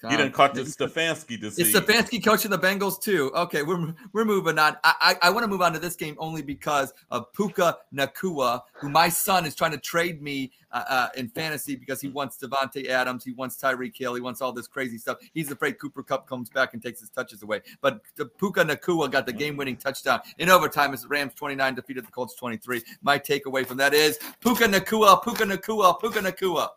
Disease. 0.00 0.12
You 0.12 0.16
didn't 0.16 0.34
caught 0.34 0.54
the 0.54 0.62
Stefanski 0.62 1.40
disease. 1.40 1.74
It's 1.74 1.76
Stefanski 1.76 2.24
coaching 2.24 2.52
the 2.52 2.58
Bengals 2.58 3.02
too. 3.02 3.32
Okay, 3.34 3.64
we're 3.64 3.94
we're 4.12 4.24
moving 4.24 4.56
on. 4.56 4.76
I 4.84 5.16
I, 5.22 5.28
I 5.28 5.30
want 5.30 5.42
to 5.42 5.48
move 5.48 5.60
on 5.60 5.72
to 5.72 5.80
this 5.80 5.96
game 5.96 6.14
only 6.18 6.40
because 6.40 6.92
of 7.10 7.32
Puka 7.32 7.78
Nacua, 7.92 8.62
who 8.74 8.90
my 8.90 9.08
son 9.08 9.44
is 9.44 9.56
trying 9.56 9.72
to 9.72 9.78
trade 9.78 10.22
me 10.22 10.52
uh, 10.70 10.84
uh, 10.88 11.08
in 11.16 11.28
fantasy 11.28 11.74
because 11.74 12.00
he 12.00 12.08
wants 12.08 12.38
Davante 12.38 12.86
Adams, 12.86 13.24
he 13.24 13.32
wants 13.32 13.56
Tyreek 13.60 13.96
Hill, 13.96 14.14
he 14.14 14.20
wants 14.20 14.40
all 14.40 14.52
this 14.52 14.68
crazy 14.68 14.98
stuff. 14.98 15.18
He's 15.32 15.50
afraid 15.50 15.80
Cooper 15.80 16.02
Kupp 16.02 16.28
comes 16.28 16.48
back 16.48 16.74
and 16.74 16.82
takes 16.82 17.00
his 17.00 17.10
touches 17.10 17.42
away. 17.42 17.62
But 17.80 18.00
the 18.16 18.26
Puka 18.26 18.64
Nacua 18.64 19.10
got 19.10 19.26
the 19.26 19.32
game-winning 19.32 19.78
touchdown 19.78 20.20
in 20.38 20.48
overtime 20.48 20.92
as 20.92 21.02
the 21.02 21.08
Rams 21.08 21.34
29 21.34 21.74
defeated 21.74 22.06
the 22.06 22.12
Colts 22.12 22.34
23. 22.36 22.82
My 23.02 23.18
takeaway 23.18 23.66
from 23.66 23.78
that 23.78 23.94
is 23.94 24.18
Puka 24.40 24.64
Nacua, 24.64 25.22
Puka 25.22 25.44
Nacua, 25.44 25.98
Puka 26.00 26.20
Nacua. 26.20 26.68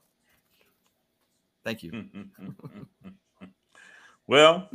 Thank 1.64 1.84
you. 1.84 1.91
well, 4.28 4.70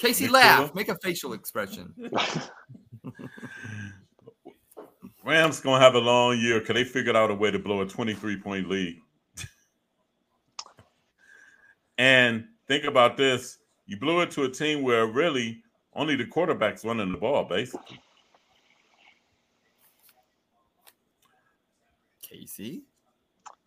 Casey, 0.00 0.28
laugh. 0.28 0.74
Make 0.74 0.88
a 0.88 0.96
facial 0.96 1.34
expression. 1.34 1.94
Rams 5.24 5.60
gonna 5.60 5.84
have 5.84 5.94
a 5.94 5.98
long 5.98 6.38
year 6.38 6.60
because 6.60 6.74
they 6.74 6.84
figured 6.84 7.16
out 7.16 7.30
a 7.30 7.34
way 7.34 7.50
to 7.50 7.58
blow 7.58 7.82
a 7.82 7.86
23 7.86 8.40
point 8.40 8.66
lead. 8.68 8.98
and 11.98 12.46
think 12.66 12.84
about 12.84 13.18
this: 13.18 13.58
you 13.86 13.98
blew 13.98 14.22
it 14.22 14.30
to 14.32 14.44
a 14.44 14.48
team 14.48 14.82
where 14.82 15.06
really 15.06 15.62
only 15.92 16.16
the 16.16 16.24
quarterback's 16.24 16.82
running 16.84 17.12
the 17.12 17.18
ball, 17.18 17.44
basically. 17.44 18.00
Casey. 22.22 22.84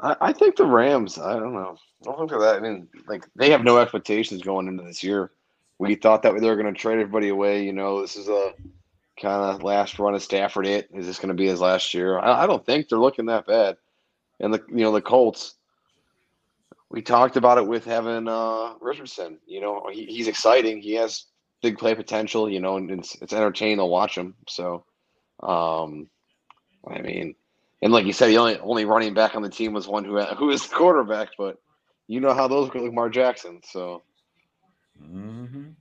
I, 0.04 0.16
I 0.20 0.34
think 0.34 0.58
the 0.58 0.66
Rams. 0.66 1.18
I 1.18 1.40
don't 1.40 1.54
know. 1.54 1.78
I 2.02 2.12
don't 2.12 2.30
think 2.30 2.42
that. 2.42 2.58
I 2.58 2.60
mean, 2.60 2.88
like 3.08 3.26
they 3.36 3.50
have 3.50 3.64
no 3.64 3.78
expectations 3.78 4.44
going 4.44 4.68
into 4.68 4.84
this 4.84 5.02
year. 5.02 5.32
We 5.80 5.96
thought 5.96 6.22
that 6.24 6.40
they 6.40 6.48
were 6.48 6.62
going 6.62 6.72
to 6.72 6.80
trade 6.80 7.00
everybody 7.00 7.30
away. 7.30 7.64
You 7.64 7.74
know, 7.74 8.02
this 8.02 8.16
is 8.16 8.28
a 8.28 8.54
kind 9.20 9.44
of 9.44 9.64
last 9.64 9.98
run 9.98 10.14
of 10.14 10.22
Stafford. 10.22 10.68
It 10.68 10.90
is 10.94 11.06
this 11.06 11.18
going 11.18 11.30
to 11.30 11.34
be 11.34 11.48
his 11.48 11.62
last 11.62 11.94
year? 11.94 12.20
I, 12.20 12.44
I 12.44 12.48
don't 12.48 12.66
think 12.66 12.90
they're 12.90 13.00
looking 13.00 13.26
that 13.28 13.48
bad. 13.48 13.78
And 14.40 14.54
the 14.54 14.62
you 14.68 14.84
know 14.84 14.92
the 14.92 15.02
Colts. 15.02 15.56
We 16.90 17.02
talked 17.02 17.38
about 17.38 17.58
it 17.58 17.66
with 17.66 17.86
having 17.86 18.28
uh, 18.28 18.74
Richardson. 18.80 19.40
You 19.48 19.62
know, 19.62 19.90
he, 19.92 20.06
he's 20.06 20.28
exciting. 20.28 20.80
He 20.80 20.94
has 20.94 21.26
big 21.62 21.78
play 21.78 21.96
potential. 21.96 22.50
You 22.50 22.60
know, 22.60 22.76
and 22.78 22.92
it's 22.92 23.16
it's 23.22 23.34
entertaining 23.34 23.78
to 23.78 23.86
watch 23.86 24.18
him. 24.18 24.36
So, 24.48 24.84
um, 25.42 26.10
I 26.88 27.02
mean, 27.02 27.36
and 27.84 27.94
like 27.94 28.06
you 28.06 28.14
said, 28.14 28.28
the 28.28 28.38
only 28.38 28.58
only 28.60 28.86
running 28.86 29.14
back 29.14 29.36
on 29.36 29.42
the 29.42 29.50
team 29.50 29.74
was 29.74 29.88
one 29.88 30.04
who 30.06 30.20
who 30.22 30.50
is 30.50 30.68
the 30.68 30.76
quarterback. 30.76 31.30
But 31.38 31.58
you 32.08 32.20
know 32.20 32.34
how 32.34 32.48
those 32.48 32.74
look, 32.74 32.76
Lamar 32.76 33.10
Jackson. 33.10 33.62
So. 33.64 34.04
Mm-hmm. 35.02 35.72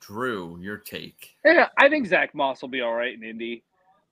Drew, 0.00 0.58
your 0.60 0.76
take. 0.78 1.34
Yeah, 1.44 1.68
I 1.78 1.88
think 1.88 2.06
Zack 2.06 2.34
Moss 2.34 2.60
will 2.60 2.68
be 2.68 2.82
all 2.82 2.92
right 2.94 3.14
in 3.14 3.22
Indy. 3.22 3.62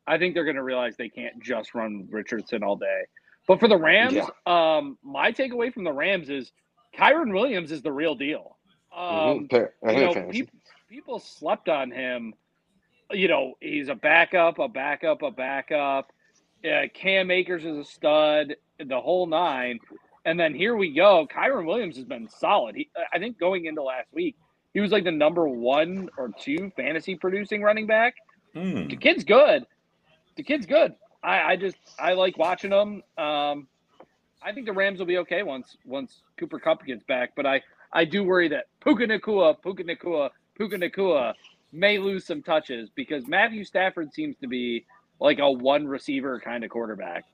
I 0.06 0.18
think 0.18 0.34
they're 0.34 0.44
going 0.44 0.56
to 0.56 0.62
realize 0.62 0.96
they 0.96 1.08
can't 1.08 1.40
just 1.42 1.74
run 1.74 2.08
Richardson 2.10 2.62
all 2.62 2.76
day. 2.76 3.02
But 3.46 3.60
for 3.60 3.68
the 3.68 3.76
Rams, 3.76 4.14
Yeah. 4.14 4.26
um, 4.46 4.96
my 5.02 5.32
takeaway 5.32 5.72
from 5.72 5.84
the 5.84 5.92
Rams 5.92 6.30
is 6.30 6.50
Kyren 6.96 7.32
Williams 7.32 7.72
is 7.72 7.82
the 7.82 7.92
real 7.92 8.14
deal. 8.14 8.56
Um, 8.94 9.48
Mhm. 9.48 9.52
You 9.52 9.92
know, 9.92 10.12
fantasy. 10.14 10.30
people, 10.30 10.58
people 10.88 11.18
slept 11.18 11.68
on 11.68 11.90
him. 11.90 12.34
You 13.10 13.28
know, 13.28 13.54
he's 13.60 13.88
a 13.88 13.94
backup, 13.94 14.58
a 14.58 14.68
backup, 14.68 15.22
a 15.22 15.30
backup. 15.30 16.12
Uh, 16.64 16.82
Cam 16.94 17.30
Akers 17.30 17.64
is 17.64 17.76
a 17.76 17.84
stud, 17.84 18.54
the 18.78 19.00
whole 19.00 19.26
nine. 19.26 19.80
And 20.24 20.38
then 20.38 20.54
here 20.54 20.76
we 20.76 20.94
go. 20.94 21.26
Kyren 21.26 21.66
Williams 21.66 21.96
has 21.96 22.04
been 22.04 22.28
solid. 22.28 22.76
He, 22.76 22.88
I 23.12 23.18
think 23.18 23.38
going 23.38 23.64
into 23.64 23.82
last 23.82 24.06
week, 24.12 24.36
he 24.72 24.80
was 24.80 24.92
like 24.92 25.04
the 25.04 25.10
number 25.10 25.48
one 25.48 26.08
or 26.16 26.30
two 26.38 26.72
fantasy 26.76 27.16
producing 27.16 27.62
running 27.62 27.86
back. 27.86 28.14
Hmm. 28.54 28.86
The 28.88 28.96
kid's 28.96 29.24
good. 29.24 29.66
The 30.36 30.42
kid's 30.42 30.66
good. 30.66 30.94
I, 31.22 31.52
I 31.52 31.56
just 31.56 31.76
I 31.98 32.12
like 32.14 32.38
watching 32.38 32.70
him. 32.70 33.02
Um, 33.18 33.68
I 34.42 34.52
think 34.52 34.66
the 34.66 34.72
Rams 34.72 34.98
will 34.98 35.06
be 35.06 35.18
okay 35.18 35.42
once 35.42 35.76
once 35.84 36.22
Cooper 36.36 36.58
Kupp 36.58 36.84
gets 36.84 37.02
back, 37.04 37.32
but 37.36 37.46
I 37.46 37.62
I 37.92 38.04
do 38.04 38.24
worry 38.24 38.48
that 38.48 38.66
Puka 38.80 39.06
Nacua, 39.06 39.60
Puka 39.60 39.84
Nacua, 39.84 40.30
Puka 40.56 40.76
Nacua 40.76 41.34
may 41.72 41.98
lose 41.98 42.26
some 42.26 42.42
touches 42.42 42.90
because 42.94 43.26
Matthew 43.26 43.64
Stafford 43.64 44.12
seems 44.12 44.36
to 44.38 44.48
be 44.48 44.84
like 45.22 45.38
a 45.38 45.50
one 45.50 45.86
receiver 45.86 46.40
kind 46.40 46.64
of 46.64 46.70
quarterback. 46.70 47.24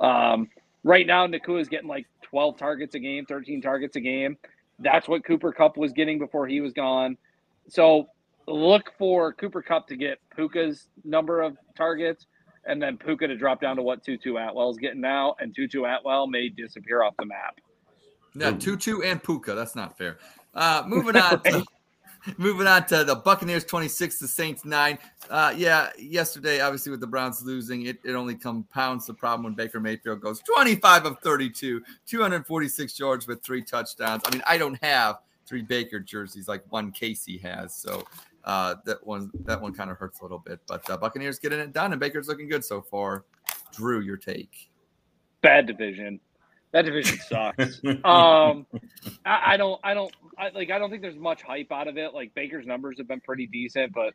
Um, 0.00 0.48
right 0.84 1.06
now, 1.06 1.26
Nacua 1.26 1.60
is 1.60 1.68
getting 1.68 1.88
like 1.88 2.06
12 2.22 2.58
targets 2.58 2.94
a 2.94 2.98
game, 2.98 3.24
13 3.26 3.62
targets 3.62 3.96
a 3.96 4.00
game. 4.00 4.36
That's 4.78 5.08
what 5.08 5.24
Cooper 5.24 5.50
Kupp 5.50 5.76
was 5.76 5.92
getting 5.92 6.18
before 6.18 6.46
he 6.46 6.60
was 6.60 6.72
gone. 6.72 7.16
So 7.68 8.08
look 8.46 8.92
for 8.98 9.32
Cooper 9.32 9.62
Kupp 9.62 9.88
to 9.88 9.96
get 9.96 10.18
Puka's 10.36 10.88
number 11.04 11.40
of 11.42 11.56
targets 11.76 12.26
and 12.66 12.80
then 12.80 12.98
Puka 12.98 13.26
to 13.26 13.36
drop 13.36 13.60
down 13.62 13.76
to 13.76 13.82
what 13.82 14.04
Tutu 14.04 14.36
Atwell 14.36 14.70
is 14.70 14.76
getting 14.76 15.00
now, 15.00 15.34
and 15.40 15.54
Tutu 15.54 15.84
Atwell 15.84 16.26
may 16.26 16.50
disappear 16.50 17.02
off 17.02 17.14
the 17.18 17.24
map. 17.24 17.60
Yeah, 18.34 18.50
Tutu 18.50 19.00
and 19.00 19.22
Puka. 19.22 19.54
That's 19.54 19.74
not 19.74 19.96
fair. 19.96 20.18
Uh, 20.54 20.82
moving 20.86 21.16
on. 21.16 21.40
To, 21.44 21.64
moving 22.38 22.66
on 22.66 22.86
to 22.86 23.04
the 23.04 23.14
Buccaneers 23.14 23.64
26, 23.64 24.18
the 24.18 24.28
Saints 24.28 24.64
9. 24.64 24.98
Uh, 25.30 25.54
yeah, 25.56 25.90
yesterday, 25.98 26.60
obviously, 26.60 26.90
with 26.90 27.00
the 27.00 27.06
Browns 27.06 27.42
losing, 27.42 27.86
it, 27.86 27.98
it 28.04 28.12
only 28.12 28.34
compounds 28.34 29.06
the 29.06 29.14
problem 29.14 29.44
when 29.44 29.54
Baker 29.54 29.80
Mayfield 29.80 30.20
goes 30.20 30.40
25 30.40 31.06
of 31.06 31.18
32, 31.20 31.82
246 32.06 32.98
yards 32.98 33.26
with 33.26 33.42
three 33.42 33.62
touchdowns. 33.62 34.22
I 34.26 34.30
mean, 34.32 34.42
I 34.46 34.58
don't 34.58 34.82
have 34.82 35.18
three 35.46 35.62
Baker 35.62 35.98
jerseys 35.98 36.48
like 36.48 36.62
one 36.70 36.92
Casey 36.92 37.38
has. 37.38 37.74
So 37.74 38.04
uh, 38.44 38.76
that 38.84 39.04
one 39.06 39.30
that 39.44 39.60
one 39.60 39.72
kind 39.72 39.90
of 39.90 39.96
hurts 39.96 40.20
a 40.20 40.22
little 40.22 40.38
bit. 40.38 40.60
But 40.66 40.88
uh, 40.90 40.96
Buccaneers 40.96 41.38
getting 41.38 41.58
it 41.58 41.72
done, 41.72 41.92
and 41.92 42.00
Baker's 42.00 42.28
looking 42.28 42.48
good 42.48 42.64
so 42.64 42.82
far. 42.82 43.24
Drew, 43.72 44.00
your 44.00 44.16
take. 44.16 44.70
Bad 45.40 45.66
division. 45.66 46.20
That 46.72 46.84
division 46.84 47.18
sucks. 47.18 47.80
um, 48.04 48.66
I, 49.24 49.52
I 49.52 49.56
don't, 49.56 49.80
I 49.82 49.94
don't, 49.94 50.14
I, 50.36 50.50
like, 50.50 50.70
I 50.70 50.78
don't 50.78 50.90
think 50.90 51.02
there's 51.02 51.16
much 51.16 51.42
hype 51.42 51.72
out 51.72 51.88
of 51.88 51.96
it. 51.96 52.12
Like 52.14 52.34
Baker's 52.34 52.66
numbers 52.66 52.98
have 52.98 53.08
been 53.08 53.20
pretty 53.20 53.46
decent, 53.46 53.92
but 53.92 54.14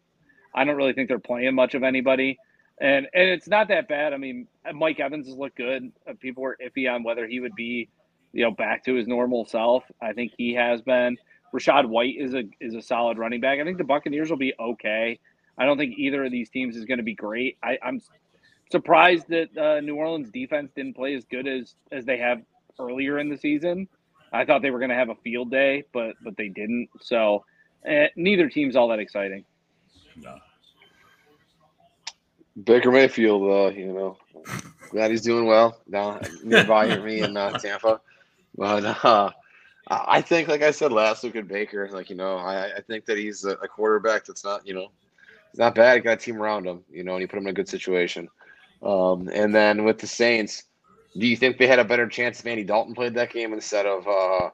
I 0.53 0.63
don't 0.63 0.75
really 0.75 0.93
think 0.93 1.09
they're 1.09 1.19
playing 1.19 1.55
much 1.55 1.73
of 1.73 1.83
anybody. 1.83 2.37
And 2.79 3.07
and 3.13 3.29
it's 3.29 3.47
not 3.47 3.67
that 3.69 3.87
bad. 3.87 4.13
I 4.13 4.17
mean, 4.17 4.47
Mike 4.73 4.99
Evans 4.99 5.27
has 5.27 5.35
looked 5.35 5.57
good. 5.57 5.91
Uh, 6.07 6.13
People 6.19 6.43
were 6.43 6.57
iffy 6.63 6.91
on 6.91 7.03
whether 7.03 7.27
he 7.27 7.39
would 7.39 7.55
be, 7.55 7.89
you 8.33 8.43
know, 8.43 8.51
back 8.51 8.83
to 8.85 8.95
his 8.95 9.07
normal 9.07 9.45
self. 9.45 9.83
I 10.01 10.13
think 10.13 10.33
he 10.37 10.53
has 10.53 10.81
been. 10.81 11.17
Rachaad 11.53 11.87
White 11.87 12.15
is 12.17 12.33
a 12.33 12.43
is 12.59 12.73
a 12.73 12.81
solid 12.81 13.19
running 13.19 13.41
back. 13.41 13.59
I 13.59 13.63
think 13.63 13.77
the 13.77 13.83
Buccaneers 13.83 14.29
will 14.29 14.37
be 14.37 14.53
okay. 14.59 15.19
I 15.57 15.65
don't 15.65 15.77
think 15.77 15.97
either 15.97 16.25
of 16.25 16.31
these 16.31 16.49
teams 16.49 16.75
is 16.75 16.85
going 16.85 16.97
to 16.97 17.03
be 17.03 17.13
great. 17.13 17.57
I, 17.63 17.77
I'm 17.83 18.01
surprised 18.71 19.27
that 19.29 19.57
uh, 19.57 19.79
New 19.81 19.95
Orleans 19.95 20.29
defense 20.29 20.71
didn't 20.75 20.95
play 20.95 21.15
as 21.15 21.25
good 21.25 21.47
as 21.47 21.75
as 21.91 22.05
they 22.05 22.17
have 22.17 22.41
earlier 22.79 23.19
in 23.19 23.29
the 23.29 23.37
season. 23.37 23.87
I 24.31 24.45
thought 24.45 24.61
they 24.61 24.71
were 24.71 24.79
going 24.79 24.89
to 24.89 24.95
have 24.95 25.09
a 25.09 25.15
field 25.15 25.51
day, 25.51 25.83
but 25.93 26.15
but 26.23 26.35
they 26.37 26.49
didn't. 26.49 26.89
So 27.01 27.45
eh, 27.85 28.07
neither 28.15 28.49
team's 28.49 28.75
all 28.75 28.87
that 28.89 28.99
exciting. 28.99 29.45
No. 30.15 30.37
Baker 32.61 32.91
Mayfield, 32.91 33.41
uh, 33.43 33.75
you 33.75 33.93
know, 33.93 34.17
glad 34.89 35.09
he's 35.09 35.21
doing 35.21 35.45
well 35.45 35.81
down 35.89 36.21
nearby 36.43 36.95
me 36.97 37.21
in 37.21 37.35
uh, 37.35 37.57
Tampa. 37.57 37.99
But 38.55 38.85
uh, 39.03 39.31
I 39.87 40.17
I 40.17 40.21
think, 40.21 40.47
like 40.47 40.61
I 40.61 40.71
said 40.71 40.91
last 40.91 41.23
week 41.23 41.35
at 41.35 41.47
Baker, 41.47 41.89
like 41.91 42.09
you 42.09 42.15
know, 42.15 42.37
I, 42.37 42.75
I 42.77 42.81
think 42.81 43.05
that 43.05 43.17
he's 43.17 43.43
a, 43.45 43.51
a 43.51 43.67
quarterback 43.67 44.25
that's 44.25 44.43
not, 44.43 44.65
you 44.67 44.73
know, 44.73 44.89
he's 45.51 45.59
not 45.59 45.75
bad. 45.75 45.95
He 45.95 46.01
got 46.01 46.13
a 46.13 46.17
team 46.17 46.41
around 46.41 46.67
him, 46.67 46.83
you 46.91 47.03
know, 47.03 47.13
and 47.13 47.21
he 47.21 47.27
put 47.27 47.37
him 47.37 47.47
in 47.47 47.51
a 47.51 47.53
good 47.53 47.69
situation. 47.69 48.29
Um, 48.83 49.29
and 49.33 49.53
then 49.55 49.83
with 49.85 49.99
the 49.99 50.07
Saints, 50.07 50.63
do 51.17 51.25
you 51.27 51.37
think 51.37 51.57
they 51.57 51.67
had 51.67 51.79
a 51.79 51.85
better 51.85 52.07
chance 52.07 52.39
if 52.39 52.45
Andy 52.47 52.63
Dalton 52.63 52.93
played 52.95 53.13
that 53.15 53.31
game 53.31 53.53
instead 53.53 53.85
of 53.85 54.07
uh, 54.07 54.49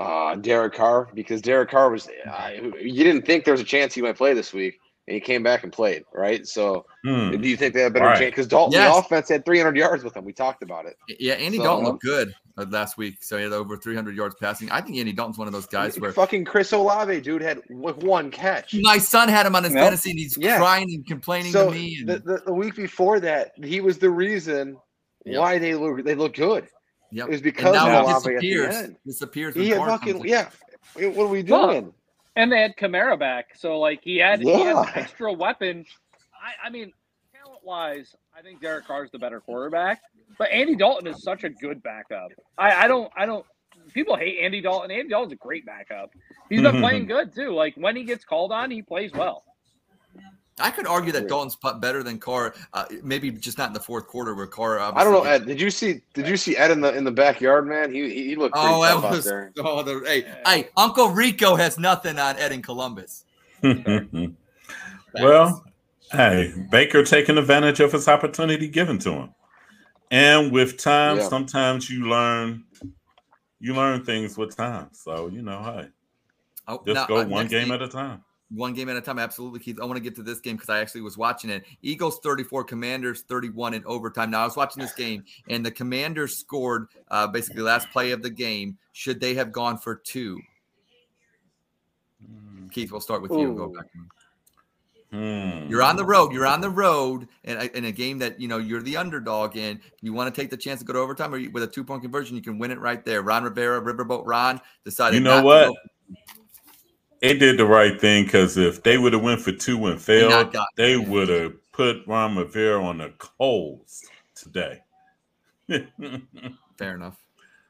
uh, 0.00 0.34
Derek 0.36 0.74
Carr? 0.74 1.08
Because 1.14 1.40
Derek 1.42 1.70
Carr 1.70 1.90
was, 1.90 2.08
uh, 2.08 2.50
you 2.80 3.04
didn't 3.04 3.22
think 3.26 3.44
there 3.44 3.52
was 3.54 3.60
a 3.60 3.64
chance 3.64 3.94
he 3.94 4.02
might 4.02 4.16
play 4.16 4.34
this 4.34 4.52
week, 4.52 4.78
and 5.06 5.14
he 5.14 5.20
came 5.20 5.42
back 5.42 5.62
and 5.64 5.72
played, 5.72 6.04
right? 6.12 6.46
So. 6.46 6.86
Hmm. 7.04 7.30
Do 7.40 7.48
you 7.48 7.56
think 7.56 7.74
they 7.74 7.82
had 7.82 7.92
a 7.92 7.94
better 7.94 8.06
Right. 8.06 8.18
chance? 8.18 8.30
Because 8.32 8.48
Dalton, 8.48 8.72
Yes. 8.72 8.92
the 8.92 8.98
offense 9.00 9.28
had 9.28 9.44
300 9.44 9.76
yards 9.76 10.02
with 10.02 10.16
him. 10.16 10.24
We 10.24 10.32
talked 10.32 10.62
about 10.62 10.86
it. 10.86 10.96
Yeah, 11.20 11.34
Andy 11.34 11.58
So- 11.58 11.64
Dalton 11.64 11.84
looked 11.84 12.02
good 12.02 12.34
last 12.56 12.96
week. 12.96 13.22
So 13.22 13.36
he 13.36 13.42
had 13.44 13.52
over 13.52 13.76
300 13.76 14.16
yards 14.16 14.34
passing. 14.40 14.70
I 14.70 14.80
think 14.80 14.96
Andy 14.96 15.12
Dalton's 15.12 15.38
one 15.38 15.46
of 15.46 15.52
those 15.52 15.66
guys 15.66 15.98
where 16.00 16.12
Fucking 16.12 16.44
Chris 16.44 16.72
Olave, 16.72 17.20
dude, 17.20 17.42
had 17.42 17.60
one 17.68 18.30
catch. 18.30 18.74
my 18.82 18.98
son 18.98 19.28
had 19.28 19.44
him 19.46 19.54
on 19.54 19.64
his 19.64 19.74
Yep. 19.74 19.82
fantasy 19.82 20.10
and 20.10 20.18
he's 20.18 20.36
Yeah. 20.38 20.58
crying 20.58 20.88
and 20.94 21.06
complaining 21.06 21.52
So 21.52 21.66
to 21.70 21.74
me. 21.74 21.98
And, 22.00 22.08
the, 22.08 22.18
the, 22.20 22.42
the 22.46 22.52
week 22.54 22.74
before 22.76 23.20
that, 23.20 23.52
he 23.62 23.80
was 23.80 23.98
the 23.98 24.10
reason 24.10 24.78
Yep. 25.26 25.40
why 25.40 25.58
they 25.58 25.74
look 25.74 26.04
they 26.04 26.14
look 26.14 26.34
good. 26.34 26.68
yep. 27.10 27.26
It 27.26 27.30
was 27.30 27.36
and 27.38 27.44
because 27.44 27.74
now 27.74 27.86
of 27.86 27.92
he 27.92 27.98
Olave 28.12 28.16
at 28.16 28.22
the 28.22 28.30
disappears. 28.48 28.74
end. 28.76 28.96
Disappears. 29.06 29.54
He 29.54 29.68
had 29.70 29.78
fucking 29.80 30.18
in. 30.20 30.24
yeah. 30.24 30.48
What 30.94 31.24
are 31.24 31.26
we 31.28 31.42
Look, 31.42 31.70
doing? 31.70 31.92
And 32.36 32.52
they 32.52 32.60
had 32.62 32.76
Kamara 32.76 33.18
back, 33.18 33.56
so 33.56 33.78
like 33.80 34.00
he 34.02 34.18
had 34.18 34.40
he 34.40 34.50
had 34.50 34.58
Yeah. 34.60 34.82
an 34.82 34.88
extra 34.94 35.32
weapon. 35.32 35.84
I, 36.40 36.66
I 36.68 36.70
mean, 36.70 36.92
talent 37.34 37.60
wise, 37.64 38.14
I 38.36 38.42
think 38.42 38.60
Derek 38.60 38.86
Carr 38.86 39.04
is 39.04 39.10
the 39.10 39.18
better 39.18 39.40
quarterback, 39.40 40.02
but 40.36 40.50
Andy 40.50 40.76
Dalton 40.76 41.06
is 41.06 41.22
such 41.22 41.44
a 41.44 41.48
good 41.48 41.82
backup. 41.82 42.28
I, 42.58 42.84
I 42.84 42.88
don't 42.88 43.10
I 43.16 43.24
don't 43.24 43.46
people 43.94 44.14
hate 44.14 44.40
Andy 44.40 44.60
Dalton. 44.60 44.90
Andy 44.90 45.08
Dalton's 45.08 45.32
a 45.32 45.36
great 45.36 45.64
backup. 45.64 46.10
He's 46.50 46.60
been 46.60 46.80
playing 46.80 47.06
good 47.06 47.34
too. 47.34 47.54
Like 47.54 47.74
when 47.76 47.96
he 47.96 48.04
gets 48.04 48.26
called 48.26 48.52
on, 48.52 48.70
he 48.70 48.82
plays 48.82 49.12
well. 49.12 49.42
I 50.58 50.70
could 50.70 50.86
argue 50.86 51.12
that 51.12 51.28
Dalton's 51.28 51.56
putt 51.56 51.80
better 51.80 52.02
than 52.02 52.18
Carr. 52.18 52.54
Uh, 52.72 52.86
maybe 53.02 53.30
just 53.30 53.58
not 53.58 53.68
in 53.68 53.74
the 53.74 53.80
fourth 53.80 54.06
quarter 54.06 54.34
where 54.34 54.46
Carr. 54.46 54.80
I 54.80 55.04
don't 55.04 55.12
know, 55.12 55.24
Ed. 55.24 55.46
Did 55.46 55.60
you 55.60 55.70
see? 55.70 56.00
Did 56.14 56.28
you 56.28 56.36
see 56.36 56.56
Ed 56.56 56.70
in 56.70 56.80
the 56.80 56.94
in 56.94 57.04
the 57.04 57.10
backyard, 57.10 57.66
man? 57.66 57.92
He 57.92 58.08
he 58.08 58.28
he 58.28 58.36
looked 58.36 58.54
Oh, 58.56 58.82
that 58.82 59.02
was. 59.02 59.26
Oh, 59.58 59.82
the, 59.82 60.02
hey, 60.06 60.24
hey, 60.46 60.68
Uncle 60.76 61.08
Rico 61.08 61.56
has 61.56 61.78
nothing 61.78 62.18
on 62.18 62.36
Ed 62.36 62.52
in 62.52 62.62
Columbus. 62.62 63.24
well, 63.62 65.64
hey, 66.12 66.52
Baker 66.70 67.02
taking 67.04 67.38
advantage 67.38 67.80
of 67.80 67.92
his 67.92 68.08
opportunity 68.08 68.68
given 68.68 68.98
to 69.00 69.12
him. 69.12 69.34
And 70.10 70.52
with 70.52 70.78
time, 70.78 71.16
Yeah. 71.18 71.28
sometimes 71.28 71.90
you 71.90 72.08
learn 72.08 72.64
you 73.58 73.74
learn 73.74 74.04
things 74.04 74.36
with 74.36 74.54
time. 74.54 74.88
So, 74.92 75.28
you 75.28 75.40
know, 75.42 75.62
hey, 75.62 75.88
Oh, 76.68 76.82
just 76.84 76.94
now, 76.94 77.06
go 77.06 77.16
uh, 77.18 77.24
one 77.26 77.46
game 77.48 77.64
game- 77.64 77.72
at 77.72 77.80
a 77.82 77.88
time. 77.88 78.22
One 78.50 78.74
game 78.74 78.88
at 78.88 78.96
a 78.96 79.00
time, 79.00 79.18
absolutely, 79.18 79.58
Keith. 79.58 79.80
I 79.80 79.84
want 79.86 79.96
to 79.96 80.00
get 80.02 80.14
to 80.16 80.22
this 80.22 80.38
game 80.40 80.54
because 80.54 80.68
I 80.68 80.78
actually 80.78 81.00
was 81.00 81.16
watching 81.18 81.50
it. 81.50 81.64
Eagles 81.82 82.20
34, 82.22 82.62
Commanders 82.64 83.22
31 83.22 83.74
in 83.74 83.84
overtime. 83.86 84.30
Now 84.30 84.42
I 84.42 84.44
was 84.44 84.54
watching 84.56 84.80
this 84.82 84.92
game, 84.94 85.24
and 85.48 85.66
the 85.66 85.70
Commanders 85.72 86.36
scored 86.38 86.86
uh, 87.10 87.26
basically 87.26 87.62
last 87.62 87.90
play 87.90 88.12
of 88.12 88.22
the 88.22 88.30
game. 88.30 88.78
Should 88.92 89.18
they 89.20 89.34
have 89.34 89.50
gone 89.50 89.78
for 89.78 89.96
two? 89.96 90.38
Keith, 92.70 92.92
we'll 92.92 93.00
start 93.00 93.22
with 93.22 93.32
you. 93.32 93.48
and 93.48 93.56
Go 93.56 93.68
back. 93.68 93.86
Hmm. 95.16 95.70
You're 95.70 95.82
on 95.82 95.96
the 95.96 96.04
road. 96.04 96.30
You're 96.32 96.46
on 96.46 96.60
the 96.60 96.68
road, 96.68 97.26
and 97.44 97.70
in 97.70 97.86
a 97.86 97.92
game 97.92 98.18
that 98.18 98.38
you 98.38 98.48
know 98.48 98.58
you're 98.58 98.82
the 98.82 98.98
underdog 98.98 99.56
in. 99.56 99.80
You 100.02 100.12
want 100.12 100.34
to 100.34 100.38
take 100.40 100.50
the 100.50 100.58
chance 100.58 100.80
to 100.80 100.84
go 100.86 100.92
to 100.92 100.98
overtime, 100.98 101.32
or 101.32 101.38
you, 101.38 101.50
with 101.50 101.62
a 101.62 101.66
two 101.66 101.84
point 101.84 102.02
conversion, 102.02 102.36
you 102.36 102.42
can 102.42 102.58
win 102.58 102.70
it 102.70 102.78
right 102.78 103.02
there. 103.02 103.22
Ron 103.22 103.44
Rivera, 103.44 103.80
Riverboat 103.80 104.24
Ron 104.26 104.60
decided. 104.84 105.14
You 105.16 105.20
know 105.24 105.36
not 105.36 105.44
what? 105.44 105.66
go- 105.68 105.74
They 107.22 107.38
did 107.38 107.56
the 107.58 107.64
right 107.64 107.98
thing 107.98 108.24
because 108.24 108.58
if 108.58 108.82
they 108.82 108.98
would 108.98 109.14
have 109.14 109.22
went 109.22 109.40
for 109.40 109.52
two 109.52 109.86
and 109.86 109.98
failed, 109.98 110.52
got- 110.52 110.68
they 110.76 110.98
would 110.98 111.30
have 111.30 111.54
put 111.72 112.06
Ron 112.06 112.36
Rivera 112.36 112.84
on 112.84 112.98
the 112.98 113.14
coals 113.16 114.04
today. 114.34 114.82
Fair 116.76 116.94
enough. 116.94 117.16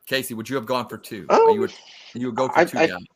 Casey, 0.06 0.34
would 0.34 0.48
you 0.50 0.56
have 0.56 0.66
gone 0.66 0.88
for 0.88 0.98
two? 0.98 1.26
Or 1.30 1.52
you 1.52 1.60
would 1.60 1.72
you 2.14 2.26
would 2.26 2.34
go 2.34 2.48
for 2.48 2.58
I- 2.58 2.64
two 2.64 2.78
I- 2.78 2.86
down? 2.88 3.06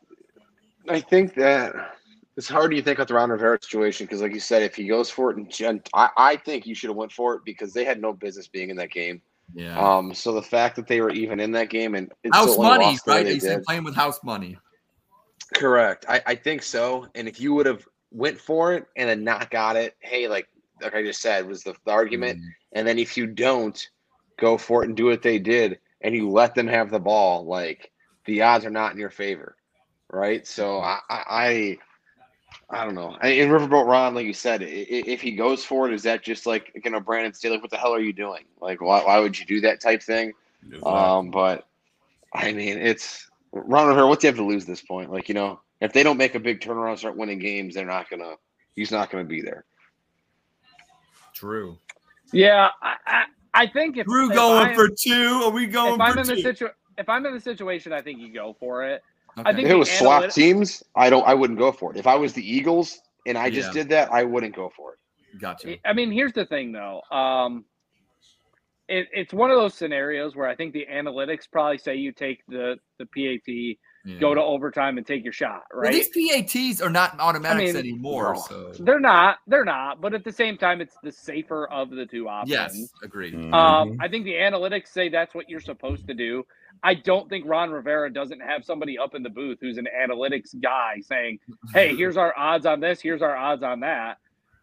I 0.88 1.00
think 1.00 1.34
that 1.34 1.96
it's 2.40 2.48
hard 2.48 2.70
to 2.70 2.80
think 2.80 2.96
about 2.96 3.08
the 3.08 3.12
Ron 3.12 3.28
Rivera 3.28 3.58
situation 3.60 4.06
because, 4.06 4.22
like 4.22 4.32
you 4.32 4.40
said, 4.40 4.62
if 4.62 4.74
he 4.74 4.86
goes 4.86 5.10
for 5.10 5.30
it, 5.30 5.36
and 5.36 5.50
Gen- 5.50 5.82
I, 5.92 6.08
I 6.16 6.36
think 6.36 6.66
you 6.66 6.74
should 6.74 6.88
have 6.88 6.96
went 6.96 7.12
for 7.12 7.34
it 7.34 7.42
because 7.44 7.74
they 7.74 7.84
had 7.84 8.00
no 8.00 8.14
business 8.14 8.48
being 8.48 8.70
in 8.70 8.76
that 8.76 8.90
game. 8.90 9.20
Yeah. 9.52 9.78
Um, 9.78 10.14
so 10.14 10.32
the 10.32 10.40
fact 10.40 10.74
that 10.76 10.86
they 10.86 11.02
were 11.02 11.10
even 11.10 11.38
in 11.38 11.52
that 11.52 11.68
game 11.68 11.94
and 11.94 12.10
it's 12.24 12.34
house 12.34 12.56
money, 12.56 12.96
right? 13.06 13.26
they 13.26 13.34
They 13.34 13.38
said 13.40 13.56
did. 13.58 13.64
playing 13.64 13.84
with 13.84 13.94
house 13.94 14.24
money. 14.24 14.56
Correct. 15.54 16.06
I, 16.08 16.22
I 16.24 16.34
think 16.34 16.62
so. 16.62 17.08
And 17.14 17.28
if 17.28 17.38
you 17.38 17.52
would 17.52 17.66
have 17.66 17.86
went 18.10 18.40
for 18.40 18.72
it 18.72 18.86
and 18.96 19.10
then 19.10 19.22
not 19.22 19.50
got 19.50 19.76
it, 19.76 19.94
hey, 19.98 20.26
like 20.26 20.48
like 20.80 20.94
I 20.94 21.02
just 21.02 21.20
said, 21.20 21.46
was 21.46 21.62
the, 21.62 21.74
the 21.84 21.90
argument. 21.90 22.38
Mm. 22.38 22.44
And 22.72 22.88
then 22.88 22.98
if 22.98 23.18
you 23.18 23.26
don't 23.26 23.86
go 24.38 24.56
for 24.56 24.82
it 24.82 24.86
and 24.86 24.96
do 24.96 25.04
what 25.04 25.20
they 25.20 25.38
did, 25.38 25.78
and 26.00 26.14
you 26.14 26.30
let 26.30 26.54
them 26.54 26.68
have 26.68 26.90
the 26.90 27.00
ball, 27.00 27.44
like 27.44 27.90
the 28.24 28.40
odds 28.40 28.64
are 28.64 28.70
not 28.70 28.92
in 28.92 28.98
your 28.98 29.10
favor, 29.10 29.56
right? 30.10 30.46
So 30.46 30.78
I 30.78 31.00
I 31.10 31.78
I, 32.70 32.80
I 32.80 32.84
don't 32.84 32.94
know. 32.94 33.16
I, 33.20 33.28
in 33.28 33.48
Riverboat 33.48 33.86
Ron, 33.86 34.14
like 34.14 34.26
you 34.26 34.32
said, 34.32 34.62
i- 34.62 34.66
i- 34.66 35.04
if 35.06 35.20
he 35.20 35.32
goes 35.32 35.64
for 35.64 35.88
it, 35.88 35.94
is 35.94 36.02
that 36.04 36.22
just 36.22 36.46
like 36.46 36.72
you 36.84 36.90
know 36.90 37.00
Brandon 37.00 37.32
Staley? 37.34 37.58
What 37.58 37.70
the 37.70 37.76
hell 37.76 37.94
are 37.94 38.00
you 38.00 38.12
doing? 38.12 38.44
Like 38.60 38.80
why 38.80 39.02
why 39.04 39.18
would 39.18 39.38
you 39.38 39.44
do 39.46 39.60
that 39.62 39.80
type 39.80 40.02
thing? 40.02 40.32
Exactly. 40.66 40.92
Um, 40.92 41.30
but 41.30 41.66
I 42.34 42.52
mean, 42.52 42.78
it's 42.78 43.28
Ron 43.52 43.88
Rivera. 43.88 44.06
What's 44.06 44.22
he 44.22 44.26
have 44.26 44.36
to 44.36 44.44
lose 44.44 44.64
this 44.66 44.80
point? 44.82 45.10
Like, 45.12 45.28
you 45.28 45.34
know, 45.34 45.60
if 45.80 45.92
they 45.92 46.02
don't 46.02 46.16
make 46.16 46.34
a 46.34 46.40
big 46.40 46.60
turnaround, 46.60 46.98
start 46.98 47.16
winning 47.16 47.38
games, 47.38 47.74
they're 47.74 47.84
not 47.86 48.08
gonna. 48.10 48.34
He's 48.76 48.90
not 48.92 49.10
gonna 49.10 49.24
be 49.24 49.40
there. 49.42 49.64
True. 51.34 51.78
Yeah, 52.32 52.68
I, 52.82 52.94
I, 53.06 53.24
I 53.54 53.66
think 53.66 53.96
if 53.96 54.06
Drew 54.06 54.28
if 54.28 54.34
going 54.36 54.66
I'm- 54.68 54.74
for 54.74 54.88
two. 54.88 55.42
Are 55.44 55.50
we 55.50 55.66
going 55.66 55.94
if 55.94 56.00
I'm 56.00 56.12
for 56.14 56.20
in 56.20 56.26
the 56.26 56.36
two? 56.36 56.42
situ- 56.42 56.68
if 56.98 57.08
I'm 57.08 57.24
in 57.26 57.32
the 57.32 57.40
situation, 57.40 57.92
I 57.92 58.02
think 58.02 58.20
you 58.20 58.32
go 58.32 58.54
for 58.60 58.84
it. 58.84 59.02
I 59.38 59.52
think 59.52 59.66
If 59.66 59.66
it 59.66 59.68
the 59.74 59.78
was 59.78 59.90
swap 59.90 60.24
analytics- 60.24 60.34
teams, 60.34 60.82
I 60.96 61.08
don't. 61.10 61.26
I 61.26 61.34
wouldn't 61.34 61.58
go 61.58 61.72
for 61.72 61.90
it. 61.92 61.96
If 61.96 62.06
I 62.06 62.14
was 62.16 62.32
the 62.32 62.42
Eagles 62.56 63.00
and 63.26 63.38
I 63.38 63.50
just 63.50 63.68
Yeah. 63.68 63.82
did 63.82 63.88
that, 63.90 64.12
I 64.12 64.24
wouldn't 64.24 64.54
go 64.54 64.70
for 64.76 64.94
it. 64.94 64.98
Gotcha. 65.40 65.76
I 65.86 65.92
mean, 65.92 66.10
here's 66.10 66.32
the 66.32 66.44
thing, 66.46 66.72
though. 66.72 67.00
Um, 67.10 67.64
it, 68.88 69.06
it's 69.12 69.32
one 69.32 69.50
of 69.50 69.56
those 69.56 69.74
scenarios 69.74 70.34
where 70.34 70.48
I 70.48 70.56
think 70.56 70.72
the 70.72 70.86
analytics 70.90 71.48
probably 71.50 71.78
say 71.78 71.94
you 71.96 72.12
take 72.12 72.42
the 72.48 72.76
the 72.98 73.06
PAT, 73.06 73.78
go 74.18 74.34
to 74.34 74.42
overtime, 74.42 74.96
and 74.98 75.06
take 75.06 75.22
your 75.24 75.32
shot. 75.32 75.62
Well, 75.72 75.82
Right? 75.82 75.92
these 75.92 76.08
PATs 76.08 76.80
are 76.80 76.90
not 76.90 77.18
automatics 77.20 77.70
I 77.70 77.82
mean, 77.82 77.92
anymore. 77.92 78.34
no. 78.34 78.40
So 78.40 78.72
they're 78.82 79.00
not. 79.00 79.38
They're 79.46 79.64
not. 79.64 80.00
But 80.00 80.14
at 80.14 80.24
the 80.24 80.32
same 80.32 80.56
time, 80.56 80.80
it's 80.80 80.96
the 81.02 81.12
safer 81.12 81.66
of 81.68 81.90
the 81.90 82.06
two 82.06 82.28
options. 82.28 82.50
yes, 82.78 82.92
agreed. 83.02 83.34
Mhm. 83.34 83.52
Um, 83.52 83.96
I 84.00 84.08
think 84.08 84.24
the 84.24 84.34
analytics 84.34 84.88
say 84.88 85.08
that's 85.08 85.34
what 85.34 85.48
you're 85.50 85.60
supposed 85.60 86.06
to 86.06 86.14
do. 86.14 86.46
I 86.82 86.94
don't 86.94 87.28
think 87.28 87.44
Ron 87.46 87.70
Rivera 87.70 88.10
doesn't 88.10 88.40
have 88.40 88.64
somebody 88.64 88.96
up 88.98 89.14
in 89.14 89.22
the 89.22 89.28
booth 89.28 89.58
who's 89.60 89.76
an 89.76 89.86
analytics 89.94 90.58
guy 90.60 91.00
saying, 91.00 91.38
"Hey, 91.74 91.94
here's 91.96 92.16
our 92.16 92.32
odds 92.38 92.64
on 92.64 92.80
this. 92.80 93.02
Here's 93.02 93.20
our 93.20 93.36
odds 93.36 93.62
on 93.62 93.80
that, 93.80 94.16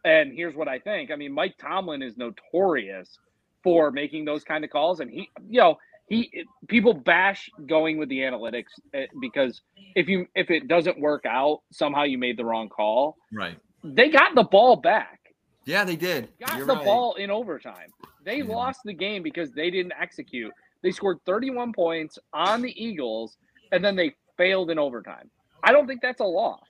and 0.04 0.34
here's 0.34 0.56
what 0.56 0.68
I 0.68 0.80
think." 0.80 1.12
I 1.12 1.16
mean, 1.16 1.32
Mike 1.32 1.56
Tomlin 1.60 2.02
is 2.02 2.18
notorious 2.18 3.20
for 3.64 3.92
making 3.92 4.26
those 4.26 4.44
kind 4.44 4.64
of 4.64 4.72
calls, 4.72 5.00
and 5.00 5.12
he, 5.12 5.30
you 5.48 5.60
know, 5.60 5.78
he 6.08 6.46
people 6.68 6.94
bash 6.94 7.50
going 7.66 7.98
with 7.98 8.10
the 8.10 8.20
analytics 8.20 8.66
eh, 8.94 9.08
because 9.20 9.62
if 9.96 10.08
you 10.08 10.26
if 10.36 10.50
it 10.50 10.68
doesn't 10.68 11.00
work 11.00 11.26
out, 11.26 11.62
somehow 11.72 12.04
you 12.04 12.18
made 12.18 12.38
the 12.38 12.46
wrong 12.46 12.70
call. 12.70 13.18
right. 13.34 13.58
They 13.84 14.10
got 14.10 14.36
the 14.36 14.44
ball 14.44 14.76
back 14.78 15.20
Yeah, 15.66 15.84
they 15.84 15.96
did. 15.96 16.30
got 16.40 16.58
You're 16.58 16.68
the 16.68 16.76
right. 16.76 16.86
ball 16.86 17.16
in 17.16 17.30
overtime. 17.30 17.94
They 18.24 18.38
Yeah. 18.38 18.46
lost 18.46 18.82
the 18.84 18.94
game 18.94 19.24
because 19.24 19.52
they 19.52 19.70
didn't 19.70 19.94
execute. 20.00 20.52
They 20.84 20.92
scored 20.92 21.20
31 21.26 21.74
points 21.74 22.18
on 22.34 22.62
the 22.62 22.72
Eagles 22.84 23.38
and 23.72 23.84
then 23.84 23.96
they 23.96 24.16
failed 24.38 24.70
in 24.72 24.80
overtime. 24.80 25.30
I 25.64 25.72
don't 25.72 25.88
think 25.88 26.02
that's 26.02 26.22
a 26.22 26.26
loss. 26.26 26.68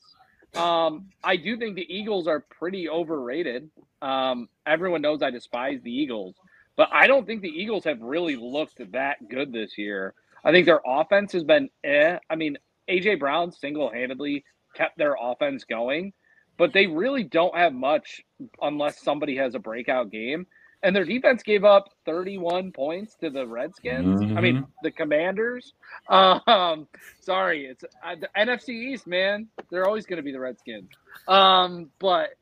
Um, 0.55 1.09
I 1.23 1.35
do 1.37 1.57
think 1.57 1.75
the 1.75 1.93
Eagles 1.93 2.27
are 2.27 2.39
pretty 2.39 2.89
overrated. 2.89 3.69
Um, 4.01 4.47
everyone 4.65 5.01
knows 5.01 5.21
I 5.21 5.29
despise 5.29 5.81
the 5.83 5.91
Eagles, 5.91 6.35
but 6.77 6.89
I 6.93 7.07
don't 7.07 7.25
think 7.25 7.41
the 7.41 7.49
Eagles 7.49 7.83
have 7.83 8.01
really 8.01 8.37
looked 8.37 8.79
that 8.93 9.27
good 9.27 9.51
this 9.51 9.77
year. 9.77 10.13
I 10.45 10.51
think 10.51 10.65
their 10.65 10.81
offense 10.85 11.33
has 11.33 11.43
been 11.43 11.69
eh. 11.83 12.17
I 12.29 12.35
mean, 12.35 12.57
AJ 12.87 13.19
Brown 13.19 13.51
single 13.51 13.91
handedly 13.91 14.45
kept 14.75 14.97
their 14.97 15.15
offense 15.19 15.65
going, 15.65 16.13
but 16.57 16.71
they 16.71 16.87
really 16.87 17.23
don't 17.23 17.55
have 17.57 17.73
much 17.73 18.21
unless 18.61 19.01
somebody 19.01 19.35
has 19.37 19.55
a 19.55 19.59
breakout 19.59 20.11
game. 20.11 20.45
And 20.83 20.95
their 20.95 21.05
defense 21.05 21.41
gave 21.41 21.63
up 21.63 21.89
31 22.05 22.71
points 22.71 23.15
to 23.21 23.31
the 23.31 23.47
Redskins. 23.47 24.21
I 24.37 24.41
mean, 24.41 24.63
the 24.83 24.91
Commanders. 24.91 25.73
Um, 26.07 26.87
sorry, 27.19 27.65
it's 27.65 27.83
uh, 27.83 28.15
the 28.21 28.29
NFC 28.37 28.69
East, 28.69 29.07
man. 29.07 29.47
They're 29.71 29.87
always 29.87 30.05
going 30.05 30.17
to 30.17 30.23
be 30.23 30.31
the 30.31 30.39
Redskins. 30.39 30.91
Um, 31.27 31.89
but 31.97 32.35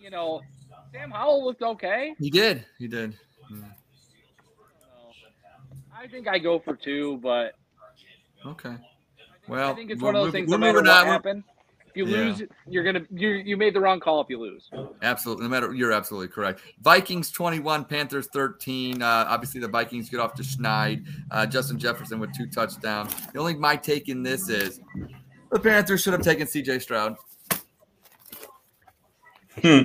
you 0.00 0.10
know, 0.10 0.42
Sam 0.92 1.10
Howell 1.10 1.44
looked 1.44 1.62
okay. 1.62 2.14
He 2.20 2.30
did. 2.30 2.64
He 2.78 2.86
did. 2.86 3.18
I 5.98 6.06
think 6.08 6.28
I 6.28 6.38
go 6.38 6.58
for 6.58 6.74
two, 6.76 7.18
but 7.22 7.52
Okay. 8.44 8.76
Well, 9.48 9.70
I 9.70 9.74
think 9.74 9.90
it's 9.90 10.02
one 10.02 10.14
of 10.14 10.20
those 10.20 10.26
moving- 10.28 10.42
things. 10.46 10.50
we're 10.50 10.58
No 10.58 10.66
matter 10.66 10.78
what 10.82 10.88
on. 11.16 11.22
We're- 11.24 11.42
if 11.88 11.96
you 11.96 12.06
Yeah. 12.06 12.16
lose, 12.16 12.42
you're 12.68 12.84
gonna 12.84 13.06
you 13.10 13.28
you 13.30 13.56
made 13.56 13.74
the 13.74 13.80
wrong 13.80 14.00
call 14.00 14.20
if 14.20 14.28
you 14.28 14.38
lose. 14.38 14.68
Absolutely. 15.02 15.44
No 15.44 15.48
matter, 15.48 15.72
you're 15.74 15.92
absolutely 15.92 16.28
correct. 16.28 16.60
Vikings 16.82 17.30
21, 17.30 17.84
Panthers 17.86 18.28
13. 18.32 19.00
Uh, 19.02 19.24
obviously, 19.28 19.60
the 19.60 19.68
Vikings 19.68 20.10
get 20.10 20.20
off 20.20 20.34
to 20.34 20.42
Schneid. 20.42 21.06
Uh, 21.30 21.46
Justin 21.46 21.78
Jefferson 21.78 22.18
with 22.20 22.34
two 22.36 22.46
touchdowns. 22.46 23.14
The 23.32 23.38
only 23.38 23.54
my 23.54 23.76
take 23.76 24.08
in 24.10 24.22
this 24.22 24.48
is 24.50 24.80
the 25.50 25.58
Panthers 25.58 26.02
should 26.02 26.12
have 26.12 26.22
taken 26.22 26.46
CJ 26.46 26.78
Stroud. 26.80 27.16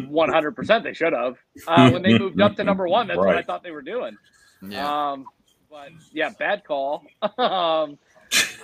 One 0.09 0.29
hundred 0.29 0.51
percent, 0.55 0.83
they 0.83 0.93
should 0.93 1.13
have. 1.13 1.37
Uh, 1.65 1.89
when 1.91 2.01
they 2.01 2.17
moved 2.19 2.41
up 2.41 2.55
to 2.57 2.63
number 2.65 2.87
one, 2.89 3.07
that's 3.07 3.17
what 3.17 3.37
I 3.37 3.41
thought 3.41 3.63
they 3.63 3.71
were 3.71 3.81
doing. 3.81 4.17
Yeah. 4.61 5.11
Um, 5.11 5.25
but 5.71 5.89
yeah, 6.11 6.29
bad 6.37 6.63
call. 6.65 7.03
um, 7.23 7.97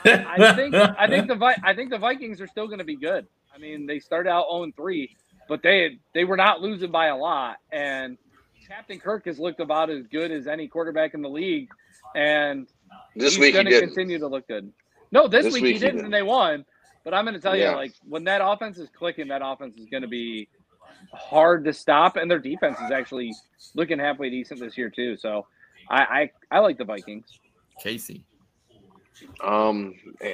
I 0.06 0.54
think 0.56 0.76
I 0.76 1.08
think 1.08 1.28
the 1.28 1.36
Vi- 1.36 1.58
I 1.64 1.74
think 1.74 1.90
the 1.90 1.98
Vikings 1.98 2.42
are 2.42 2.48
still 2.48 2.68
going 2.68 2.80
to 2.80 2.86
be 2.86 2.98
good. 2.98 3.26
I 3.54 3.58
mean, 3.58 3.88
they 3.88 4.00
started 4.00 4.30
out 4.30 4.46
0 4.52 4.72
3, 4.76 5.16
but 5.50 5.64
they 5.64 5.98
they 6.14 6.26
were 6.26 6.38
not 6.38 6.62
losing 6.62 6.92
by 6.92 7.08
a 7.08 7.16
lot. 7.18 7.58
And 7.72 8.18
Captain 8.68 9.00
Kirk 9.00 9.26
has 9.26 9.40
looked 9.40 9.60
about 9.62 9.90
as 9.90 10.06
good 10.08 10.32
as 10.32 10.48
any 10.48 10.68
quarterback 10.68 11.14
in 11.14 11.22
the 11.22 11.30
league, 11.30 11.70
and 12.16 12.68
This 13.16 13.34
he's 13.34 13.40
week 13.40 13.54
going 13.54 13.66
to 13.66 13.80
continue 13.80 14.20
to 14.20 14.28
look 14.28 14.48
good. 14.48 14.72
No, 15.12 15.28
this, 15.28 15.46
This 15.46 15.54
week, 15.54 15.64
week 15.64 15.68
he 15.70 15.74
he 15.74 15.80
didn't, 15.80 15.96
didn't. 15.96 16.06
and 16.06 16.14
they 16.14 16.22
won. 16.24 16.66
But 17.06 17.14
I'm 17.14 17.24
going 17.24 17.36
to 17.36 17.40
tell 17.40 17.56
Yeah. 17.56 17.72
you, 17.72 17.76
like 17.78 17.94
when 18.08 18.26
that 18.26 18.42
offense 18.44 18.78
is 18.78 18.90
clicking, 18.90 19.30
that 19.30 19.42
offense 19.42 19.78
is 19.78 19.86
going 19.86 20.02
to 20.04 20.10
be 20.10 20.50
hard 21.14 21.64
to 21.66 21.72
stop, 21.74 22.18
and 22.18 22.30
their 22.30 22.40
defense 22.40 22.78
is 22.82 22.92
actually 22.92 23.34
looking 23.74 23.98
halfway 24.00 24.30
decent 24.30 24.60
this 24.60 24.78
year 24.78 24.90
too. 24.90 25.16
So 25.16 25.48
I 25.90 26.30
I, 26.52 26.58
I 26.58 26.60
like 26.60 26.78
the 26.78 26.86
Vikings. 26.86 27.40
Casey. 27.82 28.24
Um, 29.44 29.96
eh, 30.22 30.34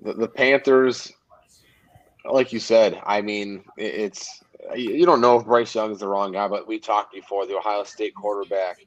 the, 0.00 0.14
the 0.14 0.28
Panthers, 0.28 1.12
like 2.24 2.52
you 2.52 2.58
said, 2.58 3.00
I 3.04 3.20
mean, 3.20 3.64
it, 3.76 3.94
it's 3.94 4.42
you 4.74 4.90
you 4.92 5.06
don't 5.06 5.20
know 5.20 5.38
if 5.38 5.46
Bryce 5.46 5.74
Young 5.74 5.90
is 5.90 5.98
the 5.98 6.08
wrong 6.08 6.32
guy, 6.32 6.48
but 6.48 6.66
we 6.66 6.78
talked 6.78 7.12
before 7.12 7.46
the 7.46 7.56
Ohio 7.56 7.84
State 7.84 8.14
quarterback. 8.14 8.86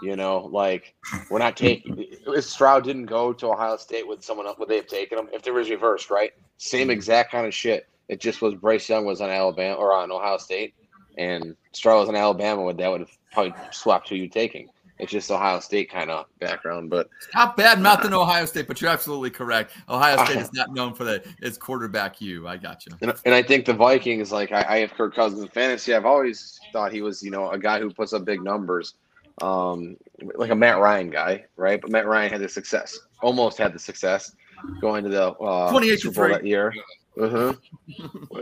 You 0.00 0.14
know, 0.14 0.48
like 0.52 0.94
we're 1.28 1.40
not 1.40 1.56
taking. 1.56 1.96
If 1.98 2.44
Stroud 2.44 2.84
didn't 2.84 3.06
go 3.06 3.32
to 3.32 3.48
Ohio 3.48 3.76
State, 3.76 4.06
would 4.06 4.22
someone 4.22 4.46
else 4.46 4.58
would 4.58 4.68
they 4.68 4.76
have 4.76 4.86
taken 4.86 5.18
him? 5.18 5.28
If 5.32 5.42
there 5.42 5.52
was 5.52 5.70
reversed, 5.70 6.08
right? 6.10 6.32
Same 6.58 6.90
exact 6.90 7.32
kind 7.32 7.46
of 7.46 7.54
shit. 7.54 7.88
It 8.08 8.20
just 8.20 8.40
was 8.40 8.54
Bryce 8.54 8.88
Young 8.88 9.04
was 9.04 9.20
on 9.20 9.28
Alabama 9.28 9.74
or 9.74 9.92
on 9.92 10.12
Ohio 10.12 10.38
State, 10.38 10.74
and 11.16 11.56
Stroud 11.72 12.00
was 12.00 12.08
on 12.08 12.16
Alabama. 12.16 12.62
Would 12.62 12.78
that 12.78 12.90
would 12.90 13.00
have 13.00 13.18
probably 13.32 13.54
swapped 13.72 14.08
who 14.08 14.14
you 14.14 14.28
taking? 14.28 14.68
It's 14.98 15.12
just 15.12 15.30
Ohio 15.30 15.60
State 15.60 15.90
kind 15.90 16.10
of 16.10 16.26
background, 16.40 16.90
but 16.90 17.08
Not 17.34 17.56
bad 17.56 17.80
mouthing 17.80 18.12
Ohio 18.12 18.44
State, 18.46 18.66
but 18.66 18.80
you're 18.80 18.90
absolutely 18.90 19.30
correct. 19.30 19.72
Ohio 19.88 20.24
State 20.24 20.38
is 20.38 20.52
not 20.52 20.72
known 20.72 20.94
for 20.94 21.04
that. 21.04 21.24
It's 21.40 21.56
quarterback 21.56 22.20
you. 22.20 22.48
I 22.48 22.56
got 22.56 22.84
you. 22.84 22.92
And, 23.00 23.14
and 23.24 23.34
I 23.34 23.42
think 23.42 23.64
the 23.64 23.74
Vikings, 23.74 24.32
like 24.32 24.50
I, 24.50 24.64
I 24.68 24.78
have 24.78 24.92
Kirk 24.94 25.14
Cousins 25.14 25.42
in 25.42 25.48
fantasy. 25.48 25.94
I've 25.94 26.06
always 26.06 26.58
thought 26.72 26.92
he 26.92 27.02
was, 27.02 27.22
you 27.22 27.30
know, 27.30 27.50
a 27.50 27.58
guy 27.58 27.78
who 27.78 27.90
puts 27.90 28.12
up 28.12 28.24
big 28.24 28.42
numbers, 28.42 28.94
um, 29.40 29.96
like 30.34 30.50
a 30.50 30.56
Matt 30.56 30.78
Ryan 30.78 31.10
guy, 31.10 31.44
right? 31.56 31.80
But 31.80 31.90
Matt 31.90 32.06
Ryan 32.06 32.32
had 32.32 32.40
the 32.40 32.48
success, 32.48 32.98
almost 33.22 33.56
had 33.58 33.72
the 33.72 33.78
success 33.78 34.32
going 34.80 35.04
to 35.04 35.10
the 35.10 35.30
uh, 35.30 35.70
28 35.70 35.90
to 35.90 35.98
Super 35.98 36.28
Bowl 36.28 36.36
that 36.36 36.46
year. 36.46 36.74
Uh-huh. 37.20 37.52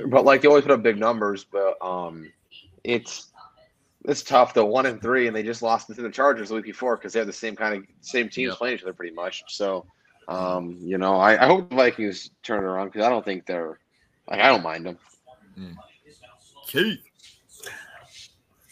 but 0.08 0.24
like 0.24 0.42
they 0.42 0.48
always 0.48 0.62
put 0.62 0.72
up 0.72 0.82
big 0.82 0.98
numbers, 0.98 1.44
but 1.44 1.76
um, 1.82 2.30
it's 2.84 3.32
it's 4.06 4.22
tough. 4.22 4.54
though. 4.54 4.64
one 4.66 4.86
and 4.86 5.00
three, 5.00 5.26
and 5.26 5.34
they 5.36 5.42
just 5.42 5.62
lost 5.62 5.86
to 5.88 5.94
the 5.94 6.10
Chargers 6.10 6.48
the 6.48 6.54
week 6.56 6.64
before 6.64 6.96
because 6.96 7.12
they 7.12 7.18
have 7.20 7.26
the 7.26 7.32
same 7.32 7.54
kind 7.56 7.74
of 7.76 7.84
same 8.00 8.28
teams 8.28 8.50
Yep. 8.50 8.58
playing 8.58 8.74
each 8.76 8.82
other 8.82 8.92
pretty 8.92 9.14
much. 9.14 9.42
So, 9.48 9.86
um, 10.28 10.78
you 10.80 10.98
know, 10.98 11.16
I, 11.16 11.42
I 11.42 11.46
hope 11.46 11.68
the 11.70 11.76
Vikings 11.76 12.30
turn 12.42 12.62
it 12.64 12.66
around 12.66 12.88
because 12.88 13.04
I 13.04 13.08
don't 13.10 13.24
think 13.24 13.46
they're 13.46 13.78
like 14.28 14.40
I 14.40 14.48
don't 14.48 14.62
mind 14.62 14.86
them. 14.86 14.98
Keith. 16.66 17.00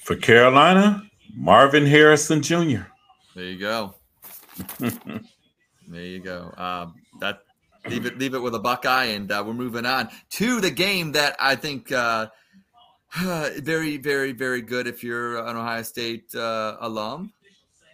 For 0.03 0.17
Carolina, 0.17 1.03
Marvin 1.35 1.87
Harrison 1.87 2.43
Jr. 2.43 2.83
There 3.35 3.45
you 3.45 3.59
go. 3.59 3.95
There 5.87 6.01
you 6.01 6.19
go. 6.21 6.51
Um, 6.57 6.95
that 7.21 7.41
leave 7.87 8.07
it 8.07 8.19
leave 8.19 8.33
it 8.35 8.39
with 8.39 8.55
a 8.55 8.59
Buckeye, 8.59 9.05
and 9.05 9.31
uh, 9.31 9.45
we're 9.47 9.53
moving 9.53 9.85
on 9.85 10.09
to 10.31 10.61
the 10.63 10.71
game 10.71 11.13
that 11.13 11.37
I 11.39 11.57
think 11.57 11.93
uh, 11.93 12.29
very 13.23 13.97
very 13.97 14.33
very 14.33 14.61
good 14.61 14.89
if 14.89 15.05
you're 15.05 15.37
an 15.47 15.57
Ohio 15.57 15.83
State 15.83 16.35
uh, 16.35 16.77
alum. 16.81 17.33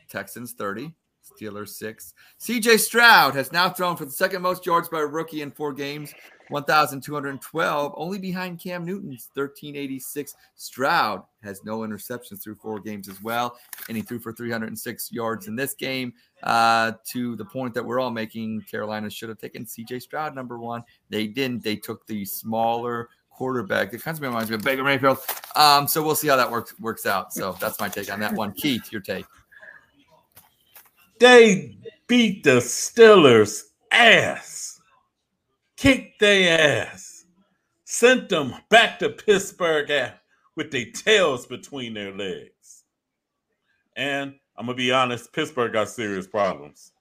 Texans 0.09 0.53
thirty, 0.53 0.95
Steelers 1.23 1.69
six. 1.69 2.15
C.J. 2.39 2.79
Stroud 2.79 3.35
has 3.35 3.53
now 3.53 3.69
thrown 3.69 3.97
for 3.97 4.07
the 4.07 4.11
second 4.11 4.41
most 4.41 4.65
yards 4.65 4.89
by 4.89 5.01
a 5.01 5.07
rookie 5.07 5.43
in 5.43 5.51
four 5.51 5.73
games. 5.73 6.15
1,212, 6.51 7.95
only 7.97 8.19
behind 8.19 8.59
Cam 8.59 8.85
Newton's 8.85 9.31
1,386. 9.35 10.35
Stroud 10.57 11.23
has 11.45 11.65
no 11.65 11.79
interceptions 11.81 12.43
through 12.43 12.57
four 12.57 12.81
games 12.81 13.09
as 13.09 13.23
well, 13.23 13.57
and 13.89 13.97
he 13.97 14.03
threw 14.03 14.19
for 14.19 14.33
306 14.33 15.13
yards 15.13 15.47
in 15.47 15.55
this 15.55 15.75
game. 15.75 16.13
Uh, 16.43 16.93
to 17.05 17.37
the 17.37 17.45
point 17.45 17.73
that 17.75 17.85
we're 17.85 18.01
all 18.01 18.11
making, 18.11 18.63
Carolina 18.63 19.09
should 19.09 19.29
have 19.29 19.39
taken 19.39 19.65
CJ 19.65 20.03
Stroud 20.03 20.35
number 20.35 20.59
one. 20.59 20.83
They 21.09 21.27
didn't. 21.29 21.63
They 21.63 21.77
took 21.77 22.07
the 22.07 22.25
smaller 22.25 23.11
quarterback. 23.31 23.93
It 23.95 24.03
kind 24.03 24.17
of 24.17 24.23
reminds 24.23 24.51
me 24.51 24.57
of 24.57 24.63
Baker 24.63 24.85
Mayfield. 24.85 25.19
Um, 25.57 25.89
so 25.89 26.03
we'll 26.03 26.15
see 26.15 26.29
how 26.29 26.37
that 26.37 26.51
works 26.51 26.79
works 26.79 27.07
out. 27.07 27.33
So 27.33 27.57
that's 27.61 27.81
my 27.81 27.89
take 27.89 28.13
on 28.13 28.21
that 28.21 28.35
one. 28.35 28.53
Keith, 28.53 28.93
your 28.93 29.01
take. 29.01 29.25
They 31.19 31.77
beat 32.07 32.45
the 32.45 32.59
Steelers 32.61 33.63
ass, 33.93 34.81
kicked 35.77 36.21
their 36.21 36.87
ass, 36.87 37.25
sent 37.85 38.29
them 38.29 38.55
back 38.69 38.99
to 39.01 39.11
Pittsburgh 39.11 40.13
with 40.57 40.71
their 40.71 40.87
tails 40.93 41.47
between 41.47 41.95
their 41.95 42.15
legs. 42.15 42.85
And 43.97 44.35
I'm 44.57 44.67
gonna 44.67 44.77
be 44.77 44.93
honest, 44.93 45.33
Pittsburgh 45.33 45.73
got 45.73 45.89
serious 45.89 46.27
problems. 46.27 46.93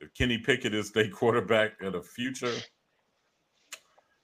If 0.00 0.14
Kenny 0.14 0.38
Pickett 0.38 0.74
is 0.74 0.90
their 0.90 1.08
quarterback 1.08 1.82
of 1.82 1.92
the 1.92 2.02
future, 2.02 2.54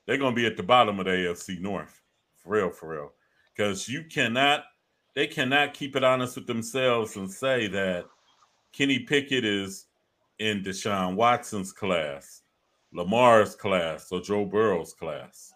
they're 0.06 0.18
gonna 0.18 0.34
be 0.34 0.46
at 0.46 0.56
the 0.56 0.62
bottom 0.62 0.98
of 0.98 1.06
the 1.06 1.12
AFC 1.12 1.60
North. 1.60 2.00
For 2.36 2.50
real, 2.50 2.70
for 2.70 2.88
real. 2.88 3.12
Because 3.54 3.88
you 3.88 4.04
cannot, 4.04 4.64
they 5.14 5.26
cannot 5.26 5.74
keep 5.74 5.96
it 5.96 6.04
honest 6.04 6.36
with 6.36 6.46
themselves 6.46 7.16
and 7.16 7.30
say 7.30 7.66
that 7.68 8.06
Kenny 8.72 9.00
Pickett 9.00 9.44
is 9.44 9.86
in 10.38 10.62
Deshaun 10.62 11.14
Watson's 11.14 11.72
class, 11.72 12.42
Lamar's 12.92 13.54
class, 13.54 14.12
or 14.12 14.20
Joe 14.20 14.44
Burrow's 14.44 14.92
class. 14.92 15.52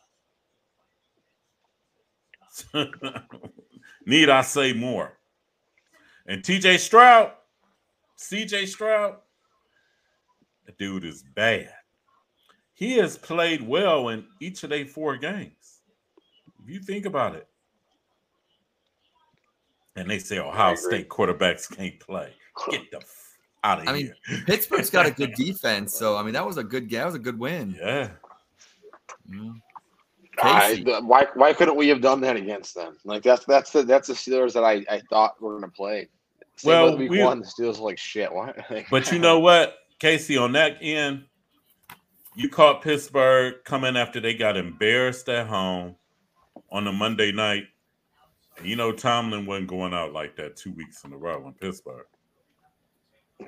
Need 4.07 4.29
I 4.31 4.43
say 4.43 4.73
more? 4.73 5.19
And 6.27 6.43
TJ 6.43 6.79
Stroud, 6.79 7.33
CJ 8.19 8.69
Stroud, 8.69 9.17
that 10.67 10.79
dude 10.79 11.05
is 11.05 11.23
bad. 11.35 11.73
He 12.81 12.97
has 12.97 13.19
played 13.19 13.61
well 13.61 14.09
in 14.09 14.25
each 14.41 14.65
of 14.65 14.71
their 14.71 14.87
four 14.87 15.19
games. 15.19 15.83
If 16.65 16.71
you 16.71 16.81
think 16.81 17.05
about 17.05 17.35
it. 17.37 17.47
And 19.97 20.11
they 20.11 20.19
say 20.19 20.39
Ohio 20.39 20.73
agree. 20.73 20.83
State 20.83 21.09
quarterbacks 21.11 21.77
can't 21.77 22.01
play. 22.01 22.33
Get 22.71 22.91
the 22.91 22.97
f- 22.97 23.37
out 23.65 23.79
of 23.81 23.85
here. 23.85 23.93
I 23.93 23.97
mean, 23.97 24.13
here. 24.27 24.43
Pittsburgh's 24.47 24.89
got 24.89 25.05
a 25.05 25.11
good 25.11 25.35
defense, 25.37 25.95
so 25.95 26.17
I 26.17 26.23
mean 26.23 26.33
that 26.33 26.47
was 26.47 26.57
a 26.57 26.65
good 26.65 26.89
game. 26.89 27.01
that 27.01 27.07
was 27.07 27.15
a 27.17 27.19
good 27.19 27.39
win. 27.39 27.77
Yeah. 27.79 28.11
Mm. 29.31 29.61
I, 30.43 30.77
the- 30.83 31.03
why 31.03 31.27
why 31.35 31.53
couldn't 31.53 31.77
we 31.77 31.89
have 31.89 32.01
done 32.01 32.23
that 32.23 32.37
against 32.37 32.75
them? 32.75 32.97
Like 33.05 33.23
that's 33.23 33.45
that's 33.45 33.73
the 33.73 33.83
that's 33.83 34.09
the 34.09 34.15
Steelers 34.15 34.55
that 34.55 34.65
I, 34.65 34.83
I 34.89 35.03
thought 35.11 35.39
were 35.43 35.53
gonna 35.61 35.71
play. 35.71 36.09
Same 36.57 36.69
Well, 36.71 36.97
week 36.97 37.11
we- 37.11 37.23
one, 37.23 37.41
the 37.41 37.47
Steelers 37.47 37.79
were 37.79 37.85
like 37.91 37.99
shit. 37.99 38.33
Why? 38.33 38.55
But 38.91 39.13
you 39.13 39.19
know 39.19 39.39
what, 39.39 39.75
Casey, 39.99 40.39
on 40.39 40.53
that 40.53 40.79
end, 40.81 41.25
you 42.41 42.49
caught 42.49 42.81
Pittsburgh 42.81 43.55
coming 43.65 43.97
after 43.99 44.19
they 44.19 44.33
got 44.35 44.57
embarrassed 44.57 45.29
at 45.29 45.47
home 45.47 45.95
on 46.73 46.87
a 46.87 46.93
Monday 46.93 47.33
night. 47.33 47.65
And 48.57 48.67
you 48.67 48.77
know 48.77 48.93
Tomlin 48.93 49.45
wasn't 49.45 49.69
going 49.69 49.93
out 49.93 50.13
like 50.15 50.37
that 50.37 50.57
two 50.57 50.73
weeks 50.73 51.05
in 51.05 51.13
a 51.13 51.17
row 51.17 51.47
in 51.47 51.53
Pittsburgh. 51.55 52.07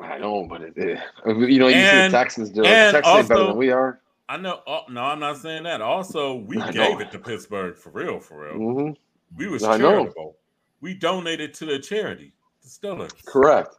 I 0.03 0.19
know, 0.19 0.47
but 0.47 0.61
it, 0.63 0.75
it- 0.77 0.99
you 1.27 1.59
know 1.59 1.69
you 1.69 1.75
see 1.75 1.81
And- 1.81 2.13
the 2.13 2.19
Texans 2.19 2.51
do 2.51 2.61
it. 2.63 2.65
Texans 2.65 3.07
are 3.07 3.23
better 3.25 3.47
than 3.47 3.57
we 3.57 3.71
are. 3.71 4.01
I 4.29 4.37
know. 4.37 4.61
Oh, 4.67 4.81
no, 4.91 5.03
I'm 5.03 5.21
not 5.21 5.39
saying 5.39 5.65
that. 5.65 5.81
Also, 5.83 6.35
we 6.37 6.57
I 6.61 6.71
gave 6.71 6.93
know. 6.95 7.01
it 7.01 7.11
to 7.13 7.19
Pittsburgh 7.19 7.77
for 7.77 7.91
real, 7.91 8.21
for 8.21 8.45
real. 8.45 8.55
hmm 8.55 8.91
We 9.37 9.49
was 9.49 9.63
I 9.65 9.77
know. 9.79 9.91
charitable. 10.05 10.37
We 10.81 10.95
donated 10.95 11.55
to 11.55 11.67
the 11.67 11.79
charity, 11.79 12.33
the 12.63 12.69
Steelers. 12.69 13.25
Correct. 13.25 13.77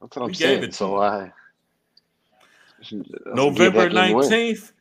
That's 0.00 0.16
what 0.16 0.22
I'm 0.22 0.26
We 0.28 0.32
gave 0.34 0.60
saying. 0.60 0.72
So. 0.72 0.98
I 1.00 1.10
should- 1.10 1.22
I 1.22 1.22
should 1.22 1.22
give 1.22 1.32
November 3.26 3.88
that 3.88 3.92
game 3.92 4.14
away. 4.14 4.28
nineteenth, 4.28 4.72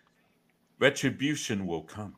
retribution 0.79 1.65
will 1.65 1.83
come. 1.83 2.15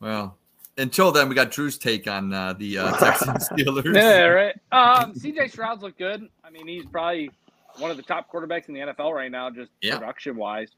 Well, 0.00 0.36
until 0.76 1.12
then, 1.12 1.28
we 1.28 1.34
got 1.34 1.50
Drew's 1.50 1.78
take 1.78 2.06
on 2.06 2.32
uh, 2.32 2.52
the 2.54 2.78
uh, 2.78 2.96
Texans 2.98 3.48
Steelers. 3.48 3.94
Yeah, 3.94 4.26
right. 4.26 4.54
Um, 4.72 5.14
CJ 5.14 5.50
Stroud's 5.50 5.82
look 5.82 5.96
good. 5.96 6.28
I 6.44 6.50
mean, 6.50 6.66
he's 6.66 6.84
probably 6.86 7.30
one 7.78 7.90
of 7.90 7.96
the 7.96 8.02
top 8.02 8.30
quarterbacks 8.30 8.68
in 8.68 8.74
the 8.74 8.80
NFL 8.80 9.12
right 9.14 9.30
now, 9.30 9.50
just 9.50 9.70
Yeah. 9.80 9.98
production 9.98 10.36
wise. 10.36 10.70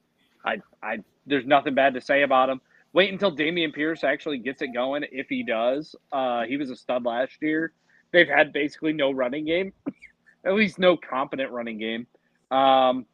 I, 0.44 0.60
I, 0.82 0.98
there's 1.26 1.46
nothing 1.46 1.74
bad 1.74 1.94
to 1.94 2.00
say 2.00 2.22
about 2.22 2.48
him. 2.48 2.60
Wait 2.92 3.12
until 3.12 3.34
Dameon 3.34 3.74
Pierce 3.74 4.04
actually 4.04 4.38
gets 4.38 4.62
it 4.62 4.68
going. 4.68 5.04
If 5.10 5.28
he 5.28 5.42
does, 5.42 5.94
uh, 6.12 6.44
he 6.44 6.56
was 6.56 6.70
a 6.70 6.76
stud 6.76 7.04
last 7.04 7.42
year. 7.42 7.72
They've 8.12 8.28
had 8.28 8.52
basically 8.52 8.92
no 8.92 9.10
running 9.10 9.44
game, 9.44 9.72
at 10.44 10.54
least 10.54 10.78
no 10.78 10.96
competent 10.96 11.50
running 11.50 11.78
game. 11.78 12.06
Um, 12.50 13.06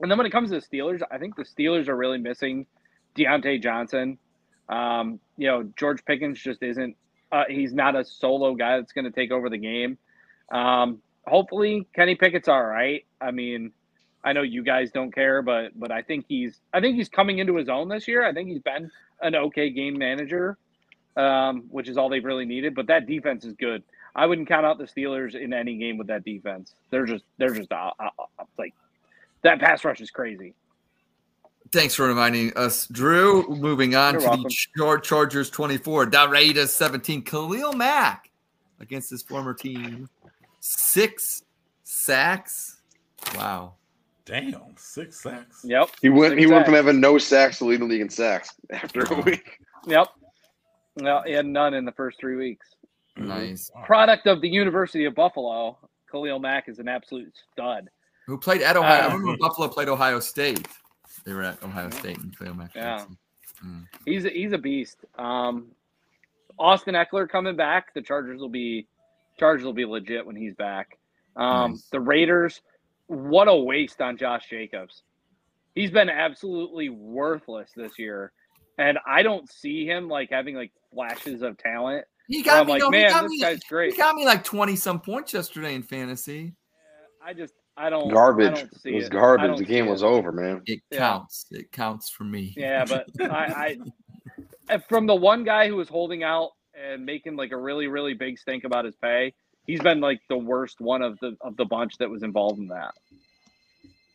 and 0.00 0.10
then 0.10 0.18
when 0.18 0.26
it 0.26 0.30
comes 0.30 0.50
to 0.50 0.60
the 0.60 0.66
Steelers, 0.66 1.00
I 1.10 1.18
think 1.18 1.36
the 1.36 1.44
Steelers 1.44 1.88
are 1.88 1.96
really 1.96 2.18
missing 2.18 2.66
Diontae 3.16 3.62
Johnson. 3.62 4.18
Um, 4.68 5.18
you 5.36 5.48
know, 5.48 5.70
George 5.76 6.04
Pickens 6.04 6.38
just 6.40 6.62
isn't. 6.62 6.96
Uh, 7.30 7.44
he's 7.48 7.72
not 7.72 7.96
a 7.96 8.04
solo 8.04 8.54
guy 8.54 8.78
that's 8.78 8.92
going 8.92 9.04
to 9.04 9.10
take 9.10 9.30
over 9.30 9.50
the 9.50 9.58
game. 9.58 9.98
Um, 10.50 11.02
hopefully, 11.26 11.86
Kenny 11.94 12.14
Pickett's 12.14 12.48
all 12.48 12.64
right. 12.64 13.04
I 13.20 13.30
mean, 13.32 13.72
I 14.24 14.32
know 14.32 14.42
you 14.42 14.62
guys 14.62 14.90
don't 14.90 15.12
care, 15.12 15.42
but 15.42 15.78
but 15.78 15.90
I 15.90 16.02
think 16.02 16.26
he's 16.28 16.60
I 16.72 16.80
think 16.80 16.96
he's 16.96 17.08
coming 17.08 17.38
into 17.38 17.56
his 17.56 17.68
own 17.68 17.88
this 17.88 18.08
year. 18.08 18.26
I 18.26 18.32
think 18.32 18.48
he's 18.48 18.60
been 18.60 18.90
an 19.20 19.34
okay 19.34 19.70
game 19.70 19.98
manager, 19.98 20.56
um, 21.16 21.64
which 21.70 21.88
is 21.88 21.96
all 21.96 22.08
they've 22.08 22.24
really 22.24 22.44
needed. 22.44 22.74
But 22.74 22.86
that 22.86 23.06
defense 23.06 23.44
is 23.44 23.54
good. 23.54 23.82
I 24.18 24.26
wouldn't 24.26 24.48
count 24.48 24.66
out 24.66 24.78
the 24.78 24.84
Steelers 24.84 25.36
in 25.36 25.52
any 25.52 25.76
game 25.76 25.96
with 25.96 26.08
that 26.08 26.24
defense. 26.24 26.74
They're 26.90 27.06
just 27.06 27.24
they're 27.38 27.54
just 27.54 27.70
uh, 27.70 27.92
uh, 28.00 28.10
uh, 28.18 28.44
like 28.58 28.74
that 29.42 29.60
pass 29.60 29.84
rush 29.84 30.00
is 30.00 30.10
crazy. 30.10 30.54
Thanks 31.70 31.94
for 31.94 32.08
reminding 32.08 32.52
us, 32.56 32.88
Drew. 32.88 33.46
Moving 33.48 33.94
on 33.94 34.14
You're 34.14 34.22
to 34.22 34.26
welcome. 34.28 34.44
the 34.44 35.00
Chargers 35.02 35.50
24, 35.50 36.06
Raiders 36.06 36.72
17. 36.72 37.22
Khalil 37.22 37.74
Mack 37.74 38.30
against 38.80 39.08
his 39.10 39.22
former 39.22 39.54
team. 39.54 40.08
Six 40.58 41.44
sacks. 41.84 42.80
Wow. 43.36 43.74
Damn, 44.24 44.74
six 44.76 45.22
sacks. 45.22 45.60
Yep. 45.62 45.90
He 46.02 46.08
went. 46.08 46.32
Six 46.32 46.42
He 46.42 46.46
went 46.48 46.64
from 46.64 46.74
having 46.74 47.00
no 47.00 47.18
sacks 47.18 47.58
to 47.58 47.66
leading 47.66 47.86
the 47.86 47.94
league 47.94 48.02
in 48.02 48.10
sacks 48.10 48.52
after 48.72 49.02
a 49.02 49.20
week. 49.20 49.60
Yep. 49.86 50.08
No, 50.96 51.22
he 51.24 51.32
had 51.32 51.46
none 51.46 51.74
in 51.74 51.84
the 51.84 51.92
first 51.92 52.18
three 52.18 52.34
weeks. 52.34 52.66
Nice. 53.26 53.70
Product 53.84 54.26
of 54.26 54.40
the 54.40 54.48
University 54.48 55.04
of 55.04 55.14
Buffalo. 55.14 55.78
Khalil 56.10 56.38
Mack 56.38 56.68
is 56.68 56.78
an 56.78 56.88
absolute 56.88 57.32
stud. 57.52 57.90
Who 58.26 58.38
played 58.38 58.62
at 58.62 58.76
Ohio? 58.76 59.02
I 59.02 59.06
Uh, 59.06 59.16
remember 59.16 59.36
Buffalo 59.38 59.68
played 59.68 59.88
Ohio 59.88 60.20
State. 60.20 60.66
They 61.24 61.32
were 61.32 61.42
at 61.42 61.62
Ohio 61.62 61.90
State 61.90 62.18
and 62.18 62.36
Khalil 62.36 62.54
Mack. 62.54 62.74
Yeah. 62.74 63.04
Mm. 63.64 63.86
He's 64.04 64.24
a, 64.24 64.30
he's 64.30 64.52
a 64.52 64.58
beast. 64.58 65.04
Um, 65.18 65.68
Austin 66.58 66.94
Ekeler 66.94 67.28
coming 67.28 67.56
back. 67.56 67.92
The 67.94 68.02
Chargers 68.02 68.40
will 68.40 68.48
be 68.48 68.86
Chargers 69.38 69.64
will 69.64 69.72
be 69.72 69.84
legit 69.84 70.24
when 70.26 70.36
he's 70.36 70.54
back. 70.54 70.98
Um, 71.36 71.72
Nice. 71.72 71.88
The 71.90 72.00
Raiders. 72.00 72.62
What 73.06 73.48
a 73.48 73.54
waste 73.56 74.00
on 74.00 74.16
Josh 74.16 74.48
Jacobs. 74.50 75.02
He's 75.74 75.90
been 75.90 76.10
absolutely 76.10 76.88
worthless 76.88 77.70
this 77.74 77.98
year, 77.98 78.32
and 78.76 78.98
I 79.06 79.22
don't 79.22 79.48
see 79.50 79.86
him 79.86 80.08
like 80.08 80.30
having 80.30 80.54
like 80.56 80.72
flashes 80.92 81.42
of 81.42 81.56
talent. 81.56 82.04
He 82.28 82.42
got 82.42 82.66
me. 82.66 82.74
like, 82.74 82.80
no, 82.82 82.90
he 82.90 83.02
got 83.04 83.22
this 83.22 83.30
me. 83.30 83.40
guy's 83.40 83.60
great. 83.64 83.92
He 83.92 83.98
got 83.98 84.14
me 84.14 84.24
like 84.26 84.44
twenty 84.44 84.76
some 84.76 85.00
points 85.00 85.32
yesterday 85.32 85.74
in 85.74 85.82
fantasy. 85.82 86.54
I 87.24 87.32
just 87.32 87.54
I 87.76 87.88
don't 87.90 88.10
I 88.10 88.12
Garbage. 88.14 88.54
don't 88.54 88.80
see 88.80 88.90
It 88.90 88.94
was 88.96 89.06
I 89.06 89.08
garbage. 89.08 89.52
The 89.52 89.58
see 89.58 89.64
game 89.64 89.86
it. 89.86 89.90
was 89.90 90.02
over, 90.02 90.30
man. 90.32 90.62
It 90.66 90.80
Yeah. 90.90 90.98
counts. 90.98 91.46
It 91.50 91.72
counts 91.72 92.10
for 92.10 92.24
me. 92.24 92.52
Yeah, 92.56 92.84
but 92.84 93.06
I, 93.30 93.76
I 94.68 94.78
from 94.88 95.06
the 95.06 95.14
one 95.14 95.42
guy 95.44 95.68
who 95.68 95.76
was 95.76 95.88
holding 95.88 96.22
out 96.22 96.50
and 96.74 97.04
making 97.06 97.36
like 97.36 97.52
a 97.52 97.56
really 97.56 97.86
really 97.86 98.14
big 98.14 98.38
stink 98.38 98.64
about 98.64 98.84
his 98.84 98.94
pay, 98.96 99.32
he's 99.66 99.80
been 99.80 100.00
like 100.00 100.20
the 100.28 100.36
worst 100.38 100.80
one 100.80 101.02
of 101.02 101.18
the 101.20 101.36
of 101.40 101.56
the 101.56 101.64
bunch 101.64 101.96
that 101.98 102.10
was 102.10 102.22
involved 102.22 102.58
in 102.58 102.68
that. 102.68 102.92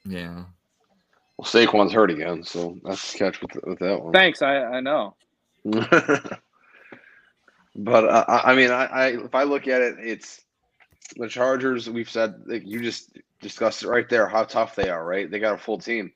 yeah. 0.05 0.43
Well, 1.37 1.47
Saquon's 1.47 1.91
hurt 1.91 2.11
again, 2.11 2.43
so 2.43 2.77
that's 2.83 3.11
the 3.11 3.17
catch 3.17 3.41
with, 3.41 3.51
with 3.65 3.79
that 3.79 3.99
one. 4.03 4.13
Thanks, 4.13 4.43
I 4.43 4.57
I 4.63 4.79
know. 4.81 5.15
but 7.75 8.05
uh, 8.05 8.41
I 8.43 8.55
mean, 8.55 8.71
I, 8.71 8.85
I 8.85 9.07
if 9.23 9.35
I 9.35 9.43
look 9.43 9.67
at 9.67 9.81
it, 9.81 9.95
it's 9.99 10.41
the 11.17 11.27
Chargers. 11.27 11.89
We've 11.89 12.09
said 12.09 12.35
like, 12.45 12.65
you 12.65 12.81
just 12.81 13.17
discussed 13.41 13.83
it 13.83 13.89
right 13.89 14.07
there 14.09 14.27
how 14.27 14.43
tough 14.43 14.75
they 14.75 14.89
are. 14.89 15.05
Right, 15.05 15.29
they 15.29 15.39
got 15.39 15.55
a 15.55 15.57
full 15.57 15.77
team. 15.77 16.11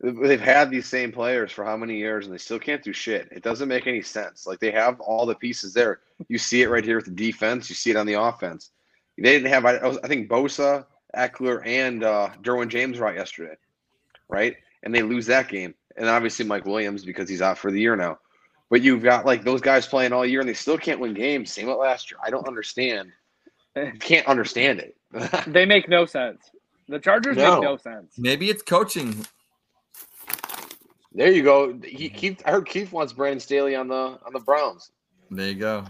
They've 0.00 0.40
had 0.40 0.70
these 0.70 0.86
same 0.86 1.12
players 1.12 1.52
for 1.52 1.64
how 1.64 1.76
many 1.76 1.96
years, 1.96 2.26
and 2.26 2.34
they 2.34 2.38
still 2.38 2.58
can't 2.58 2.82
do 2.82 2.92
shit. 2.92 3.28
It 3.30 3.44
doesn't 3.44 3.68
make 3.68 3.86
any 3.86 4.02
sense. 4.02 4.46
Like 4.46 4.58
they 4.58 4.72
have 4.72 5.00
all 5.00 5.26
the 5.26 5.34
pieces 5.34 5.72
there. 5.72 6.00
You 6.28 6.38
see 6.38 6.62
it 6.62 6.70
right 6.70 6.84
here 6.84 6.96
with 6.96 7.04
the 7.04 7.12
defense. 7.12 7.68
You 7.68 7.76
see 7.76 7.90
it 7.90 7.96
on 7.96 8.06
the 8.06 8.20
offense. 8.20 8.70
They 9.16 9.32
didn't 9.32 9.52
have. 9.52 9.64
I, 9.64 9.76
I 9.76 10.08
think 10.08 10.28
Bosa, 10.28 10.86
Ekeler, 11.16 11.64
and 11.66 12.02
uh, 12.02 12.30
Derwin 12.42 12.68
James 12.68 13.00
out 13.00 13.14
yesterday, 13.14 13.54
right? 14.28 14.56
And 14.82 14.94
they 14.94 15.02
lose 15.02 15.26
that 15.26 15.48
game. 15.48 15.74
And 15.96 16.08
obviously 16.08 16.44
Mike 16.44 16.64
Williams 16.64 17.04
because 17.04 17.28
he's 17.28 17.42
out 17.42 17.58
for 17.58 17.70
the 17.70 17.80
year 17.80 17.96
now. 17.96 18.18
But 18.72 18.80
you've 18.80 19.02
got 19.02 19.26
like 19.26 19.44
those 19.44 19.60
guys 19.60 19.86
playing 19.86 20.14
all 20.14 20.24
year 20.24 20.40
and 20.40 20.48
they 20.48 20.54
still 20.54 20.78
can't 20.78 20.98
win 20.98 21.12
games. 21.12 21.52
Same 21.52 21.66
with 21.66 21.76
last 21.76 22.10
year. 22.10 22.18
I 22.24 22.30
don't 22.30 22.48
understand. 22.48 23.12
Can't 24.00 24.26
understand 24.26 24.80
it. 24.80 24.96
They 25.46 25.66
make 25.66 25.90
no 25.90 26.06
sense. 26.06 26.40
The 26.88 26.98
Chargers 26.98 27.36
No. 27.36 27.56
make 27.56 27.62
no 27.62 27.76
sense. 27.76 28.14
Maybe 28.16 28.48
it's 28.48 28.62
coaching. 28.62 29.26
there 31.12 31.30
you 31.30 31.42
go. 31.42 31.78
He, 31.84 32.08
Keith, 32.08 32.42
I 32.46 32.52
heard 32.52 32.66
Keith 32.66 32.92
wants 32.92 33.12
Brandon 33.12 33.40
Staley 33.40 33.74
on 33.76 33.88
the 33.88 34.18
on 34.24 34.32
the 34.32 34.40
Browns. 34.40 34.90
There 35.30 35.48
you 35.48 35.54
go. 35.56 35.84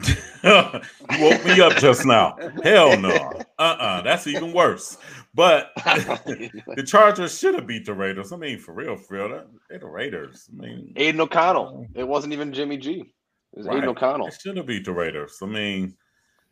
you 0.44 1.20
woke 1.20 1.44
me 1.44 1.60
up 1.60 1.76
just 1.76 2.06
now. 2.06 2.36
Hell 2.62 2.98
no. 2.98 3.32
Uh-uh. 3.58 4.02
That's 4.02 4.26
even 4.26 4.52
worse. 4.52 4.98
But 5.34 5.70
the 5.76 6.84
Chargers 6.86 7.38
should 7.38 7.54
have 7.54 7.66
beat 7.66 7.84
the 7.84 7.94
Raiders. 7.94 8.32
I 8.32 8.36
mean, 8.36 8.58
for 8.58 8.72
real, 8.72 8.96
for 8.96 9.14
real. 9.14 9.44
They're 9.68 9.78
the 9.78 9.86
Raiders. 9.86 10.48
I 10.52 10.62
mean, 10.62 10.92
Aidan 10.96 11.20
O'Connell. 11.20 11.86
It 11.94 12.06
wasn't 12.06 12.32
even 12.32 12.52
Jimmy 12.52 12.78
G. 12.78 13.12
It 13.52 13.58
was 13.58 13.66
right. 13.66 13.76
Aidan 13.76 13.90
O'Connell. 13.90 14.26
They 14.28 14.36
should 14.40 14.56
have 14.56 14.66
beat 14.66 14.84
the 14.84 14.92
Raiders. 14.92 15.38
I 15.42 15.46
mean, 15.46 15.94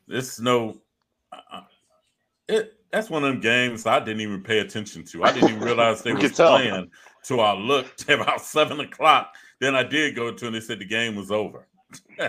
it's 0.08 0.38
no. 0.38 0.80
uh, 1.32 1.62
It 2.48 2.74
that's 2.92 3.10
one 3.10 3.24
of 3.24 3.30
them 3.30 3.40
games 3.40 3.86
I 3.86 3.98
didn't 4.00 4.22
even 4.22 4.42
pay 4.42 4.60
attention 4.60 5.04
to. 5.04 5.24
I 5.24 5.32
didn't 5.32 5.50
even 5.50 5.62
realize 5.62 6.02
they 6.02 6.12
was 6.14 6.32
playing 6.32 6.90
till 7.22 7.40
I 7.40 7.52
looked 7.52 8.08
at 8.08 8.20
about 8.20 8.40
seven 8.40 8.80
o'clock. 8.80 9.34
Then 9.60 9.74
I 9.74 9.82
did 9.82 10.16
go 10.16 10.32
to 10.32 10.46
and 10.46 10.54
they 10.54 10.60
said 10.60 10.78
the 10.78 10.84
game 10.86 11.16
was 11.16 11.30
over. 11.30 11.66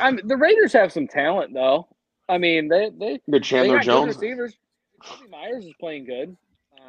I 0.00 0.10
mean, 0.10 0.26
the 0.26 0.36
Raiders 0.36 0.72
have 0.72 0.92
some 0.92 1.06
talent 1.08 1.52
though. 1.54 1.88
I 2.28 2.38
mean, 2.38 2.68
they 2.68 2.90
they 2.98 3.20
Good 3.30 3.42
they 3.42 3.46
Chandler 3.46 3.76
got 3.76 3.84
Jones. 3.84 4.16
good 4.16 4.22
receivers. 4.22 4.56
Kobe 5.02 5.28
Meyers 5.30 5.64
is 5.64 5.74
playing 5.80 6.06
good. 6.06 6.36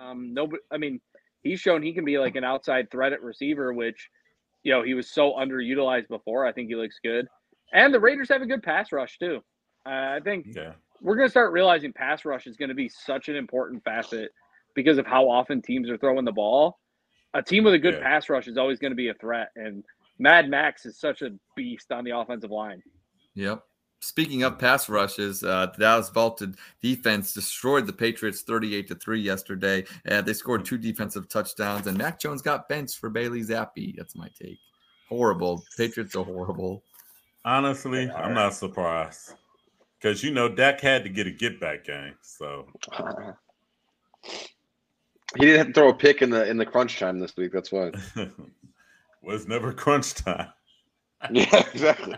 Um, 0.01 0.33
no, 0.33 0.49
I 0.71 0.77
mean, 0.77 0.99
he's 1.43 1.59
shown 1.59 1.81
he 1.83 1.93
can 1.93 2.05
be 2.05 2.17
like 2.17 2.35
an 2.35 2.43
outside 2.43 2.89
threat 2.91 3.13
at 3.13 3.21
receiver, 3.21 3.73
which 3.73 4.09
you 4.63 4.71
know 4.73 4.83
he 4.83 4.93
was 4.93 5.09
so 5.11 5.33
underutilized 5.33 6.07
before. 6.07 6.45
I 6.45 6.51
think 6.51 6.69
he 6.69 6.75
looks 6.75 6.99
good, 7.03 7.27
and 7.73 7.93
the 7.93 7.99
Raiders 7.99 8.29
have 8.29 8.41
a 8.41 8.45
good 8.47 8.63
pass 8.63 8.91
rush 8.91 9.17
too. 9.17 9.39
Uh, 9.85 9.89
I 9.89 10.19
think 10.23 10.47
Yeah. 10.55 10.73
we're 11.01 11.15
going 11.15 11.27
to 11.27 11.31
start 11.31 11.53
realizing 11.53 11.93
pass 11.93 12.25
rush 12.25 12.45
is 12.47 12.57
going 12.57 12.69
to 12.69 12.75
be 12.75 12.89
such 12.89 13.29
an 13.29 13.35
important 13.35 13.83
facet 13.83 14.31
because 14.75 14.97
of 14.97 15.05
how 15.05 15.29
often 15.29 15.61
teams 15.61 15.89
are 15.89 15.97
throwing 15.97 16.25
the 16.25 16.31
ball. 16.31 16.77
A 17.33 17.41
team 17.41 17.63
with 17.63 17.73
a 17.75 17.79
good 17.79 17.95
Yeah. 17.95 18.03
pass 18.03 18.29
rush 18.29 18.47
is 18.47 18.57
always 18.57 18.79
going 18.79 18.91
to 18.91 18.95
be 18.97 19.09
a 19.09 19.13
threat, 19.15 19.49
and 19.55 19.83
Mad 20.19 20.49
Max 20.49 20.85
is 20.85 20.99
such 20.99 21.21
a 21.21 21.31
beast 21.55 21.91
on 21.91 22.03
the 22.03 22.17
offensive 22.17 22.51
line. 22.51 22.83
Yep. 23.35 23.63
Speaking 24.01 24.43
of 24.43 24.57
pass 24.57 24.87
rushes, 24.87 25.43
uh, 25.43 25.67
the 25.67 25.79
Dallas 25.79 26.09
vaulted 26.09 26.55
defense 26.81 27.33
destroyed 27.33 27.85
the 27.85 27.93
Patriots 27.93 28.41
38 28.41 28.87
to 28.87 28.95
3 28.95 29.19
yesterday. 29.19 29.85
And 30.05 30.25
they 30.25 30.33
scored 30.33 30.63
two 30.63 30.77
defensive 30.77 31.27
touchdowns, 31.27 31.87
and 31.87 31.97
Mac 31.97 32.19
Jones 32.19 32.41
got 32.41 32.69
benched 32.69 32.97
for 32.97 33.09
Bailey 33.09 33.41
Zappe. 33.41 33.95
That's 33.97 34.15
my 34.15 34.29
take. 34.41 34.57
Horrible. 35.09 35.63
Patriots 35.75 36.15
are 36.15 36.23
horrible. 36.23 36.83
Honestly, 37.43 38.09
I'm 38.11 38.33
not 38.33 38.53
surprised. 38.53 39.33
Because 39.99 40.23
you 40.23 40.31
know 40.31 40.47
Dak 40.47 40.79
had 40.79 41.03
to 41.03 41.09
get 41.09 41.27
a 41.27 41.31
get 41.31 41.59
back 41.59 41.83
game. 41.83 42.13
So 42.21 42.67
He 44.23 45.45
didn't 45.45 45.57
have 45.57 45.67
to 45.67 45.73
throw 45.73 45.89
a 45.89 45.93
pick 45.93 46.21
in 46.21 46.29
the 46.29 46.47
in 46.49 46.57
the 46.57 46.65
crunch 46.65 46.99
time 46.99 47.19
this 47.19 47.35
week. 47.35 47.51
That's 47.51 47.71
why. 47.71 47.91
was 49.21 49.47
never 49.47 49.73
crunch 49.73 50.15
time. 50.15 50.49
Yeah, 51.31 51.65
exactly. 51.73 52.15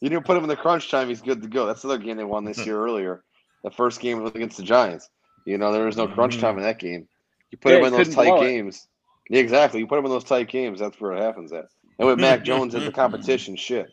You 0.00 0.10
didn't 0.10 0.26
put 0.26 0.36
him 0.36 0.42
in 0.42 0.48
the 0.50 0.56
crunch 0.56 0.90
time. 0.90 1.08
He's 1.08 1.22
good 1.22 1.40
to 1.40 1.48
go. 1.48 1.64
That's 1.64 1.80
the 1.80 1.88
other 1.88 1.96
game 1.96 2.18
they 2.18 2.24
won 2.24 2.44
this 2.44 2.58
year 2.66 2.78
earlier. 2.78 3.24
The 3.64 3.70
first 3.70 3.98
game 3.98 4.22
was 4.22 4.32
against 4.34 4.58
the 4.58 4.62
Giants. 4.62 5.08
You 5.46 5.56
know 5.56 5.72
there 5.72 5.86
was 5.86 5.96
no 5.96 6.06
crunch 6.06 6.36
mm. 6.36 6.40
time 6.40 6.58
in 6.58 6.64
that 6.64 6.78
game. 6.78 7.08
You 7.50 7.56
put 7.58 7.72
Yeah, 7.72 7.78
him 7.78 7.84
in 7.86 7.92
those 7.92 8.14
tight 8.14 8.40
games. 8.40 8.88
Yeah, 9.30 9.40
exactly. 9.40 9.80
You 9.80 9.86
put 9.86 9.98
him 9.98 10.04
in 10.04 10.10
those 10.10 10.24
tight 10.24 10.48
games. 10.48 10.80
That's 10.80 11.00
where 11.00 11.12
it 11.12 11.22
happens 11.22 11.52
at. 11.52 11.66
And 11.98 12.06
with 12.06 12.20
Mac 12.20 12.44
Jones 12.44 12.74
as 12.74 12.84
the 12.84 12.92
competition, 12.92 13.56
shit. 13.56 13.86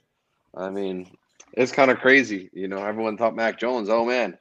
I 0.55 0.69
mean, 0.69 1.09
it's 1.53 1.71
kind 1.71 1.91
of 1.91 1.99
crazy. 1.99 2.49
You 2.53 2.67
know, 2.67 2.83
everyone 2.83 3.17
thought 3.17 3.35
Mac 3.35 3.59
Jones. 3.59 3.89
Oh 3.89 4.05
man, 4.05 4.37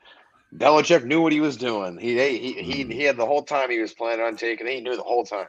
Belichick 0.57 1.05
knew 1.05 1.20
what 1.20 1.32
he 1.32 1.40
was 1.40 1.57
doing. 1.57 1.99
He 1.99 2.19
he 2.19 2.53
he, 2.55 2.85
he 2.85 3.03
had 3.03 3.16
the 3.16 3.27
whole 3.27 3.43
time 3.43 3.70
he 3.70 3.78
was 3.78 3.95
planning 3.95 4.24
on 4.24 4.36
taking. 4.36 4.66
He 4.66 4.81
knew 4.81 4.97
the 4.97 5.03
whole 5.03 5.24
time. 5.24 5.49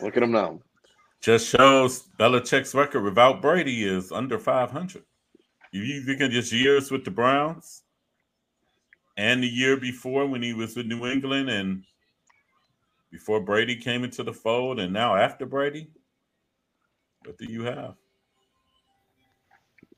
Look 0.00 0.16
at 0.16 0.22
him 0.22 0.32
now. 0.32 0.60
Just 1.24 1.48
shows 1.48 2.02
Belichick's 2.18 2.74
record 2.74 3.02
without 3.02 3.40
Brady 3.40 3.88
is 3.88 4.12
under 4.12 4.38
500. 4.38 5.02
If 5.72 5.88
you 5.88 6.02
look 6.06 6.20
at 6.20 6.30
his 6.30 6.52
years 6.52 6.90
with 6.90 7.02
the 7.02 7.10
Browns 7.10 7.82
and 9.16 9.42
the 9.42 9.48
year 9.48 9.78
before 9.78 10.26
when 10.26 10.42
he 10.42 10.52
was 10.52 10.76
with 10.76 10.84
New 10.84 11.06
England 11.06 11.48
and 11.48 11.82
before 13.10 13.40
Brady 13.40 13.74
came 13.74 14.04
into 14.04 14.22
the 14.22 14.34
fold 14.34 14.78
and 14.78 14.92
now 14.92 15.16
after 15.16 15.46
Brady, 15.46 15.88
what 17.24 17.38
do 17.38 17.50
you 17.50 17.64
have? 17.64 17.94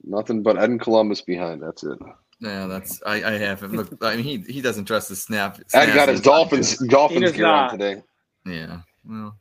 Nothing 0.04 0.44
but 0.44 0.56
Ed 0.56 0.70
and 0.70 0.80
Columbus 0.80 1.22
behind. 1.22 1.60
That's 1.60 1.82
it. 1.82 1.98
Yeah, 2.38 2.68
that's 2.68 3.02
I, 3.04 3.14
I 3.14 3.32
have 3.32 3.64
him. 3.64 3.72
Look, 3.72 3.98
I 4.00 4.14
mean 4.14 4.24
he 4.24 4.44
he 4.52 4.60
doesn't 4.60 4.84
trust 4.84 5.08
the 5.08 5.16
snap. 5.16 5.58
Ed 5.74 5.92
got 5.92 6.08
his. 6.08 6.20
Dolphins 6.20 6.78
Dolphins 6.86 7.32
gear 7.32 7.46
on 7.46 7.70
today. 7.72 8.04
Yeah. 8.46 8.82
Well, 9.04 9.36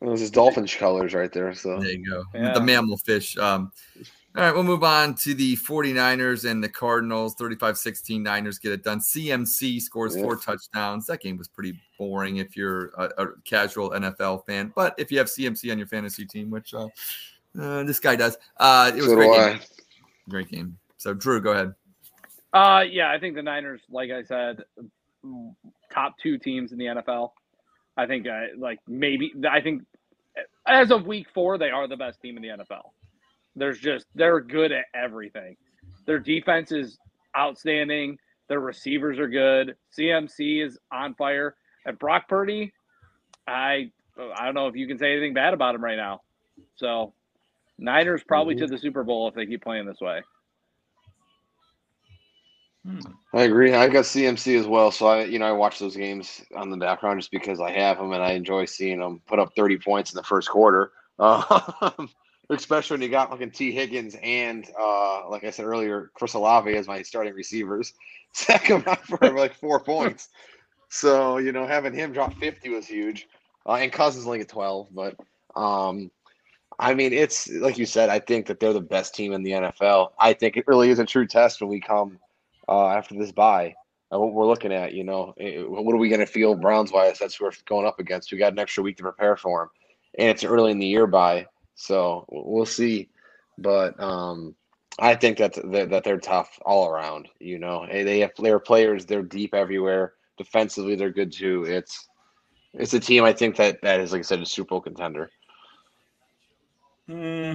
It 0.00 0.06
was 0.06 0.20
his 0.20 0.30
Dolphins 0.30 0.74
colors 0.74 1.12
right 1.14 1.32
there. 1.32 1.52
So 1.54 1.80
There 1.80 1.90
you 1.90 2.08
go. 2.08 2.24
Yeah. 2.34 2.52
The 2.52 2.60
mammal 2.60 2.98
fish. 2.98 3.36
Um, 3.36 3.72
all 4.36 4.44
right, 4.44 4.52
we'll 4.54 4.62
move 4.62 4.84
on 4.84 5.14
to 5.16 5.34
the 5.34 5.56
49ers 5.56 6.48
and 6.48 6.62
the 6.62 6.68
Cardinals. 6.68 7.34
35-16 7.34 8.20
Niners 8.22 8.58
get 8.58 8.70
it 8.72 8.84
done. 8.84 9.00
CMC 9.00 9.80
scores 9.80 10.14
Yeah. 10.14 10.22
four 10.22 10.36
touchdowns. 10.36 11.06
That 11.06 11.20
game 11.20 11.36
was 11.36 11.48
pretty 11.48 11.80
boring 11.98 12.36
if 12.36 12.56
you're 12.56 12.88
a, 12.96 13.10
a 13.18 13.26
casual 13.44 13.90
NFL 13.90 14.46
fan. 14.46 14.72
But 14.76 14.94
if 14.98 15.10
you 15.10 15.18
have 15.18 15.26
CMC 15.26 15.72
on 15.72 15.78
your 15.78 15.88
fantasy 15.88 16.24
team, 16.24 16.50
which 16.50 16.74
uh, 16.74 16.86
uh, 17.60 17.82
this 17.82 17.98
guy 17.98 18.14
does, 18.14 18.36
uh, 18.58 18.92
it 18.94 18.98
was 19.00 19.06
So 19.06 19.16
great 19.16 19.32
game. 19.32 19.60
Great 20.28 20.48
game. 20.48 20.78
So 20.98 21.14
Drew, 21.14 21.40
go 21.40 21.52
ahead. 21.52 21.74
Uh, 22.52 22.84
yeah, 22.88 23.10
I 23.10 23.18
think 23.18 23.34
the 23.34 23.42
Niners, 23.42 23.80
like 23.90 24.10
I 24.10 24.22
said, 24.22 24.62
top 25.92 26.16
two 26.18 26.38
teams 26.38 26.70
in 26.70 26.78
the 26.78 26.84
NFL. 26.86 27.32
I 27.98 28.06
think, 28.06 28.26
uh, 28.28 28.56
like 28.58 28.78
maybe, 28.88 29.32
I 29.50 29.60
think 29.60 29.82
as 30.66 30.90
of 30.90 31.06
week 31.06 31.26
four, 31.34 31.58
they 31.58 31.70
are 31.70 31.88
the 31.88 31.96
best 31.96 32.20
team 32.22 32.36
in 32.36 32.42
the 32.42 32.48
NFL. 32.50 32.90
There's 33.56 33.78
just 33.80 34.06
they're 34.14 34.40
good 34.40 34.72
at 34.72 34.84
everything. 34.94 35.56
Their 36.06 36.20
defense 36.20 36.72
is 36.72 36.98
outstanding. 37.36 38.18
Their 38.48 38.60
receivers 38.60 39.18
are 39.18 39.28
good. 39.28 39.74
CMC 39.98 40.64
is 40.64 40.78
on 40.92 41.14
fire. 41.14 41.56
And 41.84 41.98
Brock 41.98 42.28
Purdy, 42.28 42.72
I 43.46 43.90
I 44.18 44.44
don't 44.44 44.54
know 44.54 44.68
if 44.68 44.76
you 44.76 44.86
can 44.86 44.98
say 44.98 45.12
anything 45.12 45.34
bad 45.34 45.54
about 45.54 45.74
him 45.74 45.82
right 45.84 45.96
now. 45.96 46.20
So 46.76 47.14
Niners 47.78 48.22
probably 48.26 48.54
Mm-hmm. 48.54 48.64
to 48.66 48.70
the 48.70 48.78
Super 48.78 49.04
Bowl 49.04 49.28
if 49.28 49.34
they 49.34 49.46
keep 49.46 49.62
playing 49.62 49.86
this 49.86 50.00
way. 50.00 50.22
I 53.34 53.42
agree. 53.42 53.74
I 53.74 53.88
got 53.88 54.04
CMC 54.04 54.58
as 54.58 54.66
well, 54.66 54.90
so 54.90 55.06
I, 55.06 55.24
you 55.24 55.38
know, 55.38 55.46
I 55.46 55.52
watch 55.52 55.78
those 55.78 55.96
games 55.96 56.42
on 56.56 56.70
the 56.70 56.76
background 56.76 57.20
just 57.20 57.30
because 57.30 57.60
I 57.60 57.70
have 57.70 57.98
them 57.98 58.12
and 58.12 58.22
I 58.22 58.32
enjoy 58.32 58.64
seeing 58.64 59.00
them 59.00 59.20
put 59.26 59.38
up 59.38 59.54
30 59.54 59.78
points 59.78 60.12
in 60.12 60.16
the 60.16 60.22
first 60.22 60.48
quarter. 60.48 60.92
Um, 61.20 62.08
especially 62.48 62.94
when 62.94 63.02
you 63.02 63.08
got 63.08 63.28
fucking 63.28 63.50
Tee 63.50 63.72
Higgins 63.72 64.14
and, 64.22 64.64
uh, 64.78 65.28
like 65.28 65.42
I 65.42 65.50
said 65.50 65.66
earlier, 65.66 66.12
Chris 66.14 66.34
Olave 66.34 66.72
as 66.76 66.86
my 66.86 67.02
starting 67.02 67.34
receivers. 67.34 67.92
Him 68.62 68.84
out 68.86 69.04
for 69.04 69.18
like 69.30 69.54
four 69.54 69.80
points. 69.80 70.28
So 70.88 71.38
you 71.38 71.52
know, 71.52 71.66
having 71.66 71.94
him 71.94 72.12
drop 72.12 72.34
50 72.34 72.68
was 72.70 72.86
huge, 72.86 73.28
uh, 73.66 73.74
and 73.74 73.92
Cousins 73.92 74.26
only 74.26 74.40
at 74.40 74.48
12. 74.48 74.88
But 74.92 75.16
um, 75.56 76.10
I 76.78 76.94
mean, 76.94 77.12
it's 77.12 77.50
like 77.50 77.78
you 77.78 77.86
said. 77.86 78.08
I 78.08 78.18
think 78.18 78.46
that 78.46 78.60
they're 78.60 78.72
the 78.72 78.80
best 78.80 79.14
team 79.14 79.32
in 79.32 79.42
the 79.42 79.52
NFL. 79.52 80.12
I 80.18 80.32
think 80.32 80.56
it 80.56 80.66
really 80.66 80.90
is 80.90 80.98
a 80.98 81.04
true 81.04 81.26
test 81.26 81.60
when 81.60 81.68
we 81.68 81.80
come 81.80 82.18
uh, 82.68 82.88
after 82.88 83.14
this 83.14 83.32
bye. 83.32 83.74
Uh, 84.12 84.18
what 84.18 84.32
we're 84.32 84.46
looking 84.46 84.72
at, 84.72 84.94
you 84.94 85.04
know, 85.04 85.34
eh, 85.38 85.60
what 85.62 85.94
are 85.94 85.98
we 85.98 86.08
going 86.08 86.20
to 86.20 86.26
feel 86.26 86.54
Browns 86.54 86.92
wise? 86.92 87.18
That's 87.18 87.34
who 87.34 87.44
we're 87.44 87.52
going 87.66 87.86
up 87.86 88.00
against. 88.00 88.32
We 88.32 88.38
got 88.38 88.52
an 88.52 88.58
extra 88.58 88.82
week 88.82 88.96
to 88.98 89.02
prepare 89.02 89.36
for 89.36 89.60
them, 89.60 89.68
and 90.18 90.28
it's 90.28 90.44
early 90.44 90.70
in 90.70 90.78
the 90.78 90.86
year 90.86 91.06
bye, 91.06 91.46
so 91.74 92.24
we'll 92.30 92.64
see. 92.64 93.10
But 93.58 94.00
um, 94.02 94.54
I 94.98 95.14
think 95.14 95.38
that 95.38 95.54
that 95.72 95.90
that 95.90 96.04
they're 96.04 96.18
tough 96.18 96.58
all 96.64 96.88
around. 96.88 97.28
You 97.38 97.58
know, 97.58 97.82
Eh, 97.82 98.04
they 98.04 98.20
have 98.20 98.32
their 98.38 98.58
players. 98.58 99.04
They're 99.04 99.22
deep 99.22 99.54
everywhere. 99.54 100.14
Defensively, 100.38 100.94
they're 100.94 101.10
good 101.10 101.32
too. 101.32 101.64
It's 101.64 102.08
it's 102.72 102.94
a 102.94 103.00
team 103.00 103.24
I 103.24 103.32
think 103.32 103.56
that 103.56 103.82
that 103.82 104.00
is 104.00 104.12
like 104.12 104.20
I 104.20 104.22
said, 104.22 104.40
a 104.40 104.46
Super 104.46 104.68
Bowl 104.70 104.80
contender. 104.80 105.30
Hmm. 107.06 107.54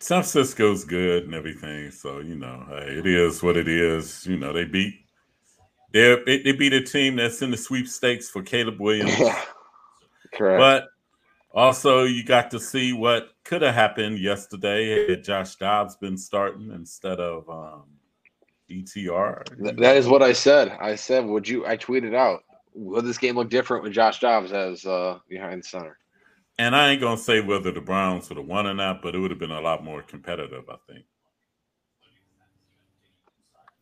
San 0.00 0.22
Francisco's 0.22 0.84
good 0.84 1.24
and 1.24 1.34
everything, 1.34 1.90
so 1.90 2.20
you 2.20 2.36
know, 2.36 2.64
hey, 2.68 2.98
it 2.98 3.06
is 3.06 3.42
what 3.42 3.56
it 3.56 3.66
is. 3.66 4.26
You 4.26 4.36
know, 4.36 4.52
they 4.52 4.64
beat 4.64 4.94
they 5.92 6.16
they, 6.26 6.52
beat 6.52 6.72
a 6.72 6.82
team 6.82 7.16
that's 7.16 7.42
in 7.42 7.50
the 7.50 7.56
sweepstakes 7.56 8.28
for 8.28 8.42
Caleb 8.42 8.80
Williams, 8.80 9.14
Correct. 10.34 10.60
but 10.60 10.88
also 11.52 12.04
you 12.04 12.24
got 12.24 12.50
to 12.52 12.60
see 12.60 12.92
what 12.92 13.30
could 13.44 13.62
have 13.62 13.74
happened 13.74 14.18
yesterday 14.18 15.08
had 15.08 15.24
Josh 15.24 15.56
Dobbs 15.56 15.96
been 15.96 16.16
starting 16.16 16.70
instead 16.72 17.18
of 17.18 17.48
um, 17.48 17.84
DTR. 18.70 19.78
That 19.78 19.96
is 19.96 20.06
what 20.06 20.22
I 20.22 20.32
said. 20.32 20.76
I 20.80 20.94
said, 20.94 21.24
would 21.24 21.48
you? 21.48 21.66
I 21.66 21.76
tweeted 21.76 22.14
out, 22.14 22.40
"Would 22.74 23.04
this 23.04 23.18
game 23.18 23.36
look 23.36 23.50
different 23.50 23.82
with 23.82 23.92
Josh 23.92 24.20
Dobbs 24.20 24.52
as 24.52 24.84
uh, 24.84 25.18
behind 25.28 25.64
center? 25.64 25.98
And 26.58 26.74
I 26.74 26.90
ain't 26.90 27.00
gonna 27.00 27.16
say 27.16 27.40
whether 27.40 27.70
the 27.70 27.80
Browns 27.80 28.28
would 28.28 28.38
have 28.38 28.46
won 28.46 28.66
or 28.66 28.74
not, 28.74 29.02
but 29.02 29.14
it 29.14 29.18
would 29.18 29.30
have 29.30 29.38
been 29.40 29.50
a 29.52 29.60
lot 29.60 29.84
more 29.84 30.02
competitive, 30.02 30.64
I 30.68 30.76
think. 30.92 31.04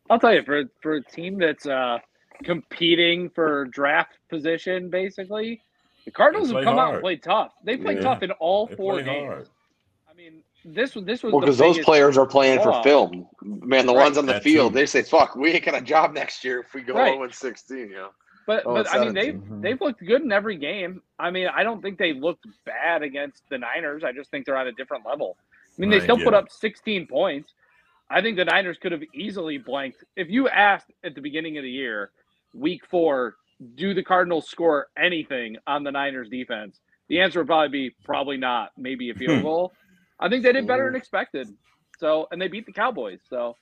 I'll 0.09 0.19
tell 0.19 0.33
you 0.33 0.43
for 0.43 0.63
for 0.81 0.95
a 0.95 1.03
team 1.03 1.39
that's 1.39 1.65
uh, 1.65 1.97
competing 2.43 3.29
for 3.31 3.65
draft 3.65 4.17
position, 4.29 4.89
basically, 4.89 5.61
the 6.05 6.11
Cardinals 6.11 6.49
have 6.49 6.55
play 6.57 6.63
come 6.65 6.79
out 6.79 6.93
and 6.93 7.01
played 7.01 7.23
tough. 7.23 7.51
They 7.65 7.77
played 7.77 7.97
Yeah. 7.97 8.03
tough 8.03 8.23
in 8.23 8.31
all 8.33 8.67
They 8.67 8.75
four 8.75 9.01
games. 9.01 9.27
hard. 9.27 9.49
I 10.09 10.13
mean, 10.15 10.43
this 10.63 10.95
was 10.95 11.05
this 11.05 11.23
was 11.23 11.33
Well, 11.33 11.41
because 11.41 11.57
those 11.57 11.77
players 11.79 12.17
are 12.17 12.25
playing 12.27 12.59
for 12.61 12.73
film. 12.83 13.27
Man, 13.41 13.85
the 13.85 13.93
Right. 13.93 14.03
ones 14.05 14.17
on 14.17 14.25
the 14.27 14.33
That 14.33 14.43
field, 14.43 14.73
too. 14.73 14.77
they 14.77 14.85
say, 14.85 15.01
"Fuck, 15.03 15.35
we 15.35 15.51
ain't 15.51 15.65
got 15.65 15.75
a 15.75 15.81
job 15.81 16.13
next 16.13 16.43
year 16.43 16.61
if 16.61 16.73
we 16.73 16.81
go 16.83 16.93
Right. 16.95 17.13
0 17.13 17.23
and 17.23 17.33
16." 17.33 17.89
You 17.89 17.95
know. 17.95 18.09
But 18.47 18.65
Oh, 18.65 18.73
but 18.73 18.87
I 18.91 18.99
mean 18.99 19.13
they've 19.13 19.37
17. 19.37 19.61
they've 19.61 19.81
looked 19.81 20.05
good 20.05 20.23
in 20.23 20.31
every 20.33 20.57
game. 20.57 21.03
I 21.19 21.31
mean 21.31 21.47
I 21.53 21.63
don't 21.63 21.81
think 21.81 21.99
they 21.99 22.13
looked 22.13 22.47
bad 22.65 23.03
against 23.03 23.43
the 23.49 23.59
Niners. 23.59 24.03
I 24.05 24.13
just 24.13 24.31
think 24.31 24.45
they're 24.45 24.57
on 24.57 24.67
a 24.67 24.73
different 24.73 25.05
level. 25.05 25.37
I 25.77 25.81
mean 25.81 25.91
they 25.91 25.99
Right, 25.99 26.01
still 26.01 26.19
put 26.19 26.35
up 26.35 26.49
16 26.51 27.07
points. 27.07 27.53
I 28.09 28.21
think 28.21 28.37
the 28.37 28.45
Niners 28.45 28.77
could 28.81 28.93
have 28.93 29.03
easily 29.13 29.57
blanked. 29.57 30.03
If 30.15 30.29
you 30.29 30.49
asked 30.49 30.91
at 31.03 31.15
the 31.15 31.21
beginning 31.21 31.57
of 31.57 31.63
the 31.63 31.71
year, 31.71 32.11
week 32.53 32.85
four, 32.89 33.35
do 33.75 33.93
the 33.93 34.03
Cardinals 34.03 34.49
score 34.49 34.87
anything 34.97 35.57
on 35.67 35.83
the 35.83 35.91
Niners 35.91 36.29
defense? 36.29 36.79
The 37.09 37.19
answer 37.21 37.39
would 37.39 37.47
probably 37.47 37.69
be 37.89 37.95
probably 38.05 38.37
not. 38.37 38.71
Maybe 38.77 39.09
a 39.09 39.15
field 39.15 39.41
goal. 39.43 39.75
I 40.19 40.29
think 40.29 40.43
they 40.43 40.53
did 40.53 40.67
better 40.67 40.85
than 40.85 40.95
expected. 40.95 41.53
So 41.99 42.27
and 42.31 42.41
they 42.41 42.47
beat 42.47 42.65
the 42.65 42.73
Cowboys. 42.73 43.19
So 43.29 43.57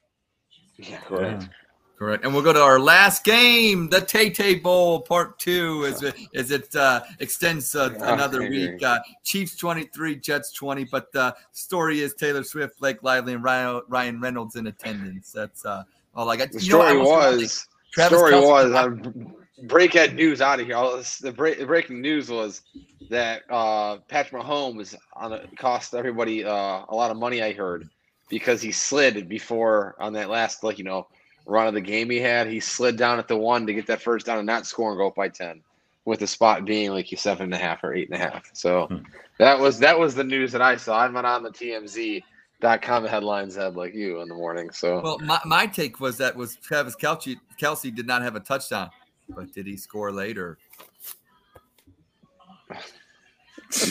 Yeah, 0.77 0.99
correct. 1.01 1.49
Yeah. 1.49 1.64
Correct. 1.97 2.25
And 2.25 2.33
we'll 2.33 2.43
go 2.43 2.51
to 2.51 2.61
our 2.61 2.77
last 2.79 3.23
game, 3.23 3.89
the 3.89 4.01
Tay 4.01 4.29
Tay 4.29 4.55
Bowl 4.55 4.99
Part 4.99 5.39
Two, 5.39 5.85
as 5.85 6.03
it 6.03 6.13
as 6.35 6.51
it 6.51 6.75
uh, 6.75 7.01
extends 7.21 7.73
uh, 7.73 7.93
another 8.01 8.41
week. 8.49 8.83
Uh, 8.83 8.99
Chiefs 9.23 9.55
twenty 9.55 9.83
three, 9.85 10.17
Jets 10.17 10.51
twenty. 10.51 10.83
But 10.83 11.11
the 11.13 11.33
story 11.53 12.01
is 12.01 12.13
Taylor 12.13 12.43
Swift, 12.43 12.79
Blake 12.79 13.01
Lively, 13.01 13.33
and 13.33 13.41
Ryan, 13.43 13.81
Ryan 13.87 14.19
Reynolds 14.19 14.57
in 14.57 14.67
attendance. 14.67 15.31
That's 15.31 15.63
uh, 15.65 15.83
all 16.13 16.29
I 16.29 16.35
got. 16.35 16.49
The 16.51 16.55
You 16.59 16.71
story 16.71 16.93
to- 16.95 16.99
was. 16.99 17.67
Travis 17.93 18.17
story 18.17 18.33
Kelce- 18.33 18.45
was. 18.49 18.73
I'm 18.75 19.33
breaking 19.67 20.15
news 20.15 20.41
out 20.41 20.59
of 20.59 20.65
here. 20.65 20.75
This- 20.97 21.19
The 21.19 21.31
break, 21.31 21.59
the 21.59 21.65
breaking 21.65 22.01
news 22.01 22.29
was 22.29 22.61
that 23.09 23.43
uh, 23.49 23.99
Patrick 24.09 24.41
Mahomes 24.43 24.95
on 25.13 25.31
a, 25.31 25.47
cost 25.57 25.93
everybody 25.95 26.43
uh, 26.43 26.83
a 26.89 26.93
lot 26.93 27.09
of 27.09 27.15
money. 27.15 27.41
I 27.41 27.53
heard 27.53 27.87
because 28.27 28.61
he 28.61 28.73
slid 28.73 29.29
before 29.29 29.95
on 29.99 30.11
that 30.13 30.29
last 30.29 30.61
like 30.61 30.77
you 30.77 30.83
know 30.83 31.07
run 31.45 31.67
of 31.67 31.73
the 31.73 31.81
game 31.81 32.09
he 32.09 32.19
had. 32.19 32.47
He 32.47 32.59
slid 32.59 32.97
down 32.97 33.19
at 33.19 33.27
the 33.27 33.37
one 33.37 33.65
to 33.67 33.73
get 33.73 33.87
that 33.87 34.01
first 34.01 34.25
down 34.25 34.37
and 34.39 34.47
not 34.47 34.65
score 34.65 34.91
and 34.91 34.97
go 34.97 35.07
up 35.07 35.15
by 35.15 35.29
ten, 35.29 35.61
with 36.05 36.19
the 36.19 36.27
spot 36.27 36.65
being 36.65 36.91
like 36.91 37.11
you 37.11 37.17
seven 37.17 37.45
and 37.45 37.53
a 37.53 37.57
half 37.57 37.83
or 37.83 37.93
eight 37.93 38.09
and 38.09 38.19
a 38.21 38.23
half. 38.23 38.49
So 38.53 38.87
Hmm. 38.87 38.97
that 39.39 39.59
was 39.59 39.79
that 39.79 39.97
was 39.97 40.15
the 40.15 40.23
news 40.23 40.51
that 40.51 40.61
I 40.61 40.75
saw. 40.75 40.99
I'm 41.01 41.13
not 41.13 41.25
on 41.25 41.43
the 41.43 41.51
TMZ.com 41.51 43.05
headlines 43.05 43.55
had 43.55 43.75
like 43.75 43.93
you 43.93 44.21
in 44.21 44.27
the 44.27 44.35
morning. 44.35 44.69
So 44.71 45.01
Well, 45.01 45.19
my, 45.19 45.39
my 45.45 45.65
take 45.67 45.99
was 45.99 46.17
that 46.17 46.35
was 46.35 46.55
Travis 46.57 46.95
Kelce. 46.95 47.35
Kelce 47.61 47.93
did 47.93 48.07
not 48.07 48.21
have 48.21 48.35
a 48.35 48.39
touchdown, 48.39 48.89
but 49.29 49.51
did 49.53 49.67
he 49.67 49.77
score 49.77 50.11
later? 50.11 50.57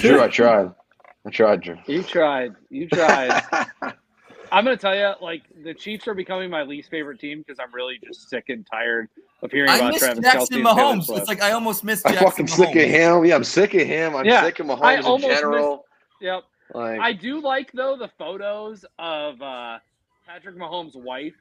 Drew, 0.00 0.20
I 0.22 0.28
tried. 0.28 0.70
I 1.26 1.30
tried, 1.30 1.62
Drew. 1.62 1.76
you 1.86 2.02
tried. 2.02 2.54
You 2.70 2.88
tried. 2.88 3.42
I'm 4.54 4.62
gonna 4.62 4.76
tell 4.76 4.94
you, 4.94 5.12
like 5.20 5.42
the 5.64 5.74
Chiefs 5.74 6.06
are 6.06 6.14
becoming 6.14 6.48
my 6.48 6.62
least 6.62 6.88
favorite 6.88 7.18
team 7.18 7.40
because 7.40 7.58
I'm 7.58 7.74
really 7.74 7.98
just 8.04 8.30
sick 8.30 8.50
and 8.50 8.64
tired 8.64 9.08
of 9.42 9.50
hearing 9.50 9.68
I 9.68 9.78
about 9.78 9.96
Travis 9.96 10.20
Jackson 10.20 10.40
Kelce 10.40 10.40
and 10.40 10.64
Taylor 10.64 10.94
Mahomes. 10.94 11.18
It's 11.18 11.28
like 11.28 11.42
I 11.42 11.50
almost 11.50 11.82
missed 11.82 12.06
I'm 12.06 12.14
fucking 12.14 12.46
Mahomes. 12.46 12.50
sick 12.50 12.76
of 12.76 12.82
him. 12.82 13.24
Yeah, 13.24 13.34
I'm 13.34 13.42
sick 13.42 13.74
of 13.74 13.84
him. 13.84 14.14
I'm 14.14 14.24
Yeah, 14.24 14.44
sick 14.44 14.60
of 14.60 14.70
I 14.70 14.74
Mahomes 14.74 14.98
in 15.00 15.04
almost 15.06 15.34
general. 15.34 15.84
Yep. 16.20 16.44
Like, 16.72 17.00
I 17.00 17.12
do 17.12 17.40
like 17.40 17.72
though 17.72 17.96
the 17.96 18.10
photos 18.16 18.84
of 19.00 19.42
uh, 19.42 19.78
Patrick 20.24 20.56
Mahomes' 20.56 20.94
wife. 20.94 21.34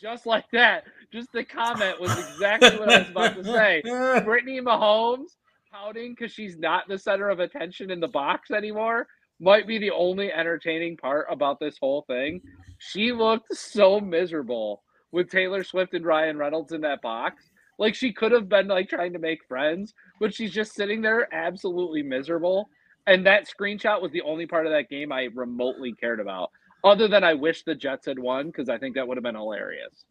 Just 0.00 0.24
like 0.24 0.50
that. 0.52 0.84
Just 1.12 1.30
the 1.32 1.44
comment 1.44 2.00
was 2.00 2.10
exactly 2.18 2.78
what 2.78 2.90
I 2.90 2.98
was 3.00 3.10
about 3.10 3.36
to 3.36 3.44
say. 3.44 3.82
Brittany 4.24 4.62
Mahomes 4.62 5.36
pouting 5.70 6.14
because 6.18 6.32
she's 6.32 6.56
not 6.56 6.88
the 6.88 6.98
center 6.98 7.28
of 7.28 7.40
attention 7.40 7.90
in 7.90 8.00
the 8.00 8.08
box 8.08 8.50
anymore 8.50 9.08
might 9.40 9.66
be 9.66 9.78
the 9.78 9.90
only 9.90 10.32
entertaining 10.32 10.96
part 10.96 11.26
about 11.30 11.58
this 11.60 11.76
whole 11.80 12.04
thing. 12.06 12.40
She 12.78 13.12
looked 13.12 13.54
so 13.54 14.00
miserable 14.00 14.82
with 15.12 15.30
Taylor 15.30 15.64
Swift 15.64 15.94
and 15.94 16.04
Ryan 16.04 16.36
Reynolds 16.36 16.72
in 16.72 16.80
that 16.82 17.02
box. 17.02 17.50
Like 17.78 17.94
she 17.94 18.12
could 18.12 18.32
have 18.32 18.48
been 18.48 18.68
like 18.68 18.88
trying 18.88 19.12
to 19.14 19.18
make 19.18 19.44
friends, 19.48 19.94
but 20.20 20.32
she's 20.32 20.52
just 20.52 20.74
sitting 20.74 21.02
there 21.02 21.32
absolutely 21.34 22.02
miserable. 22.02 22.68
And 23.06 23.26
that 23.26 23.48
screenshot 23.48 24.00
was 24.00 24.12
the 24.12 24.22
only 24.22 24.46
part 24.46 24.66
of 24.66 24.72
that 24.72 24.88
game 24.88 25.12
I 25.12 25.28
remotely 25.34 25.92
cared 25.92 26.20
about. 26.20 26.50
Other 26.84 27.08
than 27.08 27.24
I 27.24 27.34
wish 27.34 27.64
the 27.64 27.74
Jets 27.74 28.06
had 28.06 28.18
won 28.18 28.46
because 28.46 28.68
I 28.68 28.78
think 28.78 28.94
that 28.94 29.06
would 29.08 29.16
have 29.16 29.24
been 29.24 29.34
hilarious. 29.34 30.04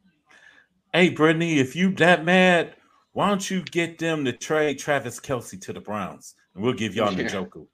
Hey, 0.92 1.10
Brittany, 1.10 1.60
if 1.60 1.76
you 1.76 1.94
that 1.96 2.26
mad, 2.26 2.76
why 3.14 3.30
don't 3.30 3.50
you 3.50 3.62
get 3.64 4.00
them 4.00 4.26
to 4.26 4.34
trade 4.34 4.80
Travis 4.80 5.20
Kelce 5.20 5.60
to 5.62 5.74
the 5.74 5.80
Browns, 5.80 6.36
and 6.54 6.64
we'll 6.64 6.74
give 6.74 6.96
y'all 6.96 7.14
Yeah. 7.18 7.30
Njoku. 7.30 7.68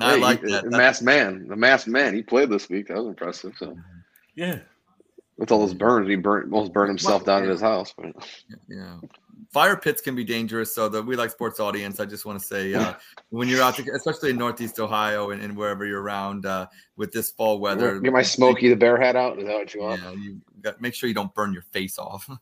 I 0.00 0.14
hey, 0.14 0.20
like 0.20 0.40
that. 0.42 0.64
The 0.64 0.76
masked 0.76 1.02
man. 1.02 1.46
The 1.48 1.56
masked 1.56 1.88
man. 1.88 2.14
He 2.14 2.22
played 2.22 2.50
this 2.50 2.68
week. 2.68 2.88
That 2.88 2.98
was 2.98 3.06
impressive. 3.06 3.54
So 3.58 3.76
Yeah, 4.34 4.60
with 5.36 5.50
all 5.50 5.60
those 5.60 5.74
burns, 5.74 6.08
he 6.08 6.16
burnt 6.16 6.52
almost 6.52 6.72
burned 6.72 6.90
himself 6.90 7.24
down 7.24 7.44
in 7.44 7.50
his 7.50 7.60
house. 7.60 7.94
But 7.96 8.14
Yeah. 8.68 8.96
Fire 9.50 9.76
pits 9.76 10.02
can 10.02 10.14
be 10.14 10.24
dangerous. 10.24 10.74
So 10.74 10.88
the 10.88 11.02
We 11.02 11.16
Like 11.16 11.34
Sportz 11.36 11.58
audience, 11.58 12.00
I 12.00 12.04
just 12.04 12.26
want 12.26 12.38
to 12.38 12.44
say, 12.44 12.74
uh, 12.74 12.94
when 13.30 13.48
you're 13.48 13.62
out, 13.62 13.76
to, 13.76 13.90
especially 13.94 14.30
in 14.30 14.36
Northeast 14.36 14.78
Ohio 14.78 15.30
and, 15.30 15.40
and 15.42 15.56
wherever 15.56 15.86
you're 15.86 16.02
around 16.02 16.44
uh, 16.44 16.66
with 16.96 17.12
this 17.12 17.30
fall 17.30 17.58
weather, 17.58 17.98
get 18.00 18.12
my 18.12 18.22
Smokey 18.22 18.68
the 18.68 18.76
Bear 18.76 18.98
hat 18.98 19.16
out. 19.16 19.38
Is 19.38 19.46
that 19.46 19.54
what 19.54 19.74
you 19.74 19.80
want? 19.80 20.02
yeah, 20.02 20.12
you 20.12 20.40
got 20.60 20.80
make 20.82 20.92
sure 20.94 21.08
you 21.08 21.14
don't 21.14 21.32
burn 21.34 21.52
your 21.52 21.64
face 21.72 21.98
off. 21.98 22.28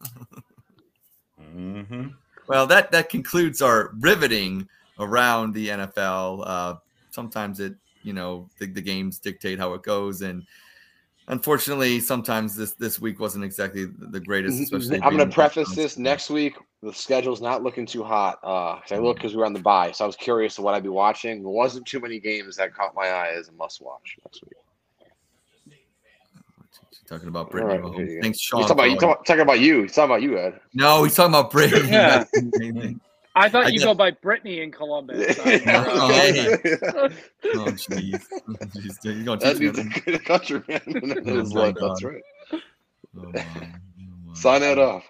hmm 1.38 2.06
well, 2.48 2.66
that 2.66 2.90
that 2.92 3.08
concludes 3.08 3.60
our 3.60 3.90
riveting 3.98 4.68
around 4.98 5.54
the 5.54 5.68
NFL. 5.68 6.42
Uh, 6.46 6.74
sometimes 7.10 7.60
it, 7.60 7.74
you 8.02 8.12
know, 8.12 8.48
the, 8.58 8.66
the 8.66 8.82
games 8.82 9.18
dictate 9.18 9.58
how 9.58 9.74
it 9.74 9.82
goes, 9.82 10.22
and 10.22 10.44
unfortunately, 11.28 12.00
sometimes 12.00 12.54
this 12.54 12.72
this 12.72 13.00
week 13.00 13.20
wasn't 13.20 13.44
exactly 13.44 13.86
the 13.86 14.20
greatest. 14.20 14.60
Especially 14.60 15.00
I'm 15.02 15.16
going 15.16 15.28
to 15.28 15.34
preface 15.34 15.74
this 15.74 15.98
next 15.98 16.30
week. 16.30 16.54
The 16.82 16.92
schedule's 16.92 17.40
not 17.40 17.62
looking 17.62 17.86
too 17.86 18.04
hot. 18.04 18.38
Uh, 18.44 18.78
I 18.90 18.98
look 18.98 19.16
because 19.16 19.32
we 19.32 19.38
were 19.38 19.46
on 19.46 19.52
the 19.52 19.60
bye, 19.60 19.92
so 19.92 20.04
I 20.04 20.06
was 20.06 20.16
curious 20.16 20.54
to 20.56 20.62
what 20.62 20.74
I'd 20.74 20.82
be 20.82 20.88
watching. 20.88 21.42
There 21.42 21.50
wasn't 21.50 21.86
too 21.86 22.00
many 22.00 22.20
games 22.20 22.56
that 22.56 22.74
caught 22.74 22.94
my 22.94 23.06
eye 23.06 23.32
as 23.36 23.48
a 23.48 23.52
must 23.52 23.80
watch 23.80 24.16
next 24.24 24.42
week. 24.44 24.52
Talking 27.08 27.28
about 27.28 27.52
Brittany. 27.52 27.74
right, 27.74 27.82
Mahomes. 27.82 27.96
here 27.96 28.06
you. 28.06 28.20
Thanks, 28.20 28.40
He's 28.40 28.50
talking 28.50 28.72
about, 28.72 28.88
he's 28.88 28.98
talking, 28.98 29.24
talking 29.24 29.42
about 29.42 29.60
you. 29.60 29.82
He's 29.82 29.94
talking 29.94 30.10
about 30.10 30.22
you, 30.22 30.38
Ed. 30.38 30.60
no, 30.74 31.04
he's 31.04 31.14
talking 31.14 31.34
about 31.34 31.52
Brittany. 31.52 31.88
Yeah. 31.90 32.24
That's- 33.36 33.44
I 33.44 33.48
thought 33.50 33.66
I 33.66 33.68
you 33.68 33.78
guess- 33.78 33.84
go 33.84 33.94
by 33.94 34.10
Brittany 34.12 34.60
in 34.60 34.72
Columbus. 34.72 35.38
Oh, 35.38 35.42
hey. 35.44 36.32
That 36.32 37.12
oh, 37.44 37.66
jeez. 37.72 38.22
Jeez, 38.74 39.04
You're 39.04 39.24
going 39.24 39.38
to 39.38 39.46
teach 39.52 39.58
dude's 39.58 39.78
me. 39.84 39.92
a 39.94 40.00
good 40.00 40.24
countryman. 40.24 40.80
Oh 40.86 41.36
His 41.38 41.54
my 41.54 41.60
life, 41.66 41.76
That's 41.80 42.02
right. 42.02 42.22
Oh, 42.52 42.58
wow. 43.14 43.32
Oh, 43.36 43.42
wow. 44.26 44.34
Sign 44.34 44.60
that 44.62 44.78
off. 44.78 45.04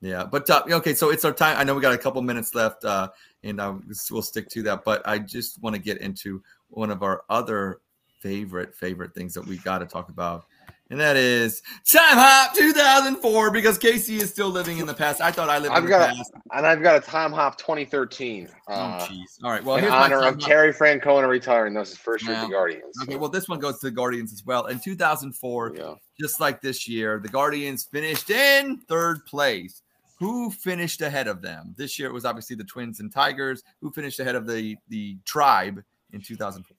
Yeah, 0.00 0.24
but 0.24 0.48
uh, 0.48 0.62
okay, 0.70 0.94
so 0.94 1.10
it's 1.10 1.24
our 1.24 1.32
time. 1.32 1.56
I 1.58 1.64
know 1.64 1.74
we 1.74 1.82
got 1.82 1.92
a 1.92 1.98
couple 1.98 2.22
minutes 2.22 2.54
left, 2.54 2.84
uh, 2.84 3.08
and 3.42 3.60
uh, 3.60 3.74
we'll 4.12 4.22
stick 4.22 4.48
to 4.50 4.62
that. 4.62 4.84
But 4.84 5.02
I 5.04 5.18
just 5.18 5.60
want 5.60 5.74
to 5.74 5.82
get 5.82 5.98
into 5.98 6.40
one 6.68 6.92
of 6.92 7.02
our 7.02 7.22
other 7.28 7.80
favorite 8.20 8.74
favorite 8.76 9.12
things 9.14 9.34
that 9.34 9.44
we 9.44 9.56
got 9.58 9.78
to 9.78 9.86
talk 9.86 10.08
about, 10.08 10.44
and 10.90 10.98
that 11.00 11.16
is 11.16 11.62
Timehop 11.92 12.54
2004. 12.54 13.50
Because 13.50 13.78
Casey 13.78 14.16
is 14.16 14.30
still 14.30 14.48
living 14.48 14.78
in 14.78 14.86
the 14.86 14.94
past. 14.94 15.20
I 15.20 15.30
thought 15.30 15.48
I 15.48 15.58
lived 15.58 15.72
I've 15.74 15.78
in 15.78 15.84
the 15.84 15.90
got 15.90 16.10
a- 16.10 16.14
past. 16.14 16.32
And 16.52 16.66
I've 16.66 16.82
got 16.82 16.96
a 16.96 17.00
Timehop 17.10 17.56
2013. 17.58 18.48
Oh, 18.68 18.72
Uh, 18.72 19.06
jeez. 19.06 19.24
All 19.44 19.50
right. 19.50 19.62
Well, 19.64 19.76
in 19.76 19.84
honor 19.86 20.22
of. 20.24 20.38
Terry 20.38 20.72
Francona 20.72 21.28
retiring. 21.28 21.74
That 21.74 21.80
was 21.80 21.90
his 21.90 21.98
first 21.98 22.24
year 22.24 22.34
with 22.34 22.44
the 22.48 22.52
Guardians. 22.52 22.94
Okay, 23.02 23.16
well, 23.16 23.28
this 23.30 23.48
one 23.48 23.58
goes 23.58 23.78
to 23.80 23.86
the 23.86 23.90
Guardians 23.90 24.32
as 24.32 24.44
well. 24.46 24.66
In 24.66 24.78
2004, 24.80 25.74
Yeah. 25.76 25.94
just 26.20 26.40
like 26.40 26.60
this 26.60 26.88
year, 26.88 27.18
the 27.22 27.28
Guardians 27.28 27.84
finished 27.84 28.30
in 28.30 28.78
third 28.88 29.24
place. 29.26 29.82
Who 30.20 30.50
finished 30.50 31.00
ahead 31.02 31.28
of 31.28 31.42
them? 31.42 31.74
This 31.76 31.98
year 31.98 32.08
it 32.08 32.12
was 32.12 32.24
obviously 32.24 32.56
the 32.56 32.64
Twins 32.64 32.98
and 32.98 33.12
Tigers. 33.12 33.62
Who 33.80 33.92
finished 33.92 34.18
ahead 34.18 34.34
of 34.34 34.46
the 34.48 34.76
the 34.88 35.16
Tribe 35.24 35.82
in 36.12 36.20
2004? 36.20 36.76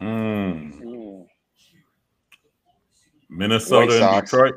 Hmm. 0.00 0.70
Ooh. 0.84 1.26
Minnesota 3.30 3.86
White 3.86 4.02
and 4.02 4.24
Detroit. 4.24 4.54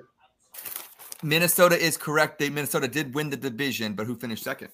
Minnesota 1.24 1.78
is 1.80 1.98
correct. 1.98 2.40
They 2.40 2.50
Minnesota 2.50 2.88
did 2.88 3.14
win 3.14 3.30
the 3.30 3.38
division, 3.38 3.94
but 3.94 4.08
who 4.08 4.16
finished 4.16 4.44
second? 4.44 4.70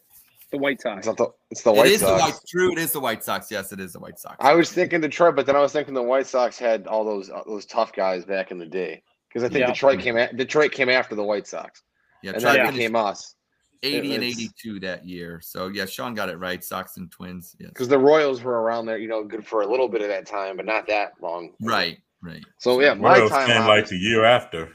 The 0.52 0.58
White 0.58 0.76
It's, 0.76 0.84
Sox. 0.84 1.06
not 1.06 1.18
the, 1.18 1.28
it's 1.52 1.62
the 1.62 1.72
It 1.74 1.78
White 1.78 1.92
is 1.92 2.00
the 2.00 2.08
Sox. 2.08 2.22
White. 2.22 2.40
True, 2.48 2.72
it 2.72 2.78
is 2.78 2.92
the 2.94 3.02
White 3.02 3.22
Sox. 3.24 3.52
Yes, 3.52 3.74
it 3.74 3.82
is 3.82 3.92
the 3.94 4.00
White 4.00 4.18
Sox. 4.18 4.38
I 4.40 4.54
was 4.54 4.72
thinking 4.72 5.02
Detroit, 5.02 5.36
but 5.36 5.46
then 5.46 5.58
I 5.58 5.60
was 5.60 5.74
thinking 5.74 5.94
the 5.94 6.02
White 6.02 6.26
Sox 6.28 6.58
had 6.58 6.88
all 6.88 7.04
those 7.04 7.30
uh, 7.30 7.42
those 7.46 7.66
tough 7.66 7.92
guys 7.92 8.24
back 8.24 8.52
in 8.52 8.58
the 8.58 8.66
day 8.66 9.04
because 9.28 9.44
I 9.44 9.50
think 9.50 9.62
Yeah. 9.62 9.68
Detroit 9.74 10.00
came 10.00 10.18
at, 10.18 10.38
Detroit 10.38 10.72
came 10.72 10.88
after 10.90 11.16
the 11.16 11.24
White 11.24 11.48
Sox, 11.48 11.84
yeah, 12.24 12.32
and 12.32 12.42
Tribe 12.42 12.56
then 12.58 12.68
it 12.68 12.72
became 12.72 12.96
us 12.96 13.36
80 13.84 14.16
and 14.16 14.24
82 14.24 14.80
that 14.82 15.06
year. 15.06 15.40
So 15.42 15.68
yeah, 15.68 15.86
Sean 15.86 16.14
got 16.14 16.30
it 16.30 16.38
right. 16.38 16.64
Sox 16.64 16.98
and 16.98 17.12
Twins. 17.12 17.56
Yes. 17.60 17.70
because 17.70 17.88
the 17.88 18.00
Royals 18.00 18.42
were 18.42 18.62
around 18.62 18.86
there, 18.86 18.98
you 18.98 19.08
know, 19.08 19.24
good 19.24 19.46
for 19.46 19.62
a 19.62 19.68
little 19.68 19.88
bit 19.88 20.02
of 20.02 20.08
that 20.08 20.26
time, 20.26 20.58
but 20.58 20.66
not 20.66 20.88
that 20.88 21.14
long. 21.22 21.54
Right. 21.62 22.00
Right. 22.22 22.44
So 22.60 22.80
yeah, 22.80 22.94
my 22.94 23.18
Royals 23.18 23.32
time 23.32 23.48
came 23.48 23.58
hop 23.58 23.68
like 23.68 23.84
is- 23.86 23.90
the 23.92 23.98
year 23.98 24.24
after. 24.24 24.74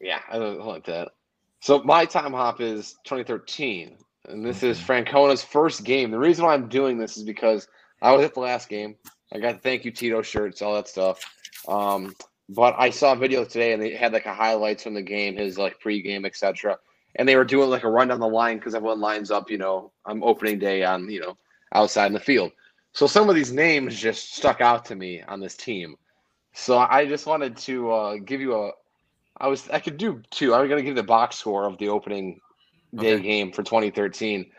Yeah, 0.00 0.20
I 0.30 0.38
don't 0.38 0.64
like 0.64 0.86
that. 0.86 1.10
So 1.60 1.82
my 1.82 2.06
Timehop 2.06 2.60
is 2.60 2.96
2013, 3.04 3.98
and 4.28 4.44
this 4.44 4.62
is 4.62 4.80
Francona's 4.80 5.44
first 5.44 5.84
game. 5.84 6.10
The 6.10 6.18
reason 6.18 6.44
why 6.46 6.54
I'm 6.54 6.68
doing 6.68 6.96
this 6.96 7.18
is 7.18 7.22
because 7.22 7.68
I 8.00 8.12
was 8.12 8.24
at 8.24 8.32
the 8.32 8.40
last 8.40 8.70
game. 8.70 8.96
I 9.32 9.38
got 9.38 9.56
the 9.56 9.60
thank 9.60 9.84
you 9.84 9.90
Tito 9.90 10.22
shirts, 10.22 10.62
all 10.62 10.74
that 10.74 10.88
stuff. 10.88 11.20
Um, 11.68 12.14
but 12.48 12.74
I 12.78 12.88
saw 12.90 13.12
a 13.12 13.16
video 13.16 13.44
today, 13.44 13.74
and 13.74 13.82
they 13.82 13.94
had 13.94 14.12
like 14.14 14.24
a 14.24 14.34
highlights 14.34 14.82
from 14.84 14.94
the 14.94 15.02
game, 15.02 15.36
his 15.36 15.58
like 15.58 15.80
pregame, 15.80 16.24
etc. 16.24 16.78
And 17.16 17.28
they 17.28 17.36
were 17.36 17.44
doing 17.44 17.70
like 17.70 17.84
a 17.84 17.90
run 17.90 18.08
down 18.08 18.20
the 18.20 18.28
line 18.28 18.58
because 18.58 18.74
everyone 18.74 19.00
lines 19.00 19.30
up, 19.30 19.50
you 19.50 19.58
know, 19.58 19.92
on 20.06 20.22
opening 20.22 20.58
day 20.58 20.84
on 20.84 21.10
you 21.10 21.20
know 21.20 21.36
outside 21.74 22.06
in 22.06 22.12
the 22.12 22.20
field. 22.20 22.52
So 22.92 23.06
some 23.06 23.28
of 23.28 23.34
these 23.34 23.52
names 23.52 23.98
just 24.00 24.34
stuck 24.34 24.60
out 24.60 24.84
to 24.86 24.96
me 24.96 25.22
on 25.22 25.40
this 25.40 25.56
team. 25.56 25.96
So 26.54 26.78
I 26.78 27.06
just 27.06 27.26
wanted 27.26 27.56
to 27.58 27.90
uh, 27.90 28.16
give 28.24 28.40
you 28.40 28.54
a 28.56 28.72
I 29.38 29.48
was 29.48 29.68
I 29.70 29.80
could 29.80 29.96
do 29.96 30.22
two. 30.30 30.54
I 30.54 30.60
was 30.60 30.68
gonna 30.68 30.82
give 30.82 30.96
the 30.96 31.02
box 31.02 31.36
score 31.36 31.66
of 31.66 31.78
the 31.78 31.88
opening 31.88 32.40
day 32.96 33.14
Okay. 33.14 33.22
game 33.22 33.52
for 33.52 33.62
2013. 33.62 34.50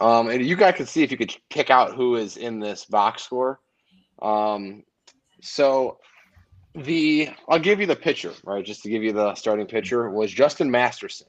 Um, 0.00 0.28
and 0.28 0.44
you 0.44 0.56
guys 0.56 0.74
could 0.76 0.88
see 0.88 1.02
if 1.02 1.10
you 1.10 1.16
could 1.16 1.34
pick 1.50 1.70
out 1.70 1.94
who 1.94 2.16
is 2.16 2.36
in 2.36 2.60
this 2.60 2.84
box 2.84 3.22
score. 3.24 3.60
Um, 4.22 4.84
so 5.40 5.98
the 6.74 7.30
I'll 7.48 7.58
give 7.58 7.80
you 7.80 7.86
the 7.86 7.96
pitcher, 7.96 8.32
right? 8.44 8.64
Just 8.64 8.82
to 8.82 8.90
give 8.90 9.02
you 9.02 9.12
the 9.12 9.34
starting 9.34 9.66
pitcher 9.66 10.10
was 10.10 10.32
Justin 10.32 10.70
Masterson. 10.70 11.28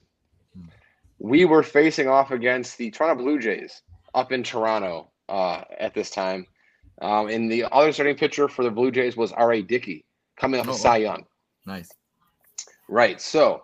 We 1.19 1.45
were 1.45 1.63
facing 1.63 2.07
off 2.07 2.31
against 2.31 2.77
the 2.77 2.89
Toronto 2.91 3.21
Blue 3.23 3.39
Jays 3.39 3.81
up 4.13 4.31
in 4.31 4.41
Toronto 4.43 5.11
uh, 5.27 5.63
at 5.77 5.93
this 5.93 6.09
time. 6.09 6.47
Um, 7.01 7.27
and 7.29 7.51
the 7.51 7.65
other 7.73 7.91
starting 7.91 8.15
pitcher 8.15 8.47
for 8.47 8.63
the 8.63 8.71
Blue 8.71 8.91
Jays 8.91 9.15
was 9.15 9.31
R.A. 9.33 9.61
Dickey, 9.61 10.05
coming 10.37 10.59
off 10.59 10.67
Oh, 10.67 10.71
of 10.71 10.77
Cy 10.77 10.97
Young. 10.97 11.25
Nice. 11.65 11.89
Right. 12.89 13.21
So, 13.21 13.63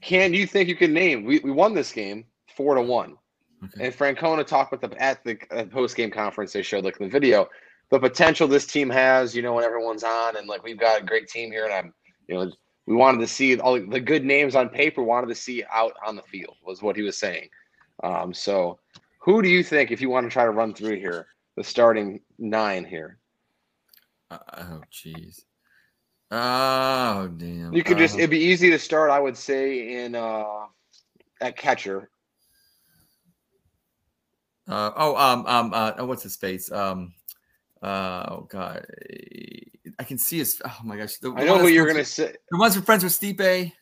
can 0.00 0.32
you 0.34 0.46
think 0.46 0.68
you 0.68 0.74
can 0.76 0.92
name? 0.92 1.24
We, 1.24 1.38
we 1.40 1.50
won 1.50 1.74
this 1.74 1.92
game 1.92 2.24
four 2.56 2.74
to 2.74 2.82
one, 2.82 3.16
Okay. 3.64 3.86
and 3.86 3.94
Francona 3.94 4.44
talked 4.46 4.72
with 4.72 4.80
the 4.80 5.00
at 5.02 5.22
the 5.24 5.36
post 5.70 5.94
game 5.96 6.10
conference. 6.10 6.52
They 6.52 6.62
showed 6.62 6.84
like 6.84 6.98
in 6.98 7.06
the 7.06 7.12
video 7.12 7.48
the 7.90 8.00
potential 8.00 8.48
this 8.48 8.66
team 8.66 8.90
has. 8.90 9.36
You 9.36 9.42
know, 9.42 9.52
when 9.52 9.64
everyone's 9.64 10.02
on, 10.02 10.36
and 10.36 10.48
like 10.48 10.64
we've 10.64 10.78
got 10.80 11.02
a 11.02 11.04
great 11.04 11.28
team 11.28 11.52
here, 11.52 11.64
and 11.66 11.72
I'm, 11.72 11.94
you 12.26 12.34
know, 12.34 12.50
we 12.86 12.94
wanted 12.94 13.18
to 13.18 13.26
see 13.26 13.58
all 13.58 13.74
the 13.80 14.00
good 14.00 14.24
names 14.24 14.54
on 14.54 14.68
paper. 14.68 15.02
Wanted 15.02 15.28
to 15.28 15.34
see 15.34 15.64
out 15.72 15.92
on 16.04 16.16
the 16.16 16.22
field 16.22 16.56
was 16.64 16.82
what 16.82 16.96
he 16.96 17.02
was 17.02 17.18
saying. 17.18 17.48
Um, 18.02 18.34
so, 18.34 18.78
who 19.20 19.42
do 19.42 19.48
you 19.48 19.62
think 19.62 19.90
if 19.90 20.00
you 20.00 20.10
want 20.10 20.26
to 20.26 20.30
try 20.30 20.44
to 20.44 20.50
run 20.50 20.74
through 20.74 20.96
here 20.96 21.28
the 21.56 21.64
starting 21.64 22.20
nine 22.38 22.84
here? 22.84 23.18
Uh, 24.30 24.38
oh, 24.58 24.80
jeez. 24.92 25.42
Oh, 26.30 27.28
damn. 27.36 27.74
You 27.74 27.84
could 27.84 27.98
just 27.98 28.14
Uh, 28.14 28.18
it'd 28.18 28.30
be 28.30 28.38
easy 28.38 28.70
to 28.70 28.78
start, 28.78 29.10
I 29.10 29.20
would 29.20 29.36
say, 29.36 30.04
in 30.04 30.14
uh 30.14 30.66
at 31.40 31.56
catcher. 31.56 32.08
Uh, 34.66 34.90
oh, 34.96 35.16
um, 35.16 35.44
um, 35.46 35.74
uh, 35.74 35.92
oh, 35.98 36.06
what's 36.06 36.22
his 36.22 36.36
face? 36.36 36.70
Um, 36.72 37.12
uh, 37.82 38.26
oh 38.28 38.46
God, 38.48 38.86
I 40.02 40.04
can 40.04 40.18
see 40.18 40.38
his. 40.38 40.60
Oh 40.64 40.78
my 40.82 40.96
gosh, 40.96 41.18
the, 41.18 41.32
I 41.36 41.44
know 41.44 41.52
one 41.52 41.60
who 41.60 41.68
you're 41.68 41.86
gonna 41.86 42.00
with- 42.00 42.08
say. 42.08 42.34
The 42.50 42.58
ones 42.58 42.74
with 42.74 42.84
friends 42.84 43.04
with 43.04 43.12
Stipe. 43.12 43.72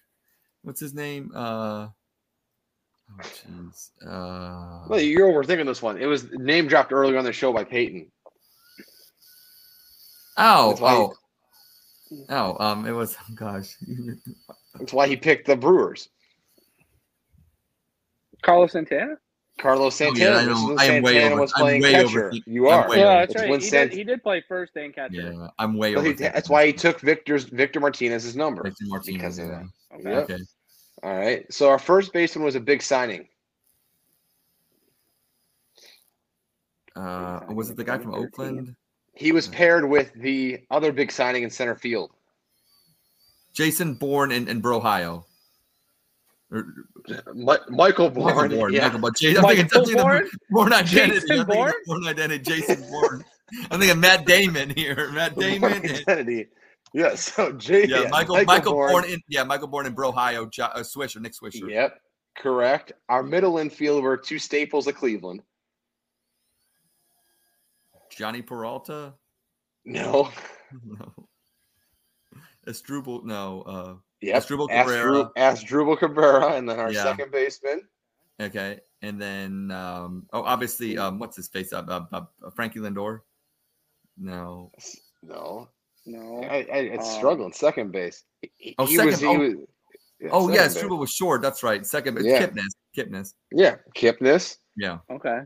What's 0.60 0.78
his 0.78 0.92
name? 0.92 1.32
Uh, 1.34 1.88
oh 1.88 3.22
jeez. 3.22 3.88
Uh, 4.06 4.86
Well, 4.86 5.00
you're 5.00 5.32
overthinking 5.32 5.64
this 5.64 5.80
one. 5.80 5.96
It 5.96 6.04
was 6.04 6.30
name 6.32 6.68
dropped 6.68 6.92
earlier 6.92 7.16
on 7.16 7.24
the 7.24 7.32
show 7.32 7.54
by 7.54 7.64
Peyton. 7.64 8.12
oh, 10.36 10.68
That's 10.68 10.80
why- 10.82 10.92
oh, 10.94 11.14
oh. 12.28 12.56
Um, 12.64 12.86
it 12.86 12.92
was. 12.92 13.16
Oh 13.30 13.34
gosh. 13.34 13.74
That's 14.78 14.92
why 14.92 15.08
he 15.08 15.16
picked 15.16 15.46
the 15.46 15.56
Brewers. 15.56 16.10
Carlos 18.42 18.72
Santana? 18.72 19.16
Carlos 19.60 20.00
Oh, 20.00 20.04
yeah, 20.04 20.14
Santana. 20.14 20.38
I 20.38 20.44
know. 20.46 20.76
I 20.78 20.84
am 20.86 21.02
way 21.02 21.24
over- 21.24 21.40
was 21.40 21.52
I'm 21.54 21.60
playing 21.62 21.82
way 21.82 21.92
catcher. 21.92 22.30
overthinking- 22.30 22.42
You 22.46 22.68
I'm 22.70 22.90
are. 22.90 22.96
Yeah, 22.96 23.02
over- 23.04 23.26
that's 23.26 23.34
right. 23.36 23.50
when 23.50 23.60
He 23.60 23.66
Sant- 23.66 23.90
did, 23.90 23.98
he 23.98 24.04
did 24.04 24.22
play 24.22 24.42
first 24.48 24.76
and 24.76 24.94
catcher. 24.94 25.14
yeah, 25.14 25.48
I'm 25.58 25.76
way 25.76 25.90
Well, 25.94 26.00
over. 26.00 26.08
he- 26.08 26.14
that's 26.14 26.48
why 26.48 26.66
he 26.66 26.72
took 26.72 27.00
Victor's 27.00 27.44
Victor 27.44 27.78
Martinez's 27.80 28.34
number. 28.36 28.62
Victor 28.62 28.84
Martinez. 28.86 29.12
because 29.18 29.38
of 29.38 29.48
yeah. 29.48 29.62
Okay. 29.94 30.10
Yep. 30.10 30.30
Okay. 30.30 30.38
All 31.02 31.14
right. 31.16 31.52
So 31.52 31.68
our 31.68 31.78
first 31.78 32.12
baseman 32.12 32.44
was 32.44 32.54
a 32.56 32.60
big 32.60 32.82
signing. 32.82 33.28
Uh, 36.96 37.40
was 37.52 37.70
it 37.70 37.76
the 37.76 37.84
guy 37.84 37.98
from 37.98 38.14
Oakland? 38.14 38.74
He 39.14 39.32
was 39.32 39.48
paired 39.48 39.88
with 39.88 40.12
the 40.14 40.60
other 40.70 40.92
big 40.92 41.12
signing 41.12 41.42
in 41.42 41.50
center 41.50 41.74
field. 41.76 42.10
Jason 43.52 43.94
Bourne 43.94 44.32
in, 44.32 44.48
in 44.48 44.62
Brohio. 44.62 45.24
Or- 46.52 46.66
Mi- 47.34 47.44
Michael 47.44 47.70
Michael 47.70 48.10
Bourn. 48.10 48.50
Bourne. 48.50 48.72
yeah. 48.72 48.84
Michael 48.86 49.00
Bourn. 49.00 49.12
Jay- 49.16 49.36
I'm 49.36 49.44
I'm 49.46 49.56
thinking 49.68 49.80
of 49.98 50.02
Bourne? 50.02 50.28
Bourne 50.50 50.72
Identity. 50.72 51.20
Jason 51.20 51.30
I'm 51.40 51.46
thinking 51.46 51.54
Bourne? 51.56 51.72
Bourne 51.86 52.06
Identity. 52.08 52.44
Jason 52.44 52.90
Bourne. 52.90 53.24
I'm 53.70 53.80
thinking 53.80 54.00
Matt 54.00 54.26
Damon 54.26 54.70
here. 54.70 55.10
Matt 55.12 55.36
Damon. 55.38 55.60
Bourne 55.60 55.72
identity. 55.86 56.46
Yeah. 56.92 57.14
So 57.14 57.52
Jay. 57.52 57.86
yeah, 57.86 58.08
Michael 58.10 58.42
Michael 58.44 58.72
Bourn. 58.72 59.04
in 59.04 59.20
yeah 59.28 59.44
Michael 59.44 59.68
Bourn 59.68 59.86
in 59.86 59.94
Brohio. 59.94 60.50
Jo- 60.50 60.64
uh, 60.64 60.80
Swisher. 60.80 61.20
Nick 61.20 61.32
Swisher. 61.40 61.68
Yep. 61.70 62.00
Correct. 62.36 62.92
Our 63.08 63.22
middle 63.22 63.58
infield 63.58 64.02
were 64.02 64.16
two 64.16 64.38
staples 64.38 64.86
of 64.88 64.94
Cleveland. 64.96 65.42
Jhonny 68.16 68.44
Peralta. 68.46 69.14
No. 69.84 70.30
No. 70.84 71.12
Estrubel. 72.68 73.24
No. 73.24 73.62
Uh, 73.62 73.94
Yep. 74.22 74.42
Asdrubal 74.42 74.68
Asdru- 74.68 74.84
Cabrera. 74.84 75.30
Asdrubal 75.36 75.98
Cabrera, 75.98 76.52
and 76.54 76.68
then 76.68 76.78
our 76.78 76.92
Yeah. 76.92 77.02
second 77.04 77.32
baseman. 77.32 77.88
okay. 78.40 78.80
And 79.02 79.20
then 79.20 79.70
um, 79.70 80.26
oh 80.32 80.42
obviously 80.42 80.98
um, 80.98 81.18
what's 81.18 81.36
his 81.36 81.48
face? 81.48 81.72
Uh, 81.72 81.82
uh, 81.88 82.04
uh, 82.12 82.50
Frankie 82.54 82.80
Lindor. 82.80 83.20
No. 84.18 84.70
No, 85.22 85.68
No. 86.06 86.42
I, 86.44 86.56
I, 86.72 86.78
it's 86.94 87.08
Um, 87.08 87.14
struggling 87.16 87.52
second 87.52 87.92
base. 87.92 88.24
He, 88.56 88.74
Oh, 88.78 88.86
he 88.86 88.96
second- 88.96 89.10
was. 89.10 89.20
He 89.20 89.26
oh. 89.26 89.38
was 89.38 89.54
yeah, 90.20 90.28
Oh 90.32 90.40
second 90.48 90.54
yes, 90.54 90.68
base. 90.74 90.76
Struble 90.78 90.98
was 90.98 91.10
short. 91.10 91.40
That's 91.40 91.62
right. 91.62 91.86
Second 91.86 92.14
base. 92.16 92.24
Yeah. 92.26 92.46
Kipnis. 92.46 92.66
Kipnis. 92.96 93.34
Yeah, 93.52 93.76
Kipnis. 93.96 94.56
Yeah. 94.76 94.98
Okay. 95.10 95.40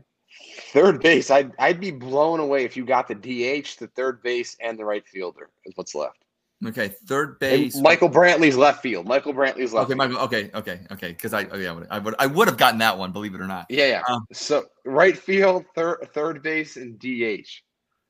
Third 0.73 1.01
base. 1.01 1.31
I'd 1.31 1.53
I'd 1.59 1.79
be 1.79 1.91
blown 1.91 2.41
away 2.41 2.65
if 2.65 2.75
you 2.75 2.85
got 2.85 3.07
the 3.07 3.15
DH, 3.15 3.77
the 3.79 3.87
third 3.95 4.21
base, 4.21 4.57
and 4.61 4.77
the 4.77 4.83
right 4.83 5.07
fielder. 5.07 5.49
Is 5.63 5.71
what's 5.77 5.95
left. 5.95 6.24
Okay. 6.65 6.89
Third 7.07 7.29
And 7.29 7.39
base. 7.39 7.75
Michael 7.75 8.09
Brantley's 8.09 8.55
left 8.55 8.81
field. 8.81 9.07
Michael 9.07 9.33
Brantley's 9.33 9.73
left. 9.73 9.85
Okay, 9.85 9.97
field. 9.97 9.97
Michael. 9.97 10.17
Okay, 10.19 10.51
okay, 10.53 10.79
okay. 10.91 11.09
Because 11.09 11.33
I, 11.33 11.45
oh, 11.51 11.57
yeah, 11.57 11.71
I 11.89 11.99
would, 11.99 12.15
I 12.17 12.25
would, 12.27 12.47
have 12.47 12.57
gotten 12.57 12.79
that 12.79 12.97
one. 12.97 13.11
Believe 13.11 13.35
it 13.35 13.41
or 13.41 13.47
not. 13.47 13.65
Yeah, 13.69 13.87
yeah. 13.87 14.01
Um, 14.07 14.25
so 14.31 14.65
right 14.85 15.17
field, 15.17 15.65
third 15.75 16.07
third 16.13 16.41
base, 16.41 16.77
and 16.77 16.97
DH. 16.97 17.47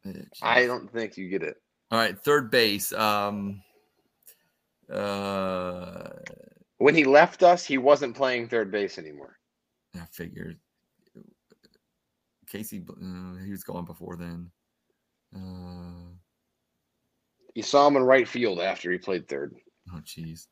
Uh, 0.08 0.12
I 0.42 0.66
don't 0.68 0.92
think 0.92 1.18
you 1.18 1.28
get 1.30 1.42
it. 1.42 1.56
All 1.92 2.00
right, 2.00 2.18
third 2.18 2.52
base. 2.52 2.94
Um. 2.94 3.62
Uh, 4.92 6.10
When 6.78 6.94
he 6.94 7.06
left 7.06 7.42
us, 7.42 7.66
he 7.66 7.78
wasn't 7.80 8.16
playing 8.16 8.48
third 8.48 8.72
base 8.72 9.00
anymore. 9.00 9.38
I 9.96 10.06
figured. 10.12 10.60
Casey, 12.48 12.84
uh, 12.88 13.44
he 13.44 13.52
was 13.52 13.64
gone 13.64 13.86
before 13.86 14.16
then. 14.16 14.52
Uh, 15.36 16.15
You 17.56 17.64
saw 17.64 17.88
him 17.88 17.96
in 17.96 18.04
right 18.04 18.28
field 18.28 18.60
after 18.60 18.92
he 18.92 18.98
played 18.98 19.28
third. 19.28 19.56
oh, 19.94 20.00
jeez. 20.06 20.48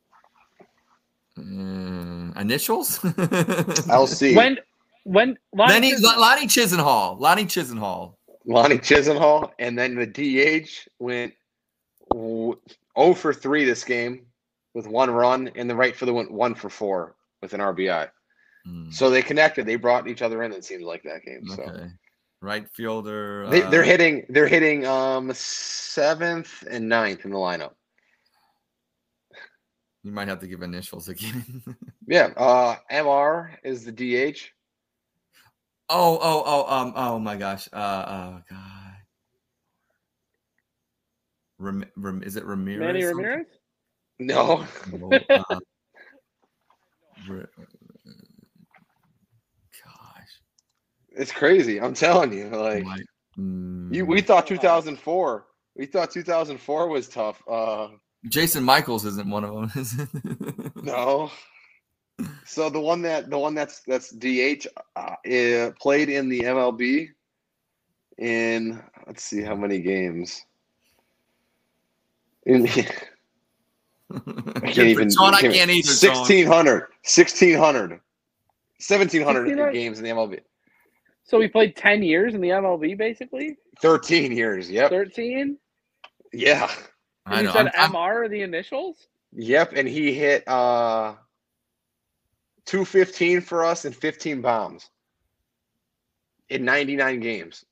Uh, 1.38 2.32
initials? 2.40 2.98
LC. 2.98 4.34
When 4.36 4.58
when 5.04 5.36
Lonnie 5.54 5.72
Lenny, 5.72 5.92
Chisenhall- 5.92 6.16
Lonnie 6.18 6.46
Chisenhall. 6.46 7.20
Lonnie 7.20 7.44
Chisenhall. 7.44 8.14
Lonnie 8.46 8.78
Chisenhall, 8.78 9.50
and 9.58 9.78
then 9.78 9.94
the 9.94 10.06
DH 10.06 10.88
went 10.98 11.32
w- 12.10 12.58
0 12.98 13.14
for 13.14 13.32
3 13.34 13.64
this 13.64 13.84
game 13.84 14.26
with 14.74 14.86
one 14.86 15.10
run, 15.10 15.50
and 15.56 15.68
the 15.68 15.74
right 15.74 15.94
fielder 15.96 16.12
went 16.12 16.30
1 16.30 16.54
for 16.54 16.68
4 16.70 17.14
with 17.42 17.52
an 17.54 17.60
RBI. 17.60 18.08
Hmm, 18.66 18.90
So 18.90 19.10
they 19.10 19.22
connected. 19.22 19.66
They 19.66 19.76
brought 19.76 20.08
each 20.08 20.22
other 20.22 20.42
in. 20.42 20.52
It 20.52 20.64
seems 20.64 20.84
like 20.84 21.02
that 21.04 21.22
game. 21.24 21.46
So 21.48 21.62
okay. 21.62 21.86
Right 22.44 22.68
fielder. 22.74 23.46
they, 23.48 23.62
uh, 23.62 23.70
they're 23.70 23.82
hitting. 23.82 24.26
They're 24.28 24.46
hitting 24.46 24.86
um 24.86 25.32
seventh 25.32 26.62
and 26.68 26.86
ninth 26.86 27.24
in 27.24 27.30
the 27.30 27.38
lineup. 27.38 27.70
You 30.02 30.12
might 30.12 30.28
have 30.28 30.40
to 30.40 30.46
give 30.46 30.60
initials 30.60 31.08
again. 31.08 31.64
Yeah. 32.06 32.26
Uh, 32.36 32.76
Mr 32.92 33.56
is 33.64 33.86
the 33.86 33.92
DH. 33.92 34.50
oh, 35.88 36.18
oh, 36.20 36.42
oh, 36.44 36.76
um, 36.76 36.92
oh 36.94 37.18
my 37.18 37.34
gosh. 37.34 37.66
Uh, 37.72 38.04
oh 38.06 38.42
god. 38.50 38.92
Ram, 41.58 41.84
Ram, 41.96 42.22
is 42.22 42.36
it 42.36 42.44
Ramirez? 42.44 42.80
Manny 42.80 43.00
something? 43.00 43.24
Ramirez? 43.24 43.46
No. 44.18 44.66
No, 44.92 45.12
uh, 45.30 45.42
Ra- 47.26 47.44
gosh. 49.82 50.34
It's 51.16 51.32
crazy. 51.32 51.80
I'm 51.80 51.94
telling 51.94 52.32
you. 52.32 52.46
Like 52.48 52.84
Like, 52.84 53.00
you, 53.36 53.42
mm, 53.42 54.06
we 54.06 54.20
thought 54.20 54.46
2004. 54.46 55.46
We 55.76 55.86
thought 55.86 56.10
2004 56.10 56.88
was 56.88 57.08
tough. 57.08 57.42
Uh, 57.48 57.88
Jason 58.28 58.64
Michaels 58.64 59.04
isn't 59.04 59.28
one 59.28 59.44
of 59.44 59.54
them. 59.54 59.70
is 59.76 59.98
it? 59.98 60.76
no. 60.82 61.30
So 62.46 62.70
the 62.70 62.80
one 62.80 63.02
that 63.02 63.28
the 63.28 63.38
one 63.38 63.54
that's 63.54 63.80
that's 63.80 64.10
DH 64.10 64.66
uh, 64.96 65.16
eh, 65.24 65.70
played 65.80 66.08
in 66.08 66.28
the 66.28 66.40
MLB 66.40 67.08
in 68.18 68.82
let's 69.06 69.24
see 69.24 69.42
how 69.42 69.56
many 69.56 69.80
games. 69.80 70.44
In 72.46 72.68
I 72.68 74.60
can't 74.60 74.78
even. 74.78 75.10
Sean, 75.10 75.34
I 75.34 75.40
can't 75.40 75.70
either. 75.70 75.92
Sean. 75.92 76.10
1600, 76.10 76.80
1600, 77.02 77.90
1700 77.90 78.00
1600? 78.78 79.72
games 79.72 79.98
in 79.98 80.04
the 80.04 80.10
MLB. 80.10 80.40
So 81.24 81.40
he 81.40 81.48
played 81.48 81.74
ten 81.74 82.02
years 82.02 82.34
in 82.34 82.40
the 82.40 82.50
MLB, 82.50 82.96
basically. 82.96 83.56
13 83.80 84.30
years. 84.32 84.70
Yep. 84.70 84.90
Thirteen. 84.90 85.58
Yeah. 86.32 86.70
I 87.26 87.38
And 87.38 87.46
know. 87.46 87.50
you 87.50 87.56
said 87.56 87.66
I'm- 87.74 87.94
I'm- 87.96 88.12
MR 88.22 88.28
the 88.30 88.42
initials. 88.42 89.08
Yep. 89.32 89.72
And 89.74 89.88
he 89.88 90.12
hit 90.14 90.46
uh 90.46 91.14
215 92.66 93.40
for 93.40 93.64
us 93.64 93.84
and 93.84 93.94
15 93.96 94.40
bombs 94.40 94.88
in 96.50 96.64
99 96.64 97.20
games. 97.20 97.64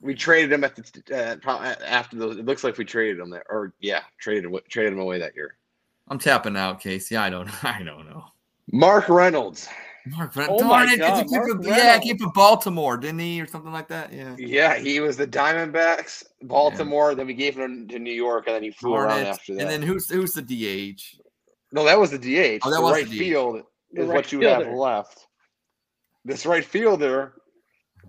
We 0.00 0.14
traded 0.14 0.52
him 0.52 0.64
at 0.64 0.76
the 0.76 1.40
uh, 1.46 1.74
after 1.84 2.16
those. 2.16 2.36
It 2.38 2.46
looks 2.46 2.62
like 2.64 2.78
we 2.78 2.84
traded 2.84 3.18
him 3.18 3.30
there, 3.30 3.44
or 3.50 3.74
yeah, 3.80 4.02
traded 4.20 4.44
him- 4.44 4.58
traded 4.70 4.92
him 4.92 5.00
away 5.00 5.18
that 5.18 5.34
year. 5.34 5.56
I'm 6.08 6.18
tapping 6.18 6.56
out, 6.56 6.80
Casey. 6.80 7.16
I 7.16 7.28
don't. 7.30 7.48
I 7.64 7.82
don't 7.82 8.08
know. 8.08 8.24
Mark 8.72 9.08
Reynolds. 9.08 9.68
Mark 10.10 10.34
Brent. 10.34 10.50
Oh 10.52 10.58
Darn 10.58 10.68
my 10.68 10.82
it! 10.84 10.86
'cause 10.86 10.94
he 10.96 10.98
God, 10.98 11.20
came 11.22 11.30
Mark 11.30 11.48
from- 11.50 11.62
yeah, 11.62 11.76
Reynolds. 11.76 12.02
he 12.04 12.08
came 12.10 12.18
from 12.18 12.32
Baltimore, 12.34 12.96
didn't 12.96 13.20
he, 13.20 13.40
or 13.40 13.46
something 13.46 13.72
like 13.72 13.88
that? 13.88 14.12
Yeah. 14.12 14.34
Yeah, 14.38 14.76
he 14.76 15.00
was 15.00 15.16
the 15.16 15.26
Diamondbacks, 15.26 16.24
Baltimore. 16.42 17.14
Then 17.14 17.26
we 17.26 17.34
gave 17.34 17.56
him 17.56 17.88
to 17.88 17.98
New 17.98 18.12
York, 18.12 18.46
and 18.46 18.54
then 18.56 18.62
he 18.62 18.70
flew 18.70 18.94
around 18.94 19.10
Hornets. 19.10 19.38
after 19.38 19.54
that. 19.54 19.60
And 19.62 19.70
then 19.70 19.82
who's 19.82 20.08
who's 20.10 20.32
the 20.32 20.42
DH? 20.42 21.00
No, 21.72 21.84
that 21.84 21.98
was 21.98 22.10
the 22.10 22.18
DH. 22.18 22.60
Oh, 22.64 22.70
that 22.70 22.76
the 22.76 22.82
was 22.82 22.92
right 22.92 23.08
the 23.08 23.16
DH. 23.16 23.18
field 23.18 23.62
The 23.92 24.02
is 24.02 24.08
right 24.08 24.14
what 24.16 24.32
you 24.32 24.38
would 24.38 24.48
have 24.48 24.72
left. 24.74 25.26
This 26.24 26.44
right 26.46 26.64
fielder, 26.64 27.34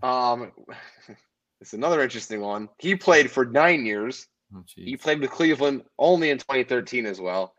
um, 0.04 0.52
it's 1.62 1.74
another 1.74 2.02
interesting 2.02 2.42
one. 2.42 2.70
He 2.80 2.96
played 2.96 3.30
for 3.32 3.46
nine 3.46 3.86
years. 3.86 4.28
Oh, 4.56 4.64
He 4.76 4.98
played 4.98 5.20
with 5.22 5.30
Cleveland 5.30 5.84
only 6.00 6.32
in 6.32 6.38
2013 6.40 7.06
as 7.06 7.22
well, 7.22 7.54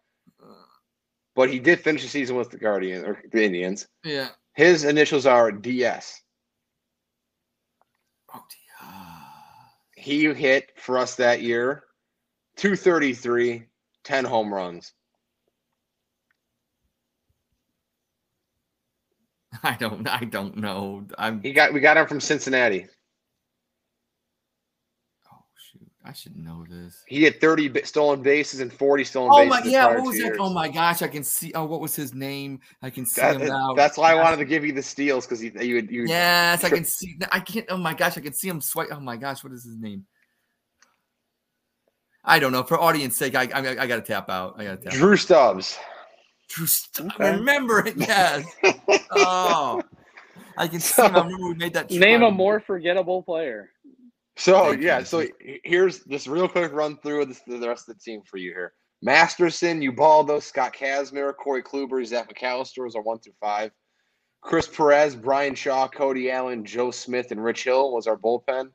but 1.40 1.48
he 1.48 1.58
did 1.58 1.80
finish 1.80 2.02
the 2.02 2.08
season 2.08 2.36
with 2.36 2.50
the 2.50 2.58
Guardian 2.58 3.02
or 3.02 3.22
the 3.32 3.42
Indians. 3.42 3.88
Yeah. 4.04 4.28
His 4.52 4.84
initials 4.84 5.24
are 5.24 5.50
DS. 5.50 6.20
Oh, 8.34 8.42
dear. 8.50 8.88
He 9.96 10.24
hit 10.34 10.72
for 10.76 10.98
us 10.98 11.14
that 11.14 11.40
year 11.40 11.84
233, 12.56 13.64
10 14.04 14.24
home 14.26 14.52
runs. 14.52 14.92
I 19.62 19.78
don't. 19.80 20.06
I 20.06 20.24
don't 20.24 20.58
know. 20.58 21.06
I'm. 21.16 21.40
He 21.40 21.54
got 21.54 21.72
we 21.72 21.80
got 21.80 21.96
him 21.96 22.06
from 22.06 22.20
Cincinnati. 22.20 22.86
Oh 25.32 25.42
shoot! 25.56 25.89
I 26.02 26.12
should 26.14 26.34
know 26.36 26.64
this. 26.68 27.02
He 27.06 27.22
had 27.24 27.40
30 27.42 27.82
stolen 27.84 28.22
bases 28.22 28.60
and 28.60 28.72
40 28.72 29.04
stolen 29.04 29.30
Oh 29.34 29.36
bases. 29.36 29.50
my 29.50 29.60
the 29.60 29.70
yeah. 29.70 29.86
What 29.88 30.02
was 30.06 30.16
that? 30.16 30.24
years. 30.24 30.36
Oh 30.40 30.50
my 30.50 30.66
gosh! 30.68 31.02
I 31.02 31.08
can 31.08 31.22
see. 31.22 31.52
Oh, 31.54 31.64
what 31.66 31.80
was 31.82 31.94
his 31.94 32.14
name? 32.14 32.60
I 32.80 32.88
can 32.88 33.04
see 33.04 33.20
That- 33.20 33.38
him 33.40 33.48
now. 33.48 33.74
that's 33.74 33.98
why 33.98 34.12
I 34.12 34.14
wanted 34.14 34.38
to 34.38 34.46
give 34.46 34.64
you 34.64 34.72
the 34.72 34.82
steals 34.82 35.26
because 35.26 35.42
you 35.44 35.52
you 35.60 35.74
would 35.74 35.90
you 35.90 36.06
Yes, 36.06 36.64
I 36.64 36.70
can 36.70 36.84
see. 36.86 37.18
I 37.30 37.40
can't. 37.40 37.66
Oh 37.68 37.76
my 37.76 37.92
gosh! 37.92 38.16
I 38.16 38.20
can 38.22 38.32
see 38.32 38.48
him 38.48 38.62
swipe. 38.62 38.88
Oh 38.90 39.00
my 39.00 39.16
gosh! 39.18 39.44
What 39.44 39.52
is 39.52 39.62
his 39.64 39.76
name? 39.78 40.06
I 42.24 42.38
don't 42.38 42.52
know. 42.52 42.62
For 42.62 42.78
audience 42.80 43.16
sake, 43.18 43.34
I 43.34 43.42
I, 43.54 43.82
I 43.82 43.86
got 43.86 43.96
to 43.96 44.02
tap 44.02 44.30
out. 44.30 44.54
I 44.58 44.64
got 44.64 44.70
to 44.70 44.76
tap. 44.84 44.92
out. 44.94 44.98
Drew 44.98 45.16
Stubbs. 45.16 45.78
Drew 46.48 46.66
St- 46.66 47.12
Okay. 47.14 47.32
Remember 47.36 47.86
it? 47.86 47.94
Yes. 47.98 48.44
oh, 49.12 49.82
I 50.56 50.66
can 50.66 50.80
see. 50.80 51.00
him. 51.02 51.14
I 51.16 51.20
remember 51.24 51.46
we 51.48 51.54
made 51.54 51.74
that. 51.74 51.90
Name 51.90 52.22
a 52.22 52.30
more 52.30 52.60
forgettable 52.60 53.22
player. 53.22 53.70
So 54.40 54.70
Thank 54.70 54.80
yeah, 54.80 55.00
you. 55.00 55.04
so 55.04 55.26
here's 55.64 55.98
this 56.04 56.26
real 56.26 56.48
quick 56.48 56.72
run 56.72 56.96
through 56.96 57.22
of 57.22 57.28
this, 57.28 57.42
the 57.46 57.68
rest 57.68 57.90
of 57.90 57.94
the 57.94 58.00
team 58.00 58.22
for 58.24 58.38
you 58.38 58.52
here. 58.52 58.72
Masterson, 59.02 59.82
Ubaldo, 59.82 60.40
Scott 60.40 60.74
Kazmir, 60.74 61.36
Corey 61.36 61.62
Kluber, 61.62 62.02
Zach 62.06 62.34
McAllister 62.34 62.82
was 62.84 62.96
our 62.96 63.02
one 63.02 63.18
through 63.18 63.34
five. 63.38 63.70
Chris 64.40 64.66
Perez, 64.66 65.14
Bryan 65.14 65.54
Shaw, 65.54 65.88
Cody 65.88 66.30
Allen, 66.30 66.64
Joe 66.64 66.90
Smith, 66.90 67.32
and 67.32 67.44
Rich 67.44 67.64
Hill 67.64 67.92
was 67.92 68.06
our 68.06 68.16
bullpen. 68.16 68.70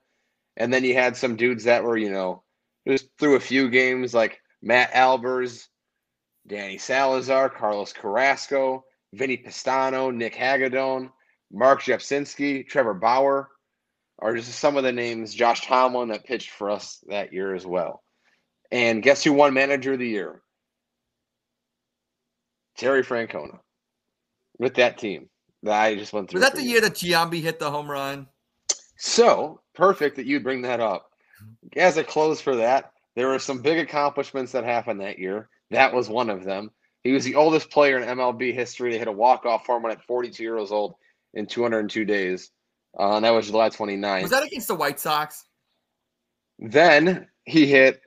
And 0.55 0.71
then 0.71 0.83
you 0.83 0.93
had 0.93 1.17
some 1.17 1.35
dudes 1.35 1.63
that 1.63 1.83
were, 1.83 1.97
you 1.97 2.11
know, 2.11 2.43
just 2.87 3.07
through 3.17 3.35
a 3.35 3.39
few 3.39 3.67
games 3.67 4.13
like 4.13 4.39
Matt 4.61 4.93
Albers, 4.93 5.65
Danny 6.45 6.77
Salazar, 6.77 7.49
Carlos 7.49 7.91
Carrasco, 7.91 8.85
Vinnie 9.13 9.43
Pestano, 9.43 10.13
Nick 10.13 10.35
Hagadone, 10.35 11.09
Marc 11.51 11.81
Rzepczynski, 11.81 12.67
Trevor 12.67 12.93
Bauer 12.93 13.49
are 14.19 14.35
just 14.35 14.59
some 14.59 14.77
of 14.77 14.83
the 14.83 14.91
names. 14.91 15.33
Josh 15.33 15.65
Tomlin 15.65 16.09
that 16.09 16.25
pitched 16.25 16.51
for 16.51 16.69
us 16.69 17.03
that 17.07 17.33
year 17.33 17.53
as 17.53 17.65
well. 17.65 18.03
And 18.71 19.03
guess 19.03 19.23
who 19.23 19.33
won 19.33 19.53
Manager 19.53 19.93
of 19.93 19.99
the 19.99 20.07
Year? 20.07 20.41
Terry 22.77 23.03
Francona 23.03 23.59
with 24.59 24.75
that 24.75 24.97
team 24.97 25.29
that 25.63 25.81
I 25.81 25.95
just 25.95 26.13
went 26.13 26.29
through. 26.29 26.41
Was 26.41 26.49
that 26.49 26.57
the 26.57 26.63
year 26.63 26.81
that 26.81 26.93
Giambi 26.93 27.41
hit 27.41 27.59
the 27.59 27.71
home 27.71 27.89
run? 27.89 28.27
So 28.97 29.61
perfect 29.73 30.15
that 30.17 30.25
you 30.25 30.39
bring 30.39 30.61
that 30.63 30.79
up. 30.79 31.09
As 31.75 31.97
a 31.97 32.03
close 32.03 32.41
for 32.41 32.55
that, 32.57 32.91
there 33.15 33.27
were 33.27 33.39
some 33.39 33.61
big 33.61 33.79
accomplishments 33.79 34.51
that 34.53 34.63
happened 34.63 35.01
that 35.01 35.19
year. 35.19 35.49
That 35.71 35.93
was 35.93 36.09
one 36.09 36.29
of 36.29 36.43
them. 36.43 36.71
He 37.03 37.11
was 37.11 37.23
the 37.23 37.35
oldest 37.35 37.69
player 37.69 37.97
in 37.97 38.17
MLB 38.17 38.53
history 38.53 38.91
to 38.91 38.99
hit 38.99 39.07
a 39.07 39.11
walk-off 39.11 39.65
home 39.65 39.83
run 39.83 39.91
at 39.91 40.03
42 40.05 40.41
years 40.41 40.71
old 40.71 40.95
in 41.33 41.45
202 41.45 42.03
days. 42.03 42.51
Uh, 42.97 43.17
and 43.17 43.25
that 43.25 43.31
was 43.31 43.47
July 43.47 43.69
29th. 43.69 44.21
Was 44.21 44.31
that 44.31 44.43
against 44.43 44.67
the 44.67 44.75
White 44.75 44.99
Sox? 44.99 45.45
Then 46.59 47.27
he 47.45 47.65
hit 47.67 48.01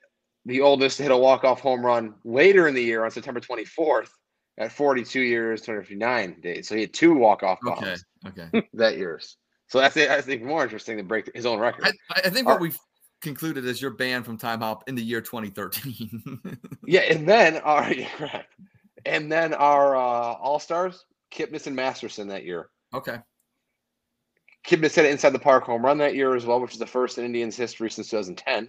the 0.46 0.62
oldest 0.62 0.96
to 0.96 1.02
hit 1.02 1.12
a 1.12 1.16
walk-off 1.16 1.60
home 1.60 1.84
run 1.84 2.14
later 2.24 2.68
in 2.68 2.74
the 2.74 2.82
year 2.82 3.04
on 3.04 3.10
September 3.10 3.40
24th 3.40 4.08
at 4.56 4.72
42 4.72 5.20
years, 5.20 5.60
259 5.60 6.40
days. 6.40 6.68
So 6.68 6.74
he 6.74 6.82
had 6.82 6.94
two 6.94 7.14
walk-off 7.14 7.58
bombs 7.62 8.04
Okay. 8.26 8.42
Okay. 8.50 8.68
that 8.74 8.96
years. 8.96 9.36
So 9.68 9.78
that's 9.78 9.94
that's 9.94 10.28
even 10.28 10.46
more 10.46 10.62
interesting 10.62 10.96
to 10.96 11.02
break 11.02 11.30
his 11.34 11.44
own 11.44 11.60
record. 11.60 11.86
I, 11.86 12.20
I 12.24 12.30
think 12.30 12.46
what 12.46 12.58
we've 12.58 12.78
concluded 13.20 13.66
is 13.66 13.82
you're 13.82 13.90
banned 13.90 14.24
from 14.24 14.38
Timehop 14.38 14.80
in 14.86 14.94
the 14.94 15.02
year 15.02 15.20
2013. 15.20 16.58
yeah, 16.86 17.00
and 17.00 17.28
then 17.28 17.58
our 17.58 17.92
yeah, 17.92 18.08
correct. 18.16 18.54
And 19.04 19.30
then 19.30 19.54
our 19.54 19.94
uh, 19.94 20.34
all 20.34 20.58
stars, 20.58 21.04
Kipnis 21.30 21.66
and 21.66 21.76
Masterson 21.76 22.28
that 22.28 22.44
year. 22.44 22.70
okay. 22.94 23.18
Kipnis 24.68 24.94
hit 24.94 25.06
an 25.06 25.10
inside 25.12 25.30
the 25.30 25.38
park 25.38 25.64
home 25.64 25.82
run 25.82 25.96
that 25.98 26.14
year 26.14 26.34
as 26.36 26.44
well, 26.44 26.60
which 26.60 26.74
is 26.74 26.78
the 26.78 26.86
first 26.86 27.16
in 27.16 27.24
Indians 27.24 27.56
history 27.56 27.90
since 27.90 28.10
2010. 28.10 28.68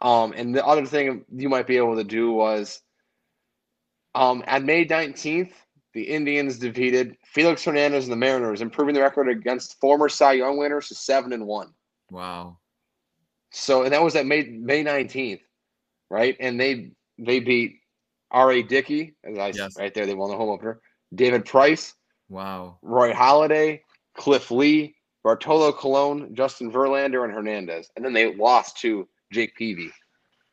Um, 0.00 0.32
and 0.36 0.54
the 0.54 0.64
other 0.64 0.86
thing 0.86 1.24
you 1.34 1.48
might 1.48 1.66
be 1.66 1.76
able 1.76 1.96
to 1.96 2.04
do 2.04 2.30
was 2.30 2.80
um, 4.14 4.44
on 4.46 4.64
May 4.64 4.84
19th, 4.86 5.50
the 5.92 6.02
Indians 6.02 6.58
defeated 6.58 7.16
Felix 7.24 7.64
Hernandez 7.64 8.04
and 8.04 8.12
the 8.12 8.16
Mariners, 8.16 8.60
improving 8.60 8.94
the 8.94 9.00
record 9.00 9.28
against 9.28 9.80
former 9.80 10.08
Cy 10.08 10.34
Young 10.34 10.56
winners 10.56 10.88
to 10.88 10.94
seven 10.94 11.32
and 11.32 11.46
one. 11.46 11.72
Wow. 12.10 12.58
So 13.50 13.82
and 13.82 13.92
that 13.92 14.02
was 14.02 14.14
at 14.16 14.26
May 14.26 14.44
May 14.44 14.84
19th, 14.84 15.40
right? 16.10 16.36
And 16.38 16.60
they 16.60 16.92
they 17.18 17.40
beat 17.40 17.80
R.A. 18.30 18.62
Dickey, 18.62 19.14
as 19.24 19.38
I 19.38 19.48
Yes. 19.48 19.76
right 19.78 19.94
there, 19.94 20.06
they 20.06 20.14
won 20.14 20.30
the 20.30 20.36
home 20.36 20.50
opener. 20.50 20.80
David 21.14 21.44
Price, 21.44 21.94
Wow. 22.28 22.78
Roy 22.82 23.12
Halladay, 23.12 23.80
Cliff 24.16 24.50
Lee, 24.50 24.96
Bartolo 25.24 25.72
Colon, 25.72 26.34
Justin 26.34 26.70
Verlander, 26.70 27.24
and 27.24 27.32
Hernandez. 27.32 27.90
And 27.96 28.04
then 28.04 28.12
they 28.12 28.34
lost 28.34 28.76
to 28.82 29.08
Jake 29.32 29.56
Peavy. 29.56 29.90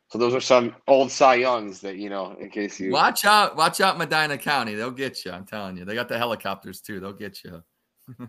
So 0.08 0.18
those 0.18 0.34
are 0.34 0.40
some 0.40 0.74
old 0.88 1.10
Cy 1.10 1.36
Youngs 1.36 1.80
that, 1.80 1.96
you 1.96 2.10
know, 2.10 2.36
in 2.40 2.50
case 2.50 2.80
you 2.80 2.90
Watch 2.90 3.24
out. 3.24 3.56
Watch 3.56 3.80
out, 3.80 3.96
Medina 3.98 4.36
County. 4.36 4.74
They'll 4.74 4.90
get 4.90 5.24
you. 5.24 5.30
I'm 5.30 5.44
telling 5.44 5.76
you. 5.76 5.84
They 5.84 5.94
got 5.94 6.08
the 6.08 6.18
helicopters 6.18 6.80
too. 6.80 7.00
They'll 7.00 7.12
get 7.12 7.44
you. 7.44 7.62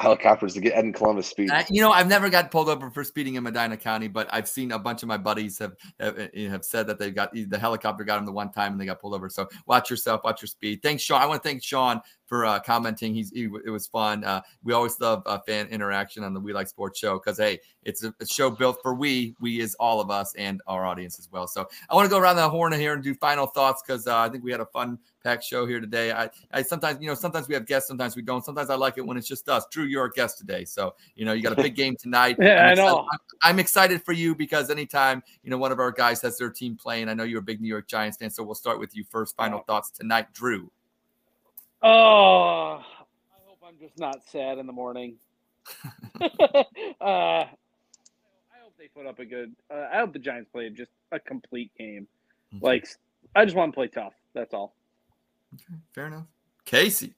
helicopters 0.00 0.54
to 0.54 0.60
get 0.60 0.74
Ed 0.74 0.84
and 0.84 0.94
Columbus 0.94 1.26
speed. 1.28 1.50
I, 1.50 1.66
you 1.68 1.80
know, 1.80 1.90
I've 1.90 2.08
never 2.08 2.30
got 2.30 2.50
pulled 2.50 2.68
over 2.68 2.90
for 2.90 3.02
speeding 3.02 3.34
in 3.34 3.42
Medina 3.42 3.76
County, 3.76 4.08
but 4.08 4.28
I've 4.32 4.48
seen 4.48 4.72
a 4.72 4.78
bunch 4.78 5.02
of 5.02 5.08
my 5.08 5.16
buddies 5.16 5.58
have 5.58 5.74
have, 5.98 6.18
have 6.34 6.64
said 6.64 6.86
that 6.86 6.98
they 6.98 7.10
got 7.10 7.32
the 7.32 7.58
helicopter 7.58 8.04
got 8.04 8.16
them 8.16 8.26
the 8.26 8.32
one 8.32 8.52
time 8.52 8.72
and 8.72 8.80
they 8.80 8.86
got 8.86 9.00
pulled 9.00 9.14
over. 9.14 9.28
So 9.28 9.48
watch 9.66 9.90
yourself, 9.90 10.22
watch 10.24 10.42
your 10.42 10.48
speed. 10.48 10.80
Thanks, 10.82 11.02
Sean. 11.02 11.20
I 11.20 11.26
want 11.26 11.42
to 11.42 11.48
thank 11.48 11.62
Sean 11.62 12.00
for 12.32 12.46
uh, 12.46 12.58
commenting. 12.60 13.14
He's 13.14 13.30
he, 13.30 13.44
it 13.62 13.68
was 13.68 13.86
fun. 13.86 14.24
Uh, 14.24 14.40
we 14.64 14.72
always 14.72 14.98
love 15.00 15.22
uh, 15.26 15.38
fan 15.40 15.66
interaction 15.66 16.24
on 16.24 16.32
the 16.32 16.40
We 16.40 16.54
Like 16.54 16.66
Sportz 16.66 16.96
show 16.96 17.18
because 17.18 17.36
hey, 17.36 17.60
it's 17.82 18.04
a, 18.04 18.14
a 18.20 18.26
show 18.26 18.48
built 18.48 18.78
for 18.82 18.94
we. 18.94 19.36
We 19.38 19.60
is 19.60 19.74
all 19.74 20.00
of 20.00 20.10
us 20.10 20.34
and 20.36 20.62
our 20.66 20.86
audience 20.86 21.18
as 21.18 21.30
well. 21.30 21.46
So 21.46 21.68
I 21.90 21.94
want 21.94 22.06
to 22.06 22.10
go 22.10 22.18
around 22.18 22.36
the 22.36 22.48
horn 22.48 22.72
here 22.72 22.94
and 22.94 23.04
do 23.04 23.12
final 23.12 23.46
thoughts 23.46 23.82
because 23.86 24.06
uh, 24.06 24.16
I 24.16 24.30
think 24.30 24.44
we 24.44 24.50
had 24.50 24.60
a 24.60 24.64
fun 24.64 24.98
packed 25.22 25.44
show 25.44 25.66
here 25.66 25.78
today. 25.78 26.10
I, 26.10 26.30
I 26.52 26.62
sometimes, 26.62 27.02
you 27.02 27.06
know, 27.06 27.14
sometimes 27.14 27.48
we 27.48 27.54
have 27.54 27.66
guests, 27.66 27.86
sometimes 27.86 28.16
we 28.16 28.22
don't. 28.22 28.42
Sometimes 28.42 28.70
I 28.70 28.76
like 28.76 28.96
it 28.96 29.04
when 29.04 29.18
it's 29.18 29.28
just 29.28 29.46
us. 29.50 29.66
Drew, 29.70 29.84
you're 29.84 30.06
a 30.06 30.10
guest 30.10 30.38
today, 30.38 30.64
so 30.64 30.94
you 31.14 31.26
know 31.26 31.34
you 31.34 31.42
got 31.42 31.52
a 31.52 31.62
big 31.62 31.74
game 31.82 31.96
tonight. 31.96 32.36
Yeah, 32.40 32.64
I'm 32.64 32.70
I 32.70 32.74
know. 32.74 33.06
I'm, 33.12 33.18
I'm 33.42 33.58
excited 33.58 34.02
for 34.02 34.12
you 34.12 34.34
because 34.34 34.70
anytime 34.70 35.22
you 35.42 35.50
know 35.50 35.58
one 35.58 35.70
of 35.70 35.80
our 35.80 35.92
guys 35.92 36.22
has 36.22 36.38
their 36.38 36.48
team 36.48 36.76
playing, 36.76 37.10
I 37.10 37.14
know 37.14 37.24
you're 37.24 37.40
a 37.40 37.42
big 37.42 37.60
New 37.60 37.68
York 37.68 37.88
Giants 37.88 38.16
fan, 38.16 38.30
so 38.30 38.42
we'll 38.42 38.54
start 38.54 38.80
with 38.80 38.96
you 38.96 39.04
first. 39.04 39.36
Final 39.36 39.60
thoughts 39.66 39.90
tonight, 39.90 40.32
Drew. 40.32 40.70
Oh, 41.82 42.78
I 42.80 43.38
hope 43.46 43.58
I'm 43.66 43.78
just 43.80 43.98
not 43.98 44.22
sad 44.30 44.58
in 44.58 44.66
the 44.66 44.72
morning. 44.72 45.16
uh, 46.20 46.24
I 47.00 47.48
hope 48.62 48.74
they 48.78 48.88
put 48.88 49.06
up 49.06 49.18
a 49.18 49.24
good. 49.24 49.54
Uh, 49.70 49.88
I 49.92 49.98
hope 49.98 50.12
the 50.12 50.18
Giants 50.18 50.48
play 50.52 50.70
just 50.70 50.92
a 51.10 51.18
complete 51.18 51.70
game. 51.78 52.06
Like, 52.60 52.86
I 53.34 53.44
just 53.44 53.56
want 53.56 53.72
to 53.72 53.74
play 53.74 53.88
tough. 53.88 54.12
That's 54.34 54.52
all. 54.52 54.74
Fair 55.94 56.06
enough. 56.06 56.26
Casey. 56.64 57.14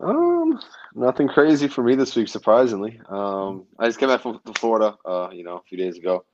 Um, 0.00 0.60
nothing 0.94 1.28
crazy 1.28 1.68
for 1.68 1.82
me 1.82 1.94
this 1.94 2.16
week, 2.16 2.28
surprisingly. 2.28 3.00
Um, 3.08 3.66
I 3.78 3.86
just 3.86 3.98
came 3.98 4.08
back 4.08 4.20
from 4.20 4.40
from 4.40 4.54
Florida, 4.54 4.96
uh, 5.04 5.28
you 5.32 5.44
know, 5.44 5.56
a 5.56 5.62
few 5.62 5.78
days 5.78 5.96
ago. 5.96 6.24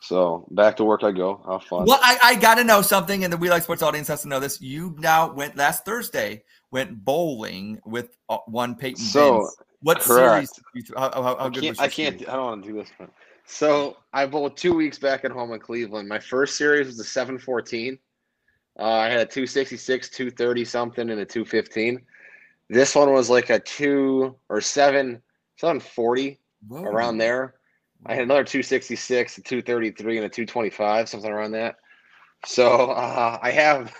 So 0.00 0.46
back 0.50 0.76
to 0.78 0.84
work 0.84 1.04
I 1.04 1.12
go. 1.12 1.42
Have 1.48 1.62
fun. 1.64 1.84
Well, 1.84 2.00
I, 2.02 2.18
I 2.24 2.34
got 2.34 2.54
to 2.56 2.64
know 2.64 2.80
something, 2.82 3.22
and 3.22 3.32
the 3.32 3.36
We 3.36 3.50
Like 3.50 3.66
Sportz 3.66 3.82
audience 3.82 4.08
has 4.08 4.22
to 4.22 4.28
know 4.28 4.40
this. 4.40 4.60
You 4.60 4.96
now 4.98 5.32
went 5.32 5.56
last 5.56 5.84
Thursday, 5.84 6.42
went 6.70 7.04
bowling 7.04 7.80
with 7.84 8.16
uh, 8.28 8.38
one 8.46 8.74
Peyton. 8.74 8.96
So, 8.96 9.40
Vince. 9.40 9.56
what 9.82 10.00
correct. 10.00 10.48
series? 10.48 10.52
Did 10.74 10.88
you, 10.88 10.94
how, 10.96 11.10
how, 11.12 11.22
how 11.22 11.36
I 11.36 11.48
good 11.50 11.62
can't. 11.62 11.78
was 11.78 11.80
I 11.80 11.88
can't. 11.88 12.28
I 12.28 12.32
don't 12.36 12.44
want 12.46 12.64
to 12.64 12.70
do 12.70 12.76
this. 12.78 12.88
One. 12.96 13.10
So 13.44 13.98
I 14.12 14.26
bowled 14.26 14.56
two 14.56 14.74
weeks 14.74 14.98
back 14.98 15.24
at 15.24 15.32
home 15.32 15.52
in 15.52 15.60
Cleveland. 15.60 16.08
My 16.08 16.18
first 16.18 16.56
series 16.56 16.86
was 16.86 16.98
a 16.98 17.04
seven 17.04 17.38
fourteen. 17.38 17.98
Uh, 18.78 18.84
I 18.84 19.08
had 19.08 19.20
a 19.20 19.26
two 19.26 19.46
sixty 19.46 19.76
six, 19.76 20.08
two 20.08 20.30
thirty 20.30 20.64
something, 20.64 21.10
and 21.10 21.20
a 21.20 21.24
two 21.24 21.44
fifteen. 21.44 22.00
This 22.70 22.94
one 22.94 23.12
was 23.12 23.28
like 23.28 23.50
a 23.50 23.58
two 23.58 24.34
or 24.48 24.60
seven, 24.60 25.20
seven 25.58 25.78
forty 25.78 26.38
Whoa. 26.68 26.84
around 26.84 27.18
there. 27.18 27.56
I 28.06 28.14
had 28.14 28.24
another 28.24 28.44
two 28.44 28.62
sixty 28.62 28.96
six, 28.96 29.36
a 29.38 29.42
two 29.42 29.62
thirty 29.62 29.90
three, 29.90 30.16
and 30.16 30.26
a 30.26 30.28
two 30.28 30.46
twenty 30.46 30.70
five, 30.70 31.08
something 31.08 31.30
around 31.30 31.52
that. 31.52 31.76
So 32.46 32.90
uh, 32.90 33.38
I 33.42 33.50
have 33.50 33.94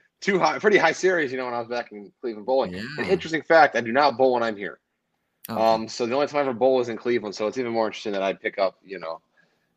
two 0.20 0.38
high, 0.38 0.58
pretty 0.58 0.78
high 0.78 0.92
series. 0.92 1.32
You 1.32 1.38
know, 1.38 1.46
when 1.46 1.54
I 1.54 1.58
was 1.58 1.68
back 1.68 1.90
in 1.92 2.12
Cleveland 2.20 2.46
bowling. 2.46 2.74
An 2.98 3.06
interesting 3.06 3.42
fact: 3.42 3.76
I 3.76 3.80
do 3.80 3.92
not 3.92 4.18
bowl 4.18 4.34
when 4.34 4.42
I'm 4.42 4.56
here. 4.56 4.78
Um, 5.48 5.88
so 5.88 6.04
the 6.04 6.14
only 6.14 6.26
time 6.26 6.38
I 6.38 6.40
ever 6.40 6.52
bowl 6.52 6.80
is 6.80 6.90
in 6.90 6.98
Cleveland, 6.98 7.34
so 7.34 7.46
it's 7.46 7.56
even 7.56 7.72
more 7.72 7.86
interesting 7.86 8.12
that 8.12 8.22
I 8.22 8.34
pick 8.34 8.58
up, 8.58 8.78
you 8.84 8.98
know, 8.98 9.22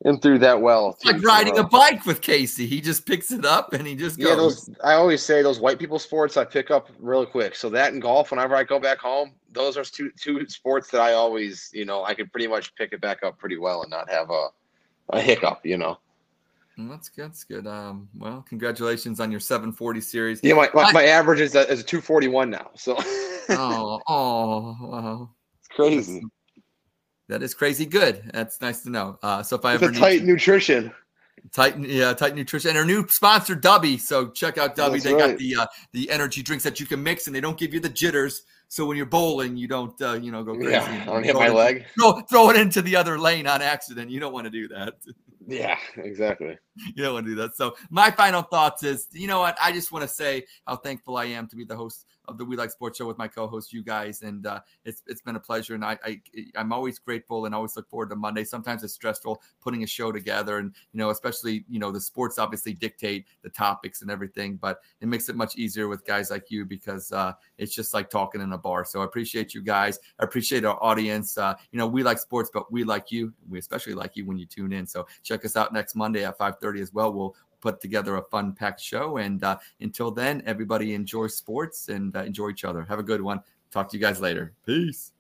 and 0.04 0.22
through 0.22 0.40
that 0.40 0.60
well. 0.62 0.92
It's 0.92 1.06
like 1.06 1.16
weeks 1.16 1.24
in 1.24 1.30
a 1.30 1.34
riding 1.34 1.58
a 1.60 1.64
bike 1.64 2.06
with 2.06 2.22
Casey. 2.22 2.66
He 2.66 2.82
just 2.82 3.06
picks 3.06 3.32
it 3.32 3.46
up 3.46 3.74
and 3.74 3.86
he 3.86 3.96
just 3.96 4.20
goes. 4.20 4.30
Yeah, 4.30 4.36
those 4.36 4.70
I 4.84 4.94
always 4.94 5.22
say 5.24 5.42
those 5.42 5.60
white 5.60 5.80
people 5.80 6.00
sports 6.00 6.38
I 6.38 6.46
pick 6.46 6.72
up 6.72 6.90
real 7.00 7.26
quick. 7.26 7.56
So 7.56 7.70
that 7.70 7.94
and 7.94 8.02
golf, 8.02 8.32
whenever 8.32 8.56
I 8.56 8.64
go 8.64 8.80
back 8.80 8.98
home, 9.00 9.34
those 9.52 9.78
are 9.78 9.84
two 9.84 10.12
two 10.20 10.48
sports 10.48 10.90
that 10.92 11.02
I 11.02 11.14
always, 11.14 11.70
you 11.74 11.86
know, 11.86 12.04
I 12.04 12.14
can 12.14 12.28
pretty 12.30 12.48
much 12.48 12.74
pick 12.76 12.94
it 12.94 13.02
back 13.02 13.24
up 13.24 13.38
pretty 13.38 13.58
well 13.58 13.82
and 13.84 13.92
not 13.92 14.10
have 14.10 14.30
a 14.30 14.48
a 15.10 15.22
hiccup, 15.22 15.66
you 15.66 15.78
know. 15.78 16.00
That's 16.78 17.10
good. 17.10 17.26
That's 17.26 17.44
good. 17.44 17.68
Um, 17.68 18.10
well, 18.18 18.44
congratulations 18.48 19.20
on 19.20 19.30
your 19.30 19.40
740 19.40 20.02
series. 20.02 20.40
Yeah, 20.42 20.56
my 20.56 20.70
my, 20.74 20.84
I- 20.84 20.92
my 20.94 21.04
average 21.06 21.40
is 21.42 21.54
a, 21.54 21.70
is 21.72 21.82
a 21.82 21.84
two 21.84 22.02
forty 22.02 22.28
one 22.28 22.50
now, 22.50 22.72
so 22.76 22.96
oh, 23.50 24.00
oh, 24.08 24.78
wow. 24.82 25.30
it's 25.60 25.68
crazy. 25.68 26.24
That 27.32 27.42
is 27.44 27.54
crazy 27.54 27.86
good. 27.86 28.30
That's 28.34 28.60
nice 28.60 28.82
to 28.84 28.90
know. 28.90 29.18
Uh, 29.24 29.42
so 29.42 29.56
if 29.56 29.64
I 29.64 29.76
It's 29.76 29.84
ever 29.84 29.90
a 29.90 29.94
need 29.94 30.00
tight 30.00 30.24
nutrition. 30.24 30.92
Titan, 31.54 31.86
yeah, 31.88 32.14
Titan 32.14 32.38
Nutrition, 32.38 32.70
and 32.72 32.78
our 32.78 32.86
new 32.86 33.08
sponsor, 33.08 33.56
Dubby. 33.56 33.98
So 33.98 34.30
check 34.30 34.58
out 34.58 34.76
Dubby. 34.76 35.02
That's 35.02 35.04
they 35.06 35.14
got 35.14 35.38
the 35.38 35.56
uh, 35.56 35.66
the 35.94 36.12
energy 36.12 36.44
drinks 36.44 36.64
that 36.66 36.82
you 36.82 36.86
can 36.86 37.02
mix, 37.02 37.28
and 37.28 37.36
they 37.36 37.40
don't 37.40 37.58
give 37.58 37.74
you 37.74 37.80
the 37.80 37.90
jitters. 37.90 38.44
So 38.68 38.86
when 38.86 38.98
you're 38.98 39.06
bowling, 39.06 39.56
you 39.56 39.70
don't 39.70 40.00
uh, 40.02 40.20
you 40.22 40.30
know 40.32 40.44
go 40.44 40.56
crazy. 40.56 40.72
Yeah, 40.72 41.04
I 41.04 41.06
don't 41.06 41.24
hit 41.24 41.36
my 41.36 41.48
it- 41.48 41.54
leg. 41.54 41.86
Throw, 41.98 42.20
throw 42.30 42.50
it 42.50 42.58
into 42.58 42.82
the 42.82 42.98
other 42.98 43.18
lane 43.18 43.48
on 43.48 43.62
accident. 43.62 44.12
You 44.12 44.20
don't 44.20 44.34
want 44.34 44.46
to 44.46 44.52
do 44.52 44.68
that. 44.68 44.96
Yeah, 45.48 45.78
exactly. 45.96 46.60
you 46.96 47.04
don't 47.04 47.14
want 47.14 47.26
to 47.26 47.32
do 47.32 47.36
that. 47.42 47.56
So 47.56 47.76
my 47.90 48.12
final 48.12 48.42
thoughts 48.42 48.84
is, 48.84 49.08
you 49.12 49.28
know 49.28 49.40
what? 49.40 49.58
I 49.62 49.72
just 49.72 49.92
want 49.92 50.04
to 50.04 50.14
say 50.14 50.46
how 50.66 50.78
thankful 50.78 51.18
I 51.18 51.26
am 51.26 51.48
to 51.48 51.56
be 51.56 51.66
the 51.66 51.76
host 51.76 52.06
of 52.28 52.38
the 52.38 52.46
We 52.46 52.56
Like 52.56 52.72
Sportz 52.72 52.98
Show 52.98 53.08
with 53.08 53.18
my 53.18 53.28
co-host, 53.28 53.74
you 53.74 53.84
guys, 53.84 54.22
and 54.22 54.46
uh, 54.46 54.62
it's 54.86 55.02
it's 55.08 55.22
been 55.22 55.36
a 55.36 55.40
pleasure. 55.40 55.76
And 55.76 55.84
I, 55.84 55.98
I 56.04 56.22
I'm 56.56 56.72
always 56.72 57.00
grateful 57.00 57.46
and 57.46 57.54
always 57.54 57.76
look 57.76 57.90
forward 57.90 58.10
to 58.10 58.16
Monday. 58.16 58.44
Sometimes 58.44 58.84
it's 58.84 58.94
stressful 58.94 59.42
putting 59.62 59.84
a 59.84 59.88
show 59.88 60.12
together, 60.12 60.58
and 60.58 60.74
you 60.94 60.98
know, 60.98 61.10
especially 61.10 61.66
you 61.70 61.80
know 61.80 61.92
the 61.92 62.02
sports 62.02 62.40
obviously 62.40 62.74
dictate 62.74 63.26
the 63.42 63.50
topics 63.50 64.02
and 64.02 64.10
everything, 64.12 64.56
but 64.56 64.80
it 65.02 65.08
makes 65.08 65.30
it 65.30 65.36
much 65.36 65.56
easier 65.56 65.88
with 65.88 66.06
guys 66.06 66.32
like 66.32 66.50
you 66.50 66.66
because 66.66 67.12
uh, 67.12 67.34
it's 67.58 67.76
just 67.76 67.94
like 67.94 68.10
talking 68.10 68.42
in 68.42 68.54
a 68.54 68.58
bar. 68.58 68.86
So 68.86 69.02
I 69.02 69.06
appreciate 69.06 69.54
you 69.54 69.62
guys. 69.62 70.00
I 70.20 70.24
appreciate 70.24 70.66
our 70.66 70.82
audience. 70.82 71.38
Uh, 71.38 71.56
you 71.72 71.80
know, 71.80 71.88
we 71.88 72.04
like 72.04 72.20
sports, 72.20 72.50
but 72.54 72.72
we 72.72 72.84
like 72.84 73.12
you. 73.12 73.34
We 73.50 73.60
especially 73.60 73.94
like 73.94 74.16
you 74.16 74.26
when 74.26 74.38
you 74.38 74.46
tune 74.46 74.74
in. 74.74 74.88
So 74.88 75.08
check 75.24 75.44
us 75.46 75.56
out 75.56 75.74
next 75.74 75.96
Monday 75.96 76.24
at 76.26 76.38
5:30 76.62 76.82
as 76.82 76.94
well. 76.94 77.14
We'll 77.14 77.36
put 77.60 77.80
together 77.80 78.16
a 78.18 78.24
fun 78.24 78.54
packed 78.54 78.82
show. 78.82 79.18
And 79.18 79.44
uh, 79.44 79.58
until 79.80 80.12
then, 80.12 80.42
everybody 80.46 80.94
enjoy 80.94 81.28
sports 81.28 81.90
and 81.90 82.16
uh, 82.16 82.24
enjoy 82.24 82.50
each 82.50 82.64
other. 82.66 82.84
Have 82.84 83.00
a 83.00 83.04
good 83.04 83.22
one. 83.22 83.42
Talk 83.72 83.90
to 83.90 83.98
you 83.98 84.02
guys 84.02 84.20
later. 84.20 84.54
Peace. 84.66 85.14